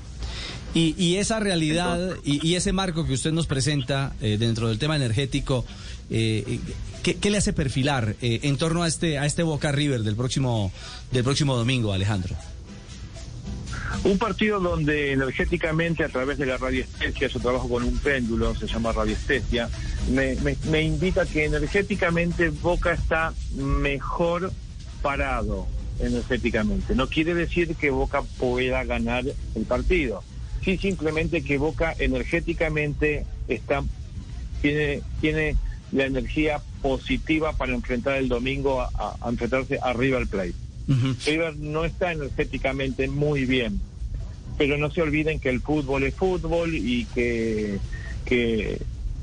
Y, 0.74 0.94
y 1.02 1.16
esa 1.16 1.40
realidad 1.40 2.16
y, 2.24 2.47
y 2.47 2.55
ese 2.55 2.72
marco 2.72 3.06
que 3.06 3.14
usted 3.14 3.32
nos 3.32 3.47
presenta 3.47 4.12
eh, 4.20 4.36
dentro 4.39 4.68
del 4.68 4.78
tema 4.78 4.97
energético, 4.97 5.64
eh, 6.10 6.60
¿qué, 7.02 7.14
qué 7.16 7.30
le 7.30 7.39
hace 7.39 7.52
perfilar 7.55 8.16
eh, 8.20 8.40
en 8.43 8.56
torno 8.59 8.82
a 8.82 8.89
este 8.89 9.18
a 9.18 9.24
este 9.26 9.43
Boca 9.43 9.72
River 9.72 10.02
del 10.02 10.14
próximo 10.14 10.70
del 11.10 11.24
próximo 11.24 11.56
domingo, 11.56 11.93
Alejandro? 11.93 12.36
Un 14.05 14.16
partido 14.16 14.61
donde 14.61 15.12
energéticamente 15.12 16.05
a 16.05 16.09
través 16.09 16.39
de 16.39 16.47
la 16.47 16.57
radiestesia, 16.57 17.29
yo 17.29 17.41
trabajo 17.41 17.69
con 17.69 17.83
un 17.83 17.99
péndulo, 17.99 18.55
se 18.55 18.66
llama 18.66 18.93
radiestesia, 18.93 19.69
me, 20.11 20.35
me, 20.37 20.57
me 20.70 20.83
indica 20.83 21.27
que 21.27 21.45
energéticamente 21.45 22.49
Boca 22.51 22.93
está 22.93 23.35
mejor 23.57 24.53
parado 25.03 25.66
energéticamente. 26.01 26.95
No 26.95 27.09
quiere 27.09 27.35
decir 27.35 27.75
que 27.75 27.91
Boca 27.91 28.23
pueda 28.39 28.85
ganar 28.85 29.25
el 29.55 29.62
partido. 29.65 30.23
Sí, 30.65 30.79
simplemente 30.79 31.43
que 31.43 31.59
Boca 31.59 31.95
energéticamente 31.99 33.27
está 33.49 33.83
tiene 34.62 35.03
tiene 35.20 35.57
la 35.93 36.05
energía 36.07 36.61
positiva 36.83 37.53
para 37.53 37.75
enfrentar 37.75 38.16
el 38.16 38.29
domingo 38.29 38.81
a, 38.81 38.91
a- 38.95 39.16
a 39.20 39.29
enfrentarse 39.29 39.79
a 39.83 39.93
River 39.93 40.27
Plate. 40.27 40.55
River 41.27 41.57
no 41.59 41.85
está 41.85 42.12
energéticamente 42.12 43.09
muy 43.09 43.45
bien, 43.45 43.79
pero 44.59 44.76
no 44.76 44.90
se 44.90 45.01
olviden 45.01 45.40
que 45.40 45.48
el 45.48 45.60
fútbol 45.60 46.02
es 46.02 46.14
fútbol 46.14 46.74
y 46.74 47.06
que, 47.06 47.78
que 48.26 48.78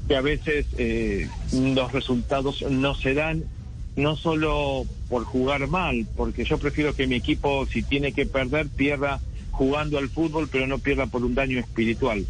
que 0.08 0.16
a 0.16 0.22
veces 0.22 0.66
eh, 0.78 1.28
los 1.52 1.92
resultados 1.92 2.64
no 2.70 2.96
se 2.96 3.14
dan, 3.14 3.44
no 3.96 4.16
solo 4.16 4.86
por 5.10 5.24
jugar 5.24 5.68
mal, 5.68 6.06
porque 6.16 6.44
yo 6.46 6.58
prefiero 6.58 6.96
que 6.96 7.08
mi 7.08 7.16
equipo, 7.16 7.66
si 7.66 7.82
tiene 7.82 8.12
que 8.12 8.26
perder, 8.26 8.68
pierda 8.68 9.20
jugando 9.52 9.98
al 9.98 10.10
fútbol, 10.10 10.50
pero 10.52 10.68
no 10.68 10.80
pierda 10.80 11.08
por 11.08 11.24
un 11.24 11.34
daño 11.34 11.60
espiritual. 11.60 12.26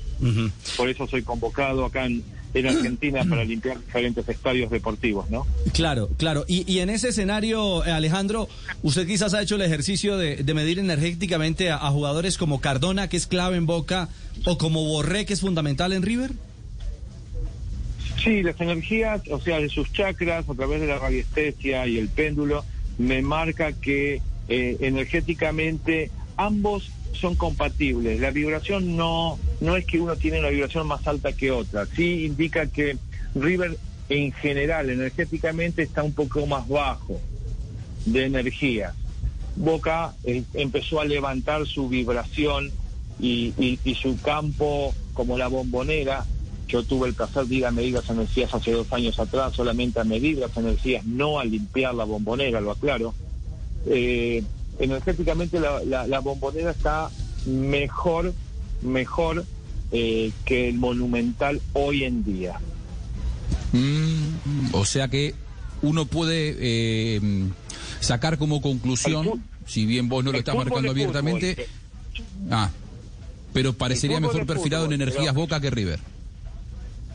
Por 0.78 0.90
eso 0.90 1.08
soy 1.08 1.24
convocado 1.24 1.86
acá 1.86 2.06
en, 2.06 2.24
en 2.56 2.68
Argentina 2.68 3.24
para 3.30 3.44
limpiar 3.44 3.80
diferentes 3.80 4.28
estadios 4.28 4.72
deportivos, 4.72 5.30
¿no? 5.30 5.46
Claro, 5.74 6.10
claro. 6.18 6.46
Y, 6.48 6.72
y 6.72 6.80
en 6.80 6.90
ese 6.90 7.10
escenario, 7.10 7.86
eh, 7.86 7.92
Alejandro, 7.92 8.48
usted 8.82 9.06
quizás 9.06 9.34
ha 9.34 9.42
hecho 9.42 9.56
el 9.56 9.62
ejercicio 9.62 10.18
de, 10.18 10.38
de 10.38 10.54
medir 10.54 10.80
energéticamente 10.80 11.70
a, 11.70 11.76
a 11.76 11.92
jugadores 11.92 12.38
como 12.38 12.62
Cardona, 12.62 13.10
que 13.10 13.18
es 13.18 13.28
clave 13.28 13.58
en 13.58 13.66
Boca, 13.66 14.10
o 14.46 14.58
como 14.58 14.84
Borré, 14.86 15.26
que 15.26 15.34
es 15.34 15.42
fundamental 15.42 15.94
en 15.94 16.02
River. 16.02 16.32
Sí, 18.24 18.42
las 18.42 18.60
energías, 18.60 19.22
o 19.30 19.40
sea, 19.40 19.60
de 19.60 19.70
sus 19.70 19.92
chakras, 19.92 20.50
a 20.50 20.54
través 20.56 20.82
de 20.82 20.88
la 20.88 20.98
radiestesia 20.98 21.86
y 21.86 21.98
el 21.98 22.08
péndulo, 22.08 22.64
me 22.98 23.22
marca 23.22 23.74
que 23.74 24.22
eh, 24.48 24.78
energéticamente 24.80 26.10
ambos 26.38 26.90
son 27.16 27.36
compatibles. 27.36 28.20
La 28.20 28.32
vibración 28.32 28.96
no, 28.96 29.40
no 29.62 29.76
es 29.76 29.86
que 29.86 30.00
uno 30.00 30.16
tiene 30.16 30.40
una 30.40 30.50
vibración 30.50 30.88
más 30.88 31.06
alta 31.08 31.34
que 31.34 31.52
otra. 31.52 31.86
Sí 31.86 32.26
indica 32.26 32.68
que 32.68 32.98
River 33.34 33.78
en 34.10 34.32
general, 34.32 34.90
energéticamente, 34.90 35.84
está 35.84 36.04
un 36.04 36.14
poco 36.14 36.46
más 36.46 36.68
bajo 36.68 37.20
de 38.06 38.26
energía. 38.26 38.94
Boca 39.56 40.14
eh, 40.24 40.44
empezó 40.54 41.00
a 41.00 41.06
levantar 41.06 41.66
su 41.66 41.90
vibración 41.90 42.72
y, 43.20 43.80
su 44.00 44.20
campo 44.22 44.94
como 45.14 45.38
la 45.38 45.48
bombonera. 45.48 46.26
Yo 46.68 46.84
tuve 46.84 47.08
el 47.08 47.14
placer 47.14 47.46
de 47.46 47.56
ir 47.56 47.66
a 47.66 47.72
medir 47.72 47.94
las 47.94 48.10
energías 48.10 48.54
hace 48.54 48.72
dos 48.72 48.92
años 48.92 49.20
atrás, 49.20 49.54
solamente 49.54 50.00
a 50.00 50.04
medir 50.04 50.38
las 50.38 50.56
energías, 50.58 51.06
no 51.06 51.40
a 51.40 51.46
limpiar 51.46 51.94
la 51.94 52.04
bombonera, 52.04 52.60
lo 52.60 52.72
aclaro. 52.72 53.14
Eh, 53.88 54.44
energéticamente 54.80 55.60
la, 55.60 55.84
la- 55.84 56.08
la 56.08 56.20
bombonera 56.20 56.72
está 56.72 57.10
mejor, 57.46 58.34
mejor 58.82 59.46
eh, 59.92 60.32
que 60.46 60.70
el 60.70 60.76
monumental 60.78 61.62
hoy 61.74 62.04
en 62.04 62.24
día. 62.24 62.60
Mm, 63.72 64.74
o 64.74 64.86
sea 64.86 65.08
que 65.08 65.36
uno 65.82 66.06
puede 66.06 66.56
eh, 66.60 67.22
sacar 68.00 68.38
como 68.38 68.62
conclusión, 68.62 69.44
si 69.68 69.86
bien 69.86 70.10
vos 70.10 70.24
no 70.24 70.32
lo 70.32 70.38
estás 70.40 70.56
marcando 70.56 70.92
abiertamente, 70.92 71.56
fútbol. 71.56 72.50
ah, 72.52 72.70
pero 73.54 73.74
parecería 73.74 74.20
mejor 74.20 74.46
perfilado 74.46 74.86
en 74.86 74.94
energías 74.94 75.26
pero- 75.28 75.34
Boca 75.42 75.60
que 75.60 75.70
River. 75.70 76.00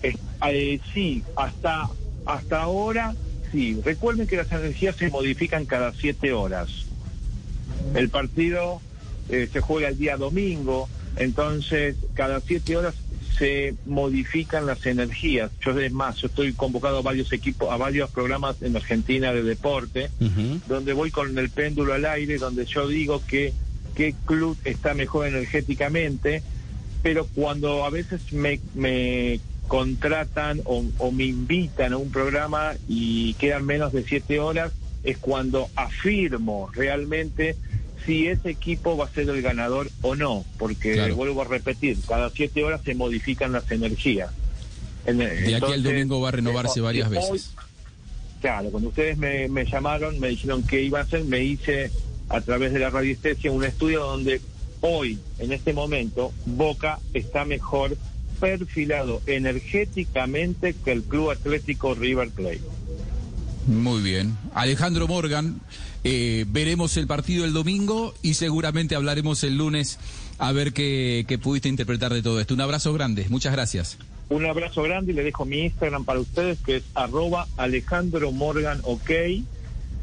Eh, 0.02 0.16
eh, 0.48 0.80
sí, 0.94 1.22
hasta, 1.36 1.90
hasta 2.24 2.62
ahora 2.62 3.14
sí. 3.52 3.78
Recuerden 3.84 4.26
que 4.26 4.36
las 4.36 4.50
energías 4.50 4.96
se 4.96 5.10
modifican 5.10 5.66
cada 5.66 5.92
siete 5.92 6.32
horas. 6.32 6.70
El 7.94 8.08
partido 8.08 8.80
eh, 9.28 9.48
se 9.52 9.60
juega 9.60 9.88
el 9.88 9.98
día 9.98 10.16
domingo, 10.16 10.88
entonces 11.16 11.96
cada 12.14 12.40
siete 12.40 12.76
horas 12.76 12.94
se 13.38 13.74
modifican 13.86 14.66
las 14.66 14.84
energías. 14.84 15.50
Yo 15.64 15.78
es 15.78 15.92
más, 15.92 16.16
yo 16.16 16.26
estoy 16.26 16.52
convocado 16.52 16.98
a 16.98 17.02
varios 17.02 17.32
equipos, 17.32 17.72
a 17.72 17.76
varios 17.76 18.10
programas 18.10 18.60
en 18.60 18.76
Argentina 18.76 19.32
de 19.32 19.42
deporte, 19.42 20.10
donde 20.68 20.92
voy 20.92 21.10
con 21.10 21.36
el 21.38 21.48
péndulo 21.48 21.94
al 21.94 22.04
aire, 22.04 22.36
donde 22.36 22.66
yo 22.66 22.86
digo 22.86 23.22
que 23.26 23.54
qué 23.94 24.14
club 24.26 24.58
está 24.64 24.92
mejor 24.94 25.26
energéticamente, 25.26 26.42
pero 27.02 27.26
cuando 27.34 27.84
a 27.84 27.90
veces 27.90 28.32
me, 28.32 28.60
me 28.74 29.40
contratan 29.68 30.60
o, 30.64 30.84
o 30.98 31.10
me 31.10 31.24
invitan 31.24 31.94
a 31.94 31.96
un 31.96 32.10
programa 32.10 32.74
y 32.88 33.34
quedan 33.34 33.64
menos 33.64 33.92
de 33.92 34.02
siete 34.04 34.38
horas, 34.38 34.72
es 35.02 35.16
cuando 35.16 35.68
afirmo 35.76 36.70
realmente 36.74 37.56
si 38.06 38.26
ese 38.28 38.50
equipo 38.50 38.96
va 38.96 39.06
a 39.06 39.08
ser 39.08 39.28
el 39.28 39.42
ganador 39.42 39.90
o 40.02 40.14
no, 40.14 40.44
porque 40.58 40.92
Claro. 40.94 41.16
vuelvo 41.16 41.42
a 41.42 41.44
repetir, 41.44 41.98
cada 42.08 42.30
siete 42.30 42.64
horas 42.64 42.80
se 42.84 42.94
modifican 42.94 43.52
las 43.52 43.70
energías. 43.70 44.30
En- 45.06 45.18
De 45.18 45.26
aquí 45.26 45.44
al 45.46 45.54
entonces, 45.54 45.82
domingo 45.82 46.20
va 46.20 46.28
a 46.28 46.32
renovarse 46.32 46.78
eh, 46.80 46.82
varias 46.82 47.08
hoy- 47.08 47.14
veces. 47.16 47.50
Claro, 48.40 48.70
cuando 48.70 48.88
ustedes 48.88 49.18
me, 49.18 49.48
me 49.48 49.64
llamaron, 49.66 50.18
me 50.18 50.28
dijeron 50.28 50.62
que 50.62 50.82
iba 50.82 51.00
a 51.00 51.02
hacer, 51.02 51.24
me 51.24 51.42
hice 51.44 51.90
a 52.28 52.40
través 52.40 52.72
de 52.72 52.78
la 52.78 52.88
radiestesia 52.90 53.50
un 53.52 53.64
estudio 53.64 54.00
donde 54.04 54.40
hoy, 54.80 55.18
en 55.38 55.52
este 55.52 55.72
momento, 55.74 56.32
Boca 56.46 56.98
está 57.12 57.44
mejor 57.44 57.96
perfilado 58.40 59.20
energéticamente 59.26 60.74
que 60.84 60.92
el 60.92 61.02
Club 61.02 61.30
Atlético 61.32 61.94
River 61.94 62.30
Plate. 62.30 62.60
Muy 63.66 64.00
bien. 64.02 64.36
Alejandro 64.54 65.06
Morgan, 65.06 65.60
eh, 66.04 66.44
veremos 66.48 66.96
el 66.96 67.06
partido 67.06 67.44
el 67.44 67.52
domingo 67.52 68.14
y 68.22 68.34
seguramente 68.34 68.94
hablaremos 68.94 69.44
el 69.44 69.56
lunes 69.56 69.98
a 70.38 70.52
ver 70.52 70.72
qué, 70.72 71.38
pudiste 71.42 71.68
interpretar 71.68 72.12
de 72.12 72.22
todo 72.22 72.40
esto. 72.40 72.54
Un 72.54 72.62
abrazo 72.62 72.92
grande, 72.92 73.26
muchas 73.28 73.52
gracias. 73.52 73.98
Un 74.30 74.46
abrazo 74.46 74.82
grande 74.82 75.12
y 75.12 75.14
le 75.14 75.24
dejo 75.24 75.44
mi 75.44 75.64
Instagram 75.64 76.04
para 76.04 76.20
ustedes 76.20 76.58
que 76.60 76.76
es 76.76 76.84
arroba 76.94 77.46
Alejandro 77.56 78.32
Morgan 78.32 78.80
OK. 78.84 79.10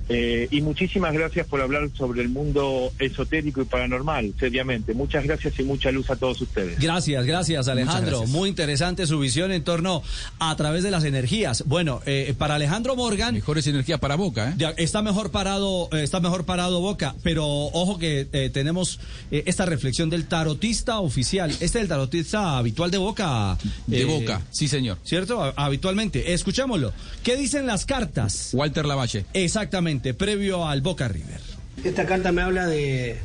Eh, 0.10 0.48
y 0.52 0.62
muchísimas 0.62 1.14
gracias 1.14 1.46
por 1.48 1.60
hablar 1.62 1.90
sobre 1.98 2.22
el 2.22 2.30
mundo 2.30 2.92
esotérico 3.00 3.62
y 3.62 3.66
paranormal, 3.66 4.34
seriamente. 4.40 4.94
Muchas 4.94 5.26
gracias 5.26 5.60
y 5.60 5.64
mucha 5.64 5.92
luz 5.92 6.10
a 6.10 6.16
todos 6.16 6.40
ustedes. 6.42 6.80
Gracias, 6.80 7.26
gracias 7.26 7.68
Alejandro. 7.68 8.20
gracias. 8.20 8.30
Muy 8.30 8.48
interesante 8.50 9.06
su 9.06 9.20
visión 9.20 9.52
en 9.52 9.64
torno 9.64 10.02
a 10.40 10.56
través 10.56 10.84
de 10.84 10.92
las 10.92 11.04
energías. 11.04 11.64
Bueno, 11.68 12.02
eh, 12.06 12.34
para 12.38 12.56
Alejandro 12.56 12.96
Morgan 12.96 13.34
Mejores 13.34 13.68
energías 13.68 14.00
para 14.00 14.16
Boca, 14.16 14.52
¿eh? 14.52 14.54
ya 14.58 14.70
está 14.78 15.02
mejor 15.02 15.32
parado, 15.32 15.90
eh, 15.92 16.04
está 16.04 16.20
mejor 16.20 16.46
parado 16.46 16.80
Boca, 16.80 17.16
pero 17.24 17.46
ojo 17.46 17.98
que 17.98 18.28
eh, 18.32 18.50
tenemos 18.54 19.00
eh, 19.32 19.44
esta 19.46 19.66
reflexión 19.66 20.10
del 20.10 20.28
tarotista 20.28 21.00
oficial. 21.00 21.50
Este 21.52 21.66
es 21.66 21.76
el 21.76 21.88
tarotista 21.88 22.58
habitual 22.58 22.92
de 22.92 22.98
Boca. 22.98 23.58
De 23.88 24.02
eh, 24.02 24.06
Boca, 24.06 24.42
sí 24.52 24.68
señor. 24.68 24.98
¿Cierto? 25.04 25.44
Ha- 25.44 25.54
Habitualmente. 25.58 26.34
Escuchémoslo. 26.34 26.94
¿Qué 27.24 27.36
dicen 27.36 27.66
las 27.68 27.86
cartas? 27.86 28.52
Walter 28.54 28.86
Lavalle. 28.86 29.26
Exactamente, 29.34 29.97
previo 30.14 30.68
al 30.68 30.82
Boca 30.82 31.08
River. 31.08 31.40
Esta 31.84 32.06
carta 32.06 32.32
me 32.32 32.42
habla 32.42 32.66
de, 32.68 33.18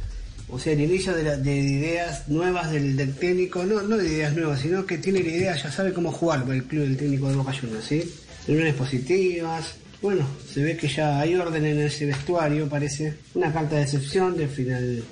o 0.49 0.59
sea, 0.59 0.73
el 0.75 0.81
inicio 0.81 1.15
de, 1.15 1.23
la- 1.23 1.37
de 1.37 1.57
ideas 1.57 2.29
nuevas 2.29 2.71
del, 2.71 2.97
del 2.97 3.15
técnico, 3.15 3.65
no, 3.65 3.83
no 3.83 3.97
de 3.97 4.07
ideas 4.09 4.35
nuevas, 4.35 4.61
sino 4.61 4.85
que 4.87 4.99
tiene 4.99 5.21
la 5.23 5.29
idea, 5.31 5.57
ya 5.57 5.71
sabe 5.73 5.93
cómo 5.93 6.13
jugar 6.13 6.45
el 6.51 6.65
club 6.65 6.83
del 6.83 6.97
técnico 6.97 7.29
de 7.29 7.37
Boca 7.37 7.53
Juniors, 7.59 7.85
¿sí? 7.85 8.03
Reuniones 8.47 8.75
positivas, 8.75 9.75
bueno, 10.03 10.27
se 10.53 10.63
ve 10.63 10.77
que 10.77 10.89
ya 10.89 11.21
hay 11.21 11.35
orden 11.37 11.65
en 11.65 11.79
ese 11.81 12.07
vestuario, 12.07 12.69
parece. 12.69 13.15
Una 13.35 13.53
carta 13.53 13.77
de 13.77 13.83
decepción, 13.83 14.37
de 14.37 14.49
final, 14.49 15.03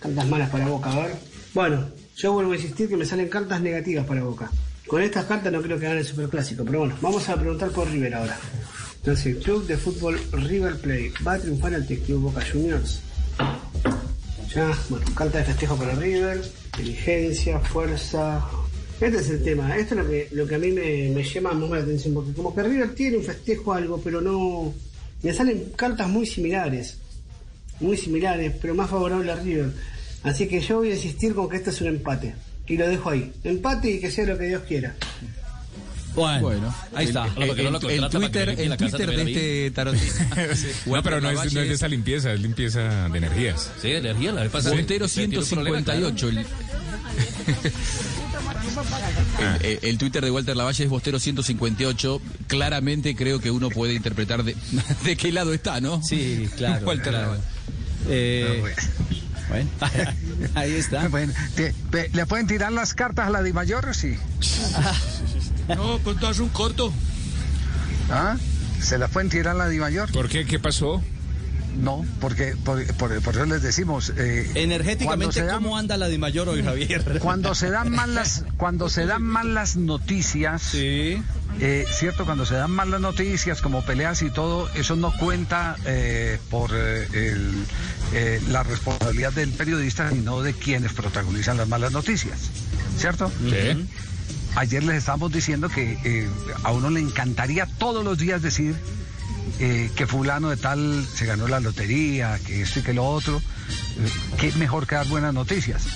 cartas 0.00 0.26
malas 0.28 0.50
para 0.50 0.66
Boca, 0.66 0.90
a 0.92 1.06
ver. 1.06 1.12
Bueno, 1.54 1.88
yo 2.16 2.32
vuelvo 2.32 2.52
a 2.52 2.56
insistir 2.56 2.88
que 2.88 2.96
me 2.96 3.04
salen 3.06 3.28
cartas 3.28 3.60
negativas 3.60 4.04
para 4.04 4.22
Boca. 4.24 4.50
Con 4.86 5.00
estas 5.00 5.24
cartas 5.26 5.52
no 5.52 5.62
creo 5.62 5.78
que 5.78 5.86
gane 5.86 6.00
el 6.00 6.06
Superclásico, 6.06 6.64
pero 6.64 6.80
bueno, 6.80 6.96
vamos 7.00 7.26
a 7.28 7.36
preguntar 7.36 7.70
por 7.70 7.88
River 7.88 8.14
ahora. 8.16 8.36
Entonces, 9.02 9.26
el 9.26 9.38
Club 9.42 9.66
de 9.66 9.76
Fútbol 9.76 10.16
River 10.30 10.76
Plate 10.76 11.12
va 11.26 11.32
a 11.32 11.38
triunfar 11.40 11.74
ante 11.74 11.94
el 11.94 12.00
Club 12.02 12.20
Boca 12.20 12.40
Juniors. 12.52 13.00
Ya, 14.54 14.72
bueno, 14.88 15.04
carta 15.16 15.38
de 15.38 15.44
festejo 15.44 15.74
para 15.74 15.96
River, 15.96 16.40
inteligencia, 16.66 17.58
fuerza. 17.58 18.46
Este 19.00 19.18
es 19.18 19.30
el 19.30 19.42
tema, 19.42 19.76
esto 19.76 19.96
es 19.96 20.04
lo 20.04 20.08
que, 20.08 20.28
lo 20.30 20.46
que 20.46 20.54
a 20.54 20.58
mí 20.58 20.70
me, 20.70 21.08
me 21.08 21.24
llama 21.24 21.52
más 21.52 21.70
la 21.70 21.78
atención, 21.78 22.14
porque 22.14 22.32
como 22.32 22.54
que 22.54 22.62
River 22.62 22.94
tiene 22.94 23.16
un 23.16 23.24
festejo 23.24 23.72
algo, 23.72 24.00
pero 24.00 24.20
no... 24.20 24.72
Me 25.24 25.32
salen 25.32 25.72
cartas 25.74 26.08
muy 26.08 26.24
similares, 26.24 26.98
muy 27.80 27.96
similares, 27.96 28.52
pero 28.62 28.76
más 28.76 28.88
favorables 28.88 29.36
a 29.36 29.42
River. 29.42 29.72
Así 30.22 30.46
que 30.46 30.60
yo 30.60 30.76
voy 30.76 30.92
a 30.92 30.94
insistir 30.94 31.34
con 31.34 31.48
que 31.48 31.56
esto 31.56 31.70
es 31.70 31.80
un 31.80 31.88
empate. 31.88 32.36
Y 32.68 32.76
lo 32.76 32.88
dejo 32.88 33.10
ahí. 33.10 33.32
Empate 33.42 33.90
y 33.90 33.98
que 33.98 34.12
sea 34.12 34.26
lo 34.26 34.38
que 34.38 34.46
Dios 34.46 34.62
quiera. 34.62 34.94
Bueno, 36.14 36.74
ahí 36.94 37.06
está. 37.06 37.26
El, 37.36 37.42
el- 37.42 37.58
el- 37.60 37.66
el 38.02 38.08
Twitter, 38.10 38.48
el 38.50 38.76
Twitter 38.76 39.10
de 39.10 39.22
este 39.22 39.70
tarotista. 39.70 40.26
No, 40.86 41.02
pero 41.02 41.20
no 41.20 41.30
es, 41.30 41.52
no 41.54 41.60
es 41.60 41.68
de 41.68 41.74
esa 41.74 41.88
limpieza, 41.88 42.32
es 42.32 42.40
limpieza 42.40 43.08
de 43.08 43.18
energías. 43.18 43.70
Sí, 43.80 43.92
energía, 43.92 44.32
la 44.32 44.42
vez 44.42 44.50
pasada. 44.50 44.74
Montero 44.76 45.08
se 45.08 45.22
metió 45.22 45.40
un 45.40 45.48
problema, 45.48 45.78
158. 45.78 46.28
El, 46.28 46.38
el- 46.38 46.46
el- 49.62 49.78
el 49.82 49.98
Twitter 49.98 50.24
de 50.24 50.30
Walter 50.30 50.56
Lavalle 50.56 50.84
es 50.84 50.90
Bostero 50.90 51.18
158. 51.18 52.20
Claramente 52.46 53.14
creo 53.16 53.40
que 53.40 53.50
uno 53.50 53.68
puede 53.70 53.94
interpretar 53.94 54.44
de, 54.44 54.54
de 55.04 55.16
qué 55.16 55.32
lado 55.32 55.52
está, 55.52 55.80
¿no? 55.80 56.02
Sí, 56.02 56.48
claro. 56.56 56.86
Walter 56.86 57.08
claro. 57.12 57.26
Lavalle. 57.26 57.42
Eh, 58.08 58.62
bueno, 59.48 59.68
ahí 60.54 60.72
está. 60.72 61.08
Bueno, 61.08 61.32
te- 61.54 61.72
te- 61.90 62.08
¿Le 62.12 62.26
pueden 62.26 62.46
tirar 62.46 62.72
las 62.72 62.94
cartas 62.94 63.26
a 63.28 63.30
la 63.30 63.42
Di 63.42 63.52
Mayor? 63.52 63.94
Sí. 63.94 64.16
No, 65.76 65.98
pues 65.98 66.18
tú 66.18 66.26
haces 66.26 66.40
un 66.40 66.48
corto. 66.50 66.92
¿Ah? 68.10 68.36
¿Se 68.80 68.98
pueden 69.08 69.30
tirar 69.30 69.54
a 69.54 69.58
la 69.58 69.68
Di 69.68 69.78
Mayor? 69.78 70.10
¿Por 70.12 70.28
qué? 70.28 70.44
¿Qué 70.44 70.58
pasó? 70.58 71.02
No, 71.80 72.04
porque 72.20 72.54
por, 72.64 72.84
por- 72.96 73.22
por 73.22 73.34
eso 73.34 73.46
les 73.46 73.62
decimos. 73.62 74.12
eh, 74.16 74.50
Energéticamente, 74.56 75.42
dan- 75.42 75.62
¿cómo 75.62 75.78
anda 75.78 75.96
la 75.96 76.08
de 76.08 76.18
Mayor 76.18 76.48
hoy, 76.50 76.62
Javier? 76.62 77.02
Cuando 77.20 77.54
se 77.54 77.70
dan 77.70 77.90
mal 77.90 78.14
las, 78.14 78.44
cuando 78.58 78.90
se 78.90 79.06
dan 79.06 79.22
mal 79.22 79.54
las 79.54 79.76
noticias, 79.76 80.72
eh, 80.74 81.22
cierto, 81.90 82.26
cuando 82.26 82.44
se 82.44 82.56
dan 82.56 82.72
malas 82.72 83.00
noticias 83.00 83.62
como 83.62 83.82
peleas 83.86 84.20
y 84.20 84.28
todo, 84.30 84.68
eso 84.74 84.96
no 84.96 85.12
cuenta 85.16 85.76
eh, 85.86 86.38
por 86.50 86.72
eh, 86.74 87.06
el, 87.14 87.64
eh, 88.12 88.42
la 88.50 88.64
responsabilidad 88.64 89.32
del 89.32 89.48
periodista, 89.52 90.10
sino 90.10 90.42
de 90.42 90.52
quienes 90.52 90.92
protagonizan 90.92 91.56
las 91.56 91.68
malas 91.68 91.92
noticias, 91.92 92.38
¿cierto? 92.98 93.30
Sí. 93.48 93.86
Ayer 94.54 94.82
les 94.84 94.96
estábamos 94.96 95.32
diciendo 95.32 95.68
que 95.68 95.98
eh, 96.04 96.28
a 96.62 96.72
uno 96.72 96.90
le 96.90 97.00
encantaría 97.00 97.66
todos 97.66 98.04
los 98.04 98.18
días 98.18 98.42
decir 98.42 98.76
eh, 99.58 99.90
que 99.96 100.06
fulano 100.06 100.50
de 100.50 100.56
tal 100.56 101.06
se 101.06 101.24
ganó 101.24 101.48
la 101.48 101.58
lotería, 101.60 102.38
que 102.46 102.62
esto 102.62 102.80
y 102.80 102.82
que 102.82 102.92
lo 102.92 103.04
otro. 103.06 103.38
Eh, 103.38 104.10
Qué 104.38 104.52
mejor 104.52 104.86
que 104.86 104.94
dar 104.94 105.06
buenas 105.08 105.32
noticias. 105.32 105.86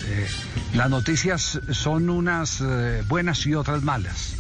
Las 0.72 0.88
noticias 0.88 1.60
son 1.70 2.08
unas 2.08 2.62
buenas 3.08 3.44
y 3.46 3.54
otras 3.54 3.82
malas. 3.82 4.34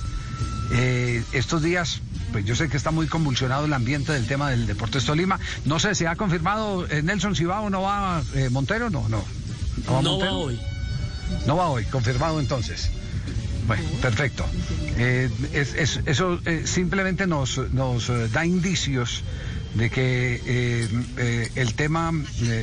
Estos 1.32 1.62
días, 1.62 2.00
pues 2.32 2.44
yo 2.44 2.54
sé 2.54 2.68
que 2.68 2.76
está 2.76 2.90
muy 2.90 3.06
convulsionado 3.08 3.66
el 3.66 3.72
ambiente 3.72 4.12
del 4.12 4.26
tema 4.26 4.50
del 4.50 4.66
Deportes 4.66 5.04
Tolima. 5.04 5.38
No 5.64 5.78
sé, 5.78 5.94
¿se 5.94 6.06
ha 6.06 6.16
confirmado 6.16 6.86
Nelson 6.86 7.34
si 7.34 7.44
va 7.44 7.60
o 7.60 7.70
no 7.70 7.82
va 7.82 8.22
Montero? 8.50 8.90
No, 8.90 9.08
no. 9.08 9.24
No 10.02 10.18
va 10.18 10.32
hoy. 10.32 10.60
No 11.46 11.56
va 11.56 11.68
hoy, 11.68 11.84
confirmado 11.84 12.38
entonces. 12.40 12.90
Bueno, 13.66 13.82
perfecto. 14.00 14.44
Eh, 14.96 15.28
es- 15.52 15.74
es- 15.74 16.00
eso 16.06 16.40
eh, 16.44 16.62
simplemente 16.66 17.26
nos, 17.26 17.58
nos 17.72 18.08
eh, 18.08 18.28
da 18.32 18.46
indicios 18.46 19.22
de 19.74 19.90
que 19.90 20.88
el 21.54 21.74
tema 21.74 22.10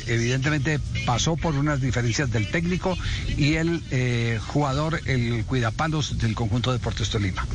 evidentemente 0.08 0.80
pasó 1.06 1.36
por 1.36 1.54
unas 1.54 1.80
diferencias 1.80 2.32
del 2.32 2.50
técnico 2.50 2.98
y 3.38 3.54
el 3.54 4.40
jugador, 4.48 5.00
el 5.06 5.46
cuidapalos 5.46 6.18
del 6.18 6.34
conjunto 6.34 6.72
de 6.72 6.80
Deportes 6.80 7.10
Tolima. 7.12 7.46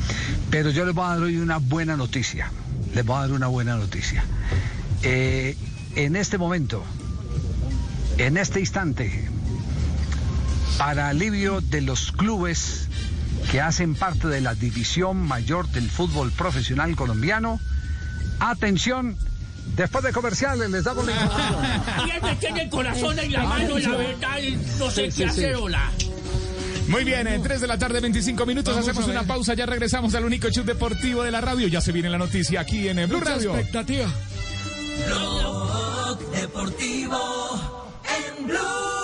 Pero 0.49 0.69
yo 0.69 0.85
les 0.85 0.95
voy 0.95 1.03
a 1.03 1.09
dar 1.09 1.19
hoy 1.23 1.35
una 1.37 1.57
buena 1.57 1.97
noticia. 1.97 2.49
Les 2.95 3.03
voy 3.05 3.17
a 3.17 3.21
dar 3.21 3.31
una 3.33 3.47
buena 3.47 3.75
noticia. 3.75 4.23
En 5.03 6.15
este 6.15 6.37
momento, 6.37 6.81
en 8.17 8.37
este 8.37 8.61
instante, 8.61 9.27
para 10.77 11.09
alivio 11.09 11.59
de 11.59 11.81
los 11.81 12.13
clubes 12.13 12.87
que 13.51 13.61
hacen 13.61 13.95
parte 13.95 14.27
de 14.27 14.41
la 14.41 14.53
división 14.53 15.17
mayor 15.25 15.67
del 15.69 15.89
fútbol 15.89 16.31
profesional 16.31 16.95
colombiano. 16.95 17.59
Atención, 18.39 19.17
después 19.75 20.03
de 20.03 20.11
comerciales 20.13 20.69
les 20.69 20.83
damos 20.83 21.05
la 21.05 21.11
información. 21.13 22.07
Y 22.07 22.11
él 22.11 22.21
me 22.21 22.35
tiene 22.35 22.61
el 22.63 22.69
corazón 22.69 23.17
en 23.19 23.31
la 23.31 23.43
mano, 23.43 23.79
la 23.79 23.89
verdad, 23.97 24.37
y 24.39 24.51
no 24.77 24.89
sé 24.91 24.95
Sí, 24.95 25.01
qué 25.03 25.11
sí, 25.11 25.17
sí. 25.17 25.23
hacer, 25.23 25.55
hola. 25.55 25.91
Muy 26.89 27.03
bien, 27.03 27.27
en 27.27 27.41
3 27.43 27.61
de 27.61 27.67
la 27.67 27.77
tarde, 27.77 27.99
25 27.99 28.45
minutos, 28.47 28.73
Vamos 28.75 28.87
hacemos 28.89 29.07
una 29.09 29.23
pausa, 29.23 29.53
ya 29.53 29.65
regresamos 29.67 30.13
al 30.15 30.25
único 30.25 30.49
show 30.49 30.63
deportivo 30.63 31.21
de 31.23 31.31
la 31.31 31.39
radio. 31.41 31.67
Ya 31.67 31.81
se 31.81 31.91
viene 31.91 32.09
la 32.09 32.17
noticia 32.17 32.61
aquí 32.61 32.87
en 32.87 32.97
eh, 32.99 33.05
Blue 33.05 33.19
Mucha 33.19 33.31
Radio. 33.35 33.55
expectativa. 33.55 34.07
Blog 35.07 36.31
Deportivo 36.31 37.91
en 38.37 38.47
Blue. 38.47 38.98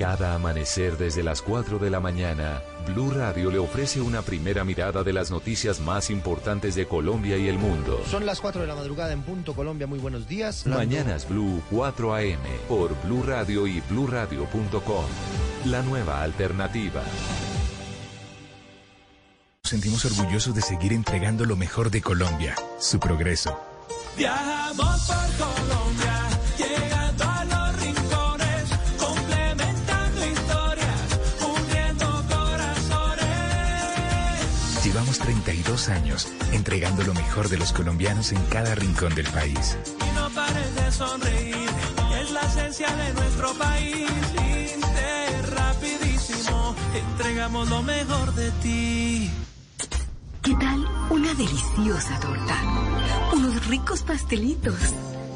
Cada 0.00 0.34
amanecer 0.34 0.96
desde 0.96 1.22
las 1.22 1.42
4 1.42 1.78
de 1.78 1.90
la 1.90 2.00
mañana, 2.00 2.62
Blue 2.86 3.10
Radio 3.10 3.50
le 3.50 3.58
ofrece 3.58 4.00
una 4.00 4.22
primera 4.22 4.64
mirada 4.64 5.04
de 5.04 5.12
las 5.12 5.30
noticias 5.30 5.78
más 5.78 6.08
importantes 6.08 6.74
de 6.74 6.86
Colombia 6.86 7.36
y 7.36 7.48
el 7.48 7.58
mundo. 7.58 8.02
Son 8.10 8.24
las 8.24 8.40
4 8.40 8.62
de 8.62 8.66
la 8.66 8.74
madrugada 8.74 9.12
en 9.12 9.20
punto 9.20 9.52
Colombia. 9.52 9.86
Muy 9.86 9.98
buenos 9.98 10.26
días. 10.26 10.66
Mañanas 10.66 11.28
Blue 11.28 11.62
4 11.70 12.14
AM 12.14 12.40
por 12.66 12.98
Blue 13.02 13.22
Radio 13.24 13.66
y 13.66 13.82
bluradio.com. 13.90 15.04
La 15.66 15.82
nueva 15.82 16.22
alternativa. 16.22 17.02
Nos 19.62 19.70
sentimos 19.70 20.02
orgullosos 20.06 20.54
de 20.54 20.62
seguir 20.62 20.94
entregando 20.94 21.44
lo 21.44 21.56
mejor 21.56 21.90
de 21.90 22.00
Colombia, 22.00 22.56
su 22.78 22.98
progreso. 22.98 23.60
Viajamos 24.16 25.06
por 25.06 25.46
Colombia, 25.46 26.09
Llevamos 35.10 35.26
32 35.26 35.88
años 35.88 36.28
entregando 36.52 37.02
lo 37.02 37.14
mejor 37.14 37.48
de 37.48 37.58
los 37.58 37.72
colombianos 37.72 38.30
en 38.30 38.40
cada 38.44 38.76
rincón 38.76 39.12
del 39.16 39.26
país. 39.26 39.76
Y 40.08 40.14
no 40.14 40.30
pares 40.30 40.74
de 40.76 40.92
sonreír, 40.92 41.68
es 42.22 42.30
la 42.30 42.40
esencia 42.42 42.86
de 42.94 43.14
nuestro 43.14 43.52
país. 43.54 44.08
Inter, 44.76 45.50
rapidísimo, 45.56 46.76
entregamos 46.94 47.68
lo 47.70 47.82
mejor 47.82 48.34
de 48.34 48.50
ti. 48.62 49.30
¿Qué 50.42 50.54
tal 50.54 50.86
una 51.10 51.34
deliciosa 51.34 52.20
torta? 52.20 52.62
Unos 53.32 53.66
ricos 53.66 54.02
pastelitos, 54.02 54.78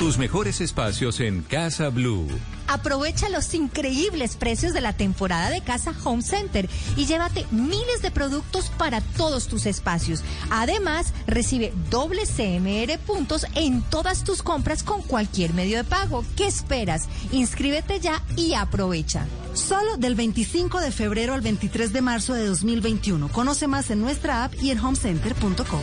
Tus 0.00 0.16
mejores 0.16 0.62
espacios 0.62 1.20
en 1.20 1.42
Casa 1.42 1.90
Blue. 1.90 2.26
Aprovecha 2.68 3.28
los 3.28 3.52
increíbles 3.52 4.36
precios 4.36 4.72
de 4.72 4.80
la 4.80 4.94
temporada 4.94 5.50
de 5.50 5.60
casa 5.60 5.92
Home 6.04 6.22
Center 6.22 6.70
y 6.96 7.04
llévate 7.04 7.44
miles 7.50 8.00
de 8.00 8.10
productos 8.10 8.70
para 8.78 9.02
todos 9.02 9.46
tus 9.46 9.66
espacios. 9.66 10.22
Además, 10.48 11.12
recibe 11.26 11.74
doble 11.90 12.22
CMR 12.22 12.98
puntos 13.00 13.44
en 13.54 13.82
todas 13.82 14.24
tus 14.24 14.42
compras 14.42 14.82
con 14.82 15.02
cualquier 15.02 15.52
medio 15.52 15.76
de 15.76 15.84
pago. 15.84 16.24
¿Qué 16.34 16.46
esperas? 16.46 17.06
Inscríbete 17.30 18.00
ya 18.00 18.22
y 18.36 18.54
aprovecha. 18.54 19.26
Solo 19.52 19.98
del 19.98 20.14
25 20.14 20.80
de 20.80 20.92
febrero 20.92 21.34
al 21.34 21.42
23 21.42 21.92
de 21.92 22.00
marzo 22.00 22.32
de 22.32 22.46
2021. 22.46 23.28
Conoce 23.28 23.66
más 23.66 23.90
en 23.90 24.00
nuestra 24.00 24.44
app 24.44 24.54
y 24.62 24.70
en 24.70 24.78
homecenter.com. 24.78 25.82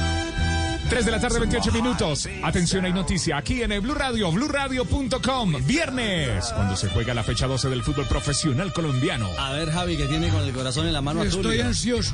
3 0.91 1.05
de 1.05 1.11
la 1.11 1.21
tarde, 1.21 1.39
28 1.39 1.71
minutos. 1.71 2.27
Atención, 2.43 2.83
hay 2.83 2.91
noticia 2.91 3.37
aquí 3.37 3.61
en 3.61 3.71
el 3.71 3.79
Blue 3.79 3.93
Radio, 3.93 4.29
bluradio.com. 4.29 5.53
Viernes, 5.65 6.43
cuando 6.53 6.75
se 6.75 6.89
juega 6.89 7.13
la 7.13 7.23
fecha 7.23 7.47
12 7.47 7.69
del 7.69 7.81
fútbol 7.81 8.05
profesional 8.07 8.73
colombiano. 8.73 9.29
A 9.39 9.53
ver, 9.53 9.71
Javi, 9.71 9.95
que 9.95 10.07
tiene 10.07 10.27
con 10.27 10.41
el 10.41 10.51
corazón 10.51 10.87
en 10.87 10.91
la 10.93 10.99
mano 11.01 11.21
a 11.21 11.23
Estoy 11.23 11.43
Tulio. 11.43 11.65
ansioso. 11.65 12.13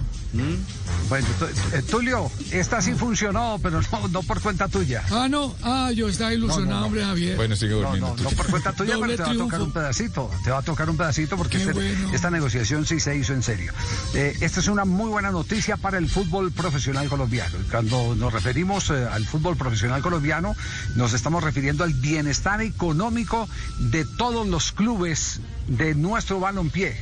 Bueno, 1.09 1.25
tu- 1.39 1.75
eh, 1.75 1.81
Tulio, 1.89 2.29
esta 2.51 2.79
sí 2.81 2.93
funcionó, 2.93 3.59
pero 3.63 3.81
no, 3.81 4.07
no 4.09 4.21
por 4.23 4.41
cuenta 4.41 4.67
tuya. 4.67 5.01
Ah, 5.09 5.27
no. 5.27 5.55
Ah, 5.63 5.89
yo 5.95 6.07
estaba 6.09 6.33
ilusionado, 6.33 6.65
No, 6.67 6.73
no, 6.75 6.79
no. 6.81 6.85
hombre, 6.87 7.03
Javier. 7.03 7.35
Bueno, 7.37 7.55
sigue 7.55 7.71
durmiendo. 7.71 8.13
no, 8.15 8.23
no 8.23 8.29
por 8.31 8.45
cuenta 8.47 8.73
tuya, 8.73 8.95
pero 9.01 9.15
te 9.15 9.23
va 9.23 9.31
a 9.31 9.35
tocar 9.37 9.61
un 9.61 9.71
pedacito. 9.71 10.29
Te 10.43 10.51
va 10.51 10.59
a 10.59 10.61
tocar 10.61 10.87
un 10.89 10.97
pedacito 10.97 11.35
porque 11.37 11.57
este- 11.57 11.73
bueno. 11.73 12.11
esta 12.13 12.29
negociación 12.29 12.85
sí 12.85 12.99
se 12.99 13.15
hizo 13.17 13.33
en 13.33 13.41
serio. 13.41 13.73
Eh, 14.13 14.37
esta 14.41 14.59
es 14.59 14.67
una 14.67 14.85
muy 14.85 15.09
buena 15.09 15.31
noticia 15.31 15.77
para 15.77 15.97
el 15.97 16.07
fútbol 16.09 16.51
profesional 16.51 17.07
colombiano. 17.07 17.55
Cuando 17.71 18.13
nos 18.15 18.31
referimos 18.31 18.66
eh, 18.67 19.07
al 19.09 19.25
fútbol 19.25 19.55
profesional 19.55 20.01
colombiano, 20.01 20.53
nos 20.95 21.13
estamos 21.13 21.41
refiriendo 21.41 21.85
al 21.85 21.93
bienestar 21.93 22.61
económico 22.61 23.47
de 23.79 24.03
todos 24.03 24.45
los 24.45 24.73
clubes 24.73 25.39
de 25.67 25.95
nuestro 25.95 26.41
balompié 26.41 26.93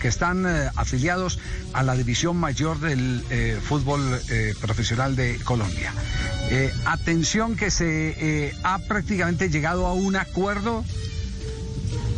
que 0.00 0.08
están 0.08 0.44
eh, 0.44 0.68
afiliados 0.74 1.38
a 1.74 1.84
la 1.84 1.94
división 1.94 2.36
mayor 2.38 2.80
del 2.80 3.24
eh, 3.30 3.60
fútbol 3.62 4.00
profesional 4.60 5.14
de 5.14 5.38
Colombia. 5.44 5.92
Atención 6.86 7.54
que 7.56 7.70
se 7.70 8.52
ha 8.64 8.78
prácticamente 8.80 9.48
llegado 9.48 9.86
a 9.86 9.94
un 9.94 10.16
acuerdo 10.16 10.84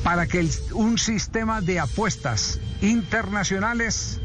para 0.02 0.26
que 0.26 0.48
un 0.72 0.98
sistema 0.98 1.60
de 1.60 1.78
apuestas 1.78 2.58
internacionales 2.80 4.18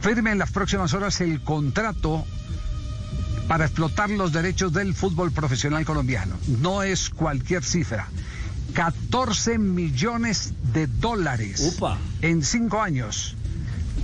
firme 0.00 0.32
en 0.32 0.38
las 0.38 0.52
próximas 0.52 0.92
horas 0.92 1.20
el 1.22 1.40
contrato 1.42 2.26
para 3.48 3.64
explotar 3.66 4.10
los 4.10 4.32
derechos 4.32 4.72
del 4.72 4.94
fútbol 4.94 5.32
profesional 5.32 5.84
colombiano. 5.84 6.36
No 6.60 6.82
es 6.82 7.10
cualquier 7.10 7.64
cifra. 7.64 8.08
14 8.74 9.58
millones 9.58 10.54
de 10.72 10.86
dólares 10.86 11.60
en 12.22 12.42
cinco 12.42 12.80
años 12.80 13.36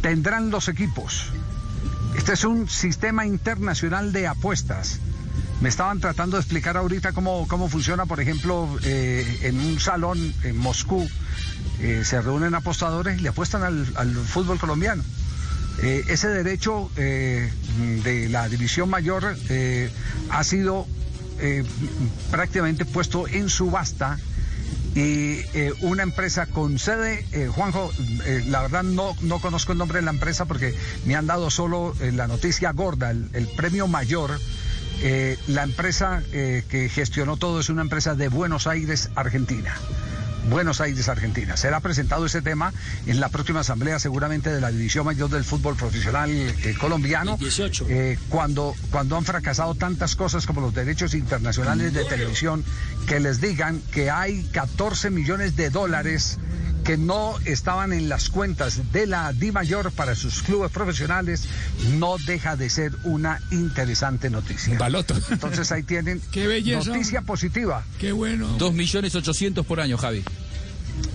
tendrán 0.02 0.50
los 0.50 0.68
equipos. 0.68 1.26
Este 2.16 2.32
es 2.34 2.44
un 2.44 2.68
sistema 2.68 3.24
internacional 3.26 4.12
de 4.12 4.26
apuestas. 4.26 4.98
Me 5.60 5.68
estaban 5.68 6.00
tratando 6.00 6.36
de 6.36 6.42
explicar 6.42 6.76
ahorita 6.76 7.12
cómo, 7.12 7.46
cómo 7.48 7.68
funciona, 7.68 8.06
por 8.06 8.20
ejemplo, 8.20 8.68
eh, 8.84 9.40
en 9.42 9.58
un 9.58 9.80
salón 9.80 10.34
en 10.44 10.56
Moscú. 10.58 11.08
eh, 11.80 12.02
se 12.04 12.20
reúnen 12.20 12.54
apostadores 12.54 13.18
y 13.18 13.22
le 13.22 13.28
apuestan 13.30 13.62
al, 13.62 13.86
al 13.96 14.14
fútbol 14.14 14.58
colombiano. 14.58 15.02
Eh, 15.82 16.04
ese 16.08 16.28
derecho 16.28 16.90
eh, 16.96 17.52
de 18.02 18.28
la 18.28 18.48
división 18.48 18.90
mayor 18.90 19.36
eh, 19.48 19.90
ha 20.30 20.42
sido 20.44 20.86
prácticamente 22.32 22.84
puesto 22.84 23.28
en 23.28 23.48
subasta 23.48 24.18
y 24.96 25.38
una 25.82 26.02
empresa 26.02 26.46
con 26.46 26.80
sede, 26.80 27.24
Juanjo, 27.54 27.92
la 28.46 28.62
verdad 28.62 28.82
no, 28.82 29.14
no 29.20 29.40
conozco 29.40 29.70
el 29.70 29.78
nombre 29.78 30.00
de 30.00 30.04
la 30.04 30.10
empresa 30.10 30.46
porque 30.46 30.74
me 31.04 31.14
han 31.14 31.28
dado 31.28 31.48
solo 31.50 31.94
la 32.00 32.26
noticia 32.26 32.72
gorda, 32.72 33.12
el, 33.12 33.48
premio 33.56 33.86
mayor. 33.86 34.40
La 35.46 35.62
empresa 35.62 36.24
que 36.32 36.90
gestionó 36.92 37.36
todo 37.36 37.60
es 37.60 37.68
una 37.68 37.82
empresa 37.82 38.16
de 38.16 38.26
Buenos 38.26 38.66
Aires, 38.66 39.10
Argentina. 39.14 39.76
Buenos 40.48 40.80
Aires, 40.80 41.08
Argentina. 41.08 41.56
Será 41.56 41.80
presentado 41.80 42.26
ese 42.26 42.42
tema 42.42 42.72
en 43.06 43.20
la 43.20 43.28
próxima 43.28 43.60
asamblea 43.60 43.98
seguramente 43.98 44.50
de 44.50 44.60
la 44.60 44.70
División 44.70 45.04
Mayor 45.04 45.28
del 45.30 45.44
Fútbol 45.44 45.76
Profesional 45.76 46.30
eh, 46.30 46.74
colombiano. 46.80 47.38
Eh, 47.88 48.18
cuando, 48.28 48.74
cuando 48.90 49.16
han 49.16 49.24
fracasado 49.24 49.74
tantas 49.74 50.16
cosas 50.16 50.46
como 50.46 50.60
los 50.60 50.74
derechos 50.74 51.14
internacionales 51.14 51.92
de 51.92 52.04
televisión, 52.04 52.64
que 53.06 53.20
les 53.20 53.40
digan 53.40 53.82
que 53.92 54.10
hay 54.10 54.44
14 54.44 55.10
millones 55.10 55.56
de 55.56 55.70
dólares 55.70 56.38
que 56.88 56.96
no 56.96 57.34
estaban 57.44 57.92
en 57.92 58.08
las 58.08 58.30
cuentas 58.30 58.80
de 58.92 59.06
la 59.06 59.34
Di 59.34 59.52
Mayor 59.52 59.92
para 59.92 60.14
sus 60.14 60.40
clubes 60.40 60.70
profesionales, 60.70 61.44
no 61.98 62.16
deja 62.24 62.56
de 62.56 62.70
ser 62.70 62.92
una 63.04 63.42
interesante 63.50 64.30
noticia. 64.30 64.78
Entonces 65.30 65.70
ahí 65.70 65.82
tienen 65.82 66.22
Qué 66.32 66.46
belleza. 66.46 66.88
noticia 66.88 67.20
positiva. 67.20 67.84
Qué 67.98 68.12
bueno. 68.12 68.48
Dos 68.56 68.72
millones 68.72 69.14
ochocientos 69.14 69.66
por 69.66 69.80
año, 69.82 69.98
Javi. 69.98 70.24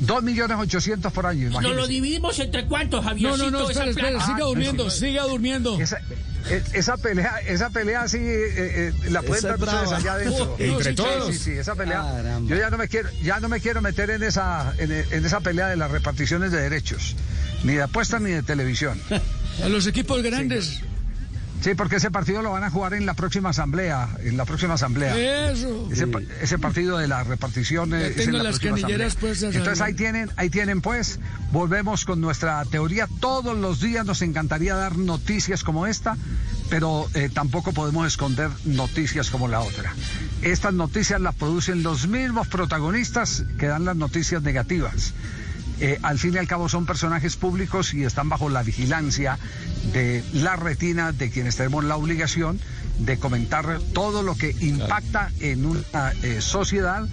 Dos 0.02 0.22
millones 0.22 0.60
ochocientos 0.60 1.12
por 1.12 1.26
año, 1.26 1.50
¿Nos 1.50 1.64
lo 1.76 1.88
dividimos 1.88 2.38
entre 2.38 2.66
cuántos, 2.68 3.02
No, 3.04 3.10
Javiercito? 3.10 3.50
no, 3.50 3.60
no, 3.64 3.70
esa 3.72 3.86
espera, 3.86 4.10
espera, 4.10 4.26
siga 4.28 4.45
durmiendo, 4.45 4.90
siga 4.91 5.24
durmiendo. 5.24 5.82
Esa, 5.82 5.98
esa 6.74 6.98
pelea, 6.98 7.38
esa 7.48 7.70
pelea 7.70 8.07
sí 8.07 8.18
eh, 8.18 8.53
eh, 8.56 8.94
la 9.10 9.22
pueden 9.22 9.38
Esa 9.45 9.56
dar 9.56 9.57
es 9.60 9.64
ustedes 9.74 9.91
allá 9.91 10.14
adentro. 10.14 10.56
Entre 10.60 10.90
Sí, 10.91 10.95
todos. 10.95 11.28
Sí, 11.34 11.38
sí, 11.40 11.52
esa 11.52 11.76
pelea. 11.76 12.02
Caramba. 12.03 12.49
Yo 12.49 12.56
ya 12.57 12.70
no 12.70 12.78
me 12.78 12.88
quiero, 12.88 13.10
ya 13.22 13.40
no 13.40 13.49
me 13.49 13.60
quiero 13.61 13.82
meter 13.82 14.10
en 14.10 14.24
esa, 14.24 14.74
en, 14.78 14.91
en 14.91 15.26
esa 15.26 15.40
pelea 15.40 15.68
de 15.68 15.76
las 15.78 15.91
reparticiones 15.91 16.52
de 16.52 16.61
derechos, 16.61 17.15
ni 17.64 17.74
de 17.76 17.84
apuestas 17.84 18.22
ni 18.22 18.32
de 18.32 18.44
televisión. 18.44 18.99
A 19.64 19.70
los 19.70 19.86
equipos 19.88 20.22
grandes. 20.24 20.65
Sí, 20.65 20.82
porque 21.76 21.95
ese 21.95 22.11
partido 22.11 22.41
lo 22.41 22.52
van 22.52 22.64
a 22.64 22.69
jugar 22.69 22.94
en 22.94 23.06
la 23.06 23.14
próxima 23.14 23.49
asamblea, 23.49 24.10
en 24.23 24.35
la 24.38 24.44
próxima 24.45 24.73
asamblea. 24.73 25.49
Eso. 25.52 25.88
Ese, 25.91 26.07
pa- 26.07 26.19
ese 26.41 26.60
partido 26.60 26.98
de 26.98 27.07
la 27.07 27.23
repartición 27.23 27.94
eh, 27.94 27.99
Ya 28.02 28.07
es 28.07 28.15
tengo 28.18 28.38
en 28.38 28.44
la 28.44 28.44
las 28.44 28.60
canilleras 28.60 29.15
puestas 29.15 29.56
Entonces 29.56 29.81
ahí. 29.81 29.91
ahí 29.91 29.94
tienen, 29.95 30.30
ahí 30.35 30.49
tienen 30.49 30.81
pues, 30.81 31.19
volvemos 31.52 32.03
con 32.06 32.19
nuestra 32.22 32.64
teoría. 32.65 33.07
Todos 33.22 33.57
los 33.57 33.80
días 33.80 34.06
nos 34.06 34.22
encantaría 34.22 34.76
dar 34.76 34.98
noticias 34.98 35.64
como 35.64 35.88
esta, 35.88 36.18
pero 36.69 37.07
eh, 37.14 37.30
tampoco 37.34 37.72
podemos 37.72 38.06
esconder 38.07 38.49
noticias 38.65 39.30
como 39.30 39.48
la 39.48 39.61
otra. 39.61 39.94
Estas 40.41 40.73
noticias 40.73 41.22
las 41.22 41.35
producen 41.35 41.81
los 41.84 42.07
mismos 42.07 42.48
protagonistas 42.49 43.45
que 43.57 43.68
dan 43.68 43.85
las 43.85 43.95
noticias 43.95 44.41
negativas. 44.44 45.14
Eh, 45.84 45.99
al 46.01 46.18
fin 46.18 46.34
y 46.34 46.38
al 46.38 46.47
cabo 46.47 46.69
son 46.69 46.85
personajes 46.85 47.35
públicos 47.35 47.93
y 47.93 48.05
están 48.05 48.30
bajo 48.30 48.47
la 48.47 48.64
vigilancia 48.64 49.38
de 49.91 50.23
la 50.31 50.55
retina 50.55 51.11
de 51.11 51.30
quienes 51.30 51.57
tenemos 51.57 51.84
la 51.84 51.97
obligación 51.97 52.57
de 52.99 53.19
comentar 53.19 53.81
todo 53.93 54.23
lo 54.23 54.35
que 54.35 54.55
impacta 54.61 55.30
en 55.41 55.65
una 55.65 56.14
eh, 56.22 56.39
sociedad 56.39 57.05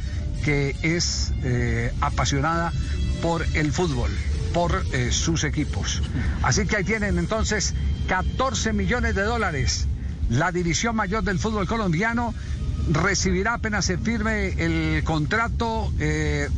que 0.45 0.77
es 0.83 1.33
eh, 1.43 1.93
apasionada 2.01 2.73
por 3.21 3.45
el 3.55 3.73
fútbol, 3.73 4.13
por 4.55 4.85
sus 5.11 5.43
equipos. 5.43 6.01
Así 6.43 6.65
que 6.67 6.77
ahí 6.77 6.85
tienen 6.85 7.19
entonces 7.19 7.75
14 8.07 8.73
millones 8.73 9.17
de 9.17 9.23
dólares. 9.23 9.89
La 10.29 10.53
división 10.53 10.95
mayor 10.95 11.25
del 11.25 11.41
fútbol 11.41 11.67
colombiano 11.67 12.33
recibirá 12.89 13.55
apenas 13.55 13.85
se 13.85 13.99
firme 13.99 14.55
el 14.59 15.03
contrato, 15.03 15.93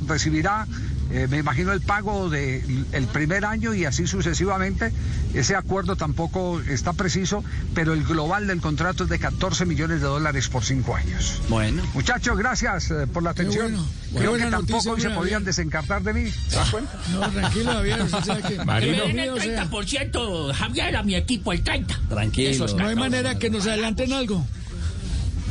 recibirá, 0.07 0.67
eh, 1.13 1.27
me 1.31 1.39
imagino, 1.39 1.73
el 1.73 1.81
pago 1.83 2.31
del 2.31 2.87
el 2.93 3.05
primer 3.07 3.45
año 3.45 3.75
y 3.75 3.85
así 3.85 4.07
sucesivamente. 4.07 4.93
Ese 5.35 5.57
acuerdo 5.57 5.97
tampoco 5.97 6.61
está 6.61 6.93
preciso, 6.93 7.43
pero 7.75 7.93
el 7.95 8.05
global 8.05 8.47
del 8.47 8.61
contrato 8.61 9.05
es 9.05 9.11
de 9.11 9.19
14 9.19 9.65
millones 9.67 10.01
de 10.01 10.07
dólares 10.07 10.49
por 10.49 10.65
cinco 10.65 10.95
años. 10.95 11.41
Bueno. 11.49 11.83
Muchachos, 11.95 12.37
gracias 12.39 12.91
eh, 12.91 13.07
por 13.13 13.23
la 13.23 13.31
atención. 13.31 13.73
bueno. 13.73 13.87
Creo 14.15 14.31
buena 14.31 14.45
que 14.47 14.51
tampoco 14.51 14.73
noticia, 14.75 14.93
hoy 14.93 15.01
se 15.01 15.07
mira, 15.09 15.19
podían 15.19 15.41
bien. 15.41 15.47
desencartar 15.47 16.03
de 16.03 16.13
mí. 16.13 16.31
¿Se 16.31 16.57
das 16.57 16.71
cuenta? 16.71 16.93
No, 17.13 17.21
tranquilo, 17.31 17.73
Javier. 17.73 18.03
usted 18.03 18.25
sabe 18.25 18.43
que- 18.43 18.65
Marino. 18.65 19.05
el 19.05 19.41
30%, 19.41 20.53
Javier, 20.55 20.97
a 20.97 21.03
mi 21.03 21.15
equipo, 21.15 21.53
el 21.53 21.63
30. 21.63 21.99
Tranquilo. 22.09 22.51
Esos 22.51 22.75
No 22.75 22.87
hay 22.87 22.95
14. 22.95 23.11
manera 23.11 23.39
que 23.39 23.51
nos 23.51 23.67
adelanten 23.67 24.13
algo. 24.13 24.47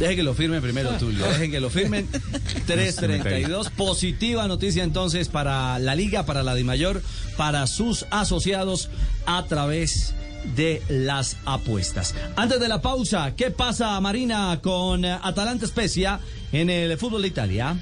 Dejen 0.02 0.16
que 0.16 0.24
lo 0.24 0.34
firmen 0.34 0.64
primero, 0.64 0.90
Tulio. 0.98 1.24
Dejen 1.28 1.52
que 1.52 1.60
lo 1.60 1.70
firmen. 1.70 2.08
332. 2.66 3.70
Positiva 3.70 4.48
noticia 4.48 4.84
entonces 4.84 5.28
para 5.28 5.78
la 5.78 5.94
Liga, 5.94 6.26
para 6.26 6.42
la 6.42 6.56
DIMAYOR, 6.56 7.04
para 7.38 7.68
sus 7.68 8.08
asociados 8.10 8.90
a 9.28 9.46
través 9.46 10.16
de 10.56 10.82
las 10.90 11.38
apuestas. 11.46 12.16
Antes 12.36 12.60
de 12.60 12.68
la 12.68 12.82
pausa, 12.82 13.36
¿qué 13.36 13.52
pasa, 13.52 14.02
Marina, 14.02 14.60
con 14.64 15.06
Atalanta 15.06 15.68
Spezia 15.68 16.20
en 16.52 16.72
el 16.72 16.98
fútbol 16.98 17.22
de 17.22 17.28
Italia? 17.28 17.78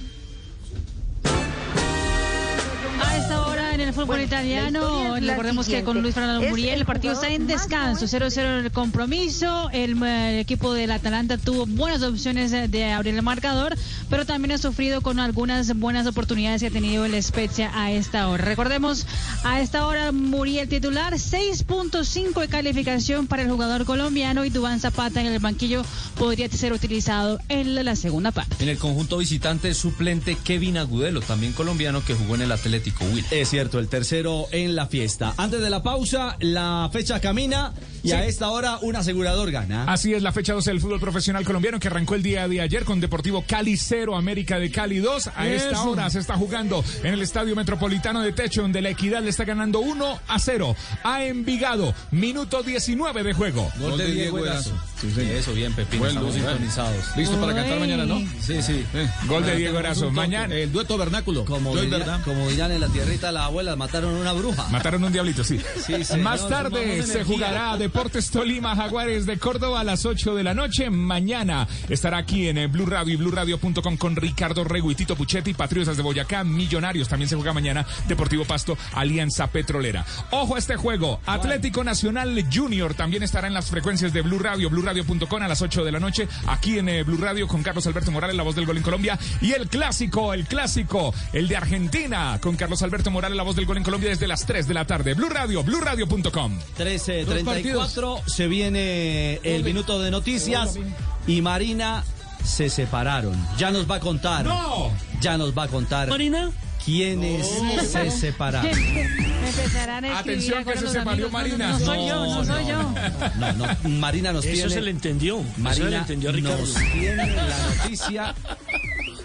A 3.01 3.17
esta 3.17 3.38
hora 3.38 3.38
en 3.81 3.89
el 3.89 3.93
fútbol 3.93 4.21
italiano, 4.21 5.15
recordemos 5.15 5.67
que 5.67 5.83
con. 5.83 5.99
Luis 5.99 6.15
Fernando 6.15 6.47
Muriel 6.47 6.75
el 6.75 6.79
el 6.79 6.85
partido 6.85 7.13
está 7.13 7.27
en 7.29 7.45
descanso, 7.45 8.05
0-0 8.05 8.39
en 8.39 8.65
el 8.65 8.71
compromiso. 8.71 9.69
El, 9.73 10.01
eh, 10.01 10.39
equipo 10.39 10.73
del 10.73 10.91
Atalanta 10.91 11.37
tuvo 11.37 11.65
buenas 11.65 12.01
opciones 12.03 12.51
de, 12.51 12.67
de 12.67 12.91
abrir 12.91 13.15
el 13.15 13.21
marcador, 13.21 13.75
pero 14.09 14.25
también 14.25 14.53
ha 14.53 14.57
sufrido 14.57 15.01
con 15.01 15.19
algunas 15.19 15.77
buenas 15.77 16.07
oportunidades 16.07 16.61
que 16.61 16.67
ha 16.67 16.71
tenido 16.71 17.05
el 17.05 17.21
Spezia 17.21 17.71
a 17.73 17.91
esta 17.91 18.29
hora. 18.29 18.45
Recordemos, 18.45 19.05
a 19.43 19.61
esta 19.61 19.85
hora 19.85 20.11
Muriel 20.11 20.67
titular, 20.69 21.13
6.5 21.13 22.39
de 22.39 22.47
calificación 22.47 23.27
para 23.27 23.43
el 23.43 23.49
jugador 23.49 23.85
colombiano 23.85 24.45
y 24.45 24.49
Dubán 24.49 24.79
Zapata 24.79 25.21
en 25.21 25.27
el 25.27 25.39
banquillo 25.39 25.83
podría 26.17 26.49
ser 26.49 26.73
utilizado 26.73 27.39
en 27.49 27.75
la 27.83 27.95
segunda 27.95 28.31
parte. 28.31 28.55
En 28.63 28.69
el 28.69 28.77
conjunto 28.77 29.17
visitante 29.17 29.73
suplente 29.73 30.37
Kevin 30.43 30.77
Agudelo, 30.77 31.21
también 31.21 31.53
colombiano 31.53 32.03
que 32.03 32.15
jugó 32.15 32.35
en 32.35 32.41
el 32.41 32.51
Atlético 32.51 33.05
Will. 33.05 33.25
Es 33.31 33.49
cierto, 33.49 33.68
el 33.77 33.87
tercero 33.89 34.47
en 34.51 34.75
la 34.75 34.87
fiesta. 34.87 35.33
Antes 35.37 35.61
de 35.61 35.69
la 35.69 35.83
pausa, 35.83 36.35
la 36.39 36.89
fecha 36.91 37.19
camina 37.19 37.73
y 38.01 38.11
a 38.13 38.25
esta 38.25 38.49
hora 38.49 38.79
un 38.81 38.95
asegurador 38.95 39.51
gana. 39.51 39.83
Así 39.83 40.13
es 40.13 40.23
la 40.23 40.31
fecha 40.31 40.53
12 40.53 40.71
del 40.71 40.79
fútbol 40.81 40.99
profesional 40.99 41.43
colombiano 41.45 41.79
que 41.79 41.87
arrancó 41.89 42.15
el 42.15 42.23
día 42.23 42.47
de 42.47 42.61
ayer 42.61 42.85
con 42.85 42.99
Deportivo 42.99 43.43
Cali 43.45 43.77
0, 43.77 44.15
América 44.15 44.57
de 44.57 44.71
Cali 44.71 44.97
2. 44.99 45.29
A 45.35 45.47
esta 45.47 45.83
hora 45.83 46.09
se 46.09 46.19
está 46.19 46.35
jugando 46.35 46.83
en 47.03 47.13
el 47.13 47.21
Estadio 47.21 47.55
Metropolitano 47.55 48.21
de 48.21 48.31
Techo, 48.31 48.61
donde 48.63 48.81
la 48.81 48.89
Equidad 48.89 49.21
le 49.21 49.29
está 49.29 49.43
ganando 49.43 49.79
1 49.81 50.19
a 50.27 50.39
0 50.39 50.75
a 51.03 51.25
Envigado. 51.25 51.93
Minuto 52.11 52.63
19 52.63 53.23
de 53.23 53.33
juego. 53.33 53.69
Gol 53.79 53.97
de 53.97 54.11
Diego 54.11 54.39
Erazo. 54.39 54.71
Eso, 55.17 55.53
bien, 55.53 55.73
Pepín. 55.73 55.99
Bueno, 55.99 56.13
estamos 56.19 56.33
bueno. 56.33 56.49
sintonizados. 56.49 57.17
Listo 57.17 57.39
para 57.39 57.53
cantar 57.53 57.79
mañana, 57.79 58.05
¿no? 58.05 58.19
Sí, 58.41 58.61
sí. 58.61 58.83
Gol 59.27 59.43
de 59.43 59.51
Mañana 59.51 59.55
Diego 59.55 59.79
Erazo. 59.79 60.11
Mañana. 60.11 60.55
El 60.55 60.71
dueto 60.71 60.97
vernáculo. 60.97 61.45
Como, 61.45 61.75
diría- 61.75 62.21
como 62.23 62.49
dirán 62.49 62.71
en 62.71 62.81
la 62.81 62.87
tierrita 62.87 63.27
de 63.27 63.33
las 63.33 63.43
abuelas, 63.59 63.77
mataron 63.77 64.13
una 64.13 64.31
bruja. 64.31 64.67
Mataron 64.69 65.03
un 65.03 65.11
diablito, 65.11 65.43
sí. 65.43 65.59
Sí, 65.85 66.03
señor, 66.03 66.23
Más 66.23 66.47
tarde 66.47 67.03
se 67.03 67.23
jugará 67.23 67.75
Deportes 67.77 68.29
Tolima 68.29 68.75
Jaguares 68.75 69.25
de 69.25 69.37
Córdoba 69.37 69.81
a 69.81 69.83
las 69.83 70.05
8 70.05 70.35
de 70.35 70.43
la 70.43 70.53
noche. 70.53 70.89
Mañana 70.89 71.67
estará 71.89 72.17
aquí 72.17 72.47
en 72.47 72.57
eh, 72.57 72.67
Blue 72.67 72.85
Radio 72.85 73.13
y 73.13 73.17
BlueRadio.com 73.17 73.97
con 73.97 74.15
Ricardo 74.15 74.63
Rego 74.63 74.91
y 74.91 74.95
Tito 74.95 75.15
Puchetti, 75.15 75.53
Patriotas 75.53 75.97
de 75.97 76.03
Boyacá, 76.03 76.43
Millonarios. 76.43 77.09
También 77.09 77.27
se 77.27 77.35
juega 77.35 77.53
mañana 77.53 77.85
Deportivo 78.07 78.45
Pasto, 78.45 78.77
Alianza 78.93 79.47
Petrolera. 79.47 80.05
Ojo 80.31 80.55
a 80.55 80.59
este 80.59 80.75
juego. 80.75 81.19
Atlético 81.25 81.83
Nacional 81.83 82.45
Junior 82.53 82.93
también 82.93 83.23
estará 83.23 83.47
en 83.47 83.53
las 83.53 83.69
frecuencias 83.69 84.13
de 84.13 84.21
Blue 84.21 84.39
Radio, 84.39 84.69
BlueRadio.com 84.69 85.41
a 85.41 85.47
las 85.47 85.61
8 85.61 85.83
de 85.83 85.91
la 85.91 85.99
noche. 85.99 86.27
Aquí 86.47 86.77
en 86.77 86.89
eh, 86.89 87.03
Blue 87.03 87.17
Radio 87.17 87.47
con 87.47 87.63
Carlos 87.63 87.85
Alberto 87.87 88.11
Morales, 88.11 88.35
la 88.35 88.43
voz 88.43 88.55
del 88.55 88.65
gol 88.65 88.77
en 88.77 88.83
Colombia. 88.83 89.19
Y 89.41 89.51
el 89.53 89.67
clásico, 89.67 90.33
el 90.33 90.45
clásico, 90.45 91.13
el 91.33 91.47
de 91.47 91.57
Argentina 91.57 92.39
con 92.41 92.55
Carlos 92.55 92.81
Alberto 92.83 93.11
Morales, 93.11 93.37
la 93.39 93.43
voz 93.43 93.55
del 93.55 93.65
gol 93.65 93.77
en 93.77 93.83
Colombia 93.83 94.09
desde 94.09 94.27
las 94.27 94.45
3 94.45 94.67
de 94.67 94.73
la 94.73 94.83
tarde. 94.83 95.13
Blue 95.13 95.29
Radio, 95.29 95.63
BlueRadio.com. 95.63 96.59
13.34, 96.77 98.21
se 98.25 98.47
viene 98.47 99.35
el 99.43 99.63
minuto 99.63 100.01
de 100.01 100.11
noticias 100.11 100.77
y 101.25 101.41
Marina 101.41 102.03
se 102.43 102.69
separaron. 102.69 103.33
Ya 103.57 103.71
nos 103.71 103.89
va 103.89 103.95
a 103.95 103.99
contar. 104.01 104.43
¡No! 104.43 104.91
Ya 105.21 105.37
nos 105.37 105.57
va 105.57 105.63
a 105.63 105.67
contar. 105.69 106.09
¿Marina? 106.09 106.51
¿Quiénes 106.83 107.47
se 107.89 108.11
separaron? 108.11 108.69
Empezarán 108.77 110.03
a 110.03 110.19
Atención 110.19 110.65
que 110.65 110.77
se 110.77 110.89
separó. 110.89 111.29
Marina. 111.29 111.71
No, 111.71 111.79
no 111.79 111.85
soy 111.85 112.07
yo, 112.09 112.25
no 112.25 112.43
soy 112.43 112.67
yo. 112.67 112.93
No, 113.37 113.53
no, 113.53 113.89
Marina 113.89 114.33
nos 114.33 114.43
Eso 114.43 114.53
tiene. 114.53 114.69
se 114.69 114.81
le 114.81 114.91
entendió. 114.91 115.37
Eso 115.39 115.45
se 115.53 115.59
le 115.59 115.63
Marina 115.63 115.97
entendió 115.99 116.33
Ricardo. 116.33 116.57
nos 116.57 116.73
tiene 116.73 117.35
la 117.37 117.57
noticia 117.69 118.35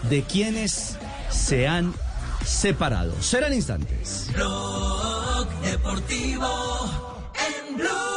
de 0.09 0.21
quienes 0.23 0.97
se 1.29 1.67
han 1.67 1.93
separado. 2.45 3.13
Serán 3.21 3.53
instantes. 3.53 4.29
Blog 4.33 5.49
Deportivo 5.61 6.47
en 7.35 7.77
Blue. 7.77 8.15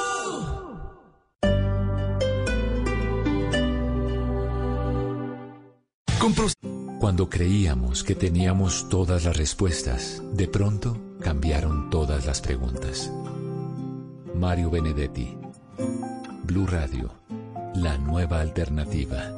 Cuando 7.01 7.31
creíamos 7.31 8.05
que 8.05 8.15
teníamos 8.15 8.89
todas 8.89 9.25
las 9.25 9.37
respuestas, 9.37 10.23
de 10.33 10.49
pronto 10.49 10.99
cambiaron 11.21 11.91
todas 11.91 12.27
las 12.27 12.41
preguntas. 12.41 13.11
Mario 14.35 14.71
Benedetti, 14.71 15.37
Blue 16.45 16.67
Radio, 16.67 17.15
la 17.75 17.99
nueva 17.99 18.41
alternativa. 18.41 19.38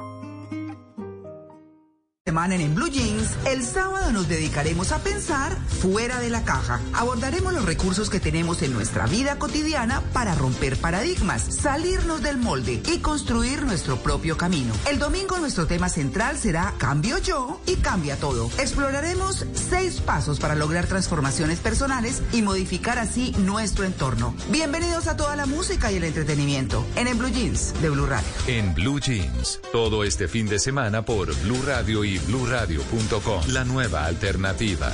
Semana 2.23 2.53
en 2.53 2.75
Blue 2.75 2.87
Jeans, 2.87 3.35
el 3.47 3.63
sábado 3.63 4.11
nos 4.11 4.27
dedicaremos 4.27 4.91
a 4.91 4.99
pensar 4.99 5.57
fuera 5.81 6.19
de 6.19 6.29
la 6.29 6.43
caja. 6.43 6.79
Abordaremos 6.93 7.51
los 7.51 7.65
recursos 7.65 8.11
que 8.11 8.19
tenemos 8.19 8.61
en 8.61 8.73
nuestra 8.73 9.07
vida 9.07 9.39
cotidiana 9.39 10.01
para 10.13 10.35
romper 10.35 10.77
paradigmas, 10.77 11.41
salirnos 11.41 12.21
del 12.21 12.37
molde 12.37 12.79
y 12.93 12.99
construir 12.99 13.63
nuestro 13.63 13.97
propio 14.03 14.37
camino. 14.37 14.71
El 14.87 14.99
domingo 14.99 15.39
nuestro 15.39 15.65
tema 15.65 15.89
central 15.89 16.37
será 16.37 16.75
Cambio 16.77 17.17
yo 17.17 17.59
y 17.65 17.77
cambia 17.77 18.15
todo. 18.17 18.51
Exploraremos 18.59 19.47
seis 19.55 19.99
pasos 19.99 20.39
para 20.39 20.53
lograr 20.53 20.85
transformaciones 20.85 21.57
personales 21.57 22.21
y 22.33 22.43
modificar 22.43 22.99
así 22.99 23.31
nuestro 23.39 23.83
entorno. 23.83 24.35
Bienvenidos 24.51 25.07
a 25.07 25.17
toda 25.17 25.35
la 25.35 25.47
música 25.47 25.91
y 25.91 25.95
el 25.95 26.03
entretenimiento 26.03 26.85
en 26.97 27.07
En 27.07 27.17
Blue 27.17 27.31
Jeans 27.31 27.73
de 27.81 27.89
Blue 27.89 28.05
Radio. 28.05 28.27
En 28.45 28.75
Blue 28.75 28.99
Jeans, 28.99 29.59
todo 29.71 30.03
este 30.03 30.27
fin 30.27 30.47
de 30.47 30.59
semana 30.59 31.03
por 31.03 31.35
Blue 31.41 31.63
Radio 31.65 32.03
y 32.03 32.10
BlueRadio.com. 32.19 33.47
La 33.47 33.63
nueva 33.63 34.05
alternativa. 34.05 34.91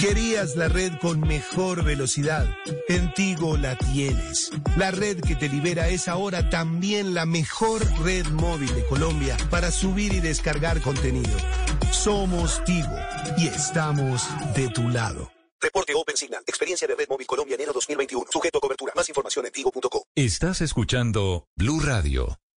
Querías 0.00 0.54
la 0.54 0.68
red 0.68 0.92
con 1.00 1.20
mejor 1.20 1.82
velocidad. 1.82 2.46
En 2.88 3.12
Tigo 3.14 3.56
la 3.56 3.76
tienes. 3.76 4.52
La 4.76 4.92
red 4.92 5.20
que 5.20 5.34
te 5.34 5.48
libera 5.48 5.88
es 5.88 6.06
ahora 6.06 6.48
también 6.50 7.14
la 7.14 7.26
mejor 7.26 7.82
red 8.04 8.24
móvil 8.28 8.72
de 8.76 8.86
Colombia 8.86 9.36
para 9.50 9.72
subir 9.72 10.12
y 10.12 10.20
descargar 10.20 10.80
contenido. 10.82 11.36
Somos 11.90 12.62
Tigo 12.64 12.96
y 13.38 13.48
estamos 13.48 14.28
de 14.54 14.68
tu 14.68 14.88
lado. 14.88 15.32
Reporte 15.60 15.92
Open 15.96 16.16
Signal. 16.16 16.44
Experiencia 16.46 16.86
de 16.86 16.94
Red 16.94 17.08
Móvil 17.08 17.26
Colombia 17.26 17.56
enero 17.56 17.72
2021. 17.72 18.26
Sujeto 18.30 18.58
a 18.58 18.60
cobertura. 18.60 18.92
Más 18.94 19.08
información 19.08 19.46
en 19.46 19.52
tigo.co. 19.52 20.04
Estás 20.14 20.60
escuchando 20.60 21.48
Blue 21.56 21.80
Radio 21.80 22.38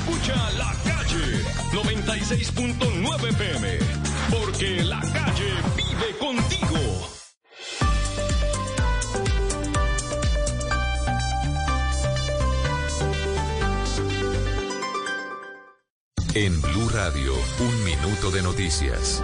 Escucha 0.00 0.50
La 0.56 0.72
Calle 0.82 1.44
96.9 1.72 3.36
PM. 3.36 3.78
Porque 4.30 4.82
la 4.84 5.00
calle 5.00 5.52
vive 5.76 6.16
contigo. 6.18 7.08
En 16.34 16.60
Blue 16.62 16.88
Radio, 16.88 17.34
un 17.58 17.84
minuto 17.84 18.30
de 18.30 18.42
noticias. 18.42 19.22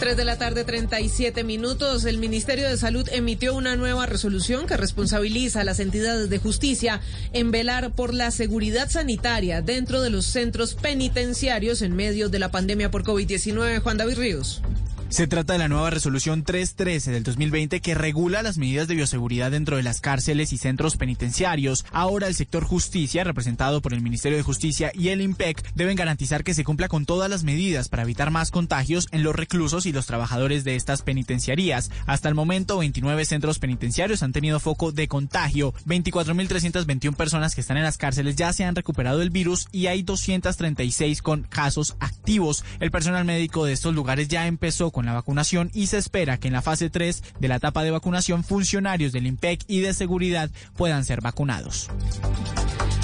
3 0.00 0.16
de 0.16 0.24
la 0.24 0.38
tarde, 0.38 0.64
37 0.64 1.44
minutos. 1.44 2.06
El 2.06 2.16
Ministerio 2.16 2.66
de 2.66 2.78
Salud 2.78 3.06
emitió 3.12 3.54
una 3.54 3.76
nueva 3.76 4.06
resolución 4.06 4.66
que 4.66 4.78
responsabiliza 4.78 5.60
a 5.60 5.64
las 5.64 5.78
entidades 5.78 6.30
de 6.30 6.38
justicia 6.38 7.02
en 7.34 7.50
velar 7.50 7.92
por 7.92 8.14
la 8.14 8.30
seguridad 8.30 8.88
sanitaria 8.88 9.60
dentro 9.60 10.00
de 10.00 10.08
los 10.08 10.24
centros 10.24 10.74
penitenciarios 10.74 11.82
en 11.82 11.94
medio 11.94 12.30
de 12.30 12.38
la 12.38 12.50
pandemia 12.50 12.90
por 12.90 13.04
COVID-19. 13.04 13.82
Juan 13.82 13.98
David 13.98 14.16
Ríos. 14.16 14.62
Se 15.10 15.26
trata 15.26 15.54
de 15.54 15.58
la 15.58 15.66
nueva 15.66 15.90
resolución 15.90 16.44
313 16.44 17.10
del 17.10 17.24
2020 17.24 17.80
que 17.80 17.96
regula 17.96 18.44
las 18.44 18.58
medidas 18.58 18.86
de 18.86 18.94
bioseguridad 18.94 19.50
dentro 19.50 19.76
de 19.76 19.82
las 19.82 20.00
cárceles 20.00 20.52
y 20.52 20.56
centros 20.56 20.96
penitenciarios. 20.96 21.84
Ahora 21.90 22.28
el 22.28 22.36
sector 22.36 22.62
justicia, 22.62 23.24
representado 23.24 23.82
por 23.82 23.92
el 23.92 24.02
Ministerio 24.02 24.38
de 24.38 24.44
Justicia 24.44 24.92
y 24.94 25.08
el 25.08 25.20
IMPEC, 25.20 25.74
deben 25.74 25.96
garantizar 25.96 26.44
que 26.44 26.54
se 26.54 26.62
cumpla 26.62 26.86
con 26.86 27.06
todas 27.06 27.28
las 27.28 27.42
medidas 27.42 27.88
para 27.88 28.04
evitar 28.04 28.30
más 28.30 28.52
contagios 28.52 29.08
en 29.10 29.24
los 29.24 29.34
reclusos 29.34 29.84
y 29.84 29.92
los 29.92 30.06
trabajadores 30.06 30.62
de 30.62 30.76
estas 30.76 31.02
penitenciarías. 31.02 31.90
Hasta 32.06 32.28
el 32.28 32.36
momento, 32.36 32.78
29 32.78 33.24
centros 33.24 33.58
penitenciarios 33.58 34.22
han 34.22 34.32
tenido 34.32 34.60
foco 34.60 34.92
de 34.92 35.08
contagio. 35.08 35.74
24.321 35.86 37.16
personas 37.16 37.56
que 37.56 37.62
están 37.62 37.78
en 37.78 37.82
las 37.82 37.98
cárceles 37.98 38.36
ya 38.36 38.52
se 38.52 38.62
han 38.62 38.76
recuperado 38.76 39.18
del 39.18 39.30
virus 39.30 39.66
y 39.72 39.88
hay 39.88 40.04
236 40.04 41.20
con 41.20 41.42
casos 41.42 41.96
activos. 41.98 42.64
El 42.78 42.92
personal 42.92 43.24
médico 43.24 43.64
de 43.64 43.72
estos 43.72 43.92
lugares 43.92 44.28
ya 44.28 44.46
empezó 44.46 44.92
con 44.92 44.99
la 45.06 45.12
vacunación 45.12 45.70
y 45.74 45.86
se 45.86 45.98
espera 45.98 46.38
que 46.38 46.48
en 46.48 46.54
la 46.54 46.62
fase 46.62 46.90
3 46.90 47.22
de 47.38 47.48
la 47.48 47.56
etapa 47.56 47.82
de 47.82 47.90
vacunación 47.90 48.44
funcionarios 48.44 49.12
del 49.12 49.26
IMPEC 49.26 49.64
y 49.68 49.80
de 49.80 49.94
seguridad 49.94 50.50
puedan 50.76 51.04
ser 51.04 51.20
vacunados. 51.20 51.88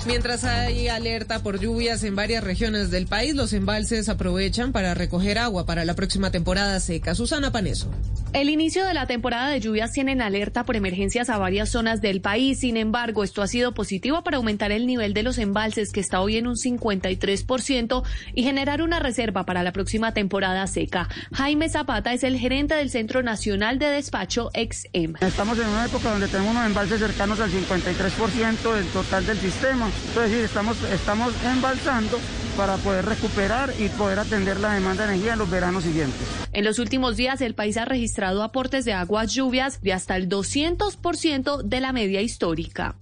Mientras 0.07 0.45
hay 0.45 0.87
alerta 0.87 1.41
por 1.41 1.59
lluvias 1.59 2.05
en 2.05 2.15
varias 2.15 2.45
regiones 2.45 2.93
del 2.93 3.09
país, 3.09 3.35
los 3.35 3.53
embalses 3.53 4.09
aprovechan 4.09 4.71
para 4.71 4.95
recoger 4.95 5.37
agua 5.37 5.67
para 5.67 5.85
la 5.85 5.95
próxima 5.95 6.31
temporada 6.31 6.79
seca. 6.79 7.17
Susana 7.17 7.51
Paneso. 7.51 7.91
El 8.33 8.51
inicio 8.51 8.85
de 8.85 8.93
la 8.95 9.07
temporada 9.07 9.49
de 9.49 9.61
lluvias 9.61 9.93
tiene 9.93 10.13
en 10.13 10.21
alerta 10.21 10.65
por 10.65 10.77
emergencias 10.77 11.31
a 11.31 11.39
varias 11.39 11.71
zonas 11.71 12.01
del 12.03 12.21
país. 12.21 12.61
Sin 12.61 12.77
embargo, 12.77 13.25
esto 13.25 13.43
ha 13.43 13.49
sido 13.49 13.73
positivo 13.73 14.23
para 14.23 14.37
aumentar 14.37 14.73
el 14.73 14.87
nivel 14.87 15.15
de 15.15 15.23
los 15.23 15.39
embalses, 15.39 15.91
que 15.91 16.01
está 16.01 16.21
hoy 16.21 16.37
en 16.37 16.47
un 16.47 16.57
53%, 16.57 18.03
y 18.35 18.43
generar 18.43 18.83
una 18.83 19.01
reserva 19.01 19.45
para 19.45 19.63
la 19.63 19.73
próxima 19.73 20.13
temporada 20.13 20.67
seca. 20.67 21.09
Jaime 21.33 21.69
Zapata 21.69 22.13
es 22.13 22.25
el 22.25 22.39
gerente 22.39 22.75
del 22.75 22.91
Centro 22.91 23.23
Nacional 23.23 23.79
de 23.79 23.87
Despacho 23.87 24.51
XM. 24.55 25.17
Estamos 25.21 25.59
en 25.59 25.67
una 25.67 25.87
época 25.87 26.11
donde 26.11 26.29
tenemos 26.29 26.53
unos 26.53 26.67
embalses 26.67 27.01
cercanos 27.01 27.41
al 27.41 27.51
53% 27.51 28.75
del 28.75 28.87
total 28.89 29.27
del 29.27 29.39
sistema. 29.39 29.89
Es 30.11 30.31
decir, 30.31 30.45
estamos, 30.45 30.83
estamos 30.85 31.35
embalsando 31.45 32.19
para 32.57 32.77
poder 32.79 33.05
recuperar 33.05 33.73
y 33.79 33.89
poder 33.91 34.19
atender 34.19 34.59
la 34.61 34.73
demanda 34.73 35.07
de 35.07 35.13
energía 35.13 35.35
en 35.35 35.39
los 35.39 35.51
veranos 35.51 35.85
siguientes. 35.85 36.27
En 36.53 36.65
los 36.65 36.79
últimos 36.79 37.17
días, 37.17 37.41
el 37.43 37.55
país 37.55 37.77
ha 37.77 37.85
registrado 37.85 38.43
aportes 38.43 38.85
de 38.85 38.95
aguas 38.95 39.35
lluvias 39.35 39.83
de 39.83 39.93
hasta 39.93 40.17
el 40.17 40.29
200% 40.29 41.63
de 41.63 41.81
la 41.81 41.93
media 41.93 42.23
histórica. 42.23 42.97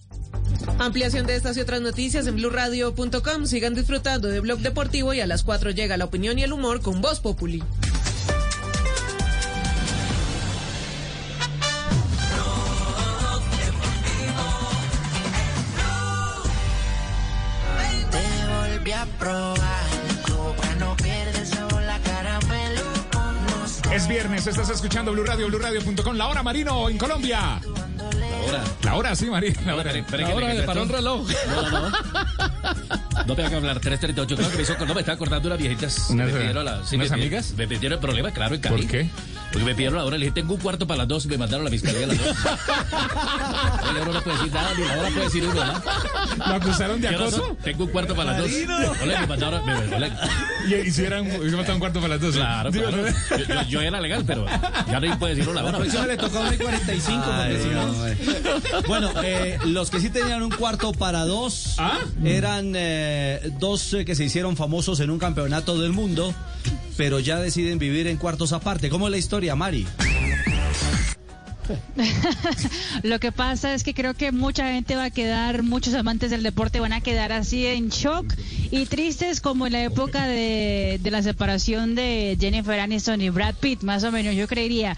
Ampliación 0.79 1.27
de 1.27 1.37
estas 1.37 1.57
y 1.57 1.61
otras 1.61 1.81
noticias 1.81 2.27
en 2.27 2.37
blurradio.com. 2.37 3.47
Sigan 3.47 3.75
disfrutando 3.75 4.29
de 4.29 4.41
Blog 4.41 4.61
Deportivo 4.61 5.15
y 5.15 5.21
a 5.21 5.27
las 5.27 5.45
4 5.45 5.71
llega 5.71 5.97
la 5.97 6.07
opinión 6.07 6.39
y 6.39 6.43
el 6.43 6.53
humor 6.53 6.81
con 6.81 7.01
Voz 7.01 7.21
Populi. 7.21 7.63
Es 23.95 24.09
viernes, 24.09 24.47
estás 24.47 24.71
escuchando 24.71 25.13
Blue 25.13 25.25
Radio, 25.25 25.47
BlueRadio.com. 25.47 26.17
La 26.17 26.27
hora 26.27 26.43
Marino 26.43 26.89
en 26.89 26.99
Colombia. 26.99 27.61
La 28.35 28.47
hora. 28.47 28.65
La 28.83 28.95
hora, 28.97 29.17
sí, 29.17 29.27
Marino. 29.27 29.61
La 29.67 29.77
hora, 29.77 29.91
Espere, 29.93 30.23
La 30.25 30.35
hora 30.35 30.47
que 30.49 30.53
de 30.55 30.61
me 30.61 30.67
paró 30.67 30.83
un 30.83 30.89
reloj. 30.89 31.29
No, 31.49 31.71
no, 31.71 31.91
no. 31.91 31.97
No 33.27 33.35
me 33.35 33.45
haga 33.45 33.57
hablar 33.57 33.81
338. 33.81 34.37
Creo 34.37 34.51
que 34.51 34.57
me 34.57 34.63
hizo, 34.63 34.87
no 34.87 34.95
me 34.95 35.01
estaba 35.01 35.15
acordando 35.15 35.49
de 35.49 35.55
unas 35.55 35.59
viejitas. 35.59 36.11
¿Unas, 36.11 36.27
me 36.27 36.33
pidieron 36.39 36.65
la- 36.65 36.85
sí, 36.85 36.97
unas 36.97 37.11
me- 37.11 37.15
amigas? 37.17 37.55
Me 37.57 37.67
pidieron 37.67 37.95
el 37.97 38.01
problema, 38.01 38.31
claro, 38.33 38.55
en 38.55 38.61
Cali. 38.61 38.83
¿Por 38.83 38.91
qué? 38.91 39.09
Porque 39.53 39.65
me 39.65 39.75
pidieron 39.75 39.97
la 39.99 40.05
hora, 40.05 40.19
le 40.19 40.27
dije, 40.27 40.35
tengo 40.35 40.55
un 40.55 40.61
cuarto 40.61 40.87
para 40.87 40.99
las 40.99 41.09
dos 41.09 41.25
y 41.25 41.29
me 41.29 41.39
mandaron 41.39 41.63
a 41.67 41.71
la 41.71 41.71
fiscalía 41.71 42.05
a 42.05 42.09
las 42.09 42.19
dos. 42.19 42.27
Oye, 43.91 43.99
ahora 44.01 44.13
no 44.13 44.21
puede 44.23 44.37
decir 44.39 44.53
nada, 44.53 44.71
ni 44.77 44.83
ahora 44.85 45.09
puede 45.11 45.25
decir 45.25 45.45
uno, 45.45 45.65
¿no? 45.65 45.83
¿Lo 46.47 46.55
acusaron 46.55 47.01
de 47.01 47.09
¿Qué 47.09 47.17
hora 47.17 47.27
acoso? 47.29 47.57
Tengo 47.63 47.85
un 47.85 47.91
cuarto 47.91 48.15
para 48.17 48.33
las 48.33 48.39
dos. 48.41 48.51
Ole, 49.03 49.19
me 49.21 49.27
mandaron, 49.27 49.65
me, 49.67 49.75
me- 49.75 49.97
ole. 49.97 50.13
Y, 50.69 50.75
y 50.75 50.91
si 50.91 51.03
hubiese 51.03 51.57
matado 51.57 51.75
un 51.75 51.81
cuarto 51.81 52.01
para 52.01 52.15
las 52.15 52.21
dos. 52.21 52.35
Claro, 52.35 52.71
Digo, 52.71 52.87
claro. 52.89 53.03
¿no? 53.05 53.37
Yo, 53.39 53.45
yo- 53.47 53.63
yo 53.69 53.81
era 53.81 54.01
legal, 54.01 54.25
pero 54.27 54.45
ya 54.91 55.01
no 55.01 55.19
puede 55.19 55.35
decir 55.37 55.49
una 55.49 55.63
La 55.63 55.69
hora. 55.69 55.79
próxima 55.79 56.07
le 56.07 56.17
toca 56.17 56.39
a 56.39 56.41
1 56.43 56.53
y 56.53 56.57
45 56.59 57.25
porque 57.25 57.63
si 57.63 57.69
no- 57.69 58.24
Bueno, 58.87 59.11
eh, 59.23 59.59
los 59.67 59.91
que 59.91 60.01
sí 60.01 60.11
tenían 60.11 60.43
un 60.43 60.51
cuarto 60.51 60.93
para 60.93 61.25
dos 61.25 61.77
eran 62.25 62.73
eh, 62.77 63.53
dos 63.59 63.95
eh, 63.95 64.05
que 64.05 64.15
se 64.15 64.25
hicieron 64.25 64.57
famosos 64.57 65.01
en 65.01 65.11
un 65.11 65.19
campeonato 65.19 65.79
del 65.79 65.93
mundo, 65.93 66.35
pero 66.97 67.21
ya 67.21 67.39
deciden 67.39 67.79
vivir 67.79 68.07
en 68.07 68.17
cuartos 68.17 68.53
aparte. 68.53 68.89
¿Cómo 68.89 69.07
es 69.07 69.11
la 69.11 69.19
historia, 69.19 69.55
Mari? 69.55 69.87
Lo 73.03 73.19
que 73.21 73.33
pasa 73.33 73.73
es 73.75 73.85
que 73.85 73.95
creo 73.95 74.13
que 74.13 74.33
mucha 74.33 74.71
gente 74.73 74.97
va 74.97 75.05
a 75.05 75.11
quedar, 75.11 75.63
muchos 75.63 75.95
amantes 75.95 76.31
del 76.31 76.43
deporte 76.43 76.79
van 76.81 76.93
a 76.93 77.01
quedar 77.01 77.33
así 77.33 77.67
en 77.67 77.89
shock 77.89 78.35
y 78.71 78.85
tristes 78.85 79.41
como 79.41 79.67
en 79.67 79.73
la 79.73 79.83
época 79.83 80.27
de, 80.27 81.01
de 81.03 81.11
la 81.11 81.23
separación 81.23 81.95
de 81.95 82.37
Jennifer 82.39 82.79
Aniston 82.79 83.23
y 83.23 83.31
Brad 83.31 83.55
Pitt, 83.55 83.83
más 83.83 84.05
o 84.05 84.13
menos, 84.13 84.35
yo 84.35 84.47
creería. 84.47 84.97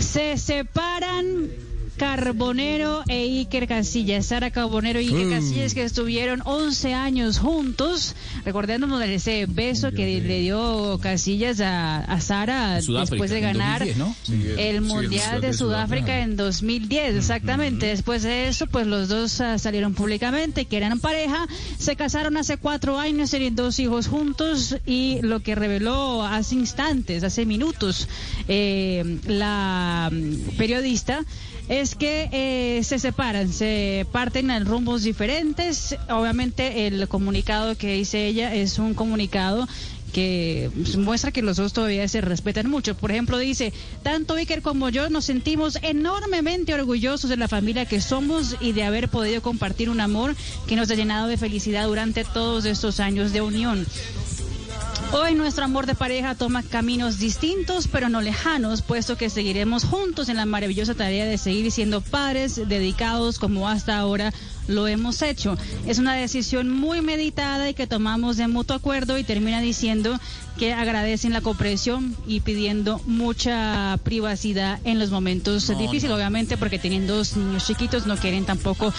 Se 0.00 0.36
separan 0.38 1.50
Carbonero 1.98 3.02
e 3.08 3.40
Iker 3.40 3.66
Casillas. 3.66 4.26
Sara 4.26 4.50
Carbonero 4.50 5.00
y 5.00 5.08
Iker 5.08 5.26
Mm. 5.26 5.30
Casillas 5.30 5.74
que 5.74 5.82
estuvieron 5.82 6.42
11 6.44 6.94
años 6.94 7.38
juntos. 7.38 8.14
Recordándonos 8.44 9.00
de 9.00 9.14
ese 9.14 9.46
beso 9.46 9.90
que 9.92 10.20
le 10.20 10.40
dio 10.40 10.98
Casillas 11.02 11.60
a, 11.60 11.98
a 11.98 12.20
Sara 12.20 12.80
Sudáfrica, 12.80 13.10
después 13.10 13.30
de 13.30 13.40
ganar 13.40 13.80
2010, 13.80 13.96
¿no? 13.98 14.14
Sí, 14.22 14.32
sí, 14.40 14.48
el 14.56 14.76
el 14.78 14.80
Mundial 14.82 15.40
de 15.40 15.52
Sudáfrica 15.52 16.20
en 16.20 16.36
2010, 16.36 17.16
exactamente. 17.16 17.86
Después 17.86 18.22
de 18.22 18.48
eso, 18.48 18.66
pues 18.68 18.86
los 18.86 19.08
dos 19.08 19.40
ah, 19.40 19.58
salieron 19.58 19.94
públicamente 19.94 20.66
que 20.66 20.76
eran 20.76 21.00
pareja, 21.00 21.46
se 21.78 21.96
casaron 21.96 22.36
hace 22.36 22.56
cuatro 22.56 22.98
años, 22.98 23.30
tienen 23.30 23.56
dos 23.56 23.78
hijos 23.80 24.06
juntos 24.06 24.76
y 24.86 25.18
lo 25.22 25.40
que 25.40 25.54
reveló 25.54 26.22
hace 26.22 26.54
instantes, 26.54 27.24
hace 27.24 27.44
minutos, 27.44 28.08
eh, 28.46 29.18
la 29.26 30.10
periodista 30.56 31.24
es 31.68 31.94
que 31.94 32.28
eh, 32.32 32.82
se 32.84 32.98
separan, 32.98 33.52
se 33.52 34.06
parten 34.10 34.50
en 34.50 34.66
rumbos 34.66 35.02
diferentes. 35.02 35.96
Obviamente 36.08 36.86
el 36.86 37.06
comunicado 37.08 37.76
que 37.76 37.94
dice 37.94 38.26
ella 38.26 38.54
es 38.54 38.78
un 38.78 38.94
comunicado 38.94 39.68
que 40.12 40.70
pues, 40.74 40.96
muestra 40.96 41.30
que 41.30 41.42
los 41.42 41.56
dos 41.58 41.72
todavía 41.72 42.08
se 42.08 42.20
respetan 42.20 42.68
mucho. 42.68 42.96
Por 42.96 43.10
ejemplo, 43.10 43.38
dice, 43.38 43.72
tanto 44.02 44.34
Iker 44.34 44.62
como 44.62 44.88
yo 44.88 45.10
nos 45.10 45.26
sentimos 45.26 45.78
enormemente 45.82 46.74
orgullosos 46.74 47.30
de 47.30 47.36
la 47.36 47.48
familia 47.48 47.86
que 47.86 48.00
somos 48.00 48.56
y 48.60 48.72
de 48.72 48.84
haber 48.84 49.08
podido 49.08 49.42
compartir 49.42 49.90
un 49.90 50.00
amor 50.00 50.34
que 50.66 50.76
nos 50.76 50.90
ha 50.90 50.94
llenado 50.94 51.28
de 51.28 51.36
felicidad 51.36 51.86
durante 51.86 52.24
todos 52.24 52.64
estos 52.64 53.00
años 53.00 53.32
de 53.32 53.42
unión. 53.42 53.86
Hoy 55.10 55.34
nuestro 55.34 55.64
amor 55.64 55.86
de 55.86 55.94
pareja 55.94 56.34
toma 56.34 56.62
caminos 56.62 57.18
distintos, 57.18 57.88
pero 57.88 58.10
no 58.10 58.20
lejanos, 58.20 58.82
puesto 58.82 59.16
que 59.16 59.30
seguiremos 59.30 59.84
juntos 59.84 60.28
en 60.28 60.36
la 60.36 60.44
maravillosa 60.44 60.94
tarea 60.94 61.24
de 61.24 61.38
seguir 61.38 61.72
siendo 61.72 62.02
padres 62.02 62.56
dedicados 62.68 63.38
como 63.38 63.70
hasta 63.70 63.96
ahora 63.96 64.34
lo 64.66 64.86
hemos 64.86 65.22
hecho. 65.22 65.56
Es 65.86 65.98
una 65.98 66.14
decisión 66.14 66.68
muy 66.68 67.00
meditada 67.00 67.70
y 67.70 67.74
que 67.74 67.86
tomamos 67.86 68.36
de 68.36 68.48
mutuo 68.48 68.76
acuerdo 68.76 69.16
y 69.16 69.24
termina 69.24 69.62
diciendo 69.62 70.20
que 70.58 70.74
agradecen 70.74 71.32
la 71.32 71.40
comprensión 71.40 72.14
y 72.26 72.40
pidiendo 72.40 73.00
mucha 73.06 73.98
privacidad 74.02 74.78
en 74.84 74.98
los 74.98 75.10
momentos 75.10 75.68
difíciles, 75.68 76.14
obviamente 76.14 76.58
porque 76.58 76.78
tienen 76.78 77.06
dos 77.06 77.34
niños 77.34 77.66
chiquitos, 77.66 78.04
no 78.04 78.18
quieren 78.18 78.44
tampoco 78.44 78.92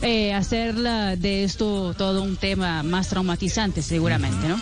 eh, 0.00 0.32
hacer 0.32 0.76
de 0.76 1.42
esto 1.42 1.92
todo 1.94 2.22
un 2.22 2.36
tema 2.36 2.84
más 2.84 3.08
traumatizante, 3.08 3.82
seguramente, 3.82 4.46
¿no? 4.46 4.60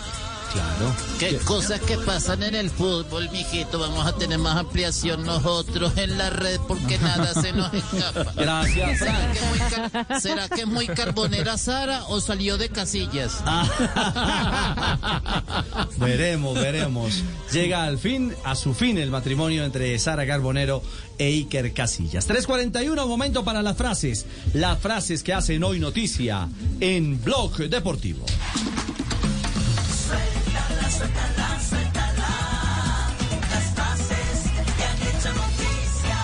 Claro. 0.55 0.95
Qué 1.19 1.35
cosas 1.39 1.81
que 1.81 1.97
pasan 1.97 2.41
en 2.43 2.55
el 2.55 2.69
fútbol, 2.69 3.29
mijito. 3.29 3.77
Vamos 3.77 4.07
a 4.07 4.15
tener 4.15 4.39
más 4.39 4.55
ampliación 4.55 5.25
nosotros 5.25 5.97
en 5.97 6.17
la 6.17 6.29
red 6.29 6.61
porque 6.65 6.97
nada 6.97 7.33
se 7.33 7.51
nos 7.51 7.73
escapa. 7.73 8.31
Gracias, 8.37 8.99
¿Será 8.99 9.31
que, 9.33 9.37
es 9.37 9.49
muy 9.49 9.59
car- 9.59 10.21
¿Será 10.21 10.47
que 10.49 10.61
es 10.61 10.67
muy 10.67 10.87
carbonera 10.87 11.57
Sara 11.57 12.05
o 12.07 12.21
salió 12.21 12.57
de 12.57 12.69
casillas? 12.69 13.43
Veremos, 15.97 16.55
veremos. 16.55 17.23
Llega 17.51 17.83
al 17.83 17.97
fin, 17.97 18.33
a 18.43 18.55
su 18.55 18.73
fin, 18.73 18.97
el 18.97 19.11
matrimonio 19.11 19.63
entre 19.65 19.97
Sara 19.99 20.25
Carbonero 20.25 20.81
e 21.17 21.25
Iker 21.27 21.73
Casillas. 21.73 22.27
3.41, 22.29 23.07
momento 23.07 23.43
para 23.43 23.61
las 23.61 23.77
frases. 23.77 24.25
Las 24.53 24.79
frases 24.79 25.23
que 25.23 25.33
hacen 25.33 25.63
hoy 25.63 25.79
noticia 25.79 26.47
en 26.79 27.21
Blog 27.23 27.57
Deportivo. 27.69 28.25
Suéltala, 30.89 31.59
suéltala. 31.69 32.29
Las 33.51 33.67
han 34.83 34.99
hecho 35.07 35.31
noticia. 35.33 36.17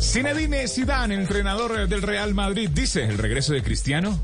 Zinedine 0.00 0.68
Zidane, 0.68 1.14
entrenador 1.14 1.88
del 1.88 2.02
Real 2.02 2.34
Madrid, 2.34 2.68
dice, 2.72 3.04
el 3.04 3.18
regreso 3.18 3.52
de 3.52 3.62
Cristiano, 3.62 4.18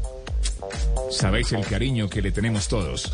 sabéis 1.10 1.52
el 1.52 1.64
cariño 1.64 2.08
que 2.08 2.22
le 2.22 2.32
tenemos 2.32 2.68
todos. 2.68 3.12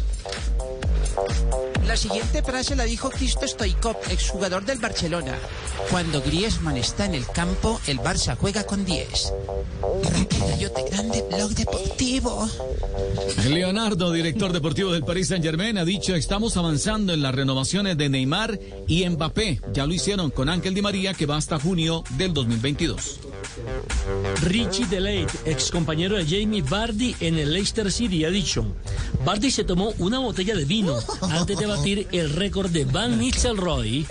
La 1.97 2.03
siguiente 2.03 2.43
frase 2.43 2.77
la 2.77 2.85
dijo 2.85 3.09
Cristo 3.09 3.49
Stoikov, 3.49 3.97
exjugador 4.11 4.67
del 4.67 4.79
Barcelona. 4.79 5.33
Cuando 5.91 6.21
Griezmann 6.21 6.77
está 6.77 7.07
en 7.07 7.15
el 7.15 7.27
campo, 7.27 7.81
el 7.87 8.01
Barça 8.01 8.37
juega 8.37 8.65
con 8.65 8.85
10. 8.85 9.33
Raquel 10.13 10.41
Gallote 10.41 10.85
Grande, 10.91 11.25
Blog 11.31 11.53
Deportivo. 11.53 12.51
Leonardo, 13.49 14.13
director 14.13 14.53
deportivo 14.53 14.93
del 14.93 15.05
Paris 15.05 15.29
Saint 15.29 15.43
Germain, 15.43 15.79
ha 15.79 15.87
dicho 15.87 16.15
estamos 16.15 16.59
avanzando 16.59 17.15
en 17.15 17.23
las 17.23 17.35
renovaciones 17.35 17.97
de 17.97 18.11
Neymar 18.11 18.61
y 18.87 19.09
Mbappé. 19.09 19.63
Ya 19.73 19.87
lo 19.87 19.95
hicieron 19.95 20.31
con 20.31 20.51
Ángel 20.51 20.75
Di 20.75 20.83
María 20.83 21.15
que 21.15 21.25
va 21.25 21.39
hasta 21.39 21.59
junio 21.59 22.05
del 22.19 22.35
2022. 22.35 23.21
Richie 24.43 24.87
Delate, 24.87 25.29
ex 25.45 25.71
compañero 25.71 26.17
de 26.17 26.25
Jamie 26.25 26.63
Vardy 26.63 27.17
en 27.21 27.39
el 27.39 27.53
Leicester 27.53 27.91
City, 27.91 28.25
ha 28.25 28.31
dicho: 28.31 28.67
Vardy 29.25 29.51
se 29.51 29.65
tomó 29.65 29.93
una 29.99 30.19
botella 30.19 30.55
de 30.55 30.65
vino 30.65 30.99
antes 31.23 31.59
de 31.59 31.67
batir 31.67 32.09
el 32.13 32.33
récord 32.33 32.71
de 32.71 32.85
Van 32.85 33.19
Nistelrooy. 33.19 34.07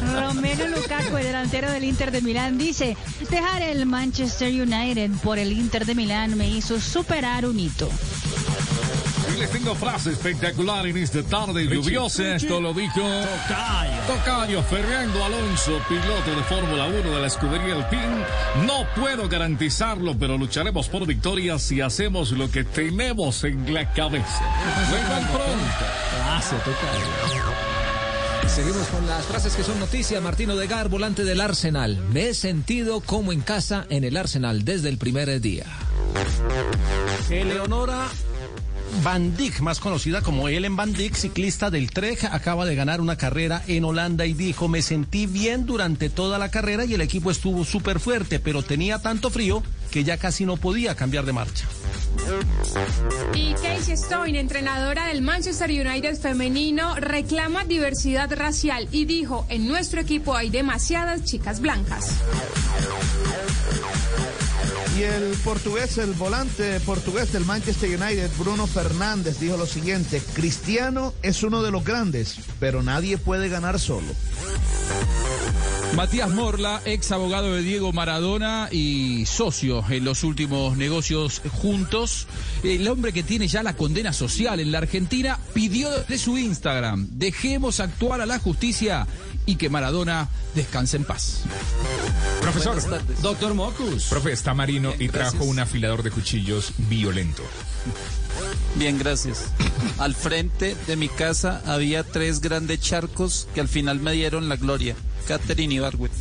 Romero 0.00 0.68
Lukaku, 0.68 1.16
el 1.16 1.24
delantero 1.24 1.70
del 1.72 1.84
Inter 1.84 2.10
de 2.10 2.22
Milán, 2.22 2.58
dice, 2.58 2.96
dejar 3.30 3.62
el 3.62 3.86
Manchester 3.86 4.48
United 4.48 5.10
por 5.22 5.38
el 5.38 5.52
Inter 5.52 5.84
de 5.84 5.94
Milán 5.94 6.36
me 6.36 6.48
hizo 6.48 6.80
superar 6.80 7.46
un 7.46 7.58
hito. 7.58 7.88
Y 9.34 9.38
les 9.38 9.50
tengo 9.50 9.74
frase 9.74 10.10
espectacular 10.10 10.86
en 10.86 10.96
esta 10.96 11.22
tarde 11.22 11.66
lluviosa. 11.66 12.36
Esto 12.36 12.60
lo 12.60 12.72
dijo 12.72 13.00
Tocayo. 13.00 14.00
Tocayo 14.06 14.62
Fernando 14.62 15.24
Alonso, 15.24 15.80
piloto 15.88 16.30
de 16.34 16.42
Fórmula 16.44 16.86
1 16.86 17.10
de 17.10 17.20
la 17.20 17.26
escudería 17.26 17.74
Alpine. 17.74 18.24
No 18.66 18.86
puedo 18.96 19.28
garantizarlo, 19.28 20.16
pero 20.18 20.38
lucharemos 20.38 20.88
por 20.88 21.06
victoria 21.06 21.58
si 21.58 21.80
hacemos 21.80 22.32
lo 22.32 22.50
que 22.50 22.64
tenemos 22.64 23.44
en 23.44 23.72
la 23.74 23.92
cabeza. 23.92 24.42
Vengan 24.90 25.28
pronto. 25.28 26.08
Seguimos 28.48 28.86
con 28.88 29.06
las 29.06 29.26
frases 29.26 29.54
que 29.54 29.62
son 29.62 29.78
noticia. 29.78 30.20
Martino 30.20 30.56
Degar, 30.56 30.88
volante 30.88 31.24
del 31.24 31.40
Arsenal. 31.40 31.98
Me 32.12 32.30
he 32.30 32.34
sentido 32.34 33.00
como 33.00 33.32
en 33.32 33.40
casa 33.40 33.86
en 33.90 34.04
el 34.04 34.16
Arsenal 34.16 34.64
desde 34.64 34.88
el 34.88 34.98
primer 34.98 35.40
día. 35.40 35.66
Eleonora 37.30 38.08
Van 39.02 39.36
Dijk, 39.36 39.60
más 39.60 39.80
conocida 39.80 40.22
como 40.22 40.48
Ellen 40.48 40.76
Van 40.76 40.92
Dijk, 40.92 41.14
ciclista 41.14 41.70
del 41.70 41.90
Trek, 41.90 42.24
acaba 42.24 42.66
de 42.66 42.74
ganar 42.74 43.00
una 43.00 43.16
carrera 43.16 43.62
en 43.66 43.84
Holanda 43.84 44.26
y 44.26 44.34
dijo, 44.34 44.68
me 44.68 44.82
sentí 44.82 45.26
bien 45.26 45.66
durante 45.66 46.10
toda 46.10 46.38
la 46.38 46.50
carrera 46.50 46.84
y 46.84 46.94
el 46.94 47.00
equipo 47.00 47.30
estuvo 47.30 47.64
súper 47.64 48.00
fuerte, 48.00 48.40
pero 48.40 48.62
tenía 48.62 48.98
tanto 48.98 49.30
frío 49.30 49.62
que 49.90 50.04
ya 50.04 50.16
casi 50.18 50.44
no 50.44 50.56
podía 50.56 50.94
cambiar 50.94 51.24
de 51.24 51.32
marcha. 51.32 51.66
Y 53.34 53.54
Casey 53.54 53.94
Stone, 53.94 54.38
entrenadora 54.38 55.06
del 55.06 55.22
Manchester 55.22 55.70
United 55.70 56.18
femenino, 56.20 56.94
reclama 56.96 57.64
diversidad 57.64 58.32
racial 58.32 58.88
y 58.92 59.04
dijo, 59.04 59.46
en 59.48 59.68
nuestro 59.68 60.00
equipo 60.00 60.34
hay 60.36 60.50
demasiadas 60.50 61.24
chicas 61.24 61.60
blancas. 61.60 62.16
Y 64.98 65.02
el 65.02 65.30
portugués, 65.44 65.96
el 65.98 66.12
volante 66.14 66.80
portugués 66.80 67.32
del 67.32 67.44
Manchester 67.44 67.88
United, 67.88 68.30
Bruno 68.36 68.66
Fernández, 68.66 69.38
dijo 69.38 69.56
lo 69.56 69.66
siguiente, 69.66 70.20
Cristiano 70.34 71.14
es 71.22 71.44
uno 71.44 71.62
de 71.62 71.70
los 71.70 71.84
grandes, 71.84 72.40
pero 72.58 72.82
nadie 72.82 73.16
puede 73.16 73.48
ganar 73.48 73.78
solo. 73.78 74.08
Matías 75.94 76.30
Morla, 76.30 76.82
ex 76.84 77.12
abogado 77.12 77.54
de 77.54 77.62
Diego 77.62 77.92
Maradona 77.92 78.68
y 78.72 79.24
socio 79.26 79.84
en 79.88 80.04
los 80.04 80.24
últimos 80.24 80.76
negocios 80.76 81.42
juntos. 81.60 82.26
El 82.64 82.86
hombre 82.88 83.12
que 83.12 83.22
tiene 83.22 83.46
ya 83.46 83.62
la 83.62 83.76
condena 83.76 84.12
social 84.12 84.58
en 84.58 84.72
la 84.72 84.78
Argentina 84.78 85.38
pidió 85.54 85.90
de 86.08 86.18
su 86.18 86.38
Instagram, 86.38 87.08
dejemos 87.12 87.78
actuar 87.80 88.20
a 88.20 88.26
la 88.26 88.38
justicia 88.38 89.06
y 89.48 89.56
que 89.56 89.70
Maradona 89.70 90.28
descanse 90.54 90.98
en 90.98 91.04
paz. 91.04 91.40
Profesor, 92.42 92.76
doctor 93.22 93.54
Mocus. 93.54 94.04
Profe, 94.04 94.32
está 94.32 94.52
Marino 94.52 94.92
y 94.98 95.08
trajo 95.08 95.44
un 95.44 95.58
afilador 95.58 96.02
de 96.02 96.10
cuchillos 96.10 96.72
violento. 96.76 97.42
Bien, 98.74 98.98
gracias. 98.98 99.46
Al 99.98 100.14
frente 100.14 100.76
de 100.86 100.96
mi 100.96 101.08
casa 101.08 101.62
había 101.64 102.04
tres 102.04 102.42
grandes 102.42 102.80
charcos 102.80 103.48
que 103.54 103.62
al 103.62 103.68
final 103.68 104.00
me 104.00 104.12
dieron 104.12 104.50
la 104.50 104.56
gloria. 104.56 104.94
Catherine 105.26 105.74
y 105.74 105.78
Barwick. 105.78 106.12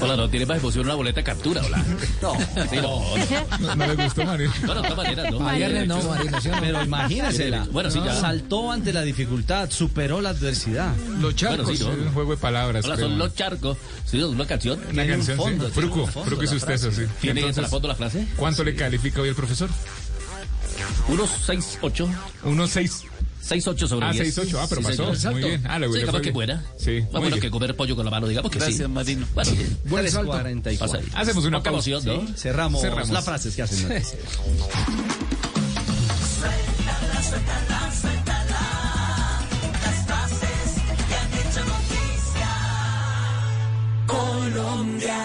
Hola, 0.00 0.16
no 0.16 0.30
tiene 0.30 0.46
más 0.46 0.58
emoción 0.58 0.84
una 0.86 0.94
boleta 0.94 1.20
de 1.20 1.24
captura, 1.24 1.62
hola. 1.64 1.84
No, 2.22 2.34
sí, 2.70 2.76
No, 2.76 3.58
no. 3.60 3.74
no 3.76 3.86
le 3.86 3.94
gustó, 4.04 4.24
Marino. 4.24 4.52
Bueno, 4.64 4.82
de 4.82 4.88
todas 4.88 4.96
maneras, 4.96 5.30
no. 5.32 5.50
Viernes 5.54 5.88
no, 5.88 6.02
Marino, 6.02 6.40
¿sí 6.40 6.48
no? 6.48 6.56
Pero 6.60 6.84
imagínasela. 6.84 7.66
Bueno, 7.70 7.90
sí, 7.90 8.00
ya. 8.04 8.14
Saltó 8.14 8.70
ante 8.70 8.92
la 8.92 9.02
dificultad, 9.02 9.70
superó 9.70 10.20
la 10.20 10.30
adversidad. 10.30 10.94
Los 11.20 11.34
charcos, 11.34 11.64
Bueno, 11.66 11.78
sí, 11.78 11.84
¿no? 11.84 11.92
es 11.92 11.98
un 11.98 12.12
juego 12.14 12.30
de 12.32 12.36
palabras. 12.38 12.84
Hola, 12.84 12.96
son 12.96 13.18
los 13.18 13.34
charcos. 13.34 13.76
Sí, 14.04 14.22
una 14.22 14.46
canción. 14.46 14.80
Una 14.90 15.06
canción, 15.06 15.38
sí. 15.38 15.70
Fruco, 15.72 16.06
Fruco 16.06 16.42
es 16.42 16.52
usted, 16.52 16.74
eso 16.74 16.92
sí. 16.92 17.02
¿Tiene 17.20 17.40
Entonces, 17.40 17.62
la 17.62 17.68
foto 17.68 17.88
la 17.88 17.94
frase? 17.94 18.26
¿Cuánto 18.36 18.62
le 18.64 18.74
califica 18.74 19.20
hoy 19.20 19.28
el 19.30 19.34
profesor? 19.34 19.68
Unos 21.08 21.30
6, 21.46 21.78
8. 21.82 22.08
Unos 22.44 22.70
6. 22.70 23.02
6, 23.48 23.66
8 23.66 23.88
sobre 23.88 24.06
Ah, 24.06 24.12
10. 24.12 24.34
6, 24.34 24.46
8. 24.48 24.60
Ah, 24.60 24.66
pero 24.68 24.82
Sí, 24.82 24.86
pasó. 24.88 25.14
señor. 25.14 25.32
Muy 25.32 25.42
bien. 25.48 25.64
Ah, 25.66 25.78
le 25.78 25.88
sí, 25.90 26.04
capaz 26.04 26.20
que 26.20 26.30
buena. 26.32 26.62
Sí. 26.76 27.00
Más 27.00 27.10
bueno 27.12 27.28
bien. 27.28 27.40
que 27.40 27.50
comer 27.50 27.74
pollo 27.76 27.96
con 27.96 28.04
la 28.04 28.10
mano, 28.10 28.26
digamos 28.28 28.50
que 28.50 28.58
Gracias, 28.58 28.76
sí. 28.76 28.82
Bueno, 29.34 29.50
Buen 29.84 30.10
salto. 30.10 30.30
Pasa 30.32 30.42
44. 30.42 30.98
ahí. 30.98 31.06
Hacemos 31.14 31.44
una 31.46 31.62
pausa. 31.62 31.90
¿no? 32.04 32.26
Cerramos, 32.36 32.82
Cerramos. 32.82 33.08
las 33.10 33.24
frases 33.24 33.56
que 33.56 33.62
hacen. 33.62 33.78
Suéltala, 36.28 37.22
suéltala, 37.22 37.92
suéltala. 38.00 38.62
Las 39.82 40.06
frases 40.06 40.82
que 41.08 41.14
han 41.14 41.32
hecho 41.32 41.60
noticia. 41.64 42.52
Colombia 44.06 45.24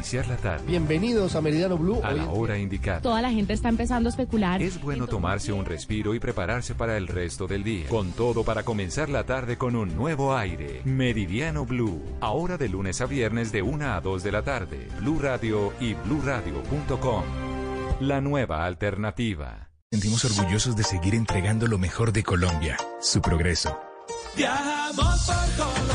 iniciar 0.00 0.28
la 0.28 0.36
tarde, 0.38 0.64
Bienvenidos 0.66 1.34
a 1.36 1.42
Meridiano 1.42 1.76
Blue. 1.76 2.00
a 2.02 2.12
la 2.12 2.30
hora 2.30 2.56
indicada. 2.56 3.02
Toda 3.02 3.20
la 3.20 3.30
gente 3.30 3.52
está 3.52 3.68
empezando 3.68 4.08
a 4.08 4.10
especular. 4.10 4.62
Es 4.62 4.80
bueno 4.80 5.06
tomarse 5.06 5.52
un 5.52 5.66
respiro 5.66 6.14
y 6.14 6.18
prepararse 6.18 6.74
para 6.74 6.96
el 6.96 7.06
resto 7.06 7.46
del 7.46 7.62
día. 7.62 7.86
Con 7.90 8.12
todo 8.12 8.42
para 8.42 8.62
comenzar 8.62 9.10
la 9.10 9.24
tarde 9.24 9.58
con 9.58 9.76
un 9.76 9.94
nuevo 9.94 10.34
aire. 10.34 10.80
Meridiano 10.86 11.66
Blue. 11.66 12.02
Ahora 12.22 12.56
de 12.56 12.70
lunes 12.70 13.02
a 13.02 13.06
viernes 13.06 13.52
de 13.52 13.60
1 13.60 13.92
a 13.92 14.00
2 14.00 14.22
de 14.22 14.32
la 14.32 14.42
tarde. 14.42 14.88
Blue 15.00 15.18
Radio 15.20 15.70
y 15.80 15.92
bluradio.com. 15.92 17.24
La 18.00 18.22
nueva 18.22 18.64
alternativa. 18.64 19.68
Sentimos 19.92 20.24
orgullosos 20.24 20.76
de 20.76 20.84
seguir 20.84 21.14
entregando 21.14 21.66
lo 21.66 21.76
mejor 21.76 22.12
de 22.12 22.22
Colombia, 22.22 22.78
su 23.02 23.20
progreso. 23.20 23.78
Viajamos 24.34 25.26
por 25.26 25.66
Colombia, 25.66 25.89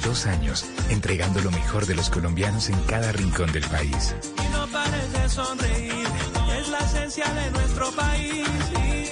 32 0.00 0.26
años 0.26 0.64
entregando 0.90 1.40
lo 1.40 1.50
mejor 1.50 1.86
de 1.86 1.94
los 1.94 2.08
colombianos 2.08 2.68
en 2.68 2.80
cada 2.82 3.10
rincón 3.10 3.50
del 3.52 3.64
país. 3.64 4.14
Y 4.36 4.52
no 4.52 4.66
pares 4.68 5.12
de 5.12 5.28
sonreír, 5.28 6.06
es 6.58 6.68
la 6.68 6.78
esencia 6.78 7.26
de 7.26 7.50
nuestro 7.50 7.90
país. 7.92 8.48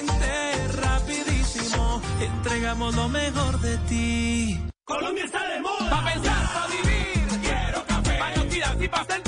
Inter, 0.01 0.77
rapidísimo, 0.77 2.01
entregamos 2.21 2.95
lo 2.95 3.09
mejor 3.09 3.61
de 3.61 3.77
ti. 3.89 4.61
Colombia 4.85 5.25
está 5.25 5.49
de 5.49 5.61
moda. 5.61 5.91
Pa' 5.91 6.13
pensar, 6.13 6.53
pa' 6.55 6.67
vivir. 6.69 7.41
Quiero 7.43 7.85
café. 7.87 8.19
Pa' 8.19 8.31
noticias 8.37 8.77
y 8.81 8.89
pa' 8.89 9.05
sentir. 9.05 9.26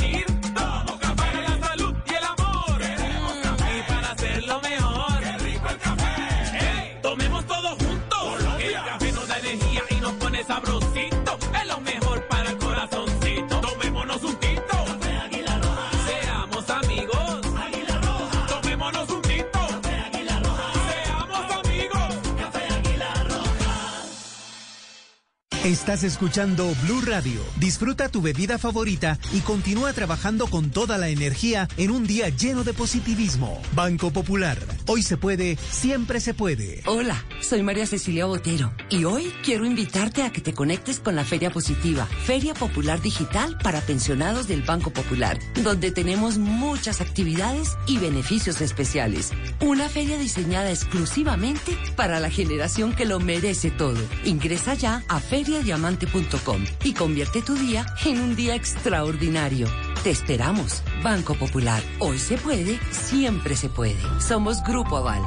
Estás 25.69 26.03
escuchando 26.03 26.75
Blue 26.85 27.03
Radio. 27.03 27.43
Disfruta 27.61 28.09
tu 28.09 28.23
bebida 28.23 28.57
favorita 28.57 29.19
y 29.35 29.41
continúa 29.41 29.93
trabajando 29.93 30.47
con 30.47 30.71
toda 30.71 30.97
la 30.97 31.11
energía 31.11 31.69
en 31.77 31.91
un 31.91 32.07
día 32.07 32.31
lleno 32.31 32.65
de 32.65 32.73
positivismo. 32.73 33.61
Banco 33.75 34.11
Popular. 34.11 34.57
Hoy 34.87 35.03
se 35.03 35.19
puede, 35.19 35.59
siempre 35.71 36.21
se 36.21 36.33
puede. 36.33 36.81
Hola, 36.87 37.23
soy 37.43 37.63
María 37.63 37.87
Cecilia 37.87 38.25
Botero 38.25 38.73
y 38.89 39.05
hoy 39.05 39.31
quiero 39.45 39.67
invitarte 39.67 40.23
a 40.23 40.33
que 40.33 40.41
te 40.41 40.55
conectes 40.55 41.01
con 41.01 41.15
la 41.15 41.25
Feria 41.27 41.51
Positiva, 41.51 42.07
Feria 42.25 42.55
Popular 42.55 43.03
Digital 43.03 43.59
para 43.63 43.83
pensionados 43.83 44.49
del 44.49 44.63
Banco 44.63 44.89
Popular, 44.89 45.39
donde 45.63 45.91
tenemos 45.91 46.39
muchas 46.39 47.03
actividades 47.03 47.77
y 47.87 47.99
beneficios 47.99 48.63
especiales. 48.63 49.33
Una 49.61 49.91
feria 49.91 50.17
diseñada 50.17 50.71
exclusivamente 50.71 51.77
para 51.95 52.21
la 52.21 52.31
generación 52.31 52.95
que 52.95 53.05
lo 53.05 53.21
merece 53.21 53.71
todo. 53.71 54.01
Ingresa 54.25 54.73
ya 54.73 55.05
a 55.09 55.21
feriadiamante.com 55.59 56.65
y 56.85 56.95
convierte 56.95 57.43
tu 57.43 57.55
día 57.55 57.85
en 58.05 58.21
un 58.21 58.37
día 58.37 58.55
extraordinario. 58.55 59.67
Te 60.03 60.11
esperamos, 60.11 60.83
Banco 61.03 61.35
Popular. 61.35 61.83
Hoy 61.99 62.19
se 62.19 62.37
puede, 62.39 62.79
siempre 62.91 63.57
se 63.57 63.69
puede. 63.69 63.99
Somos 64.21 64.63
Grupo 64.63 64.97
Aval. 64.97 65.23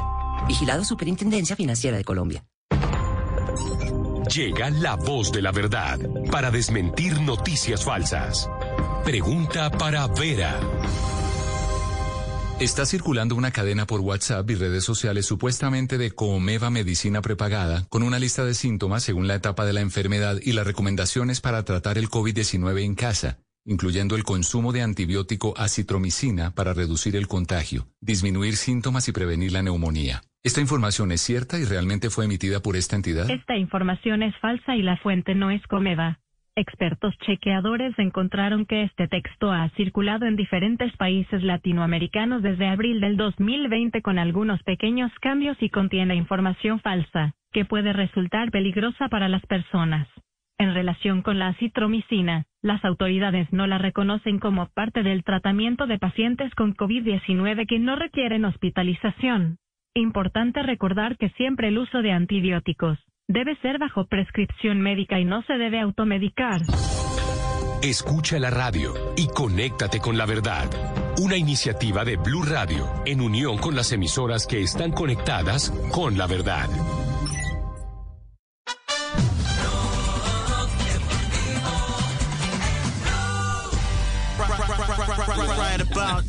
Vigilado 0.48 0.84
Superintendencia 0.84 1.54
Financiera 1.54 1.96
de 1.96 2.04
Colombia. 2.04 2.44
Llega 4.34 4.70
la 4.70 4.96
voz 4.96 5.30
de 5.30 5.42
la 5.42 5.52
verdad 5.52 5.98
para 6.30 6.50
desmentir 6.50 7.20
noticias 7.20 7.84
falsas. 7.84 8.48
Pregunta 9.04 9.70
para 9.70 10.06
Vera. 10.06 10.58
Está 12.62 12.86
circulando 12.86 13.34
una 13.34 13.50
cadena 13.50 13.88
por 13.88 13.98
WhatsApp 14.02 14.48
y 14.48 14.54
redes 14.54 14.84
sociales 14.84 15.26
supuestamente 15.26 15.98
de 15.98 16.12
Comeva 16.12 16.70
Medicina 16.70 17.20
Prepagada 17.20 17.86
con 17.88 18.04
una 18.04 18.20
lista 18.20 18.44
de 18.44 18.54
síntomas 18.54 19.02
según 19.02 19.26
la 19.26 19.34
etapa 19.34 19.64
de 19.64 19.72
la 19.72 19.80
enfermedad 19.80 20.36
y 20.40 20.52
las 20.52 20.64
recomendaciones 20.64 21.40
para 21.40 21.64
tratar 21.64 21.98
el 21.98 22.08
COVID-19 22.08 22.84
en 22.84 22.94
casa, 22.94 23.38
incluyendo 23.64 24.14
el 24.14 24.22
consumo 24.22 24.70
de 24.70 24.82
antibiótico 24.82 25.54
acitromicina 25.56 26.54
para 26.54 26.72
reducir 26.72 27.16
el 27.16 27.26
contagio, 27.26 27.88
disminuir 28.00 28.54
síntomas 28.54 29.08
y 29.08 29.12
prevenir 29.12 29.50
la 29.50 29.64
neumonía. 29.64 30.22
¿Esta 30.44 30.60
información 30.60 31.10
es 31.10 31.20
cierta 31.20 31.58
y 31.58 31.64
realmente 31.64 32.10
fue 32.10 32.26
emitida 32.26 32.60
por 32.60 32.76
esta 32.76 32.94
entidad? 32.94 33.28
Esta 33.28 33.56
información 33.56 34.22
es 34.22 34.36
falsa 34.38 34.76
y 34.76 34.82
la 34.82 34.96
fuente 34.98 35.34
no 35.34 35.50
es 35.50 35.66
Comeva. 35.66 36.20
Expertos 36.54 37.16
chequeadores 37.20 37.98
encontraron 37.98 38.66
que 38.66 38.82
este 38.82 39.08
texto 39.08 39.50
ha 39.50 39.70
circulado 39.70 40.26
en 40.26 40.36
diferentes 40.36 40.94
países 40.98 41.42
latinoamericanos 41.42 42.42
desde 42.42 42.68
abril 42.68 43.00
del 43.00 43.16
2020 43.16 44.02
con 44.02 44.18
algunos 44.18 44.62
pequeños 44.62 45.10
cambios 45.22 45.56
y 45.62 45.70
contiene 45.70 46.14
información 46.14 46.78
falsa, 46.80 47.32
que 47.52 47.64
puede 47.64 47.94
resultar 47.94 48.50
peligrosa 48.50 49.08
para 49.08 49.30
las 49.30 49.40
personas. 49.46 50.06
En 50.58 50.74
relación 50.74 51.22
con 51.22 51.38
la 51.38 51.48
acitromicina, 51.48 52.44
las 52.60 52.84
autoridades 52.84 53.50
no 53.50 53.66
la 53.66 53.78
reconocen 53.78 54.38
como 54.38 54.66
parte 54.66 55.02
del 55.02 55.24
tratamiento 55.24 55.86
de 55.86 55.98
pacientes 55.98 56.54
con 56.54 56.76
COVID-19 56.76 57.66
que 57.66 57.78
no 57.78 57.96
requieren 57.96 58.44
hospitalización. 58.44 59.56
Importante 59.94 60.62
recordar 60.62 61.16
que 61.16 61.30
siempre 61.30 61.68
el 61.68 61.78
uso 61.78 62.02
de 62.02 62.12
antibióticos 62.12 62.98
debe 63.28 63.56
ser 63.62 63.78
bajo 63.78 64.06
prescripción 64.06 64.80
médica 64.80 65.18
y 65.18 65.24
no 65.24 65.42
se 65.42 65.54
debe 65.54 65.80
automedicar. 65.80 66.60
Escucha 67.82 68.38
la 68.38 68.50
radio 68.50 68.94
y 69.16 69.26
conéctate 69.28 69.98
con 69.98 70.16
la 70.16 70.26
verdad. 70.26 70.70
Una 71.18 71.36
iniciativa 71.36 72.04
de 72.04 72.16
Blue 72.16 72.44
Radio 72.44 72.88
en 73.06 73.20
unión 73.20 73.58
con 73.58 73.74
las 73.74 73.92
emisoras 73.92 74.46
que 74.46 74.62
están 74.62 74.92
conectadas 74.92 75.70
con 75.90 76.16
la 76.16 76.26
verdad. 76.26 76.68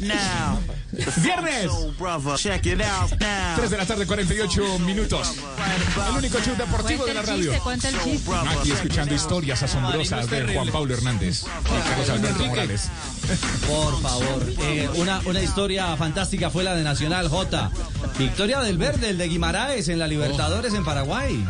Right 0.03 0.82
Viernes. 1.17 1.71
3 3.55 3.69
de 3.69 3.77
la 3.77 3.85
tarde, 3.85 4.05
48 4.05 4.79
minutos. 4.79 5.33
El 6.09 6.17
único 6.17 6.39
show 6.39 6.55
deportivo 6.55 7.05
de 7.05 7.13
la 7.13 7.21
radio. 7.21 7.51
Aquí 8.59 8.71
escuchando 8.71 9.13
historias 9.15 9.63
asombrosas 9.63 10.29
de 10.29 10.53
Juan 10.53 10.69
Pablo 10.69 10.93
Hernández 10.93 11.43
y 11.43 11.89
Carlos 11.89 12.09
Alberto 12.09 12.45
Morales. 12.45 12.89
Por 13.67 14.01
favor, 14.01 14.53
eh, 14.61 14.89
una, 14.95 15.21
una 15.25 15.41
historia 15.41 15.95
fantástica 15.97 16.49
fue 16.49 16.63
la 16.63 16.75
de 16.75 16.83
Nacional 16.83 17.29
J. 17.29 17.71
Victoria 18.17 18.59
del 18.59 18.77
Verde, 18.77 19.09
el 19.09 19.17
de 19.17 19.27
Guimaraes 19.27 19.87
en 19.87 19.99
la 19.99 20.07
Libertadores 20.07 20.73
en 20.73 20.83
Paraguay. 20.83 21.43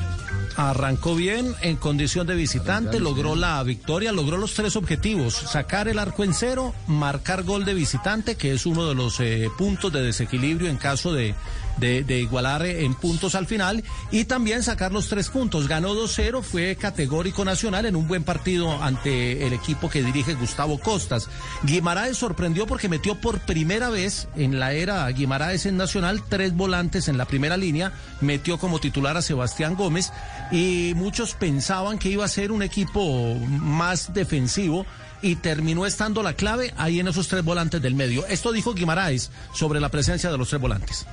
Arrancó 0.55 1.15
bien 1.15 1.53
en 1.61 1.77
condición 1.77 2.27
de 2.27 2.35
visitante, 2.35 2.99
logró 2.99 3.35
la 3.35 3.61
victoria, 3.63 4.11
logró 4.11 4.37
los 4.37 4.53
tres 4.53 4.75
objetivos, 4.75 5.33
sacar 5.33 5.87
el 5.87 5.97
arco 5.97 6.23
en 6.23 6.33
cero, 6.33 6.73
marcar 6.87 7.43
gol 7.43 7.65
de 7.65 7.73
visitante, 7.73 8.35
que 8.35 8.53
es 8.53 8.65
uno 8.65 8.87
de 8.87 8.95
los 8.95 9.19
eh, 9.19 9.49
puntos 9.57 9.91
de 9.91 10.01
desequilibrio 10.03 10.69
en 10.69 10.77
caso 10.77 11.11
de, 11.11 11.33
de, 11.77 12.19
igualar 12.19 12.65
en 12.65 12.93
puntos 12.93 13.35
al 13.35 13.47
final, 13.47 13.83
y 14.11 14.25
también 14.25 14.63
sacar 14.63 14.91
los 14.91 15.09
tres 15.09 15.29
puntos. 15.29 15.67
Ganó 15.67 15.93
2-0, 15.93 16.41
fue 16.41 16.75
categórico 16.75 17.45
nacional 17.45 17.85
en 17.85 17.95
un 17.95 18.07
buen 18.07 18.23
partido 18.23 18.81
ante 18.81 19.45
el 19.45 19.53
equipo 19.53 19.89
que 19.89 20.03
dirige 20.03 20.35
Gustavo 20.35 20.79
Costas. 20.79 21.29
Guimaraes 21.63 22.17
sorprendió 22.17 22.67
porque 22.67 22.89
metió 22.89 23.15
por 23.15 23.39
primera 23.39 23.89
vez 23.89 24.27
en 24.35 24.59
la 24.59 24.73
era 24.73 25.07
Guimaraes 25.09 25.65
en 25.65 25.77
Nacional 25.77 26.23
tres 26.27 26.53
volantes 26.53 27.07
en 27.07 27.17
la 27.17 27.25
primera 27.25 27.57
línea, 27.57 27.93
metió 28.21 28.57
como 28.57 28.79
titular 28.79 29.17
a 29.17 29.21
Sebastián 29.21 29.75
Gómez 29.75 30.11
y 30.51 30.93
muchos 30.95 31.33
pensaban 31.33 31.97
que 31.97 32.09
iba 32.09 32.25
a 32.25 32.29
ser 32.29 32.51
un 32.51 32.63
equipo 32.63 33.35
más 33.35 34.13
defensivo 34.13 34.85
y 35.21 35.37
terminó 35.37 35.85
estando 35.85 36.21
la 36.21 36.33
clave 36.33 36.73
ahí 36.77 36.99
en 36.99 37.07
esos 37.07 37.27
tres 37.27 37.43
volantes 37.43 37.81
del 37.81 37.95
medio. 37.95 38.25
Esto 38.27 38.51
dijo 38.51 38.73
Guimaraes 38.73 39.31
sobre 39.53 39.79
la 39.79 39.89
presencia 39.89 40.29
de 40.29 40.37
los 40.37 40.49
tres 40.49 40.61
volantes. 40.61 41.07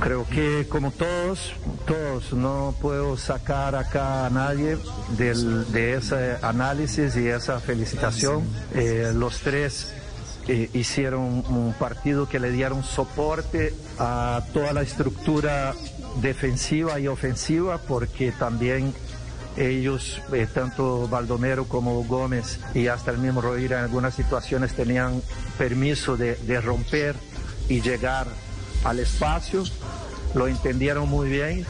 Creo 0.00 0.26
que 0.26 0.66
como 0.68 0.90
todos, 0.90 1.54
todos, 1.86 2.32
no 2.32 2.74
puedo 2.80 3.16
sacar 3.16 3.74
acá 3.74 4.26
a 4.26 4.30
nadie 4.30 4.76
del, 5.16 5.70
de 5.72 5.94
ese 5.94 6.36
análisis 6.42 7.16
y 7.16 7.28
esa 7.28 7.60
felicitación. 7.60 8.44
Eh, 8.74 9.12
los 9.14 9.40
tres 9.40 9.94
eh, 10.48 10.70
hicieron 10.74 11.44
un 11.48 11.74
partido 11.78 12.28
que 12.28 12.38
le 12.38 12.50
dieron 12.50 12.84
soporte 12.84 13.74
a 13.98 14.42
toda 14.52 14.72
la 14.72 14.82
estructura 14.82 15.74
defensiva 16.20 17.00
y 17.00 17.08
ofensiva 17.08 17.78
porque 17.78 18.32
también 18.32 18.94
ellos, 19.56 20.20
eh, 20.32 20.46
tanto 20.52 21.08
Baldomero 21.08 21.64
como 21.64 22.04
Gómez 22.04 22.60
y 22.74 22.88
hasta 22.88 23.10
el 23.10 23.18
mismo 23.18 23.40
Rovira 23.40 23.78
en 23.78 23.84
algunas 23.84 24.14
situaciones 24.14 24.74
tenían 24.74 25.22
permiso 25.58 26.16
de, 26.16 26.36
de 26.36 26.60
romper 26.60 27.16
y 27.68 27.80
llegar 27.80 28.26
al 28.86 29.00
espacio, 29.00 29.64
lo 30.34 30.46
entendieron 30.46 31.08
muy 31.08 31.28
bien, 31.28 31.66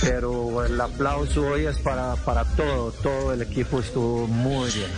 pero 0.00 0.64
el 0.64 0.80
aplauso 0.80 1.46
hoy 1.46 1.66
es 1.66 1.78
para, 1.78 2.14
para 2.16 2.44
todo, 2.44 2.92
todo 2.92 3.32
el 3.32 3.42
equipo 3.42 3.80
estuvo 3.80 4.26
muy 4.26 4.70
bien. 4.70 4.90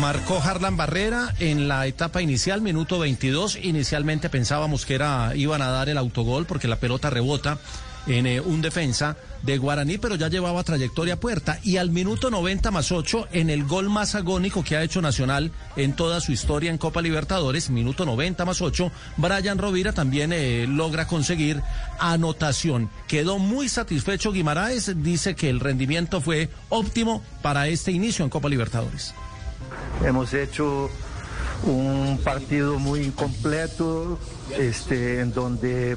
Marcó 0.00 0.40
Harlan 0.42 0.76
Barrera 0.76 1.34
en 1.38 1.68
la 1.68 1.86
etapa 1.86 2.22
inicial, 2.22 2.62
minuto 2.62 2.98
22. 2.98 3.58
Inicialmente 3.62 4.28
pensábamos 4.28 4.86
que 4.86 4.94
era, 4.94 5.32
iban 5.36 5.62
a 5.62 5.68
dar 5.68 5.88
el 5.88 5.98
autogol 5.98 6.46
porque 6.46 6.68
la 6.68 6.76
pelota 6.76 7.10
rebota 7.10 7.58
en 8.06 8.26
eh, 8.26 8.40
un 8.40 8.60
defensa 8.62 9.16
de 9.42 9.58
Guaraní, 9.58 9.98
pero 9.98 10.14
ya 10.16 10.28
llevaba 10.28 10.62
trayectoria 10.62 11.20
puerta. 11.20 11.58
Y 11.62 11.76
al 11.76 11.90
minuto 11.90 12.30
90 12.30 12.70
más 12.70 12.92
8, 12.92 13.28
en 13.32 13.50
el 13.50 13.64
gol 13.64 13.90
más 13.90 14.14
agónico 14.14 14.64
que 14.64 14.76
ha 14.76 14.82
hecho 14.82 15.02
Nacional 15.02 15.52
en 15.76 15.94
toda 15.94 16.20
su 16.20 16.32
historia 16.32 16.70
en 16.70 16.78
Copa 16.78 17.02
Libertadores, 17.02 17.70
minuto 17.70 18.06
90 18.06 18.44
más 18.44 18.62
8, 18.62 18.90
Brian 19.16 19.58
Rovira 19.58 19.92
también 19.92 20.32
eh, 20.32 20.66
logra 20.68 21.06
conseguir 21.06 21.62
anotación. 21.98 22.90
Quedó 23.06 23.38
muy 23.38 23.68
satisfecho 23.68 24.32
Guimaraes, 24.32 25.02
dice 25.02 25.34
que 25.34 25.50
el 25.50 25.60
rendimiento 25.60 26.20
fue 26.20 26.48
óptimo 26.70 27.22
para 27.42 27.68
este 27.68 27.92
inicio 27.92 28.24
en 28.24 28.30
Copa 28.30 28.48
Libertadores. 28.48 29.14
Hemos 30.04 30.32
hecho 30.32 30.90
un 31.64 32.18
partido 32.22 32.78
muy 32.78 33.10
completo, 33.10 34.18
este, 34.58 35.20
en 35.20 35.32
donde 35.32 35.96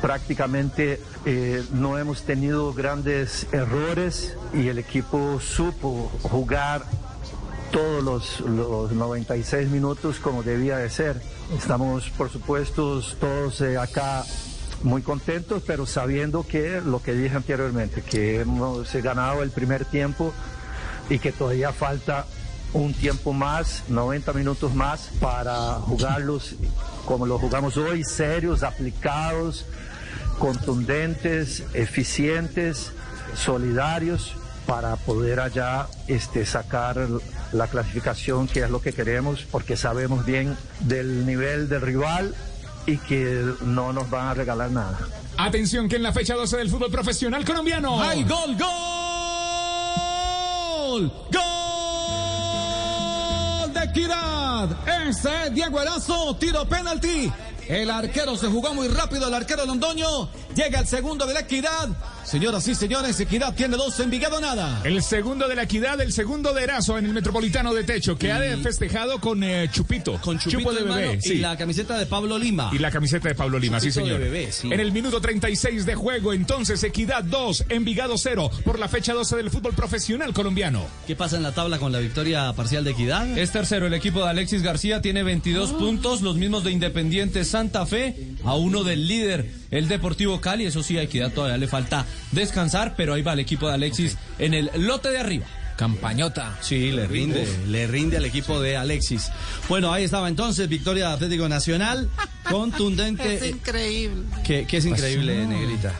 prácticamente 0.00 1.00
eh, 1.26 1.64
no 1.72 1.98
hemos 1.98 2.22
tenido 2.22 2.72
grandes 2.72 3.46
errores 3.52 4.36
y 4.54 4.68
el 4.68 4.78
equipo 4.78 5.38
supo 5.40 6.10
jugar 6.22 6.82
todos 7.70 8.02
los, 8.02 8.40
los 8.40 8.92
96 8.92 9.68
minutos 9.68 10.18
como 10.18 10.42
debía 10.42 10.78
de 10.78 10.90
ser. 10.90 11.20
Estamos, 11.56 12.10
por 12.10 12.30
supuesto, 12.30 13.02
todos 13.20 13.60
eh, 13.60 13.76
acá 13.76 14.24
muy 14.82 15.02
contentos, 15.02 15.62
pero 15.66 15.86
sabiendo 15.86 16.42
que 16.46 16.80
lo 16.80 17.02
que 17.02 17.12
dije 17.12 17.36
anteriormente, 17.36 18.02
que 18.02 18.40
hemos 18.40 18.92
ganado 18.94 19.42
el 19.42 19.50
primer 19.50 19.84
tiempo 19.84 20.32
y 21.10 21.18
que 21.18 21.32
todavía 21.32 21.72
falta 21.72 22.24
un 22.72 22.94
tiempo 22.94 23.32
más, 23.32 23.84
90 23.88 24.32
minutos 24.32 24.74
más 24.74 25.10
para 25.20 25.74
jugarlos 25.74 26.54
como 27.04 27.26
lo 27.26 27.38
jugamos 27.38 27.76
hoy, 27.76 28.04
serios, 28.04 28.62
aplicados, 28.62 29.66
contundentes, 30.40 31.62
eficientes, 31.74 32.90
solidarios 33.36 34.34
para 34.66 34.96
poder 34.96 35.38
allá 35.38 35.86
este, 36.08 36.44
sacar 36.46 37.06
la 37.52 37.66
clasificación 37.68 38.48
que 38.48 38.60
es 38.60 38.70
lo 38.70 38.80
que 38.80 38.92
queremos 38.92 39.46
porque 39.50 39.76
sabemos 39.76 40.24
bien 40.26 40.56
del 40.80 41.26
nivel 41.26 41.68
del 41.68 41.82
rival 41.82 42.34
y 42.86 42.96
que 42.98 43.44
no 43.62 43.92
nos 43.92 44.08
van 44.10 44.28
a 44.28 44.34
regalar 44.34 44.70
nada. 44.70 44.98
Atención 45.36 45.88
que 45.88 45.96
en 45.96 46.02
la 46.02 46.12
fecha 46.12 46.34
12 46.34 46.56
del 46.56 46.70
fútbol 46.70 46.90
profesional 46.90 47.44
colombiano. 47.44 48.02
¡Hay 48.02 48.24
gol, 48.24 48.56
gol! 48.56 48.70
¡Gol! 51.32 51.40
de 53.72 53.84
Equidad. 53.84 54.68
Ese 55.06 55.46
es 55.46 55.54
Diego 55.54 55.80
Erazo, 55.80 56.34
tiro 56.36 56.66
penalti. 56.66 57.30
El 57.70 57.88
arquero 57.88 58.36
se 58.36 58.48
jugó 58.48 58.74
muy 58.74 58.88
rápido, 58.88 59.28
el 59.28 59.34
arquero 59.34 59.64
Londoño. 59.64 60.28
Llega 60.56 60.80
el 60.80 60.88
segundo 60.88 61.24
de 61.24 61.34
la 61.34 61.40
equidad. 61.40 61.88
Señoras 62.30 62.68
y 62.68 62.76
señores, 62.76 63.18
Equidad 63.18 63.56
tiene 63.56 63.76
dos, 63.76 63.98
Envigado 63.98 64.40
nada. 64.40 64.82
El 64.84 65.02
segundo 65.02 65.48
de 65.48 65.56
la 65.56 65.64
equidad, 65.64 66.00
el 66.00 66.12
segundo 66.12 66.54
de 66.54 66.62
Erazo 66.62 66.96
en 66.96 67.06
el 67.06 67.12
Metropolitano 67.12 67.74
de 67.74 67.82
Techo, 67.82 68.16
que 68.16 68.30
ha 68.30 68.38
festejado 68.58 69.20
con 69.20 69.42
eh, 69.42 69.68
Chupito. 69.72 70.16
Con 70.20 70.38
Chupito 70.38 70.60
Chupo 70.60 70.72
de 70.72 70.84
bebé. 70.84 71.18
y 71.18 71.20
sí. 71.20 71.38
la 71.38 71.56
camiseta 71.56 71.98
de 71.98 72.06
Pablo 72.06 72.38
Lima. 72.38 72.70
Y 72.72 72.78
la 72.78 72.92
camiseta 72.92 73.28
de 73.28 73.34
Pablo 73.34 73.58
Lima, 73.58 73.80
sí 73.80 73.88
Chupito 73.88 74.06
de 74.06 74.12
señor. 74.12 74.20
bebé, 74.20 74.52
sí. 74.52 74.68
En 74.72 74.78
el 74.78 74.92
minuto 74.92 75.20
36 75.20 75.84
de 75.84 75.96
juego, 75.96 76.32
entonces 76.32 76.80
Equidad 76.84 77.24
2, 77.24 77.64
Envigado 77.68 78.16
0, 78.16 78.48
por 78.64 78.78
la 78.78 78.86
fecha 78.86 79.12
12 79.12 79.36
del 79.36 79.50
fútbol 79.50 79.74
profesional 79.74 80.32
colombiano. 80.32 80.86
¿Qué 81.08 81.16
pasa 81.16 81.36
en 81.36 81.42
la 81.42 81.50
tabla 81.50 81.80
con 81.80 81.90
la 81.90 81.98
victoria 81.98 82.52
parcial 82.52 82.84
de 82.84 82.92
Equidad? 82.92 83.36
Es 83.36 83.50
tercero 83.50 83.88
el 83.88 83.94
equipo 83.94 84.22
de 84.22 84.30
Alexis 84.30 84.62
García, 84.62 85.02
tiene 85.02 85.24
22 85.24 85.72
puntos, 85.72 86.22
los 86.22 86.36
mismos 86.36 86.62
de 86.62 86.70
Independiente 86.70 87.44
Santa 87.44 87.86
Fe, 87.86 88.14
a 88.44 88.54
uno 88.54 88.84
del 88.84 89.08
líder, 89.08 89.50
el 89.70 89.88
Deportivo 89.88 90.40
Cali. 90.40 90.66
Eso 90.66 90.82
sí, 90.82 90.98
a 90.98 91.02
Equidad 91.02 91.32
todavía 91.32 91.56
le 91.58 91.68
falta 91.68 92.06
descansar, 92.32 92.94
pero 92.96 93.14
ahí 93.14 93.22
va 93.22 93.32
el 93.34 93.40
equipo 93.40 93.68
de 93.68 93.74
Alexis 93.74 94.16
en 94.38 94.54
el 94.54 94.70
lote 94.76 95.10
de 95.10 95.18
arriba. 95.18 95.46
Campañota. 95.76 96.58
Sí, 96.60 96.90
le 96.92 97.06
rinde, 97.06 97.48
le 97.68 97.86
rinde 97.86 98.18
al 98.18 98.26
equipo 98.26 98.60
de 98.60 98.76
Alexis. 98.76 99.30
Bueno, 99.68 99.92
ahí 99.92 100.04
estaba 100.04 100.28
entonces, 100.28 100.68
victoria 100.68 101.08
de 101.08 101.14
Atlético 101.14 101.48
Nacional, 101.48 102.10
contundente. 102.50 103.36
Es 103.36 103.46
increíble. 103.46 104.24
que, 104.44 104.66
que 104.66 104.76
es 104.76 104.84
increíble, 104.84 105.46
Negrita. 105.46 105.94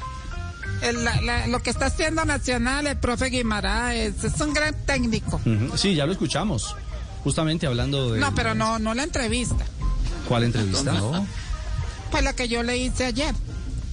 El- 0.83 1.03
la- 1.05 1.21
la- 1.23 1.47
lo 1.47 1.61
que 1.63 1.71
está 1.71 1.87
haciendo 1.87 2.25
Nacional, 2.27 2.87
el 2.87 2.97
profe 2.99 3.27
Guimaraes, 3.27 4.23
es 4.23 4.39
un 4.41 4.53
gran 4.53 4.75
técnico. 4.85 5.41
Sí, 5.77 5.95
ya 5.95 6.05
lo 6.05 6.13
escuchamos. 6.13 6.77
Justamente 7.25 7.67
hablando 7.67 8.13
de. 8.13 8.21
No, 8.21 8.35
pero 8.35 8.55
no, 8.55 8.79
no 8.79 8.93
la 8.95 9.03
entrevista. 9.05 9.65
¿Cuál 10.29 10.45
entrevista? 10.45 10.95
Pues 12.11 12.23
la 12.25 12.35
que 12.35 12.49
yo 12.49 12.63
le 12.63 12.77
hice 12.79 13.05
ayer. 13.07 13.35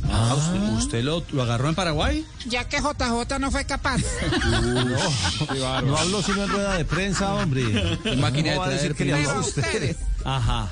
Ah, 0.09 0.35
¿usted, 0.35 0.59
usted 0.77 1.03
lo, 1.03 1.23
lo 1.31 1.43
agarró 1.43 1.69
en 1.69 1.75
Paraguay? 1.75 2.25
Ya 2.45 2.67
que 2.67 2.77
JJ 2.77 3.39
no 3.39 3.51
fue 3.51 3.65
capaz. 3.65 3.97
No 5.83 5.97
habló 5.97 6.21
sino 6.21 6.43
en 6.43 6.49
rueda 6.49 6.75
de 6.77 6.85
prensa, 6.85 7.33
hombre. 7.33 7.63
Máquina 8.17 8.51
¿Cómo 8.51 8.61
va 8.61 8.65
a 8.65 8.69
de 8.69 8.75
decir 8.75 8.95
traer 8.95 8.95
que 8.95 9.05
le 9.05 9.29
a 9.29 9.39
ustedes. 9.39 9.97
Ajá. 10.23 10.69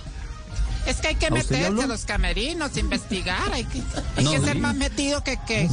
Es 0.86 0.98
que 0.98 1.08
hay 1.10 1.16
que 1.16 1.28
¿A 1.28 1.34
usted 1.34 1.52
le 1.52 1.62
meterse 1.64 1.84
a 1.84 1.88
los 1.88 2.06
camerinos, 2.06 2.78
investigar. 2.78 3.52
Hay 3.52 3.66
que, 3.66 3.82
hay 4.16 4.24
No, 4.24 4.32
que 4.32 4.40
ser 4.40 4.58
más 4.60 4.76
metido 4.76 5.24
que, 5.24 5.38
que, 5.48 5.70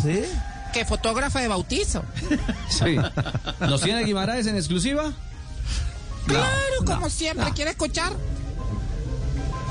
que 0.73 0.85
fotógrafo 0.85 1.39
de 1.39 1.49
bautizo. 1.49 2.03
Sí. 2.69 2.97
¿Nos 3.61 3.83
tiene 3.83 4.05
Guimaraes 4.05 4.47
en 4.47 4.57
exclusiva? 4.57 5.13
Claro, 6.27 6.85
como 6.87 7.11
siempre. 7.11 7.51
¿Quiere 7.55 7.73
escuchar? 7.73 8.13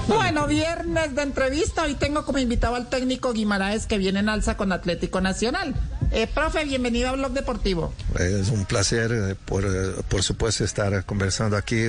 Bueno, 0.08 0.48
viernes 0.48 1.16
de 1.16 1.22
entrevista. 1.22 1.84
Hoy 1.84 1.96
tengo 1.96 2.26
como 2.26 2.38
invitado 2.40 2.76
al 2.76 2.90
técnico 2.90 3.34
Guimaraes 3.34 3.86
que 3.86 3.98
viene 3.98 4.20
en 4.20 4.30
alza 4.30 4.58
con 4.58 4.72
Atlético 4.72 5.22
Nacional. 5.22 5.76
Eh, 6.12 6.28
profe, 6.28 6.66
bienvenido 6.66 7.10
a 7.10 7.14
Blog 7.14 7.32
Deportivo. 7.32 7.94
es 8.20 8.50
un 8.50 8.66
placer, 8.66 9.12
eh, 9.14 9.36
por, 9.46 9.64
eh, 9.66 9.94
por 10.10 10.24
supuesto, 10.24 10.66
estar 10.66 11.06
conversando 11.06 11.56
aquí 11.56 11.86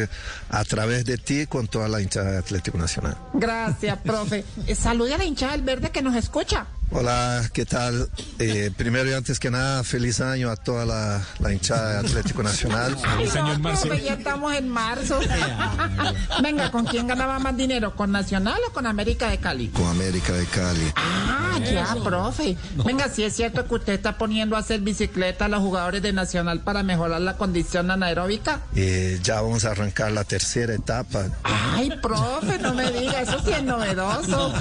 a 0.51 0.64
través 0.64 1.05
de 1.05 1.18
ti 1.18 1.47
con 1.47 1.66
toda 1.66 1.89
la 1.89 2.01
hinchada 2.01 2.32
de 2.32 2.39
Atlético 2.39 2.78
Nacional. 2.78 3.16
Gracias, 3.34 3.98
profe. 3.98 4.44
Eh, 4.66 4.74
Salude 4.76 5.14
a 5.14 5.18
la 5.18 5.24
hinchada 5.24 5.52
del 5.52 5.62
verde 5.62 5.90
que 5.90 6.02
nos 6.02 6.14
escucha. 6.14 6.66
Hola, 6.94 7.48
¿qué 7.55 7.64
tal? 7.64 8.09
Eh, 8.39 8.70
primero 8.77 9.09
y 9.09 9.14
antes 9.14 9.40
que 9.40 9.51
nada, 9.51 9.82
feliz 9.82 10.20
año 10.20 10.51
a 10.51 10.56
toda 10.56 10.85
la, 10.85 11.23
la 11.40 11.52
hinchada 11.52 11.93
de 11.94 12.09
Atlético 12.09 12.43
Nacional. 12.43 12.97
No, 13.43 13.62
profe, 13.62 14.02
ya 14.02 14.14
estamos 14.14 14.55
en 14.55 14.69
marzo. 14.69 15.19
Venga, 16.43 16.70
¿con 16.70 16.85
quién 16.85 17.06
ganaba 17.06 17.39
más 17.39 17.56
dinero? 17.56 17.94
¿Con 17.97 18.12
Nacional 18.12 18.59
o 18.69 18.73
con 18.73 18.86
América 18.86 19.31
de 19.31 19.39
Cali? 19.39 19.69
Con 19.69 19.86
América 19.86 20.32
de 20.32 20.44
Cali. 20.47 20.93
Ah, 20.97 21.59
ya, 21.59 21.97
profe. 22.02 22.56
Venga, 22.85 23.09
si 23.09 23.24
es 23.24 23.35
cierto 23.35 23.66
que 23.66 23.74
usted 23.74 23.93
está 23.94 24.19
poniendo 24.19 24.56
a 24.56 24.60
hacer 24.60 24.81
bicicleta 24.81 25.47
a 25.47 25.48
los 25.48 25.60
jugadores 25.60 26.02
de 26.02 26.12
Nacional 26.12 26.60
para 26.60 26.82
mejorar 26.82 27.20
la 27.20 27.36
condición 27.36 27.90
anaeróbica. 27.90 28.60
Eh, 28.74 29.19
ya 29.23 29.40
vamos 29.40 29.64
a 29.64 29.70
arrancar 29.70 30.12
la 30.12 30.24
tercera 30.24 30.74
etapa. 30.74 31.24
Ay, 31.44 31.90
profe, 32.02 32.59
no 32.59 32.74
me 32.74 32.90
diga, 32.90 33.23
eso 33.23 33.39
sí 33.44 33.51
es 33.52 33.62
novedoso. 33.62 34.52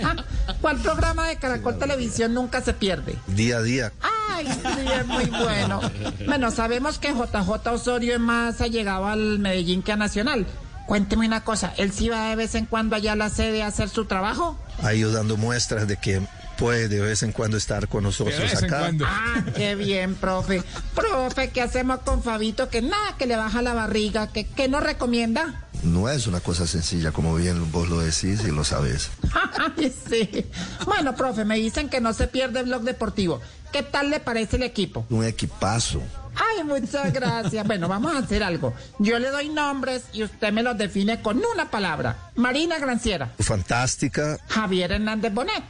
¿Cuál 0.60 0.78
programa 0.78 1.28
de 1.28 1.36
Caracol 1.36 1.69
Televisión 1.78 2.34
nunca 2.34 2.60
se 2.60 2.72
pierde? 2.72 3.16
Día 3.26 3.58
a 3.58 3.62
día. 3.62 3.92
Ay, 4.30 4.46
sí, 4.46 4.88
es 5.00 5.06
muy 5.06 5.26
bueno. 5.26 5.80
Bueno, 6.26 6.50
sabemos 6.50 6.98
que 6.98 7.12
JJ 7.12 7.66
Osorio 7.72 8.14
es 8.14 8.20
más 8.20 8.60
llegado 8.60 9.06
al 9.06 9.38
Medellín 9.38 9.82
que 9.82 9.92
a 9.92 9.96
Nacional. 9.96 10.46
Cuénteme 10.86 11.26
una 11.26 11.44
cosa, 11.44 11.72
¿él 11.76 11.92
sí 11.92 12.08
va 12.08 12.30
de 12.30 12.36
vez 12.36 12.54
en 12.56 12.66
cuando 12.66 12.96
allá 12.96 13.12
a 13.12 13.16
la 13.16 13.28
sede 13.28 13.62
a 13.62 13.68
hacer 13.68 13.88
su 13.88 14.06
trabajo? 14.06 14.58
Ahí 14.82 15.02
dando 15.04 15.36
muestras 15.36 15.86
de 15.86 15.96
que 15.96 16.20
puede 16.58 16.88
de 16.88 17.00
vez 17.00 17.22
en 17.22 17.32
cuando 17.32 17.56
estar 17.56 17.88
con 17.88 18.02
nosotros 18.02 18.54
acá. 18.60 18.90
Ah, 19.04 19.44
qué 19.56 19.76
bien, 19.76 20.14
profe. 20.14 20.62
Profe, 20.94 21.50
¿qué 21.50 21.62
hacemos 21.62 22.00
con 22.00 22.22
Fabito? 22.22 22.68
Que 22.68 22.82
nada, 22.82 23.16
que 23.16 23.26
le 23.26 23.36
baja 23.36 23.62
la 23.62 23.72
barriga. 23.72 24.26
¿Qué, 24.32 24.44
qué 24.44 24.68
nos 24.68 24.82
recomienda? 24.82 25.68
No 25.82 26.08
es 26.08 26.26
una 26.26 26.40
cosa 26.40 26.66
sencilla, 26.66 27.12
como 27.12 27.34
bien 27.34 27.70
vos 27.72 27.88
lo 27.88 28.00
decís 28.00 28.42
y 28.46 28.50
lo 28.50 28.64
sabes. 28.64 29.10
Ay, 29.76 29.92
sí. 30.08 30.46
Bueno, 30.84 31.14
profe, 31.14 31.44
me 31.44 31.56
dicen 31.56 31.88
que 31.88 32.00
no 32.00 32.12
se 32.12 32.26
pierde 32.26 32.60
el 32.60 32.66
blog 32.66 32.82
deportivo. 32.82 33.40
¿Qué 33.72 33.82
tal 33.82 34.10
le 34.10 34.20
parece 34.20 34.56
el 34.56 34.64
equipo? 34.64 35.06
Un 35.10 35.24
equipazo. 35.24 36.02
Ay, 36.34 36.64
muchas 36.64 37.12
gracias. 37.12 37.66
Bueno, 37.66 37.88
vamos 37.88 38.14
a 38.14 38.18
hacer 38.18 38.42
algo. 38.42 38.72
Yo 38.98 39.18
le 39.18 39.30
doy 39.30 39.48
nombres 39.48 40.04
y 40.12 40.22
usted 40.22 40.52
me 40.52 40.62
los 40.62 40.76
define 40.76 41.20
con 41.22 41.40
una 41.54 41.70
palabra. 41.70 42.30
Marina 42.36 42.78
Granciera. 42.78 43.32
Fantástica. 43.38 44.38
Javier 44.48 44.92
Hernández 44.92 45.32
Bonet. 45.32 45.62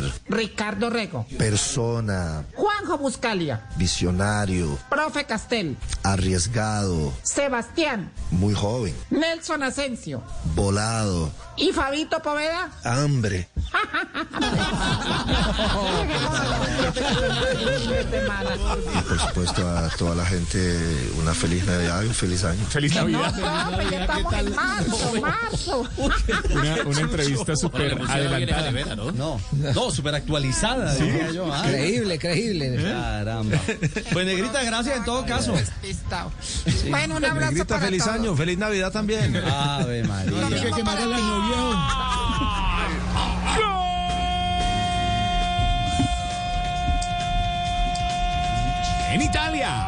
Líder. 0.00 0.12
Ricardo 0.28 0.90
Rego. 0.90 1.26
Persona. 1.38 2.44
Juanjo 2.54 2.98
Buscalia. 2.98 3.68
Visionario. 3.76 4.78
Profe 4.88 5.24
Castel. 5.24 5.76
Arriesgado. 6.02 7.12
Sebastián. 7.22 8.10
Muy 8.30 8.54
joven. 8.54 8.94
Nelson 9.10 9.62
Asensio. 9.62 10.22
Volado. 10.54 11.30
¿Y 11.56 11.72
Fabito 11.72 12.20
Poveda? 12.20 12.70
Hambre. 12.84 13.48
Y 18.94 19.02
por 19.08 19.18
supuesto 19.20 19.68
a 19.68 19.88
toda 19.90 20.14
la 20.14 20.26
gente 20.26 20.58
una 21.18 21.34
feliz 21.34 21.64
Navidad 21.64 22.02
y 22.02 22.06
un 22.06 22.14
feliz 22.14 22.44
año. 22.44 22.64
Feliz 22.68 22.94
Navidad. 22.94 23.32
profe, 23.68 23.90
ya 23.90 24.00
estamos 24.02 24.32
en 24.34 24.54
marzo, 24.54 25.12
marzo. 25.20 25.88
Una, 26.50 26.76
una 26.84 27.00
entrevista 27.00 27.56
súper 27.56 27.98
adelantada. 28.08 28.96
No, 29.12 29.40
no, 29.52 29.90
súper 29.90 30.14
actualizada, 30.14 30.94
Sí. 30.94 31.08
yo. 31.34 31.52
ah. 31.52 31.62
Creíble, 31.66 32.18
creíble. 32.18 32.82
Caramba. 32.82 33.58
Pues 34.12 34.26
Negrita, 34.26 34.62
gracias 34.62 34.96
en 34.98 35.04
todo 35.04 35.24
caso. 35.26 35.54
Bueno, 36.90 37.16
un 37.16 37.24
abrazo 37.24 37.50
Negrita, 37.52 37.74
para 37.74 37.86
feliz 37.86 38.04
todos. 38.04 38.14
año, 38.16 38.36
feliz 38.36 38.58
Navidad 38.58 38.92
también. 38.92 39.36
Ave 39.36 40.04
María. 40.04 40.32
En 49.10 49.22
Italia. 49.22 49.86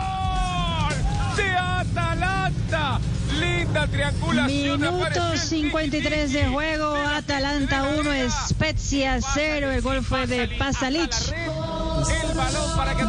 de 1.37 1.51
Atalanta. 1.57 3.01
Linda 3.41 3.87
triangulación. 3.87 4.81
Minuto 4.81 5.37
53 5.37 6.33
de 6.33 6.47
juego, 6.49 6.95
Atalanta 6.95 7.85
1, 7.99 8.11
Spezia 8.49 9.19
0, 9.21 9.71
el 9.71 9.81
gol 9.81 10.05
fue 10.05 10.27
de 10.27 10.49
Pasalic. 10.59 11.13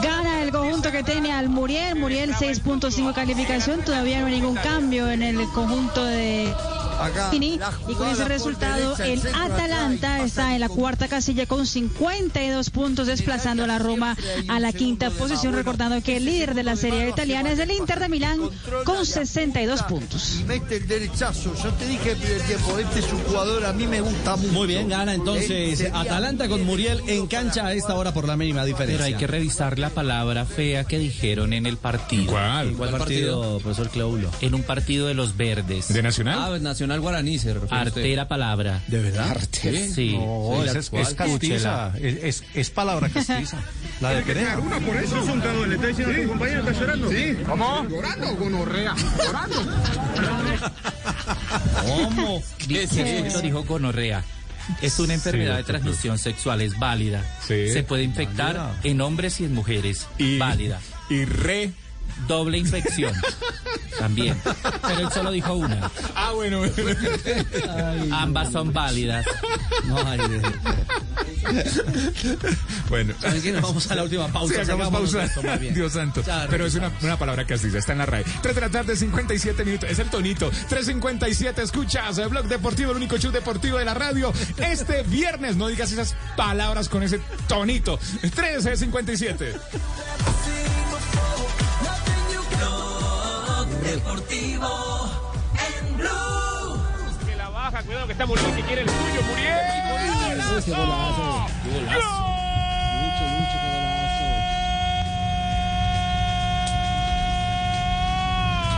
Gana 0.01 0.41
el 0.41 0.51
conjunto 0.51 0.91
que 0.91 1.03
tiene 1.03 1.33
al 1.33 1.49
Muriel, 1.49 1.95
Muriel 1.99 2.33
6.5 2.33 3.13
calificación, 3.13 3.81
todavía 3.81 4.21
no 4.21 4.27
hay 4.27 4.35
ningún 4.35 4.55
cambio 4.55 5.09
en 5.09 5.21
el 5.21 5.37
conjunto 5.49 6.03
de 6.05 6.53
Fini, 7.31 7.59
y 7.87 7.93
con 7.93 8.09
ese 8.09 8.25
resultado 8.25 8.95
el 8.97 9.21
Atalanta 9.33 10.23
está 10.23 10.53
en 10.55 10.61
la 10.61 10.69
cuarta 10.69 11.07
casilla 11.07 11.45
con 11.45 11.65
52 11.65 12.69
puntos 12.69 13.07
desplazando 13.07 13.63
a 13.63 13.67
la 13.67 13.79
Roma 13.79 14.15
a 14.47 14.59
la 14.59 14.73
quinta 14.73 15.09
posición 15.11 15.53
recordando 15.53 16.01
que 16.01 16.17
el 16.17 16.25
líder 16.25 16.53
de 16.55 16.63
la 16.63 16.75
serie 16.75 17.09
italiana 17.09 17.51
es 17.51 17.59
el 17.59 17.71
Inter 17.71 17.99
de 17.99 18.09
Milán 18.09 18.39
con 18.85 19.05
62 19.05 19.83
puntos. 19.83 20.41
Mete 20.47 20.77
el 20.77 20.87
derechazo, 20.87 21.53
yo 21.63 21.69
te 21.73 21.87
dije 21.87 22.11
el 22.11 22.17
primer 22.17 22.41
tiempo, 22.41 22.77
este 22.79 22.99
es 22.99 23.13
un 23.13 23.19
jugador, 23.23 23.65
a 23.65 23.73
mí 23.73 23.87
me 23.87 24.01
gusta 24.01 24.35
mucho. 24.35 24.51
Muy 24.53 24.67
bien, 24.67 24.89
gana 24.89 25.13
entonces 25.13 25.77
sería- 25.77 25.99
Atalanta 25.99 26.47
con 26.47 26.63
Muriel 26.65 27.01
en 27.07 27.27
cancha 27.27 27.67
a 27.67 27.73
esta 27.73 27.95
hora 27.95 28.13
por 28.13 28.27
la 28.27 28.35
mínima 28.37 28.65
diferencia. 28.65 28.97
Pero 28.97 29.05
hay 29.05 29.19
que 29.19 29.27
revisar 29.27 29.77
la 29.79 29.89
palabra 29.89 30.45
fea 30.45 30.83
que 30.85 30.97
dijeron 30.99 31.53
en 31.53 31.65
el 31.65 31.77
partido. 31.77 32.31
¿Cuál? 32.31 32.73
¿Cuál 32.73 32.89
partido, 32.91 33.59
profesor 33.59 33.89
Cleulo? 33.89 34.29
En 34.41 34.55
un 34.55 34.63
partido 34.63 35.07
de 35.07 35.13
los 35.13 35.35
verdes. 35.37 35.87
¿De 35.93 36.01
Nacional? 36.01 36.55
Ah, 36.55 36.59
Nacional 36.59 36.86
Guaraní 36.95 37.37
se 37.39 37.53
refiere 37.53 37.87
usted. 37.87 38.01
Artera 38.01 38.27
palabra. 38.27 38.81
¿De 38.87 38.99
verdad? 39.01 39.29
Artera. 39.31 39.79
Sí. 39.93 40.17
No, 40.17 40.63
esa 40.63 40.79
es, 40.79 40.91
es 40.93 41.13
castiza, 41.13 41.93
es, 42.01 42.23
es, 42.23 42.43
es 42.53 42.69
palabra 42.69 43.09
castiza. 43.09 43.57
La 43.99 44.11
de 44.11 44.21
Perea. 44.23 44.57
Una 44.59 44.79
por 44.79 44.95
eso 44.97 45.17
es 45.21 45.29
un 45.29 45.41
cago. 45.41 45.65
Le 45.65 45.75
está 45.75 45.87
diciendo 45.87 46.13
a 46.13 46.21
tu 46.23 46.27
compañero 46.29 46.59
está 46.59 46.71
llorando. 46.79 47.09
Sí. 47.11 47.37
¿Cómo? 47.45 47.87
Llorando 47.89 48.35
gonorrea. 48.35 48.95
Llorando. 49.25 49.55
¿Cómo? 51.85 52.43
Dice, 52.67 53.27
eso 53.27 53.41
dijo 53.41 53.63
gonorrea. 53.63 54.23
Es 54.81 54.99
una 54.99 55.13
enfermedad 55.13 55.57
de 55.57 55.63
transmisión 55.63 56.17
sexual, 56.17 56.61
es 56.61 56.77
válida. 56.77 57.23
Sí. 57.47 57.69
Se 57.71 57.83
puede 57.83 58.03
infectar 58.03 58.73
en 58.83 59.01
hombres 59.01 59.39
y 59.39 59.45
en 59.45 59.53
mujeres. 59.53 60.07
Y- 60.17 60.37
válida. 60.37 60.79
Y 61.09 61.23
re. 61.25 61.71
Doble 62.27 62.57
infección. 62.57 63.13
También. 63.99 64.39
Pero 64.87 64.99
él 64.99 65.11
solo 65.11 65.31
dijo 65.31 65.53
una. 65.53 65.91
Ah, 66.15 66.31
bueno. 66.33 66.61
Ambas 68.11 68.51
son 68.51 68.71
válidas. 68.73 69.25
No 69.85 69.97
bueno. 72.89 73.13
¿Saben 73.19 73.41
qué? 73.41 73.51
Nos 73.51 73.61
vamos 73.61 73.89
a 73.89 73.95
la 73.95 74.03
última 74.03 74.27
pausa. 74.27 74.55
Sí, 74.55 74.61
hagamos 74.61 74.89
pausa. 74.89 75.23
esto. 75.23 75.41
Dios 75.73 75.93
santo. 75.93 76.21
Pero 76.49 76.65
es 76.65 76.75
una, 76.75 76.91
una 77.01 77.17
palabra 77.17 77.45
castiza, 77.45 77.77
está 77.77 77.93
en 77.93 77.99
la 77.99 78.05
RAE. 78.05 78.25
3 78.41 78.55
de 78.55 78.61
la 78.61 78.69
tarde, 78.69 78.95
57 78.95 79.65
minutos. 79.65 79.89
Es 79.89 79.99
el 79.99 80.09
tonito. 80.09 80.51
3.57, 80.51 81.59
escuchas 81.59 82.17
el 82.17 82.29
blog 82.29 82.47
deportivo, 82.47 82.91
el 82.91 82.97
único 82.97 83.17
show 83.17 83.31
deportivo 83.31 83.77
de 83.77 83.85
la 83.85 83.93
radio. 83.93 84.33
Este 84.57 85.03
viernes, 85.03 85.55
no 85.55 85.67
digas 85.67 85.91
esas 85.91 86.15
palabras 86.35 86.89
con 86.89 87.03
ese 87.03 87.19
tonito. 87.47 87.99
13.57. 87.99 89.59
Deportivo 93.87 94.67
en 95.53 95.97
Blue. 95.97 96.77
Que 97.25 97.35
la 97.37 97.49
baja, 97.49 97.83
cuidado 97.83 98.05
que 98.05 98.11
está 98.11 98.25
Muriel 98.25 98.55
que 98.55 98.61
quiere 98.63 98.81
el 98.81 98.89
suyo. 98.89 99.21
Muriel. 99.29 99.57
Ese 100.57 100.71
golazo. 100.71 101.45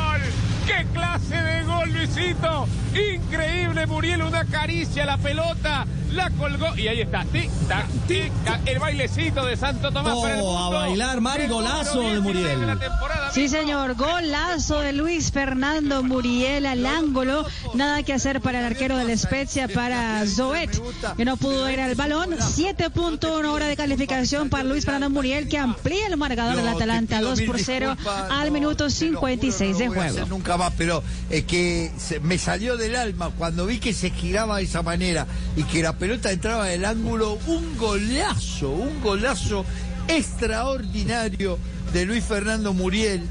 ¡Gol! 0.06 0.22
¡Qué 0.68 0.86
clase 0.94 1.36
de 1.36 1.64
gol, 1.64 1.92
Luisito! 1.92 2.68
Increíble, 2.94 3.88
Muriel, 3.88 4.22
una 4.22 4.46
caricia 4.46 5.04
a 5.04 5.06
la 5.08 5.18
pelota, 5.18 5.88
la 6.12 6.30
colgó 6.32 6.76
y 6.78 6.88
ahí 6.88 7.02
está. 7.02 7.24
Tic, 7.26 7.50
tac, 7.68 7.86
tic, 8.08 8.32
tac, 8.44 8.68
el 8.68 8.80
bailecito 8.80 9.46
de 9.46 9.56
Santo 9.58 9.92
Tomás 9.92 10.18
para 10.18 10.36
el 10.36 10.42
Oh, 10.42 10.58
a 10.58 10.70
bailar, 10.70 11.22
Mari, 11.22 11.48
golazo 11.48 12.00
de 12.02 12.22
19 12.22 12.22
Muriel. 12.22 12.68
la. 12.68 13.32
Sí, 13.34 13.48
señor, 13.48 13.96
golazo 13.96 14.80
de 14.82 14.94
Luis 14.94 15.32
Fernando 15.32 16.02
Muriel 16.04 16.66
al 16.66 16.86
ángulo. 16.86 17.46
Nada 17.76 18.02
que 18.04 18.14
hacer 18.14 18.42
para 18.42 18.60
el 18.60 18.66
arquero 18.66 18.98
del 18.98 19.18
Spezia, 19.18 19.68
para 19.68 20.26
Zoet, 20.26 20.72
que 21.16 21.26
no 21.26 21.38
pudo 21.38 21.70
ir 21.70 21.80
al 21.80 21.94
balón. 21.96 22.30
7.1 22.40 23.46
hora 23.52 23.68
de 23.68 23.76
calificación 23.76 24.50
para 24.50 24.64
Luis 24.64 24.86
Fernando 24.86 25.10
Muriel, 25.10 25.48
que 25.48 25.58
amplía 25.58 26.08
el 26.08 26.18
marcador 26.18 26.56
del 26.56 26.68
Atalanta 26.68 27.18
pido 27.18 27.30
2 27.30 27.40
mil 27.40 27.48
por 27.48 27.60
0 27.60 27.96
disculpas, 27.96 28.32
al 28.32 28.52
minuto 28.52 28.78
te 28.78 28.84
lo 28.84 28.90
56 28.90 29.78
de 29.78 29.88
juego. 29.90 30.26
nunca 30.28 30.58
más, 30.58 30.74
pero 30.78 31.04
es 31.30 31.44
que 31.46 31.92
se- 31.98 32.20
me 32.20 32.38
salió 32.38 32.78
del 32.78 32.96
alma 32.96 33.32
cuando 33.38 33.66
vi 33.66 33.80
que 33.80 33.94
se 33.94 34.10
giraba 34.10 34.58
de 34.58 34.64
esa 34.64 34.82
manera 34.82 35.28
y 35.56 35.64
que 35.64 35.82
la 35.84 35.94
pelota 36.00 36.32
entraba 36.32 36.66
del 36.68 36.86
ángulo, 36.86 37.38
un 37.48 37.78
golazo, 37.78 38.70
un 38.72 39.02
golazo 39.02 39.66
extraordinario 40.08 41.60
de 41.94 42.06
Luis 42.06 42.24
Fernando 42.24 42.74
Muriel, 42.74 43.22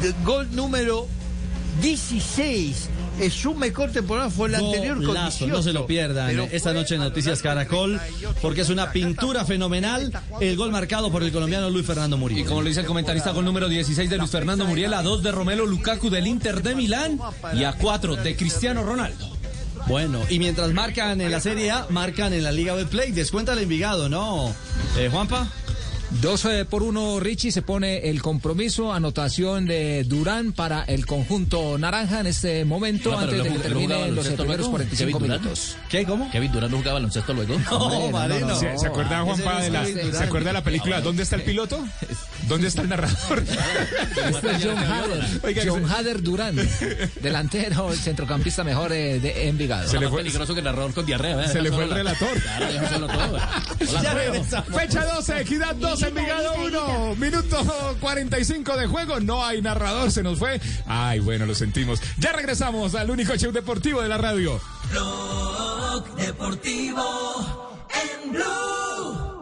de- 0.00 0.12
gol 0.24 0.48
número 0.54 1.06
16. 1.80 2.88
Es 3.20 3.34
su 3.34 3.54
mejor 3.54 3.90
temporada, 3.92 4.30
fue 4.30 4.48
el 4.48 4.54
anterior 4.54 4.96
con 4.96 5.06
Golazo, 5.08 5.44
18. 5.44 5.54
no 5.56 5.62
se 5.62 5.72
lo 5.74 5.86
pierdan 5.86 6.28
Pero 6.28 6.48
esta 6.50 6.72
noche 6.72 6.94
en 6.94 7.02
Noticias 7.02 7.42
Caracol, 7.42 8.00
porque 8.40 8.62
es 8.62 8.70
una 8.70 8.90
pintura 8.90 9.44
fenomenal 9.44 10.10
el 10.40 10.56
gol 10.56 10.70
marcado 10.72 11.12
por 11.12 11.22
el 11.22 11.30
colombiano 11.30 11.68
Luis 11.68 11.86
Fernando 11.86 12.16
Muriel. 12.16 12.40
Y 12.40 12.44
como 12.44 12.62
lo 12.62 12.68
dice 12.68 12.80
el 12.80 12.86
comentarista, 12.86 13.32
gol 13.32 13.44
número 13.44 13.68
16 13.68 14.08
de 14.08 14.16
Luis 14.16 14.30
Fernando 14.30 14.64
Muriel, 14.66 14.94
a 14.94 15.02
2 15.02 15.22
de 15.22 15.30
Romelo 15.30 15.66
Lukaku 15.66 16.08
del 16.08 16.26
Inter 16.26 16.62
de 16.62 16.74
Milán 16.74 17.18
y 17.54 17.64
a 17.64 17.74
4 17.74 18.16
de 18.16 18.34
Cristiano 18.36 18.82
Ronaldo. 18.82 19.30
Bueno, 19.86 20.20
y 20.30 20.38
mientras 20.38 20.72
marcan 20.72 21.20
en 21.20 21.30
la 21.30 21.40
Serie 21.40 21.70
A, 21.70 21.86
marcan 21.90 22.32
en 22.32 22.44
la 22.44 22.52
Liga 22.52 22.74
Betplay. 22.74 23.10
Descuenta 23.12 23.52
el 23.52 23.58
Envigado, 23.60 24.08
¿no? 24.08 24.54
Eh, 24.96 25.08
Juanpa. 25.10 25.48
12 26.20 26.66
por 26.66 26.82
1, 26.82 27.20
Richie 27.20 27.50
se 27.50 27.62
pone 27.62 28.10
el 28.10 28.20
compromiso, 28.20 28.92
anotación 28.92 29.64
de 29.64 30.04
Durán 30.04 30.52
para 30.52 30.82
el 30.82 31.06
conjunto 31.06 31.78
naranja 31.78 32.20
en 32.20 32.26
este 32.26 32.66
momento, 32.66 33.12
No, 33.12 33.18
antes 33.18 33.38
no 33.38 33.44
de 33.44 33.50
que 33.50 33.68
no 33.70 33.80
jugaba 33.80 34.06
los 34.08 34.26
primeros 34.28 34.56
luego, 34.58 34.70
45 34.72 34.98
Kevin 34.98 35.22
Durant. 35.22 35.42
minutos. 35.42 35.76
¿Qué? 35.88 36.04
¿Cómo? 36.04 36.30
Kevin 36.30 36.52
Durán 36.52 36.70
no 36.70 36.76
jugaba 36.76 36.94
baloncesto 36.98 37.32
luego. 37.32 37.54
¿Se, 38.60 38.78
se 38.78 38.86
acuerda, 38.88 39.22
Juanpa, 39.22 39.62
de 39.62 39.70
la, 39.70 39.86
¿se 39.86 40.22
acuerda 40.22 40.48
de 40.48 40.52
la 40.52 40.62
película 40.62 41.00
¿Dónde 41.00 41.22
está 41.22 41.36
el 41.36 41.42
piloto? 41.44 41.82
¿Dónde 42.48 42.68
está 42.68 42.82
el 42.82 42.88
narrador? 42.88 43.44
Este 44.12 44.50
es 44.50 44.64
John 44.64 44.78
Hader, 44.78 45.40
Oiga, 45.42 45.62
John 45.66 45.86
se- 45.88 45.94
Hader 45.94 46.22
Durán, 46.22 46.56
delantero, 47.20 47.92
el 47.92 47.98
centrocampista 47.98 48.62
mejor 48.64 48.92
eh, 48.92 49.18
de 49.20 49.48
Envigado. 49.48 49.88
Se 49.88 49.98
le 49.98 50.08
fue 50.08 50.18
peligroso 50.18 50.52
que 50.54 50.60
el 50.60 50.64
narrador 50.64 50.92
con 50.94 51.06
diarrea. 51.06 51.44
¿eh? 51.44 51.48
Se 51.48 51.60
le 51.62 51.70
fue 51.72 51.84
el 51.84 51.90
relator. 51.90 52.28
Fecha 54.76 55.04
12, 55.04 55.40
Equidad 55.40 55.74
2, 55.76 56.02
Envigado 56.02 56.54
1. 56.66 57.16
Minuto 57.16 57.96
45 58.00 58.76
de 58.76 58.86
juego. 58.86 59.20
No 59.20 59.44
hay 59.44 59.62
narrador, 59.62 60.10
se 60.10 60.22
nos 60.22 60.38
fue. 60.38 60.60
Ay, 60.86 61.20
bueno, 61.20 61.46
lo 61.46 61.54
sentimos. 61.54 62.00
Ya 62.18 62.32
regresamos 62.32 62.94
al 62.94 63.10
único 63.10 63.34
show 63.36 63.52
deportivo 63.52 64.02
de 64.02 64.08
la 64.08 64.18
radio. 64.18 64.60
Blog 64.90 66.16
Deportivo 66.16 67.78
en 68.24 68.32
Blue. 68.32 69.41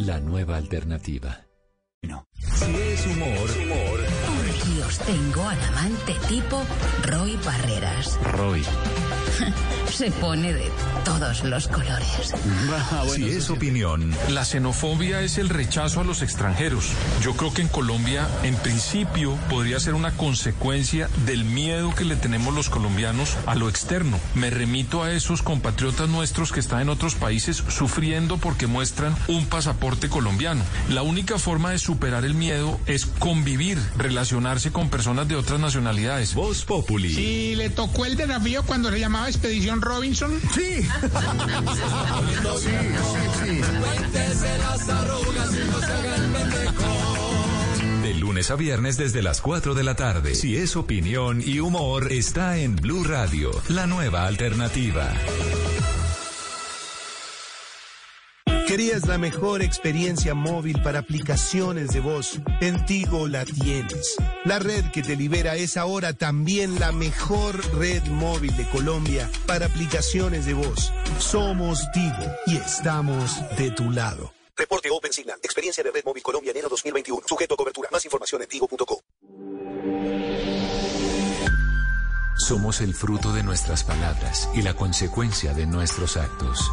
la 0.00 0.18
nueva 0.18 0.56
alternativa. 0.56 1.46
Si 2.02 2.74
es 2.74 3.06
humor, 3.06 3.50
humor. 3.62 4.00
Aquí 4.80 4.88
os 4.88 4.98
tengo 5.00 5.46
al 5.46 5.62
amante 5.62 6.14
tipo 6.26 6.64
Roy 7.02 7.36
Barreras. 7.44 8.18
Roy. 8.22 8.64
Se 9.92 10.10
pone 10.12 10.52
de 10.52 10.70
todos 11.04 11.44
los 11.44 11.66
colores. 11.68 12.32
si 13.14 13.28
es 13.28 13.50
opinión, 13.50 14.14
La 14.28 14.44
xenofobia 14.44 15.20
es 15.20 15.36
el 15.38 15.48
rechazo 15.48 16.00
a 16.00 16.04
los 16.04 16.22
extranjeros. 16.22 16.90
Yo 17.22 17.34
creo 17.34 17.52
que 17.52 17.62
en 17.62 17.68
Colombia, 17.68 18.28
en 18.42 18.54
principio, 18.56 19.36
podría 19.48 19.80
ser 19.80 19.94
una 19.94 20.12
consecuencia 20.12 21.08
del 21.26 21.44
miedo 21.44 21.94
que 21.94 22.04
le 22.04 22.16
tenemos 22.16 22.54
los 22.54 22.70
colombianos 22.70 23.36
a 23.46 23.54
lo 23.56 23.68
externo. 23.68 24.18
Me 24.34 24.50
remito 24.50 25.02
a 25.02 25.10
esos 25.12 25.42
compatriotas 25.42 26.08
nuestros 26.08 26.52
que 26.52 26.60
están 26.60 26.82
en 26.82 26.88
otros 26.88 27.14
países 27.14 27.56
sufriendo 27.68 28.38
porque 28.38 28.66
muestran 28.66 29.14
un 29.28 29.46
pasaporte 29.46 30.08
colombiano. 30.08 30.62
La 30.88 31.02
única 31.02 31.38
forma 31.38 31.70
de 31.70 31.78
superar 31.78 32.24
el 32.24 32.34
miedo 32.34 32.78
es 32.86 33.06
convivir, 33.06 33.78
relacionarse 33.98 34.69
con 34.70 34.88
personas 34.88 35.28
de 35.28 35.36
otras 35.36 35.60
nacionalidades. 35.60 36.34
Voz 36.34 36.64
Populi. 36.64 37.08
¿Y 37.18 37.54
le 37.56 37.70
tocó 37.70 38.04
el 38.04 38.16
desafío 38.16 38.62
cuando 38.64 38.90
se 38.90 38.98
llamaba 39.00 39.28
Expedición 39.28 39.80
Robinson? 39.80 40.40
Sí. 40.54 40.86
De 48.02 48.14
lunes 48.14 48.50
a 48.50 48.56
viernes 48.56 48.96
desde 48.96 49.22
las 49.22 49.40
4 49.40 49.74
de 49.74 49.84
la 49.84 49.94
tarde. 49.94 50.34
Si 50.34 50.56
es 50.56 50.76
opinión 50.76 51.42
y 51.44 51.60
humor, 51.60 52.12
está 52.12 52.56
en 52.58 52.76
Blue 52.76 53.04
Radio, 53.04 53.50
la 53.68 53.86
nueva 53.86 54.26
alternativa. 54.26 55.12
¿Querías 58.70 59.08
la 59.08 59.18
mejor 59.18 59.62
experiencia 59.62 60.32
móvil 60.32 60.80
para 60.80 61.00
aplicaciones 61.00 61.88
de 61.88 61.98
voz? 61.98 62.38
En 62.60 62.86
Tigo 62.86 63.26
la 63.26 63.44
tienes. 63.44 64.14
La 64.44 64.60
red 64.60 64.84
que 64.92 65.02
te 65.02 65.16
libera 65.16 65.56
es 65.56 65.76
ahora 65.76 66.12
también 66.12 66.78
la 66.78 66.92
mejor 66.92 67.56
red 67.74 68.00
móvil 68.04 68.56
de 68.56 68.70
Colombia 68.70 69.28
para 69.44 69.66
aplicaciones 69.66 70.46
de 70.46 70.54
voz. 70.54 70.92
Somos 71.18 71.90
Tigo 71.90 72.32
y 72.46 72.58
estamos 72.58 73.42
de 73.58 73.72
tu 73.72 73.90
lado. 73.90 74.32
Reporte 74.56 74.88
Open 74.88 75.12
Signal. 75.12 75.40
Experiencia 75.42 75.82
de 75.82 75.90
Red 75.90 76.04
Móvil 76.04 76.22
Colombia 76.22 76.52
enero 76.52 76.68
2021. 76.68 77.26
Sujeto 77.26 77.54
a 77.54 77.56
cobertura. 77.56 77.88
Más 77.90 78.04
información 78.04 78.42
en 78.42 78.48
tigo.co. 78.48 79.02
Somos 82.36 82.80
el 82.80 82.94
fruto 82.94 83.32
de 83.32 83.42
nuestras 83.42 83.82
palabras 83.82 84.48
y 84.54 84.62
la 84.62 84.74
consecuencia 84.74 85.54
de 85.54 85.66
nuestros 85.66 86.16
actos. 86.16 86.70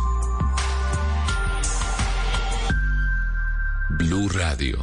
Blue 3.90 4.28
Radio. 4.30 4.78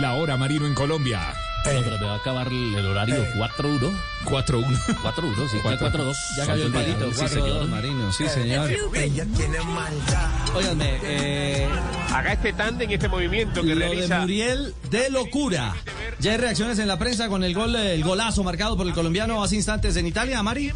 La 0.00 0.14
hora 0.14 0.36
marino 0.36 0.66
en 0.66 0.74
Colombia. 0.74 1.34
No, 1.64 1.82
pero 1.82 1.98
me 1.98 2.06
va 2.06 2.12
a 2.12 2.16
acabar 2.16 2.48
el, 2.48 2.86
horario 2.86 3.16
4-1. 3.34 3.92
4-1. 4.24 4.64
4-1, 5.02 5.48
sí, 5.50 5.58
Cuatro. 5.62 5.88
4-2. 5.90 6.14
Ya 6.36 6.46
cayó 6.46 6.66
el 6.66 6.72
palito, 6.72 7.10
Sí, 7.10 7.16
cuatro, 7.18 7.44
señor. 7.44 7.68
Marino, 7.68 8.12
sí, 8.12 8.28
señor. 8.28 8.70
Ella 8.94 9.26
tiene 9.36 9.60
maldad. 9.60 10.28
Óiganme, 10.54 10.98
eh, 11.02 11.68
Haga 12.12 12.32
este 12.32 12.52
tándem, 12.52 12.90
este 12.90 13.08
movimiento 13.08 13.62
que 13.62 13.74
lo 13.74 13.80
de 13.80 13.88
realiza. 13.88 14.20
Muriel 14.20 14.74
de 14.90 15.10
locura. 15.10 15.74
Ya 16.20 16.32
hay 16.32 16.36
reacciones 16.38 16.78
en 16.78 16.88
la 16.88 16.98
prensa 16.98 17.28
con 17.28 17.44
el 17.44 17.54
gol, 17.54 17.76
el 17.76 18.02
golazo 18.02 18.42
marcado 18.42 18.76
por 18.76 18.86
el 18.86 18.92
colombiano 18.92 19.42
hace 19.42 19.54
instantes 19.56 19.96
en 19.96 20.06
Italia, 20.06 20.42
Mari. 20.42 20.72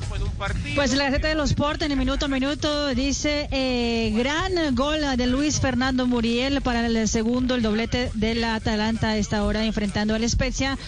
Pues 0.74 0.94
la 0.94 1.04
Gaceta 1.04 1.28
de 1.28 1.34
los 1.34 1.50
Sport 1.50 1.82
en 1.82 1.90
el 1.90 1.98
minuto 1.98 2.26
a 2.26 2.28
minuto 2.28 2.88
dice 2.94 3.48
eh, 3.50 4.12
gran 4.16 4.74
gol 4.74 5.00
de 5.16 5.26
Luis 5.26 5.58
Fernando 5.60 6.06
Muriel 6.06 6.60
para 6.62 6.86
el 6.86 7.08
segundo, 7.08 7.54
el 7.56 7.62
doblete 7.62 8.10
de 8.14 8.34
la 8.34 8.54
Atalanta 8.54 9.08
a 9.10 9.16
esta 9.16 9.42
hora 9.42 9.64
enfrentando 9.64 10.14
al 10.14 10.28
Spezia. 10.28 10.78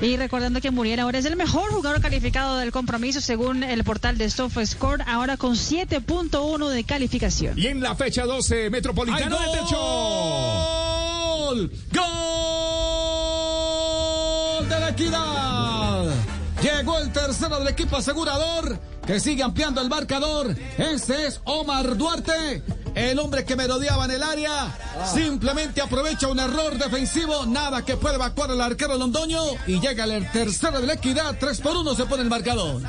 Y 0.00 0.16
recordando 0.16 0.60
que 0.60 0.70
Muriel 0.70 1.00
ahora 1.00 1.18
es 1.18 1.24
el 1.24 1.36
mejor 1.36 1.70
jugador 1.70 2.02
calificado 2.02 2.58
del 2.58 2.70
compromiso 2.70 3.22
según 3.22 3.62
el 3.62 3.82
portal 3.82 4.18
de 4.18 4.28
SofaScore, 4.28 5.02
ahora 5.06 5.38
con 5.38 5.54
7.1 5.54 6.68
de 6.68 6.84
calificación. 6.84 7.58
Y 7.58 7.68
en 7.68 7.80
la 7.80 7.94
fecha 7.94 8.24
12, 8.24 8.68
Metropolitano 8.68 9.38
¡Hay 9.38 9.46
de 9.46 9.58
Techo. 9.58 9.76
¡Gol! 11.38 11.70
¡Gol 11.94 12.28
de 14.68 14.80
la 14.80 14.90
equidad! 14.90 16.04
Llegó 16.62 16.98
el 16.98 17.10
tercero 17.12 17.58
del 17.58 17.68
equipo 17.68 17.96
asegurador 17.96 18.78
que 19.06 19.20
sigue 19.20 19.42
ampliando 19.42 19.80
el 19.80 19.88
marcador. 19.88 20.54
Ese 20.76 21.26
es 21.26 21.40
Omar 21.44 21.96
Duarte, 21.96 22.62
el 22.96 23.18
hombre 23.18 23.44
que 23.44 23.54
merodeaba 23.54 24.06
en 24.06 24.10
el 24.12 24.22
área. 24.22 24.74
Simplemente 25.14 25.82
aprovecha 25.82 26.28
un 26.28 26.40
error 26.40 26.78
defensivo, 26.78 27.44
nada 27.44 27.84
que 27.84 27.96
puede 27.96 28.14
evacuar 28.14 28.50
el 28.50 28.60
arquero 28.60 28.96
Londoño 28.96 29.42
y 29.66 29.78
llega 29.80 30.04
el 30.04 30.30
tercero 30.30 30.80
de 30.80 30.86
la 30.86 30.94
equidad. 30.94 31.36
3 31.38 31.60
por 31.60 31.76
1 31.76 31.94
se 31.94 32.06
pone 32.06 32.22
el 32.22 32.30
marcador. 32.30 32.80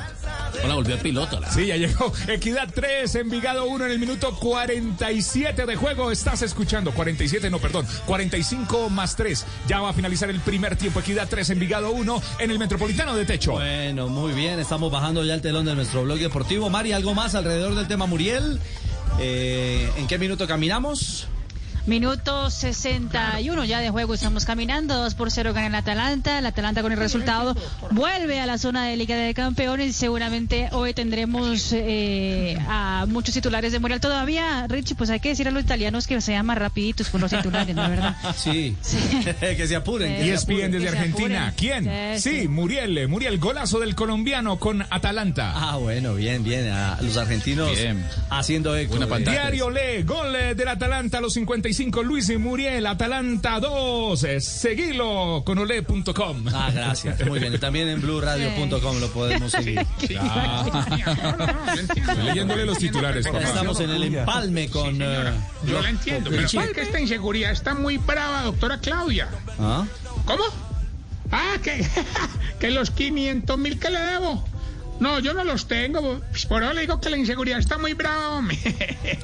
Hola, 0.64 0.74
volvió 0.74 0.94
el 0.94 1.00
piloto. 1.00 1.38
La... 1.38 1.52
Sí, 1.52 1.66
ya 1.66 1.76
llegó. 1.76 2.10
Equidad 2.26 2.68
3, 2.74 3.14
Envigado 3.16 3.66
1 3.66 3.84
en 3.84 3.92
el 3.92 3.98
minuto 3.98 4.34
47 4.34 5.66
de 5.66 5.76
juego. 5.76 6.10
Estás 6.10 6.40
escuchando. 6.40 6.92
47, 6.92 7.50
no, 7.50 7.58
perdón. 7.58 7.86
45 8.06 8.88
más 8.88 9.14
3. 9.14 9.44
Ya 9.68 9.80
va 9.80 9.90
a 9.90 9.92
finalizar 9.92 10.30
el 10.30 10.40
primer 10.40 10.76
tiempo. 10.76 11.00
Equidad 11.00 11.28
3, 11.28 11.50
Envigado 11.50 11.90
1 11.90 12.22
en 12.38 12.50
el 12.50 12.58
Metropolitano 12.58 13.14
de 13.14 13.26
Techo. 13.26 13.52
Bueno, 13.52 14.08
muy 14.08 14.32
bien, 14.32 14.58
estamos 14.58 14.90
bajando 14.90 15.22
ya 15.22 15.34
el 15.34 15.42
telón 15.42 15.66
de 15.66 15.74
nuestro 15.74 16.02
blog 16.02 16.18
deportivo. 16.18 16.70
Mari, 16.70 16.92
¿algo 16.92 17.14
más 17.14 17.34
alrededor 17.34 17.74
del 17.74 17.86
tema 17.86 18.06
Muriel? 18.06 18.58
Eh, 19.18 19.90
¿En 19.96 20.06
qué 20.06 20.18
minuto 20.18 20.46
caminamos? 20.46 21.28
Minuto 21.88 22.50
61 22.50 23.64
ya 23.64 23.80
de 23.80 23.88
juego, 23.88 24.12
estamos 24.12 24.44
caminando, 24.44 24.94
2 24.94 25.14
por 25.14 25.30
0 25.30 25.54
gana 25.54 25.68
el 25.68 25.74
Atalanta, 25.74 26.38
el 26.38 26.44
Atalanta 26.44 26.82
con 26.82 26.92
el 26.92 26.98
resultado 26.98 27.56
vuelve 27.92 28.40
a 28.40 28.44
la 28.46 28.58
zona 28.58 28.84
de 28.84 28.96
Liga 28.98 29.16
de 29.16 29.32
Campeones 29.32 29.88
y 29.88 29.92
seguramente 29.94 30.68
hoy 30.72 30.92
tendremos 30.92 31.72
eh, 31.72 32.58
a 32.68 33.06
muchos 33.08 33.34
titulares 33.34 33.72
de 33.72 33.78
Moral. 33.78 34.00
Todavía, 34.00 34.66
Richie, 34.68 34.96
pues 34.96 35.08
hay 35.08 35.20
que 35.20 35.30
decir 35.30 35.48
a 35.48 35.50
los 35.50 35.62
italianos 35.64 36.06
que 36.06 36.20
sean 36.20 36.44
más 36.44 36.58
rapiditos 36.58 37.08
con 37.08 37.22
los 37.22 37.30
titulares, 37.30 37.74
¿no 37.74 37.82
es 37.84 37.88
verdad? 37.90 38.16
Sí, 38.36 38.76
que 39.40 39.66
se 39.66 39.74
apuren. 39.74 40.12
Eh, 40.12 40.18
que 40.18 40.26
Y 40.26 40.30
es 40.30 40.42
apuren. 40.44 40.70
desde 40.70 40.88
Argentina. 40.90 41.54
¿Quién? 41.56 41.84
Sí, 42.18 42.28
Sí, 42.30 42.40
sí. 42.42 42.48
Muriel. 42.48 43.08
Muriel, 43.08 43.38
golazo 43.38 43.80
del 43.80 43.94
colombiano 43.94 44.58
con 44.58 44.82
Atalanta. 44.90 45.52
Ah, 45.56 45.76
bueno, 45.78 46.14
bien, 46.16 46.44
bien. 46.44 46.68
A 46.70 47.00
los 47.00 47.16
argentinos 47.16 47.70
Bien. 47.72 48.04
haciendo 48.28 48.76
eco. 48.76 48.98
De- 48.98 49.06
pantalla. 49.06 49.40
Diario 49.42 49.70
Le, 49.70 50.02
gol 50.02 50.36
eh, 50.36 50.54
del 50.54 50.68
Atalanta 50.68 51.16
a 51.16 51.20
los 51.22 51.32
55. 51.32 51.77
Luis 51.78 52.28
y 52.28 52.36
Muriel, 52.38 52.86
Atalanta 52.86 53.60
2. 53.60 54.24
Eh, 54.24 54.40
Seguilo 54.40 55.42
con 55.46 55.58
ole.com. 55.58 56.44
Ah, 56.52 56.70
gracias. 56.74 57.24
Muy 57.26 57.38
bien. 57.38 57.58
También 57.60 57.88
en 57.88 58.00
blueradio.com 58.00 58.98
lo 59.00 59.08
podemos 59.12 59.52
seguir. 59.52 59.78
Estoy 61.78 62.24
leyéndole 62.24 62.64
los 62.66 62.78
titulares, 62.78 63.26
papá. 63.26 63.40
Estamos 63.42 63.78
en 63.80 63.90
el 63.90 64.02
empalme 64.04 64.68
con. 64.68 65.00
eh, 65.00 65.32
Yo 65.66 65.72
lo- 65.74 65.82
la 65.82 65.90
entiendo, 65.90 66.30
pero 66.30 66.42
es 66.46 66.52
que 66.72 66.80
esta 66.82 66.98
inseguridad 67.00 67.52
está 67.52 67.74
muy 67.74 67.96
brava, 67.98 68.42
doctora 68.42 68.78
Claudia. 68.80 69.28
¿Ah? 69.60 69.84
¿Cómo? 70.24 70.42
Ah, 71.30 71.56
que, 71.62 71.86
que 72.58 72.70
los 72.72 72.90
500 72.90 73.56
mil 73.56 73.78
que 73.78 73.90
le 73.90 74.00
debo. 74.00 74.44
No, 75.00 75.18
yo 75.20 75.32
no 75.34 75.44
los 75.44 75.66
tengo. 75.68 76.20
Pues 76.30 76.46
por 76.46 76.62
eso 76.62 76.72
le 76.72 76.80
digo 76.82 77.00
que 77.00 77.10
la 77.10 77.16
inseguridad 77.16 77.58
está 77.58 77.78
muy 77.78 77.94
brava, 77.94 78.30
hombre. 78.30 78.56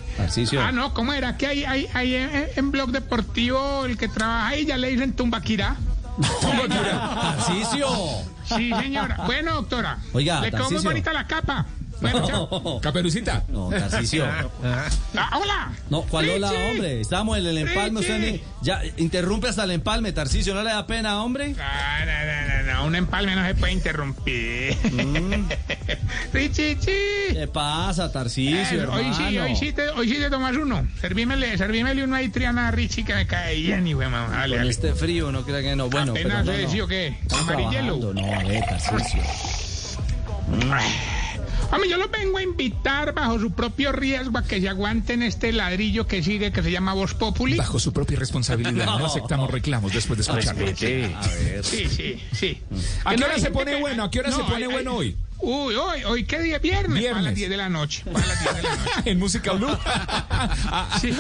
Tarcisio. 0.16 0.62
Ah, 0.62 0.70
no, 0.72 0.94
¿cómo 0.94 1.12
era? 1.12 1.36
Que 1.36 1.46
hay, 1.48 1.64
hay, 1.64 1.88
hay 1.94 2.14
en, 2.14 2.30
en 2.56 2.70
Blog 2.70 2.90
Deportivo 2.92 3.84
el 3.84 3.96
que 3.98 4.08
trabaja 4.08 4.48
ahí, 4.48 4.66
ya 4.66 4.76
le 4.76 4.88
dicen 4.90 5.12
Tumbaquirá. 5.14 5.76
Tarcisio. 6.80 7.88
Sí, 8.44 8.70
señora. 8.78 9.22
Bueno, 9.24 9.54
doctora. 9.54 9.96
Oiga, 10.12 10.42
Le 10.42 10.50
quedó 10.50 10.70
muy 10.70 10.82
bonita 10.82 11.14
la 11.14 11.26
capa. 11.26 11.64
Bueno. 12.02 12.78
Caperucita. 12.82 13.42
No, 13.48 13.70
Tarcisio. 13.70 14.26
Ah, 15.16 15.38
hola. 15.40 15.72
No, 15.88 16.02
¿cuál 16.02 16.28
hola, 16.28 16.52
hombre? 16.70 17.00
Estamos 17.00 17.38
en 17.38 17.46
el 17.46 17.56
empalme. 17.56 18.00
Usted 18.00 18.18
ni- 18.18 18.42
ya 18.60 18.82
interrumpe 18.98 19.48
hasta 19.48 19.64
el 19.64 19.70
empalme, 19.70 20.12
Tarcisio. 20.12 20.54
¿No 20.54 20.62
le 20.62 20.70
da 20.72 20.86
pena, 20.86 21.22
hombre? 21.22 21.54
Ah, 21.58 22.00
no, 22.04 22.12
no, 22.12 22.12
no, 22.12 22.43
no, 22.43 22.43
un 22.84 22.94
empalme 22.94 23.34
no 23.34 23.46
se 23.46 23.54
puede 23.54 23.72
interrumpir. 23.72 24.76
Mm. 24.92 25.48
Richie, 26.32 26.78
chi. 26.78 26.90
¿Qué 27.32 27.48
pasa, 27.52 28.10
Tarcisio, 28.12 28.82
Eh, 28.82 28.86
hoy 28.86 29.14
sí, 29.14 29.38
hoy 29.38 29.56
sí, 29.56 29.72
te, 29.72 29.88
hoy 29.90 30.08
sí 30.08 30.16
te 30.18 30.30
tomas 30.30 30.56
uno. 30.56 30.86
Servímele, 31.00 31.56
servímele 31.58 32.04
uno 32.04 32.16
ahí, 32.16 32.28
Triana 32.28 32.70
Richie, 32.70 33.04
que 33.04 33.14
me 33.14 33.26
cae 33.26 33.56
bien, 33.56 33.86
y 33.86 33.92
güey, 33.92 34.08
mamá. 34.08 34.28
Dale, 34.30 34.56
Con 34.56 34.58
dale. 34.58 34.70
este 34.70 34.94
frío, 34.94 35.32
no 35.32 35.44
crea 35.44 35.62
que 35.62 35.76
no. 35.76 35.88
Bueno, 35.88 36.12
Apenas 36.12 36.44
pero 36.44 36.56
no, 36.58 36.62
no. 36.64 36.70
¿sí 36.70 36.80
o 36.80 36.86
qué? 36.88 37.16
Amarillelo. 37.38 38.12
No, 38.14 38.34
a 38.34 38.44
ver, 38.44 38.64
Tarcisio. 38.64 39.22
Hombre, 41.74 41.90
yo 41.90 41.96
los 41.96 42.10
vengo 42.10 42.38
a 42.38 42.42
invitar 42.42 43.12
bajo 43.14 43.38
su 43.40 43.50
propio 43.52 43.90
riesgo 43.90 44.38
a 44.38 44.44
que 44.44 44.60
se 44.60 44.68
aguanten 44.68 45.22
este 45.22 45.52
ladrillo 45.52 46.06
que 46.06 46.22
sigue, 46.22 46.52
que 46.52 46.62
se 46.62 46.70
llama 46.70 46.94
Voz 46.94 47.14
Populi. 47.14 47.56
Bajo 47.56 47.80
su 47.80 47.92
propia 47.92 48.18
responsabilidad. 48.18 48.86
No 48.86 49.06
aceptamos 49.06 49.50
reclamos 49.50 49.92
después 49.92 50.18
de 50.18 50.22
escucharlo. 50.22 50.66
Sí, 51.62 51.88
sí, 51.88 52.22
sí. 52.32 52.62
¿A 53.04 53.10
qué 53.10 53.16
no 53.16 53.26
hora 53.26 53.38
se 53.38 53.50
pone 53.50 53.80
bueno? 53.80 54.04
¿A 54.04 54.10
qué 54.10 54.20
hora 54.20 54.30
se 54.30 54.44
pone 54.44 54.68
bueno 54.68 54.94
hoy? 54.94 55.16
Uy, 55.46 55.74
hoy, 55.74 56.04
hoy, 56.04 56.24
¿qué 56.24 56.40
día? 56.40 56.58
Viernes. 56.58 56.98
Viernes. 56.98 57.20
A 57.20 57.22
las 57.22 57.34
10 57.34 57.50
de 57.50 57.56
la 57.58 57.68
noche. 57.68 58.02
Para 58.10 58.26
las 58.26 58.40
10 58.40 58.56
de 58.56 58.62
la 58.62 58.76
noche. 58.76 58.90
En 59.10 59.18
Música 59.18 59.52
Blue. 59.52 59.68
Sí. 61.00 61.12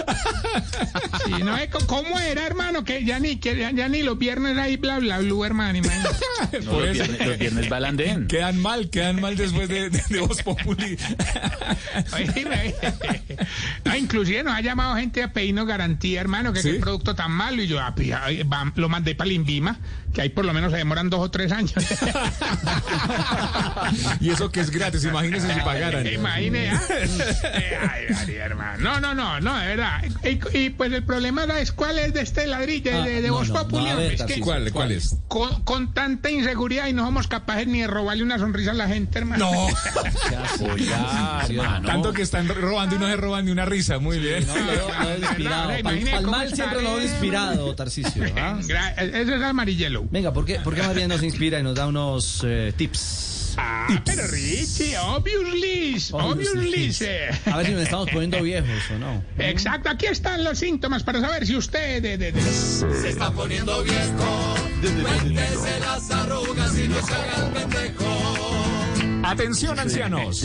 Sí, 1.24 1.42
no, 1.42 1.56
¿Cómo 1.86 2.18
era, 2.20 2.46
hermano? 2.46 2.84
Que 2.84 3.04
ya 3.04 3.18
ni, 3.18 3.36
que 3.36 3.56
ya, 3.56 3.70
ya 3.70 3.88
ni 3.88 4.02
los 4.02 4.18
viernes 4.18 4.56
ahí 4.58 4.76
bla 4.76 4.98
bla 4.98 5.18
blue, 5.18 5.44
hermano. 5.44 5.78
imagínate. 5.78 6.62
Por 6.70 6.86
eso. 6.86 7.04
Los 7.24 7.38
viernes 7.38 7.72
va 7.72 7.76
al 7.78 7.84
andén. 7.86 8.26
Quedan 8.26 8.60
mal, 8.60 8.90
quedan 8.90 9.20
mal 9.20 9.36
después 9.36 9.68
de, 9.68 9.90
de, 9.90 10.02
de 10.08 10.20
Voz 10.20 10.42
Populi. 10.42 10.96
Oíme. 12.12 12.74
No, 13.84 13.96
inclusive 13.96 14.42
nos 14.42 14.54
ha 14.54 14.60
llamado 14.60 14.96
gente 14.96 15.22
a 15.22 15.32
pedirnos 15.32 15.66
garantía, 15.66 16.20
hermano, 16.20 16.52
que 16.52 16.62
¿Sí? 16.62 16.72
qué 16.72 16.78
producto 16.80 17.14
tan 17.14 17.30
malo. 17.30 17.62
Y 17.62 17.66
yo 17.66 17.80
ah, 17.80 17.94
pues, 17.94 18.08
ya, 18.08 18.24
va, 18.50 18.72
lo 18.76 18.88
mandé 18.88 19.14
para 19.14 19.28
el 19.28 19.32
Invima, 19.36 19.78
que 20.14 20.22
ahí 20.22 20.28
por 20.30 20.44
lo 20.44 20.54
menos 20.54 20.70
se 20.72 20.78
demoran 20.78 21.10
dos 21.10 21.20
o 21.20 21.30
tres 21.30 21.52
años. 21.52 21.74
y 24.20 24.30
eso 24.30 24.50
que 24.50 24.60
es 24.60 24.70
gratis, 24.70 25.04
imagínense 25.04 25.52
si 25.52 25.60
pagaran. 25.60 26.06
Imagine, 26.06 26.70
¿ah? 26.70 26.80
Eh, 27.42 27.78
Ay, 27.90 28.14
María, 28.14 28.44
hermano. 28.46 28.78
No, 28.82 29.00
no, 29.00 29.14
no, 29.14 29.40
no, 29.40 29.58
de 29.58 29.66
verdad. 29.66 30.02
Y, 30.24 30.58
y, 30.58 30.70
pues 30.70 30.92
el 30.92 31.02
problema 31.02 31.44
es 31.58 31.72
cuál 31.72 31.98
es 31.98 32.14
de 32.14 32.22
este 32.22 32.46
ladrillo, 32.46 32.90
de, 32.92 32.98
Ah, 32.98 33.04
de, 33.04 33.22
de 33.22 33.28
no, 33.28 33.34
Voz 33.34 33.48
no, 33.48 33.54
Populi, 33.54 33.90
no, 33.90 33.96
ver, 33.96 34.12
es 34.14 34.22
que. 34.22 34.40
¿Cuál, 34.40 34.70
cuál 34.72 34.92
es? 34.92 35.16
con, 35.28 35.62
con 35.64 35.92
tanta 35.92 36.30
inseguridad 36.30 36.86
y 36.86 36.92
no 36.92 37.04
somos 37.04 37.26
capaces 37.26 37.66
ni 37.66 37.80
de 37.80 37.86
robarle 37.88 38.22
una 38.22 38.38
sonrisa 38.38 38.70
a 38.70 38.74
la 38.74 38.86
gente, 38.88 39.18
hermano. 39.18 39.50
No. 39.50 39.66
Oiga, 40.72 41.42
hermano. 41.48 41.88
Tanto 41.88 42.12
que 42.12 42.22
están 42.22 42.48
robando 42.48 42.96
y 42.96 42.98
no 42.98 43.06
se 43.08 43.16
roban 43.16 43.44
ni 43.46 43.50
una 43.50 43.64
risa. 43.64 43.98
Muy 43.98 44.18
bien. 44.20 44.46
No, 44.46 45.16
inspirado. 45.18 45.70
Cómo 45.82 46.10
Palmal 46.12 46.44
está 46.44 46.56
siempre 46.56 46.82
lo 46.82 46.98
él. 46.98 47.04
inspirado, 47.04 47.74
Tarcisio. 47.74 48.24
¿ah? 48.38 48.58
Eso 48.96 49.34
es 49.34 49.42
amarillelo. 49.42 50.03
Venga, 50.10 50.32
¿por 50.32 50.44
qué, 50.44 50.60
¿por 50.60 50.74
qué 50.74 50.82
más 50.82 50.94
bien 50.94 51.08
nos 51.08 51.22
inspira 51.22 51.58
y 51.58 51.62
nos 51.62 51.74
da 51.74 51.86
unos 51.86 52.42
eh, 52.46 52.72
tips? 52.76 53.54
Ah, 53.56 53.86
pero 54.04 54.26
Richie, 54.26 54.96
obviously, 54.98 55.96
obviously. 56.12 56.92
A 57.46 57.56
ver 57.58 57.66
si 57.66 57.72
nos 57.72 57.82
estamos 57.82 58.10
poniendo 58.10 58.42
viejos 58.42 58.68
o 58.94 58.98
no. 58.98 59.22
Exacto, 59.38 59.90
aquí 59.90 60.06
están 60.06 60.42
los 60.42 60.58
síntomas 60.58 61.04
para 61.04 61.20
saber 61.20 61.46
si 61.46 61.54
usted... 61.56 62.02
de- 62.02 62.18
de- 62.18 62.32
de- 62.32 62.42
Se 62.42 63.10
está 63.10 63.30
poniendo 63.30 63.82
viejo. 63.84 64.54
Cuéntese 64.80 65.80
las 65.80 66.10
arrugas 66.10 66.76
y 66.78 66.88
no 66.88 67.06
se 67.06 67.14
haga 67.14 67.46
el 67.46 67.52
pendejo. 67.52 68.03
Atención, 69.24 69.78
ancianos. 69.78 70.44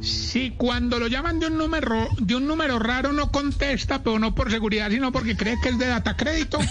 Si 0.00 0.50
cuando 0.52 0.98
lo 0.98 1.06
llaman 1.06 1.38
de 1.38 1.46
un 1.46 1.58
número 1.58 2.08
de 2.18 2.36
un 2.36 2.46
número 2.46 2.78
raro 2.78 3.12
no 3.12 3.30
contesta, 3.30 4.02
pero 4.02 4.18
no 4.18 4.34
por 4.34 4.50
seguridad, 4.50 4.90
sino 4.90 5.12
porque 5.12 5.36
cree 5.36 5.56
que 5.62 5.70
es 5.70 5.78
de 5.78 5.86
data 5.86 6.16
crédito. 6.16 6.58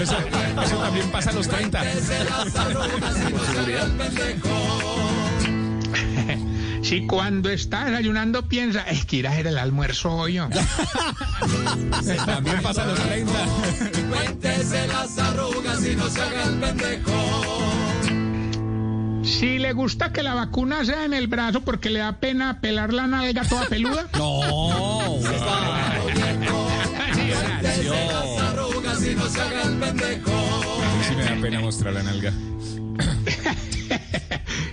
Eso, 0.00 0.16
eso 0.64 0.76
también 0.78 1.10
pasa 1.10 1.30
a 1.30 1.32
los 1.32 1.48
30. 1.48 1.82
Si 6.82 7.06
cuando 7.06 7.50
está 7.50 7.86
desayunando 7.86 8.48
piensa, 8.48 8.82
es 8.82 9.04
que 9.04 9.16
ir 9.16 9.26
a 9.26 9.32
hacer 9.32 9.48
el 9.48 9.58
almuerzo 9.58 10.12
hoy. 10.14 10.34
yo". 10.34 10.48
También 12.26 12.62
pasa 12.62 12.84
a 12.84 12.86
los 12.86 13.00
30. 13.00 13.32
Cuéntese 14.08 14.86
las 14.86 15.18
arrugas 15.18 15.84
y 15.84 15.96
no 15.96 16.08
se 16.08 16.22
haga 16.22 16.44
el 16.44 16.54
pendejo. 16.60 17.75
Si 19.26 19.58
le 19.58 19.72
gusta 19.72 20.12
que 20.12 20.22
la 20.22 20.34
vacuna 20.34 20.84
sea 20.84 21.04
en 21.04 21.12
el 21.12 21.26
brazo 21.26 21.60
porque 21.62 21.90
le 21.90 21.98
da 21.98 22.20
pena 22.20 22.60
pelar 22.60 22.92
la 22.92 23.08
nalga 23.08 23.42
toda 23.44 23.66
peluda. 23.66 24.08
No, 24.16 25.18
sí 31.08 31.14
me 31.16 31.24
da 31.24 31.36
pena 31.40 31.60
mostrar 31.60 31.94
la 31.94 32.02
nalga. 32.02 32.32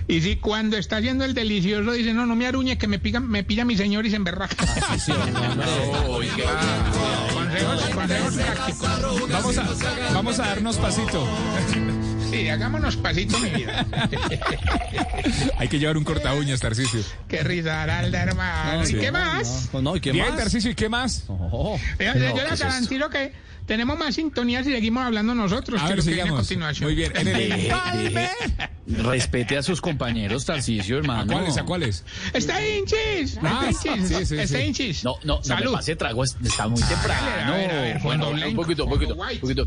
Y 0.06 0.20
si 0.20 0.36
cuando 0.36 0.76
está 0.76 0.98
haciendo 0.98 1.24
el 1.24 1.34
delicioso 1.34 1.90
dice, 1.92 2.12
no, 2.14 2.24
no 2.26 2.36
me 2.36 2.46
aruñe 2.46 2.78
que 2.78 2.86
me, 2.86 2.98
pica, 3.00 3.20
me 3.20 3.42
pilla 3.42 3.64
mi 3.64 3.76
señor 3.76 4.06
y 4.06 4.10
se 4.10 4.18
consejos, 4.18 4.44
consejos 7.92 8.34
prácticos. 8.34 9.30
Vamos 9.30 9.58
a, 9.58 9.66
vamos 10.12 10.38
a 10.38 10.46
darnos 10.46 10.76
pasito. 10.76 11.26
Sí, 12.34 12.48
hagámonos 12.48 12.96
pasito, 12.96 13.38
mi 13.38 13.50
vida. 13.50 13.86
Hay 15.58 15.68
que 15.68 15.78
llevar 15.78 15.96
un 15.96 16.04
corta 16.04 16.34
uñas, 16.34 16.60
Tarcisio. 16.60 17.00
Qué 17.28 17.42
risaralda, 17.42 18.22
hermano. 18.22 18.72
No, 18.78 18.82
¿Y 18.82 18.86
sí, 18.86 18.96
qué 18.98 19.12
no, 19.12 19.18
más? 19.18 19.68
No, 19.72 19.82
no, 19.82 19.96
¿y 19.96 20.00
qué 20.00 20.12
Bien, 20.12 20.28
más? 20.28 20.36
Tarcisio, 20.36 20.70
¿y 20.70 20.74
qué 20.74 20.88
más? 20.88 21.24
Oh, 21.28 21.78
Yo, 21.98 22.14
no, 22.14 22.20
yo 22.20 22.34
¿qué 22.34 22.42
les 22.50 22.60
es 22.60 22.88
que 22.88 23.32
tenemos 23.66 23.98
más 23.98 24.14
sintonías 24.14 24.66
y 24.66 24.72
seguimos 24.72 25.04
hablando 25.04 25.34
nosotros 25.34 25.80
A 25.82 25.86
que 25.88 25.94
ver, 25.94 26.02
viene 26.04 26.20
a 26.20 26.24
sigamos. 26.24 26.40
continuación. 26.40 26.86
Muy 26.88 26.94
bien. 26.94 27.12
En 27.16 27.28
el 27.28 27.36
Deje, 27.48 27.68
empalme. 27.68 28.30
Respete 28.86 29.56
a 29.56 29.62
sus 29.62 29.80
compañeros, 29.80 30.44
Tarcisio, 30.44 30.96
¿A 30.96 30.98
hermano. 30.98 31.32
cuáles? 31.32 31.56
¿A 31.56 31.62
cuáles? 31.64 32.04
Está 32.34 32.60
hinchis. 32.66 33.38
Ah, 33.42 33.66
está 33.70 33.96
hinchis. 33.96 34.08
sí, 34.18 34.26
sí, 34.26 34.36
está 34.36 34.58
sí. 34.58 34.64
hinchis. 34.64 35.04
No, 35.04 35.14
no, 35.24 35.36
no 35.36 35.38
me 35.40 35.44
Salud. 35.46 35.72
pase 35.72 35.96
trago, 35.96 36.22
es- 36.22 36.36
está 36.44 36.68
muy 36.68 36.82
temprano. 36.82 37.52
a 37.54 37.56
ver, 37.56 37.70
a 37.70 37.80
ver, 37.80 37.98
bueno, 38.02 38.24
fondo 38.26 38.46
un 38.46 38.54
poquito, 38.56 38.84
un 38.84 38.90
blanco, 38.90 39.40
poquito, 39.40 39.64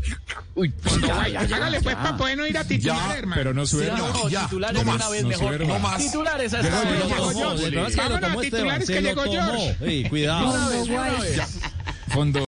Uy, 0.54 0.72
Fondo 0.80 1.06
ya, 1.08 1.14
guay. 1.14 1.32
ya, 1.32 1.44
ya, 1.44 1.56
Hágale 1.56 1.80
pues 1.80 1.96
ya. 1.96 2.02
para 2.02 2.16
poder 2.16 2.38
no 2.38 2.46
ir 2.46 2.58
a 2.58 2.64
titular, 2.64 3.18
hermano. 3.18 3.40
Pero 3.40 3.54
no 3.54 3.66
Sí, 3.66 3.76
suena. 3.76 3.96
no, 3.98 4.12
titulares 4.28 4.84
de 4.84 4.90
una 4.92 5.08
vez 5.08 5.22
no 5.24 5.28
mejor. 5.30 5.66
No 5.66 5.78
más. 5.80 5.98
Titulares 5.98 6.54
a 6.54 6.60
esta 6.60 6.76
Vámonos 6.76 8.38
a 8.38 8.40
titulares 8.40 8.88
que 8.88 9.00
llegó. 9.02 9.22
George. 9.24 10.08
Cuidado. 10.08 10.54
Fondo 12.08 12.36